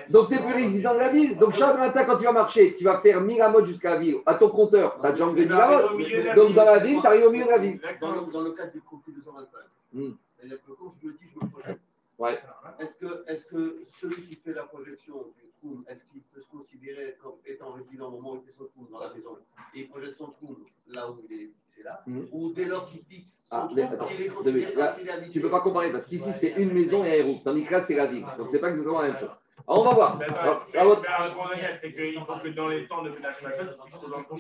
Donc, 0.09 0.29
tu 0.29 0.35
n'es 0.35 0.41
plus 0.41 0.53
résident 0.53 0.93
de 0.93 0.99
la 0.99 1.09
ville. 1.09 1.37
Donc, 1.37 1.53
chaque 1.55 1.77
matin, 1.77 2.05
quand 2.05 2.17
tu 2.17 2.23
vas 2.23 2.31
marcher, 2.31 2.77
tu 2.77 2.85
vas 2.85 3.01
faire 3.01 3.19
1000 3.19 3.41
amotes 3.41 3.65
jusqu'à 3.65 3.89
la 3.89 3.97
ville. 3.99 4.17
À 4.25 4.35
ton 4.35 4.47
compteur, 4.47 4.97
tu 5.01 5.05
as 5.05 5.11
déjà 5.11 5.25
enlevé 5.27 5.41
1000 5.47 5.51
amotes. 5.53 6.35
Donc, 6.37 6.53
dans 6.53 6.63
la 6.65 6.79
ville, 6.79 7.01
tu 7.01 7.07
arrives 7.07 7.25
au 7.25 7.29
milieu 7.31 7.43
de 7.43 7.49
la 7.49 7.57
ville. 7.57 7.81
Dans 7.99 8.11
le, 8.11 8.21
le 8.21 8.51
cadre 8.51 8.71
du 8.71 8.79
calcul 8.81 9.13
225. 9.15 9.59
Hmm. 9.95 10.11
C'est-à-dire 10.37 10.57
que 10.65 10.71
quand 10.71 10.93
je 11.01 11.07
me 11.07 11.13
dis, 11.13 11.19
je 11.33 11.45
me 11.45 11.49
projette. 11.51 11.79
Ouais. 12.19 12.39
Est-ce 12.79 12.97
que, 12.97 13.23
est 13.27 13.49
que 13.49 13.81
celui 13.99 14.27
qui 14.27 14.35
fait 14.35 14.53
la 14.53 14.63
projection 14.63 15.15
du 15.35 15.49
trou, 15.59 15.83
est-ce 15.87 16.05
qu'il 16.05 16.21
peut 16.21 16.39
se 16.41 16.47
considérer 16.47 17.17
comme 17.21 17.35
étant 17.45 17.71
résident 17.71 18.07
au 18.07 18.11
moment 18.11 18.33
où 18.33 18.35
il 18.37 18.43
fait 18.43 18.51
son 18.51 18.65
trou 18.65 18.87
dans 18.91 18.99
la 18.99 19.13
maison 19.13 19.37
et 19.73 19.79
il 19.81 19.89
projette 19.89 20.15
son 20.17 20.27
trou 20.27 20.57
là 20.87 21.09
où 21.09 21.19
il 21.29 21.33
est 21.33 21.45
fixé 21.65 21.83
là 21.83 22.03
Hmm. 22.05 22.25
Ou 22.31 22.51
dès 22.53 22.65
lors 22.65 22.85
qu'il 22.85 23.01
fixe 23.03 23.37
son 23.39 23.43
Ah, 23.51 23.65
trou, 23.65 23.75
mais 23.75 23.83
attends, 23.83 24.07
il 24.13 24.21
est 24.21 24.27
considéré 24.27 24.75
là, 24.75 24.87
comme 24.87 24.97
s'il 24.99 25.07
est 25.07 25.11
habité 25.11 25.31
Tu 25.31 25.37
ne 25.39 25.43
peux 25.43 25.49
pas 25.51 25.61
comparer 25.61 25.91
parce 25.91 26.07
qu'ici, 26.07 26.31
c'est 26.33 26.51
une 26.51 26.71
maison 26.71 27.03
et 27.03 27.09
un 27.09 27.13
héros. 27.13 27.39
Tandis 27.43 27.65
que 27.65 27.71
là, 27.71 27.81
c'est 27.81 27.95
la 27.95 28.05
ville. 28.07 28.25
Donc, 28.37 28.49
c'est 28.49 28.59
pas 28.59 28.69
exactement 28.69 29.01
la 29.01 29.07
même 29.09 29.17
chose. 29.17 29.35
Alors, 29.65 29.81
on 29.81 29.85
va 29.85 29.93
voir. 29.93 30.17
Mais 30.17 30.25
Alors, 30.25 30.67
attends, 30.73 31.01
la 31.03 31.45
à 31.45 31.49
Daniel, 31.55 31.77
c'est 31.81 31.93
qu'il 31.93 32.19
faut 32.19 32.33
que 32.43 32.49
dans 32.49 32.67
les 32.67 32.87
temps 32.87 33.01
de 33.01 33.09
ménage 33.11 33.41
machin, 33.41 33.69
il 33.87 33.93
faut 33.93 34.07
dans 34.09 34.17
le 34.17 34.23
trou. 34.25 34.37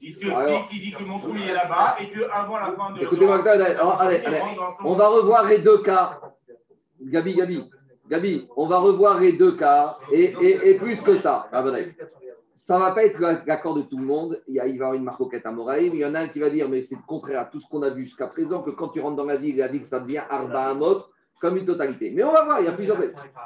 Il 0.00 0.16
te 0.16 0.26
Alors- 0.28 0.68
dit 0.70 0.92
que 0.92 1.02
mon 1.02 1.18
trou 1.18 1.32
il 1.36 1.48
est 1.50 1.52
là-bas 1.52 1.96
et 2.00 2.08
qu'avant 2.08 2.58
la 2.58 2.72
fin 2.72 2.92
de. 2.92 3.02
Écoutez-moi, 3.02 3.46
allez, 3.46 3.64
alors, 3.64 4.00
allez, 4.00 4.24
allez. 4.24 4.40
On 4.84 4.94
va 4.94 5.08
revoir 5.08 5.44
les 5.44 5.58
deux 5.58 5.82
cas. 5.82 6.20
Gabi, 7.02 7.34
Gabi, 7.34 7.68
Gabi, 8.08 8.48
on 8.56 8.66
va 8.66 8.78
revoir 8.78 9.20
les 9.20 9.32
deux 9.32 9.56
cas 9.56 9.98
et, 10.12 10.34
et, 10.40 10.70
et 10.70 10.74
plus 10.74 11.00
que 11.02 11.16
ça. 11.16 11.48
Ah, 11.52 11.62
bon. 11.62 11.74
Ça 12.54 12.76
ne 12.76 12.80
va 12.84 12.92
pas 12.92 13.04
être 13.04 13.18
l'accord 13.46 13.74
de 13.74 13.82
tout 13.82 13.98
le 13.98 14.04
monde. 14.04 14.40
Il, 14.46 14.54
y 14.54 14.60
a, 14.60 14.66
il 14.66 14.78
va 14.78 14.84
y 14.84 14.86
avoir 14.86 14.94
une 14.94 15.04
marcoquette 15.04 15.44
à 15.46 15.50
Moraïm. 15.50 15.94
Il 15.94 16.00
y 16.00 16.04
en 16.04 16.14
a 16.14 16.20
un 16.20 16.28
qui 16.28 16.38
va 16.38 16.48
dire, 16.48 16.68
mais 16.68 16.82
c'est 16.82 16.96
contraire 17.06 17.40
à 17.40 17.44
tout 17.46 17.58
ce 17.60 17.68
qu'on 17.68 17.82
a 17.82 17.90
vu 17.90 18.04
jusqu'à 18.04 18.28
présent, 18.28 18.62
que 18.62 18.70
quand 18.70 18.88
tu 18.90 19.00
rentres 19.00 19.16
dans 19.16 19.24
la 19.24 19.36
ville, 19.36 19.56
la 19.56 19.68
ville, 19.68 19.84
ça 19.84 20.00
devient 20.00 20.22
Arba 20.30 20.70
Amot 20.70 21.02
comme 21.42 21.56
une 21.56 21.66
totalité. 21.66 22.12
Mais 22.14 22.22
on 22.22 22.32
va 22.32 22.44
voir, 22.44 22.60
il 22.60 22.66
y 22.66 22.68
a 22.68 22.72
plusieurs. 22.72 22.98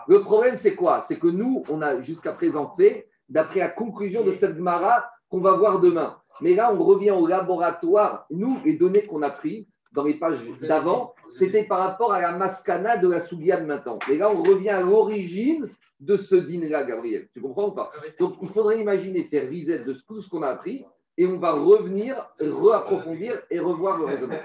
Le 0.07 0.21
problème, 0.21 0.59
c'est 0.59 0.75
quoi? 0.75 1.01
C'est 1.01 1.19
que 1.19 1.29
nous, 1.29 1.65
on 1.71 1.81
a 1.81 2.03
jusqu'à 2.03 2.33
présent 2.33 2.75
fait, 2.77 3.09
d'après 3.31 3.61
la 3.61 3.71
conclusion 3.71 4.23
de 4.23 4.33
cette 4.33 4.55
Gemara 4.55 5.09
qu'on 5.31 5.41
va 5.41 5.53
voir 5.53 5.81
demain. 5.81 6.19
Mais 6.43 6.55
là, 6.55 6.73
on 6.73 6.85
revient 6.85 7.13
au 7.13 7.27
laboratoire. 7.27 8.27
Nous, 8.31 8.59
les 8.67 8.75
données 8.75 9.07
qu'on 9.07 9.23
a 9.23 9.31
prises 9.31 9.65
dans 9.93 10.05
les 10.05 10.19
pages 10.19 10.41
d'avant, 10.61 11.15
c'était 11.33 11.65
par 11.65 11.79
rapport 11.79 12.13
à 12.13 12.21
la 12.21 12.33
mascana 12.33 12.99
de 12.99 13.09
la 13.09 13.19
Sougia 13.19 13.59
de 13.59 13.65
maintenant. 13.65 13.99
Mais 14.11 14.19
là, 14.19 14.31
on 14.31 14.43
revient 14.43 14.69
à 14.69 14.83
l'origine 14.83 15.67
de 15.99 16.19
ce 16.19 16.37
dîner-là, 16.37 16.85
Gabriel. 16.85 17.29
Tu 17.33 17.41
comprends 17.41 17.69
ou 17.69 17.73
pas? 17.73 17.91
Donc, 18.21 18.35
il 18.43 18.49
faudrait 18.49 18.79
imaginer 18.79 19.25
faire 19.25 19.49
reset 19.49 19.85
de 19.85 19.95
tout 20.07 20.21
ce 20.21 20.29
qu'on 20.29 20.43
a 20.43 20.49
appris 20.49 20.85
et 21.17 21.27
on 21.27 21.39
va 21.39 21.53
revenir, 21.53 22.29
réapprofondir 22.39 23.41
et 23.51 23.59
revoir 23.59 23.97
le 23.97 24.05
raisonnement. 24.05 24.37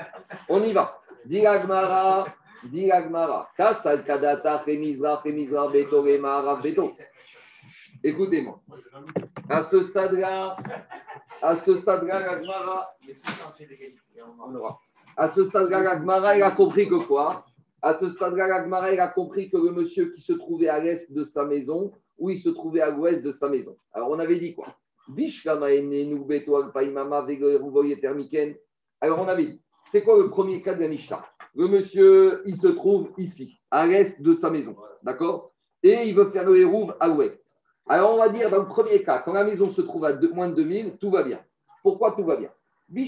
On 0.47 0.63
y 0.63 0.71
va. 0.71 1.01
Dit 1.25 1.41
l'Agmara, 1.41 2.27
dit 2.63 2.87
l'Agmara. 2.87 3.49
Kasal 3.57 4.03
kadata 4.05 4.63
beto 4.65 6.01
remara 6.01 6.55
beto. 6.55 6.91
Écoutez-moi. 8.03 8.59
À 9.49 9.61
ce 9.61 9.83
stade-là, 9.83 10.55
à 11.41 11.55
ce 11.55 11.75
stade-là, 11.75 12.19
aura. 14.55 14.79
À 15.17 15.27
ce 15.27 15.45
stade-là, 15.45 15.81
l'Agmara, 15.81 16.37
il 16.37 16.43
a 16.43 16.51
compris 16.51 16.87
que 16.87 16.95
quoi? 16.95 17.45
À 17.81 17.93
ce 17.93 18.09
stade-là, 18.09 18.47
l'Agmara, 18.47 18.91
il 18.91 18.99
a 18.99 19.07
compris 19.07 19.49
que 19.49 19.57
le 19.57 19.71
monsieur 19.71 20.11
qui 20.11 20.21
se 20.21 20.33
trouvait 20.33 20.69
à 20.69 20.79
l'est 20.79 21.11
de 21.11 21.23
sa 21.23 21.45
maison 21.45 21.91
ou 22.17 22.29
il 22.29 22.37
se 22.37 22.49
trouvait 22.49 22.81
à 22.81 22.89
l'ouest 22.89 23.23
de 23.23 23.31
sa 23.31 23.49
maison. 23.49 23.75
Alors, 23.93 24.09
on 24.09 24.19
avait 24.19 24.39
dit 24.39 24.53
quoi? 24.53 24.67
Alors, 29.01 29.19
on 29.19 29.27
avait 29.27 29.45
dit, 29.45 29.61
c'est 29.87 30.03
quoi 30.03 30.17
le 30.17 30.29
premier 30.29 30.61
cas 30.61 30.75
de 30.75 30.81
la 30.81 30.87
Mishnah? 30.87 31.25
Le 31.55 31.67
monsieur, 31.67 32.41
il 32.45 32.55
se 32.55 32.67
trouve 32.67 33.09
ici, 33.17 33.59
à 33.69 33.85
l'est 33.85 34.21
de 34.21 34.33
sa 34.35 34.49
maison, 34.49 34.75
d'accord? 35.03 35.51
Et 35.83 36.03
il 36.05 36.15
veut 36.15 36.29
faire 36.29 36.45
le 36.45 36.57
hérouve 36.57 36.95
à 36.99 37.07
l'ouest. 37.07 37.45
Alors, 37.87 38.13
on 38.13 38.17
va 38.17 38.29
dire, 38.29 38.49
dans 38.49 38.59
le 38.59 38.67
premier 38.67 39.03
cas, 39.03 39.19
quand 39.19 39.33
la 39.33 39.43
maison 39.43 39.69
se 39.69 39.81
trouve 39.81 40.05
à 40.05 40.13
moins 40.33 40.47
de 40.49 40.55
2000, 40.55 40.97
tout 40.97 41.09
va 41.11 41.23
bien. 41.23 41.43
Pourquoi 41.83 42.13
tout 42.13 42.23
va 42.23 42.37
bien? 42.37 42.51
On 42.93 43.05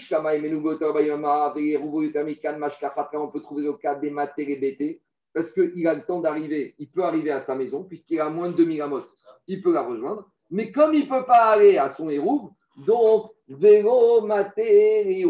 peut 3.28 3.42
trouver 3.42 3.64
le 3.64 3.74
cas 3.74 3.96
des 3.96 4.10
BT, 4.10 5.02
parce 5.34 5.52
qu'il 5.52 5.88
a 5.88 5.94
le 5.94 6.04
temps 6.04 6.20
d'arriver, 6.20 6.76
il 6.80 6.90
peut 6.90 7.04
arriver 7.04 7.32
à 7.32 7.40
sa 7.40 7.56
maison, 7.56 7.84
puisqu'il 7.84 8.20
a 8.20 8.30
moins 8.30 8.50
de 8.50 8.58
2000 8.58 8.82
amos, 8.82 9.04
il 9.48 9.62
peut 9.62 9.74
la 9.74 9.84
rejoindre. 9.84 10.30
Mais 10.50 10.72
comme 10.72 10.94
il 10.94 11.06
ne 11.06 11.10
peut 11.10 11.26
pas 11.26 11.52
aller 11.52 11.78
à 11.78 11.90
son 11.90 12.10
hérouve, 12.10 12.50
donc, 12.88 13.32
vélo, 13.48 14.22
maté. 14.22 15.26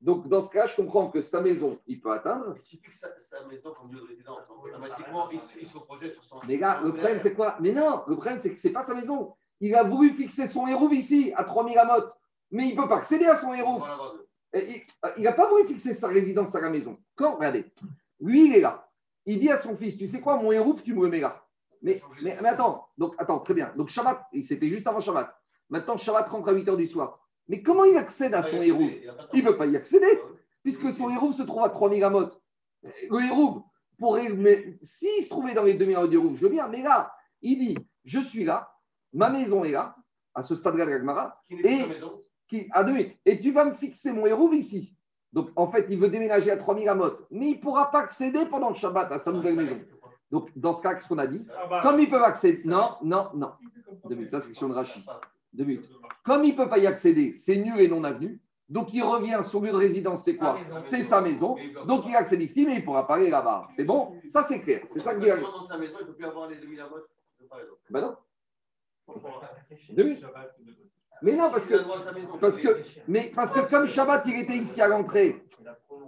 Donc, 0.00 0.28
dans 0.28 0.40
ce 0.40 0.48
cas, 0.50 0.66
je 0.66 0.76
comprends 0.76 1.08
que 1.10 1.20
sa 1.22 1.40
maison, 1.40 1.78
il 1.86 2.00
peut 2.00 2.12
atteindre. 2.12 2.54
S'il 2.58 2.78
fixe 2.78 3.00
sa, 3.00 3.08
sa 3.18 3.44
maison 3.46 3.72
comme 3.74 3.92
lieu 3.92 4.00
de 4.00 4.06
résidence, 4.06 4.38
automatiquement, 4.48 5.28
il, 5.30 5.40
se- 5.40 5.58
il 5.58 5.66
se 5.66 5.78
projette 5.78 6.14
sur 6.14 6.22
son. 6.24 6.36
Mais 6.46 6.56
gars, 6.56 6.80
le 6.84 6.92
problème, 6.92 7.18
c'est 7.18 7.34
quoi? 7.34 7.56
Mais 7.60 7.72
non, 7.72 8.02
le 8.06 8.14
problème, 8.14 8.38
c'est 8.40 8.50
que 8.52 8.58
ce 8.58 8.68
n'est 8.68 8.72
pas 8.72 8.84
sa 8.84 8.94
maison. 8.94 9.34
Il 9.60 9.74
a 9.74 9.82
voulu 9.82 10.10
fixer 10.10 10.46
son 10.46 10.68
hérouve 10.68 10.94
ici, 10.94 11.32
à 11.36 11.42
3000 11.42 11.76
amotes, 11.78 12.16
mais 12.52 12.68
il 12.68 12.76
ne 12.76 12.80
peut 12.80 12.88
pas 12.88 12.98
accéder 12.98 13.26
à 13.26 13.34
son. 13.34 13.52
Et 13.54 14.84
Il 15.16 15.22
n'a 15.24 15.32
pas 15.32 15.48
voulu 15.48 15.66
fixer 15.66 15.94
sa 15.94 16.08
résidence 16.08 16.54
à 16.54 16.60
la 16.60 16.70
maison. 16.70 16.96
Quand, 17.16 17.34
regardez, 17.36 17.66
lui, 18.20 18.48
il 18.50 18.54
est 18.56 18.60
là. 18.60 18.88
il 19.26 19.40
dit 19.40 19.50
à 19.50 19.56
son 19.56 19.76
fils, 19.76 19.98
tu 19.98 20.06
sais 20.06 20.20
quoi, 20.20 20.36
mon 20.36 20.52
hérouf, 20.52 20.82
tu 20.84 20.94
me 20.94 21.02
le 21.02 21.08
mets 21.08 21.20
là. 21.20 21.44
Mais, 21.82 22.00
mais, 22.22 22.36
mais 22.40 22.48
attends, 22.48 22.88
donc 22.96 23.14
attends, 23.18 23.38
très 23.40 23.54
bien. 23.54 23.72
Donc 23.76 23.88
Shabbat, 23.88 24.26
c'était 24.42 24.68
juste 24.68 24.86
avant 24.86 25.00
Shabbat. 25.00 25.32
Maintenant, 25.70 25.96
Shabbat 25.96 26.28
rentre 26.28 26.48
à 26.48 26.52
8 26.52 26.64
h 26.68 26.76
du 26.76 26.86
soir. 26.86 27.27
Mais 27.48 27.62
comment 27.62 27.84
il 27.84 27.96
accède 27.96 28.34
à 28.34 28.42
son 28.42 28.60
hérouf 28.62 28.90
Il 29.32 29.44
ne 29.44 29.50
peut 29.50 29.56
pas 29.56 29.66
y 29.66 29.76
accéder, 29.76 30.20
puisque 30.62 30.92
son 30.92 31.10
hérouf 31.10 31.34
se 31.34 31.42
trouve 31.42 31.64
à 31.64 31.70
3000 31.70 32.04
amotes. 32.04 32.40
Le 32.82 33.24
hérouf, 33.24 33.62
pourrait, 33.98 34.28
mais 34.28 34.78
s'il 34.80 35.24
se 35.24 35.28
trouvait 35.30 35.54
dans 35.54 35.64
les 35.64 35.74
demi-heures 35.74 36.08
du 36.08 36.16
hérouf, 36.16 36.36
je 36.36 36.42
veux 36.42 36.52
bien, 36.52 36.68
mais 36.68 36.82
là, 36.82 37.12
il 37.42 37.58
dit, 37.58 37.76
je 38.04 38.20
suis 38.20 38.44
là, 38.44 38.70
ma 39.12 39.28
maison 39.28 39.64
est 39.64 39.72
là, 39.72 39.96
à 40.34 40.42
ce 40.42 40.54
stade-là 40.54 40.86
de 40.86 41.56
plus 41.56 41.66
Et- 41.66 41.84
qui, 42.46 42.68
à 42.70 42.84
deux 42.84 42.92
minutes, 42.92 43.18
et 43.26 43.40
tu 43.40 43.50
vas 43.50 43.64
me 43.64 43.74
fixer 43.74 44.12
mon 44.12 44.24
hérouf 44.26 44.54
ici. 44.54 44.94
Donc, 45.32 45.50
en 45.56 45.66
fait, 45.66 45.86
il 45.90 45.98
veut 45.98 46.08
déménager 46.08 46.50
à 46.50 46.56
3000 46.56 46.88
amotes, 46.88 47.26
mais 47.30 47.48
il 47.48 47.56
ne 47.56 47.60
pourra 47.60 47.90
pas 47.90 48.00
accéder 48.00 48.46
pendant 48.46 48.70
le 48.70 48.76
Shabbat 48.76 49.10
à 49.12 49.18
sa 49.18 49.32
nouvelle 49.32 49.56
maison. 49.56 49.78
Donc, 50.30 50.50
dans 50.56 50.72
ce 50.72 50.82
cas, 50.82 50.94
qu'est-ce 50.94 51.08
qu'on 51.08 51.18
a 51.18 51.26
dit 51.26 51.46
Ah 51.50 51.66
bah, 51.68 51.80
Comme 51.82 51.98
ils 52.00 52.08
peuvent 52.08 52.22
accéder, 52.22 52.62
non, 52.66 52.92
non, 53.02 53.28
non. 53.34 53.52
Ça 54.26 54.40
c'est 54.40 54.48
question 54.48 54.68
de 54.68 54.74
Rachid. 54.74 55.02
Deux 55.58 55.64
minutes. 55.64 55.90
Comme 56.24 56.44
il 56.44 56.52
ne 56.52 56.56
peut 56.56 56.68
pas 56.68 56.78
y 56.78 56.86
accéder, 56.86 57.32
c'est 57.32 57.56
nul 57.56 57.80
et 57.80 57.88
non 57.88 58.04
avenu. 58.04 58.40
Donc 58.68 58.92
il 58.94 59.02
revient, 59.02 59.40
son 59.42 59.60
lieu 59.60 59.72
de 59.72 59.76
résidence, 59.76 60.22
c'est 60.22 60.36
quoi? 60.36 60.58
C'est 60.84 61.02
sa 61.02 61.20
maison. 61.20 61.56
Donc 61.86 62.04
il 62.06 62.14
accède 62.14 62.40
ici, 62.40 62.64
mais 62.64 62.74
il 62.74 62.80
ne 62.80 62.84
pourra 62.84 63.06
pas 63.06 63.16
aller 63.16 63.28
là-bas. 63.28 63.66
C'est 63.70 63.84
bon? 63.84 64.14
Ça 64.28 64.42
c'est 64.44 64.60
clair. 64.60 64.82
C'est 64.90 65.00
ça 65.00 65.14
que 65.14 65.20
dit 65.20 65.26
Dans 65.42 65.62
sa 65.62 65.76
maison, 65.76 65.96
il 66.00 66.02
ne 66.04 66.06
peut 66.10 66.14
plus 66.14 66.26
avoir 66.26 66.48
les 66.48 66.56
2000 66.56 66.80
amotes, 66.80 67.08
par 67.50 67.60
exemple. 67.60 67.80
Ben 67.90 68.00
non. 68.02 68.16
Deux 69.90 70.04
minutes. 70.04 70.24
Mais 71.22 71.32
non, 71.34 71.50
parce 71.50 71.66
que, 71.66 71.74
parce 72.38 72.58
que, 72.58 72.68
mais 73.08 73.32
parce 73.34 73.52
que 73.52 73.68
comme 73.68 73.86
Shabbat, 73.86 74.24
il 74.26 74.36
était 74.36 74.56
ici 74.58 74.80
à 74.80 74.86
l'entrée, 74.86 75.42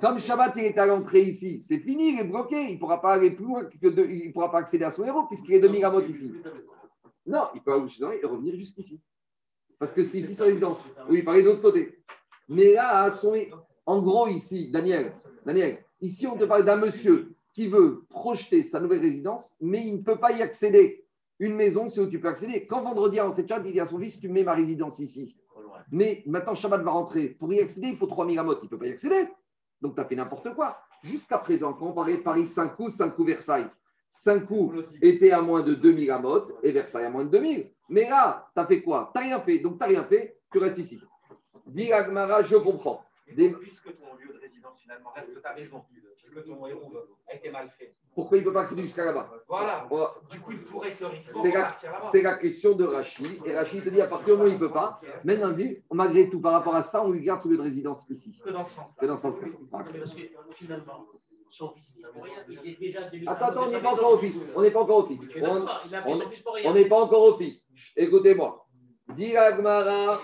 comme 0.00 0.18
Shabbat, 0.20 0.52
il 0.56 0.66
était 0.66 0.78
à 0.78 0.86
l'entrée 0.86 1.22
ici, 1.22 1.58
c'est 1.58 1.78
fini, 1.78 2.12
il 2.12 2.20
est 2.20 2.24
bloqué. 2.24 2.68
Il 2.68 2.74
ne 2.74 2.78
pourra 2.78 3.00
pas 3.00 3.14
aller 3.14 3.32
plus 3.32 3.46
loin, 3.46 3.64
que 3.64 3.88
de- 3.88 4.04
il 4.04 4.28
ne 4.28 4.32
pourra 4.32 4.52
pas 4.52 4.58
accéder 4.58 4.84
à 4.84 4.90
son 4.92 5.04
héros 5.04 5.26
puisqu'il 5.26 5.54
est 5.54 5.60
demi 5.60 5.80
gamot 5.80 6.02
ici. 6.02 6.32
Non, 7.26 7.44
il 7.54 7.62
peut 7.62 7.72
aller 7.72 7.88
chez 7.88 8.04
et 8.04 8.24
revenir 8.26 8.54
jusqu'ici. 8.54 9.00
Parce 9.80 9.92
que 9.92 10.04
c'est 10.04 10.18
ici 10.18 10.34
sa 10.34 10.44
résidence. 10.44 10.84
Oui, 11.08 11.18
il 11.18 11.24
parlait 11.24 11.42
de 11.42 11.48
l'autre 11.48 11.62
côté. 11.62 11.98
Mais 12.48 12.74
là, 12.74 13.10
son- 13.10 13.34
en 13.86 14.02
gros, 14.02 14.28
ici, 14.28 14.70
Daniel, 14.70 15.12
Daniel, 15.44 15.78
ici, 16.02 16.26
on 16.26 16.36
te 16.36 16.44
parle 16.44 16.64
d'un 16.64 16.76
monsieur 16.76 17.32
qui 17.54 17.66
veut 17.66 18.04
projeter 18.10 18.62
sa 18.62 18.78
nouvelle 18.78 19.00
résidence, 19.00 19.56
mais 19.60 19.82
il 19.84 19.96
ne 19.96 20.02
peut 20.02 20.18
pas 20.18 20.32
y 20.32 20.42
accéder. 20.42 21.04
Une 21.38 21.54
maison, 21.54 21.88
c'est 21.88 22.00
où 22.00 22.06
tu 22.06 22.20
peux 22.20 22.28
accéder. 22.28 22.66
Quand 22.66 22.82
vendredi, 22.82 23.18
à 23.18 23.24
l'entrée 23.24 23.42
de 23.44 23.48
Shabbat, 23.48 23.66
il 23.66 23.72
dit 23.72 23.80
à 23.80 23.86
son 23.86 23.98
fils, 23.98 24.20
tu 24.20 24.28
mets 24.28 24.44
ma 24.44 24.52
résidence 24.52 24.98
ici. 24.98 25.34
Mais 25.90 26.22
maintenant, 26.26 26.54
Shabbat 26.54 26.82
va 26.82 26.90
rentrer. 26.90 27.28
Pour 27.28 27.52
y 27.52 27.58
accéder, 27.60 27.88
il 27.88 27.96
faut 27.96 28.06
3000 28.06 28.38
amotes. 28.38 28.58
Il 28.62 28.66
ne 28.66 28.70
peut 28.70 28.78
pas 28.78 28.86
y 28.86 28.92
accéder. 28.92 29.26
Donc, 29.80 29.94
tu 29.94 30.00
as 30.02 30.04
fait 30.04 30.14
n'importe 30.14 30.54
quoi. 30.54 30.78
Jusqu'à 31.02 31.38
présent, 31.38 31.72
quand 31.72 31.86
on 31.86 31.92
parlait 31.94 32.18
de 32.18 32.22
Paris 32.22 32.44
5 32.46 32.76
coups, 32.76 32.92
5 32.92 33.16
coups 33.16 33.28
Versailles. 33.28 33.66
5 34.10 34.44
coups 34.44 34.76
était 35.00 35.30
à 35.30 35.40
moins 35.40 35.62
de 35.62 35.72
2000 35.74 36.10
amotes 36.10 36.52
et 36.62 36.72
Versailles 36.72 37.06
à 37.06 37.10
moins 37.10 37.24
de 37.24 37.30
2000. 37.30 37.70
Mais 37.90 38.08
là, 38.08 38.48
tu 38.54 38.60
as 38.60 38.66
fait 38.66 38.82
quoi? 38.82 39.10
Tu 39.12 39.18
n'as 39.20 39.24
rien 39.26 39.40
fait. 39.40 39.58
Donc, 39.58 39.74
tu 39.74 39.78
n'as 39.80 39.86
rien 39.86 40.04
fait. 40.04 40.38
Tu 40.52 40.58
restes 40.58 40.78
ici. 40.78 41.00
Dis 41.66 41.92
Agmara, 41.92 42.42
je 42.42 42.56
comprends. 42.56 43.04
Des- 43.36 43.50
Puisque 43.50 43.84
ton 43.96 44.14
lieu 44.16 44.32
de 44.34 44.38
résidence 44.40 44.78
finalement 44.80 45.10
reste 45.14 45.40
ta 45.42 45.54
maison, 45.54 45.84
puisque 46.16 46.44
ton 46.44 46.66
héros 46.66 46.92
a 47.28 47.34
été 47.34 47.50
mal 47.50 47.70
fait. 47.78 47.94
Pourquoi 48.12 48.38
il 48.38 48.40
ne 48.40 48.46
peut 48.46 48.52
pas 48.52 48.62
accéder 48.62 48.82
jusqu'à 48.82 49.04
là-bas? 49.04 49.30
Voilà. 49.46 49.86
Oh, 49.88 50.04
Du 50.30 50.40
coup, 50.40 50.50
il 50.50 50.62
pourrait 50.64 50.94
théoriquement 50.96 51.42
C'est 51.44 51.52
la, 51.52 51.76
c'est 52.10 52.22
la 52.22 52.34
question 52.38 52.72
de 52.74 52.84
Rachid. 52.84 53.46
Et 53.46 53.54
Rachid 53.54 53.84
te 53.84 53.88
dit 53.88 54.00
à 54.00 54.08
partir 54.08 54.26
du 54.26 54.32
moment 54.32 54.44
où 54.44 54.48
il 54.48 54.54
ne 54.54 54.58
peut 54.58 54.72
pas, 54.72 55.00
maintenant, 55.22 55.50
dit, 55.52 55.78
malgré 55.92 56.28
tout, 56.28 56.40
par 56.40 56.52
rapport 56.52 56.74
à 56.74 56.82
ça, 56.82 57.04
on 57.04 57.10
lui 57.12 57.22
garde 57.22 57.40
son 57.40 57.48
lieu 57.50 57.56
de 57.56 57.62
résidence 57.62 58.08
ici. 58.10 58.36
Que 58.44 58.50
dans 58.50 58.66
ce 58.66 58.74
sens. 58.74 58.94
Que 58.98 59.06
dans 59.06 59.16
ce 59.16 59.22
sens-là. 59.22 59.48
Parce 59.70 59.88
que 59.90 59.98
finalement, 60.50 61.06
son 61.50 61.70
fils, 61.70 61.92
il 61.96 62.04
est 62.04 62.08
pour 62.12 62.22
rien. 62.24 62.34
Il 62.48 62.70
est 62.70 62.78
déjà 62.78 63.02
demi- 63.08 63.26
Attends, 63.26 63.46
attends, 63.46 63.66
on 63.66 63.70
n'est 63.70 63.80
pas 63.80 63.92
encore 63.92 64.12
au 64.12 64.16
fils. 64.18 64.46
On 64.54 64.62
n'est 64.62 64.70
pas 64.70 64.80
encore 64.80 64.98
au 65.04 65.06
fils. 65.06 65.28
On- 66.64 66.72
n'est 66.74 66.88
pas 66.88 67.00
encore 67.02 67.22
au 67.22 67.36
fils. 67.36 67.70
Écoutez-moi. 67.96 68.66
Dis 69.16 69.36
Agmara. 69.36 70.20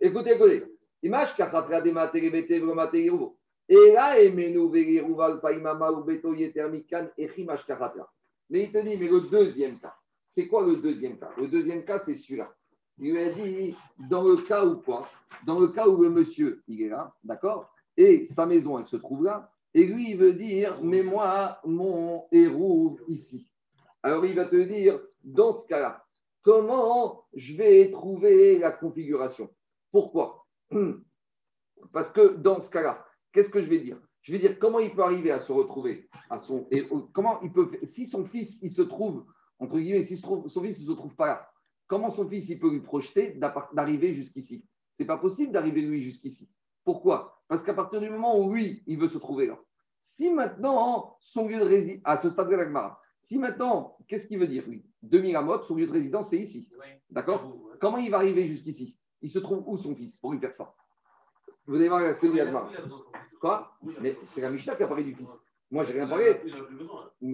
Écoutez, 0.00 0.32
écoutez. 0.34 0.64
Image 1.02 1.36
kachatra 1.36 1.80
de 1.80 1.90
materebete 1.92 2.58
vromateruvo. 2.60 3.36
Et 3.68 3.92
là, 3.92 4.18
emenu 4.20 4.68
vegeruval 4.70 5.40
paimama 5.40 5.90
ou 5.92 6.02
beto 6.04 6.34
yetermikan 6.34 7.08
echimash 7.18 7.64
kachatra. 7.66 8.08
Mais 8.50 8.62
il 8.64 8.72
te 8.72 8.78
dit, 8.78 8.96
mais 8.96 9.08
le 9.08 9.20
deuxième 9.20 9.78
cas. 9.78 9.94
C'est 10.26 10.46
quoi 10.48 10.64
le 10.64 10.76
deuxième 10.76 11.18
cas? 11.18 11.30
Le 11.36 11.48
deuxième 11.48 11.84
cas, 11.84 11.98
c'est 11.98 12.14
celui-là. 12.14 12.52
Il 12.98 13.12
lui 13.12 13.18
a 13.18 13.30
dit, 13.30 13.76
dans 14.10 14.22
le 14.22 14.36
cas 14.36 14.64
où 14.64 14.76
quoi? 14.76 15.06
Dans 15.46 15.58
le 15.58 15.68
cas 15.68 15.86
où 15.86 16.00
le 16.02 16.10
monsieur, 16.10 16.62
il 16.68 16.82
est 16.82 16.88
là, 16.88 17.12
d'accord? 17.22 17.70
Et 17.96 18.24
sa 18.24 18.46
maison, 18.46 18.78
elle 18.78 18.86
se 18.86 18.96
trouve 18.96 19.24
là. 19.24 19.50
Et 19.76 19.84
lui, 19.84 20.12
il 20.12 20.16
veut 20.16 20.32
dire, 20.32 20.82
mets-moi 20.82 21.60
mon 21.66 22.24
héros 22.32 22.98
ici. 23.08 23.52
Alors, 24.02 24.24
il 24.24 24.34
va 24.34 24.46
te 24.46 24.56
dire, 24.56 24.98
dans 25.22 25.52
ce 25.52 25.66
cas-là, 25.66 26.02
comment 26.40 27.26
je 27.34 27.54
vais 27.58 27.90
trouver 27.90 28.58
la 28.58 28.72
configuration? 28.72 29.50
Pourquoi? 29.92 30.46
Parce 31.92 32.10
que 32.10 32.36
dans 32.36 32.58
ce 32.58 32.70
cas-là, 32.70 33.04
qu'est-ce 33.32 33.50
que 33.50 33.60
je 33.60 33.68
vais 33.68 33.80
dire? 33.80 34.00
Je 34.22 34.32
vais 34.32 34.38
dire 34.38 34.58
comment 34.58 34.78
il 34.78 34.94
peut 34.94 35.02
arriver 35.02 35.30
à 35.30 35.40
se 35.40 35.52
retrouver 35.52 36.08
à 36.30 36.38
son 36.38 36.66
comment 37.12 37.38
il 37.42 37.52
peut 37.52 37.70
si 37.82 38.06
son 38.06 38.24
fils 38.24 38.58
il 38.62 38.72
se 38.72 38.82
trouve 38.82 39.24
entre 39.58 39.78
guillemets 39.78 40.02
si 40.02 40.16
son 40.16 40.48
fils 40.48 40.80
ne 40.80 40.86
se 40.86 40.92
trouve 40.92 41.14
pas 41.14 41.26
là, 41.26 41.50
comment 41.86 42.10
son 42.10 42.28
fils 42.28 42.48
il 42.48 42.58
peut 42.58 42.70
lui 42.70 42.80
projeter 42.80 43.38
d'arriver 43.74 44.14
jusqu'ici? 44.14 44.64
C'est 44.94 45.04
pas 45.04 45.18
possible 45.18 45.52
d'arriver 45.52 45.82
lui 45.82 46.00
jusqu'ici. 46.00 46.50
Pourquoi? 46.82 47.42
Parce 47.46 47.62
qu'à 47.62 47.74
partir 47.74 48.00
du 48.00 48.08
moment 48.08 48.40
où 48.40 48.52
lui 48.52 48.82
il 48.86 48.98
veut 48.98 49.08
se 49.08 49.18
trouver 49.18 49.46
là, 49.46 49.58
si 50.06 50.30
maintenant 50.32 51.16
son 51.20 51.48
lieu 51.48 51.58
de 51.58 51.64
résidence 51.64 52.02
à 52.04 52.16
ce 52.16 52.30
stade 52.30 52.48
de 52.48 52.54
l'Agmara, 52.54 53.02
si 53.18 53.38
maintenant 53.38 53.96
qu'est-ce 54.06 54.28
qu'il 54.28 54.38
veut 54.38 54.46
dire 54.46 54.62
lui? 54.68 54.86
2000 55.02 55.34
amotes, 55.34 55.64
son 55.64 55.74
lieu 55.74 55.86
de 55.88 55.92
résidence 55.92 56.30
c'est 56.30 56.38
ici, 56.38 56.68
d'accord? 57.10 57.56
Comment 57.80 57.96
il 57.96 58.08
va 58.08 58.18
arriver 58.18 58.46
jusqu'ici? 58.46 58.96
Il 59.20 59.28
se 59.28 59.40
trouve 59.40 59.64
où 59.66 59.76
son 59.76 59.96
fils 59.96 60.18
pour 60.20 60.32
lui 60.32 60.38
faire 60.38 60.54
ça? 60.54 60.72
Vous 61.66 61.74
allez 61.74 61.88
voir 61.88 62.14
ce 62.14 62.20
que 62.20 62.28
dit 62.28 62.40
Agmara. 62.40 62.70
Quoi? 63.40 63.76
Mais 64.00 64.16
c'est 64.30 64.42
la 64.42 64.50
Mishnah 64.50 64.76
qui 64.76 64.84
a 64.84 64.86
parlé 64.86 65.02
du 65.02 65.14
fils. 65.16 65.36
Moi, 65.68 65.82
j'ai 65.82 65.94
rien 65.94 66.06
parlé. 66.06 66.40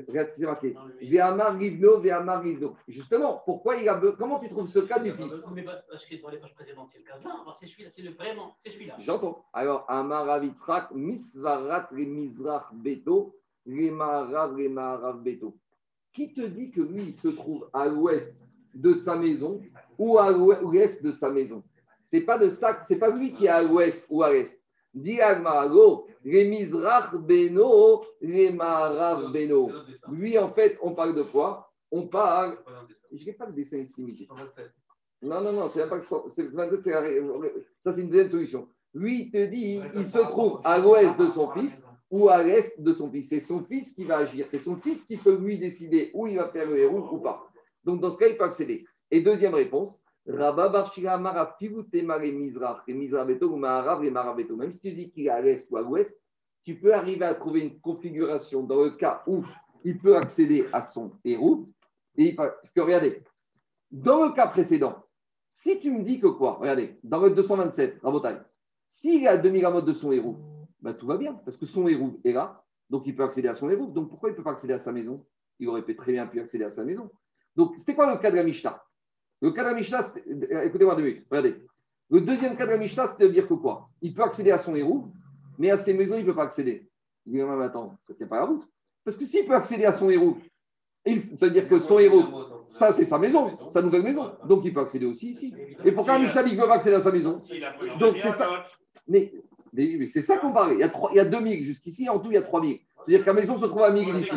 Regarde 0.09 0.29
ce 0.29 0.35
qui 0.35 0.41
s'est 0.41 0.47
marqué. 0.47 0.75
Ve'amar 1.03 1.55
Rivno, 1.59 2.01
Ve'amar 2.01 2.43
Rivno. 2.43 2.77
Justement, 2.89 3.43
pourquoi 3.45 3.77
il 3.77 3.89
a 3.89 4.01
comment 4.19 4.39
tu 4.39 4.49
trouves 4.49 4.69
ce 4.69 4.79
cas 4.79 4.99
du 4.99 5.13
fils 5.13 5.45
Mais 5.55 5.65
parce 5.65 6.07
que 6.07 6.23
dans 6.23 6.31
les 6.31 6.39
pages 6.39 6.55
précédentes, 6.55 6.89
c'est 6.91 6.99
le 7.01 7.05
cas. 7.05 7.19
Non, 7.23 7.53
c'est 7.59 7.67
celui-là, 7.67 7.91
c'est 7.95 8.03
vraiment, 8.09 8.57
c'est 8.59 8.71
celui-là. 8.71 8.97
J'entends. 8.99 9.45
Alors, 9.53 9.85
Amar 9.89 10.31
Avitzrak, 10.31 10.93
Misvarat 10.93 11.89
le 11.93 12.05
Mizrach 12.05 12.73
Beto, 12.73 13.37
Remarav 13.67 14.57
Remarav 14.57 15.23
Beto. 15.23 15.59
Qui 16.15 16.33
te 16.33 16.43
dit 16.43 16.71
que 16.71 16.81
lui, 16.81 17.03
il 17.03 17.15
se 17.15 17.29
trouve 17.29 17.69
à 17.73 17.87
l'ouest 17.87 18.39
de 18.75 18.95
sa 18.95 19.15
maison 19.15 19.61
ou 19.99 20.19
à 20.19 20.31
l'ouest 20.31 21.03
de 21.03 21.13
sa 21.13 21.29
maison? 21.29 21.63
C'est 22.05 22.23
pas 22.23 22.39
de 22.39 22.49
ça, 22.49 22.83
c'est 22.85 22.99
pas 22.99 23.11
lui 23.11 23.35
qui 23.35 23.45
est 23.47 23.49
à 23.49 23.63
l'ouest 23.63 24.07
ou 24.11 24.23
à 24.23 24.33
l'est. 24.33 24.63
Dis 24.95 25.21
Agmarago, 25.21 26.07
les 26.25 26.45
Mizrach 26.49 27.15
Beno, 27.17 28.05
les 28.21 28.51
Beno. 28.51 29.71
Lui, 30.11 30.39
en 30.39 30.51
fait, 30.53 30.79
on 30.83 30.93
parle 30.95 31.15
de 31.15 31.23
quoi? 31.23 31.73
On 31.91 32.07
parle. 32.07 32.59
Je 33.13 33.25
n'ai 33.27 33.33
pas 33.33 33.47
le 33.47 33.53
dessin 33.53 33.79
ici, 33.79 34.03
Mickey. 34.05 34.27
127. 34.29 34.71
Non, 35.23 35.41
non, 35.41 35.53
non, 35.53 35.69
c'est 35.69 35.89
pas 35.89 35.99
que 35.99 36.05
ça. 36.05 36.23
c'est- 36.29 36.49
27, 36.51 36.83
c'est 36.85 36.91
la 36.91 37.01
ré- 37.01 37.23
Ça, 37.81 37.93
c'est 37.93 38.01
une 38.03 38.09
deuxième 38.09 38.31
solution. 38.31 38.69
Lui, 38.95 39.23
il 39.23 39.31
te 39.31 39.45
dit, 39.47 39.81
il 39.95 40.07
se 40.07 40.19
trouve 40.19 40.61
à 40.65 40.79
l'ouest 40.79 41.19
de 41.19 41.29
son 41.29 41.51
fils 41.53 41.85
ou 42.11 42.29
à 42.29 42.43
l'est 42.43 42.81
de 42.81 42.93
son 42.93 43.11
fils. 43.11 43.29
C'est 43.29 43.41
son 43.41 43.63
fils 43.65 43.93
qui 43.95 44.05
va 44.05 44.19
agir. 44.19 44.47
C'est 44.49 44.59
son 44.59 44.77
fils 44.77 45.05
qui 45.05 45.17
peut 45.17 45.37
lui 45.37 45.59
décider 45.59 46.11
où 46.15 46.27
il 46.27 46.37
va 46.37 46.49
faire 46.49 46.69
le 46.69 46.79
héros 46.79 47.09
ou 47.13 47.19
pas. 47.19 47.49
Donc, 47.85 48.01
dans 48.01 48.11
ce 48.11 48.19
cas, 48.19 48.27
il 48.29 48.37
peut 48.37 48.45
accéder. 48.45 48.85
Et 49.11 49.21
deuxième 49.21 49.55
réponse, 49.55 50.03
Rabba 50.27 50.69
Barshira 50.69 51.19
Mara. 51.19 51.57
Même 51.61 51.85
si 54.73 54.81
tu 54.81 54.93
dis 54.93 55.11
qu'il 55.11 55.27
est 55.27 55.31
à 55.31 55.41
l'est 55.41 55.71
ou 55.71 55.77
à 55.77 55.83
l'ouest, 55.83 56.19
tu 56.65 56.79
peux 56.79 56.95
arriver 56.95 57.25
à 57.25 57.35
trouver 57.35 57.61
une 57.61 57.81
configuration 57.81 58.63
dans 58.63 58.83
le 58.83 58.91
cas 58.91 59.23
où 59.27 59.45
il 59.85 59.99
peut 59.99 60.17
accéder 60.17 60.67
à 60.73 60.83
son 60.83 61.13
héros. 61.25 61.69
Parce 62.37 62.73
que 62.73 62.81
regardez, 62.81 63.23
dans 63.91 64.25
le 64.25 64.33
cas 64.33 64.47
précédent, 64.47 65.05
si 65.51 65.81
tu 65.81 65.91
me 65.91 66.03
dis 66.03 66.21
que 66.21 66.29
quoi? 66.29 66.55
Regardez, 66.55 66.99
dans 67.03 67.21
le 67.21 67.31
227, 67.31 68.01
Rabotai, 68.03 68.37
s'il 68.89 69.25
est 69.25 69.29
à 69.29 69.37
2000 69.37 69.67
amotes 69.67 69.87
de 69.87 69.93
son 69.93 70.13
héros, 70.13 70.37
ben 70.81 70.95
tout 70.95 71.07
va 71.07 71.17
bien, 71.17 71.35
parce 71.35 71.57
que 71.57 71.67
son 71.67 71.89
héros 71.89 72.21
est 72.25 72.33
là, 72.33 72.65
donc 72.91 73.07
il 73.07 73.17
peut 73.17 73.23
accéder 73.23 73.49
à 73.49 73.55
son 73.55 73.71
héros. 73.71 73.87
Donc 73.87 74.09
pourquoi 74.09 74.29
il 74.29 74.33
ne 74.33 74.37
peut 74.37 74.43
pas 74.43 74.53
accéder 74.53 74.75
à 74.75 74.79
sa 74.79 74.93
maison? 74.93 75.25
Il 75.59 75.69
aurait 75.69 75.83
très 75.83 76.13
bien 76.13 76.27
pu 76.27 76.41
accéder 76.41 76.65
à 76.65 76.71
sa 76.71 76.85
maison. 76.85 77.11
Donc 77.57 77.75
c'était 77.77 77.95
quoi 77.95 78.11
le 78.11 78.19
cas 78.19 78.31
de 78.31 78.37
la 78.37 78.45
Mishnah? 78.45 78.83
Le 79.43 79.51
cas 79.51 79.65
de 79.65 79.71
la 79.71 79.75
Mishnah, 79.75 80.01
euh, 80.53 80.63
écoutez-moi 80.63 80.95
deux 80.95 81.03
minutes, 81.03 81.27
regardez. 81.29 81.57
Le 82.11 82.21
deuxième 82.21 82.57
cas 82.57 82.65
de 82.65 82.71
la 82.71 82.79
Mishnah, 82.79 83.09
c'était 83.09 83.27
de 83.27 83.33
dire 83.33 83.49
que 83.49 83.55
quoi? 83.55 83.89
Il 84.01 84.15
peut 84.15 84.23
accéder 84.23 84.53
à 84.53 84.59
son 84.59 84.77
héros, 84.77 85.09
mais 85.59 85.71
à 85.71 85.77
ses 85.77 85.95
maisons, 85.95 86.15
il 86.15 86.21
ne 86.21 86.27
peut 86.27 86.35
pas 86.35 86.45
accéder. 86.45 86.89
Il 87.27 87.33
dit, 87.33 87.43
mais 87.43 87.65
attends, 87.65 87.99
ça 88.07 88.15
tient 88.15 88.29
pas 88.29 88.39
la 88.39 88.45
route. 88.45 88.63
Parce 89.05 89.17
que 89.17 89.25
s'il 89.25 89.45
peut 89.45 89.55
accéder 89.55 89.85
à 89.85 89.91
son 89.91 90.11
héros, 90.11 90.37
ça 91.05 91.47
veut 91.47 91.51
dire 91.51 91.69
que 91.69 91.81
son 91.81 91.99
héros, 91.99 92.23
ça, 92.69 92.93
c'est 92.93 93.05
sa 93.05 93.19
maison, 93.19 93.59
sa 93.71 93.83
nouvelle 93.83 94.05
maison. 94.05 94.31
Donc, 94.47 94.65
il 94.65 94.73
peut 94.73 94.81
accéder 94.81 95.07
aussi 95.07 95.31
ici. 95.31 95.53
Et 95.85 95.91
pourquoi 95.91 96.21
Mishnah 96.21 96.45
dit 96.45 96.55
ne 96.55 96.61
peut 96.61 96.69
pas 96.69 96.75
accéder 96.75 96.97
à 96.97 97.01
sa 97.01 97.11
maison 97.11 97.37
Donc, 97.99 98.19
c'est 98.19 98.31
ça. 98.31 98.65
Mais, 99.09 99.33
c'est 100.07 100.23
ça 100.23 100.37
qu'on 100.37 100.53
parlait. 100.53 100.75
Il 100.75 100.81
y, 100.81 100.85
a 100.85 100.93
il 101.11 101.17
y 101.17 101.21
a 101.21 101.25
2000 101.25 101.65
jusqu'ici, 101.65 102.09
en 102.09 102.21
tout, 102.21 102.31
il 102.31 102.35
y 102.35 102.39
a 102.39 102.43
3000. 102.43 102.79
C'est-à-dire 103.05 103.25
que 103.25 103.31
la 103.31 103.41
maison 103.41 103.59
se 103.59 103.67
trouve 103.67 103.83
à 103.83 103.91
1000 103.91 104.15
d'ici. 104.15 104.37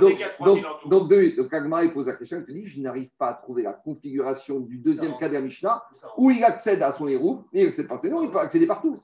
Donc, 0.00 0.18
donc, 0.40 0.64
donc, 0.86 1.08
de, 1.08 1.36
donc 1.36 1.52
Agmara, 1.52 1.84
il 1.84 1.92
pose 1.92 2.06
la 2.06 2.14
question, 2.14 2.38
il 2.38 2.44
te 2.44 2.52
dit, 2.52 2.66
je 2.66 2.80
n'arrive 2.80 3.10
pas 3.18 3.28
à 3.28 3.34
trouver 3.34 3.62
la 3.62 3.72
configuration 3.72 4.60
du 4.60 4.78
deuxième 4.78 5.16
cas 5.18 5.28
Mishnah 5.28 5.82
où 6.16 6.30
il 6.30 6.42
accède 6.44 6.82
à 6.82 6.92
son 6.92 7.08
héros, 7.08 7.44
mais 7.52 7.62
il 7.62 7.68
accède 7.68 7.88
pas 7.88 7.98
ses 7.98 8.10
noms, 8.10 8.22
il 8.22 8.30
peut 8.30 8.38
accéder 8.38 8.66
partout. 8.66 8.96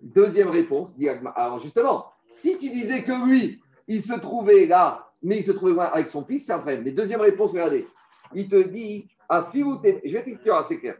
Deuxième 0.00 0.50
réponse, 0.50 0.96
dit 0.96 1.08
Agmara. 1.08 1.36
Alors 1.36 1.58
justement, 1.60 2.06
si 2.28 2.58
tu 2.58 2.70
disais 2.70 3.02
que 3.02 3.26
lui, 3.26 3.60
il 3.88 4.02
se 4.02 4.14
trouvait 4.14 4.66
là, 4.66 5.08
mais 5.22 5.38
il 5.38 5.42
se 5.42 5.52
trouvait 5.52 5.74
là 5.74 5.84
avec 5.84 6.08
son 6.08 6.24
fils, 6.24 6.46
c'est 6.46 6.52
un 6.52 6.58
problème. 6.58 6.82
Mais 6.84 6.90
deuxième 6.90 7.20
réponse, 7.20 7.50
regardez, 7.50 7.86
il 8.34 8.48
te 8.48 8.56
dit, 8.56 9.08
je 9.30 10.12
vais 10.12 10.22
t'écrire, 10.22 10.64
c'est 10.66 10.78
clair. 10.78 10.96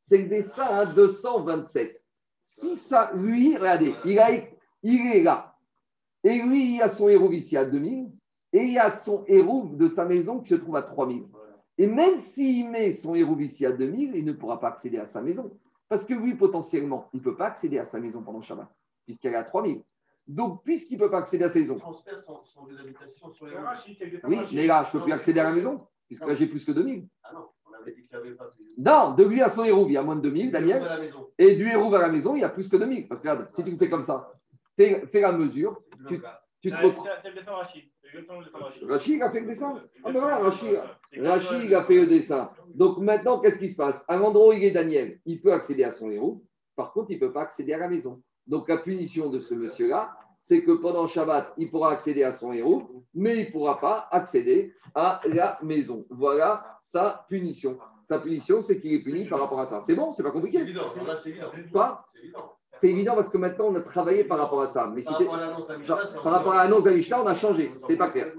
C'est 0.00 0.18
le 0.18 0.28
dessin 0.28 0.64
à 0.64 0.86
227. 0.86 2.03
Si 2.44 2.76
ça, 2.76 3.10
lui, 3.14 3.56
regardez, 3.56 3.94
il, 4.04 4.18
a, 4.18 4.30
il 4.82 5.06
est 5.06 5.22
là. 5.22 5.56
Et 6.22 6.40
lui, 6.40 6.76
il 6.76 6.82
a 6.82 6.88
son 6.88 7.08
héros 7.08 7.32
ici 7.32 7.56
à 7.56 7.64
2000. 7.64 8.12
Et 8.52 8.62
il 8.62 8.72
y 8.72 8.78
a 8.78 8.90
son 8.90 9.24
héros 9.26 9.64
de 9.72 9.88
sa 9.88 10.04
maison 10.04 10.38
qui 10.40 10.50
se 10.50 10.54
trouve 10.54 10.76
à 10.76 10.82
3000. 10.82 11.24
Et 11.78 11.86
même 11.86 12.16
s'il 12.16 12.70
met 12.70 12.92
son 12.92 13.14
héros 13.14 13.38
ici 13.40 13.66
à 13.66 13.72
2000, 13.72 14.14
il 14.14 14.24
ne 14.24 14.32
pourra 14.32 14.60
pas 14.60 14.68
accéder 14.68 14.98
à 14.98 15.06
sa 15.06 15.22
maison. 15.22 15.58
Parce 15.88 16.04
que 16.04 16.14
lui, 16.14 16.34
potentiellement, 16.34 17.08
il 17.12 17.18
ne 17.18 17.24
peut 17.24 17.36
pas 17.36 17.46
accéder 17.46 17.78
à 17.78 17.86
sa 17.86 17.98
maison 17.98 18.22
pendant 18.22 18.42
Shabbat, 18.42 18.68
puisqu'elle 19.06 19.32
est 19.32 19.36
à 19.36 19.44
3000. 19.44 19.82
Donc, 20.26 20.62
puisqu'il 20.62 20.94
ne 20.94 21.00
peut 21.00 21.10
pas 21.10 21.18
accéder 21.18 21.44
à 21.44 21.48
sa 21.48 21.58
maison, 21.58 21.78
transfère 21.78 22.18
son, 22.18 22.42
son 22.44 22.66
sur 23.30 23.46
les 23.46 23.54
oui, 24.24 24.38
mais 24.52 24.66
là, 24.66 24.84
je 24.84 24.88
ne 24.88 24.92
peux 24.92 25.04
plus 25.04 25.12
accéder 25.12 25.40
à 25.40 25.44
la 25.44 25.52
maison, 25.52 25.86
puisque 26.06 26.26
là, 26.26 26.34
j'ai 26.34 26.46
plus 26.46 26.64
que 26.64 26.72
2000. 26.72 27.08
Ah 27.24 27.32
non, 27.34 27.48
Non, 28.78 29.14
de 29.14 29.24
lui 29.24 29.40
à 29.42 29.48
son 29.48 29.64
héros, 29.64 29.86
il 29.88 29.92
y 29.92 29.96
a 29.96 30.02
moins 30.02 30.16
de 30.16 30.22
2000, 30.22 30.50
Daniel. 30.50 30.82
Et 31.38 31.54
du 31.54 31.68
héros 31.68 31.94
à 31.94 32.00
la 32.00 32.08
maison, 32.08 32.34
il 32.34 32.40
y 32.40 32.44
a 32.44 32.48
plus 32.48 32.68
que 32.68 32.76
2000. 32.76 33.08
Parce 33.08 33.20
que 33.20 33.28
regarde, 33.28 33.50
si 33.50 33.62
tu 33.62 33.70
le 33.70 33.76
fais 33.76 33.88
comme 33.88 34.02
ça, 34.02 34.32
fais, 34.76 35.06
fais 35.06 35.20
la 35.20 35.32
mesure, 35.32 35.82
tu, 36.08 36.20
tu 36.60 36.70
te 36.70 36.76
retrouves. 36.76 37.08
C'est 37.22 37.28
le 37.28 37.34
dessin 37.34 37.52
Rachid. 37.52 37.84
Le 38.12 38.20
dessin 38.20 38.34
Rachid. 38.58 38.88
Rachid 38.88 39.22
a 39.22 39.30
fait 39.30 39.40
le 39.40 39.46
dessin 39.46 39.82
Ah 40.04 40.12
ben 40.12 40.20
voilà, 40.20 40.38
Rachid, 40.38 40.80
Rachid 41.18 41.74
a 41.74 41.84
fait 41.84 41.96
le 41.96 42.06
dessin. 42.06 42.50
Donc 42.74 42.98
maintenant, 42.98 43.38
qu'est-ce 43.40 43.58
qui 43.58 43.70
se 43.70 43.76
passe? 43.76 44.04
À 44.08 44.16
l'endroit 44.16 44.48
où 44.48 44.52
il 44.52 44.64
est 44.64 44.70
Daniel, 44.70 45.20
il 45.26 45.40
peut 45.40 45.52
accéder 45.52 45.84
à 45.84 45.92
son 45.92 46.10
héros. 46.10 46.42
Par 46.76 46.92
contre, 46.92 47.10
il 47.10 47.14
ne 47.14 47.20
peut 47.20 47.32
pas 47.32 47.42
accéder 47.42 47.72
à 47.72 47.78
la 47.78 47.88
maison. 47.88 48.22
Donc 48.46 48.68
la 48.68 48.78
punition 48.78 49.30
de 49.30 49.40
ce 49.40 49.54
monsieur-là, 49.54 50.16
c'est 50.38 50.62
que 50.62 50.72
pendant 50.72 51.06
Shabbat, 51.06 51.52
il 51.56 51.70
pourra 51.70 51.92
accéder 51.92 52.22
à 52.22 52.32
son 52.32 52.52
héros, 52.52 53.04
mais 53.14 53.36
il 53.38 53.46
ne 53.46 53.50
pourra 53.50 53.80
pas 53.80 54.08
accéder 54.10 54.74
à 54.94 55.20
la 55.24 55.58
maison. 55.62 56.04
Voilà 56.10 56.76
sa 56.80 57.24
punition. 57.28 57.78
Sa 58.02 58.18
punition, 58.18 58.60
c'est 58.60 58.80
qu'il 58.80 58.92
est 58.92 58.98
puni 58.98 59.26
par 59.26 59.40
rapport 59.40 59.60
à 59.60 59.66
ça. 59.66 59.80
C'est 59.80 59.94
bon, 59.94 60.12
c'est 60.12 60.22
pas 60.22 60.30
compliqué. 60.30 60.58
c'est 60.58 60.64
évident. 60.64 60.88
C'est 61.22 61.30
évident. 61.30 62.54
C'est 62.72 62.88
évident 62.88 63.14
parce 63.14 63.30
que 63.30 63.38
maintenant, 63.38 63.66
on 63.68 63.74
a 63.76 63.80
travaillé 63.80 64.24
par 64.24 64.38
rapport 64.38 64.60
à 64.60 64.66
ça. 64.66 64.90
Mais 64.94 65.02
Par 65.02 66.32
rapport 66.32 66.52
à 66.52 66.64
l'annonce 66.64 66.84
Mishnah, 66.84 67.22
on 67.22 67.26
a 67.26 67.34
changé. 67.34 67.72
C'était 67.78 67.96
pas 67.96 68.10
clair. 68.10 68.32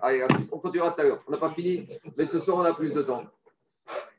Allez, 0.00 0.24
on 0.52 0.58
continuera 0.58 0.92
tout 0.92 1.00
à 1.00 1.04
l'heure. 1.04 1.22
On 1.26 1.30
n'a 1.30 1.38
pas 1.38 1.50
fini, 1.50 1.88
mais 2.16 2.26
ce 2.26 2.38
soir, 2.38 2.58
on 2.58 2.64
a 2.64 2.74
plus 2.74 2.92
de 2.92 3.02
temps. 3.02 3.24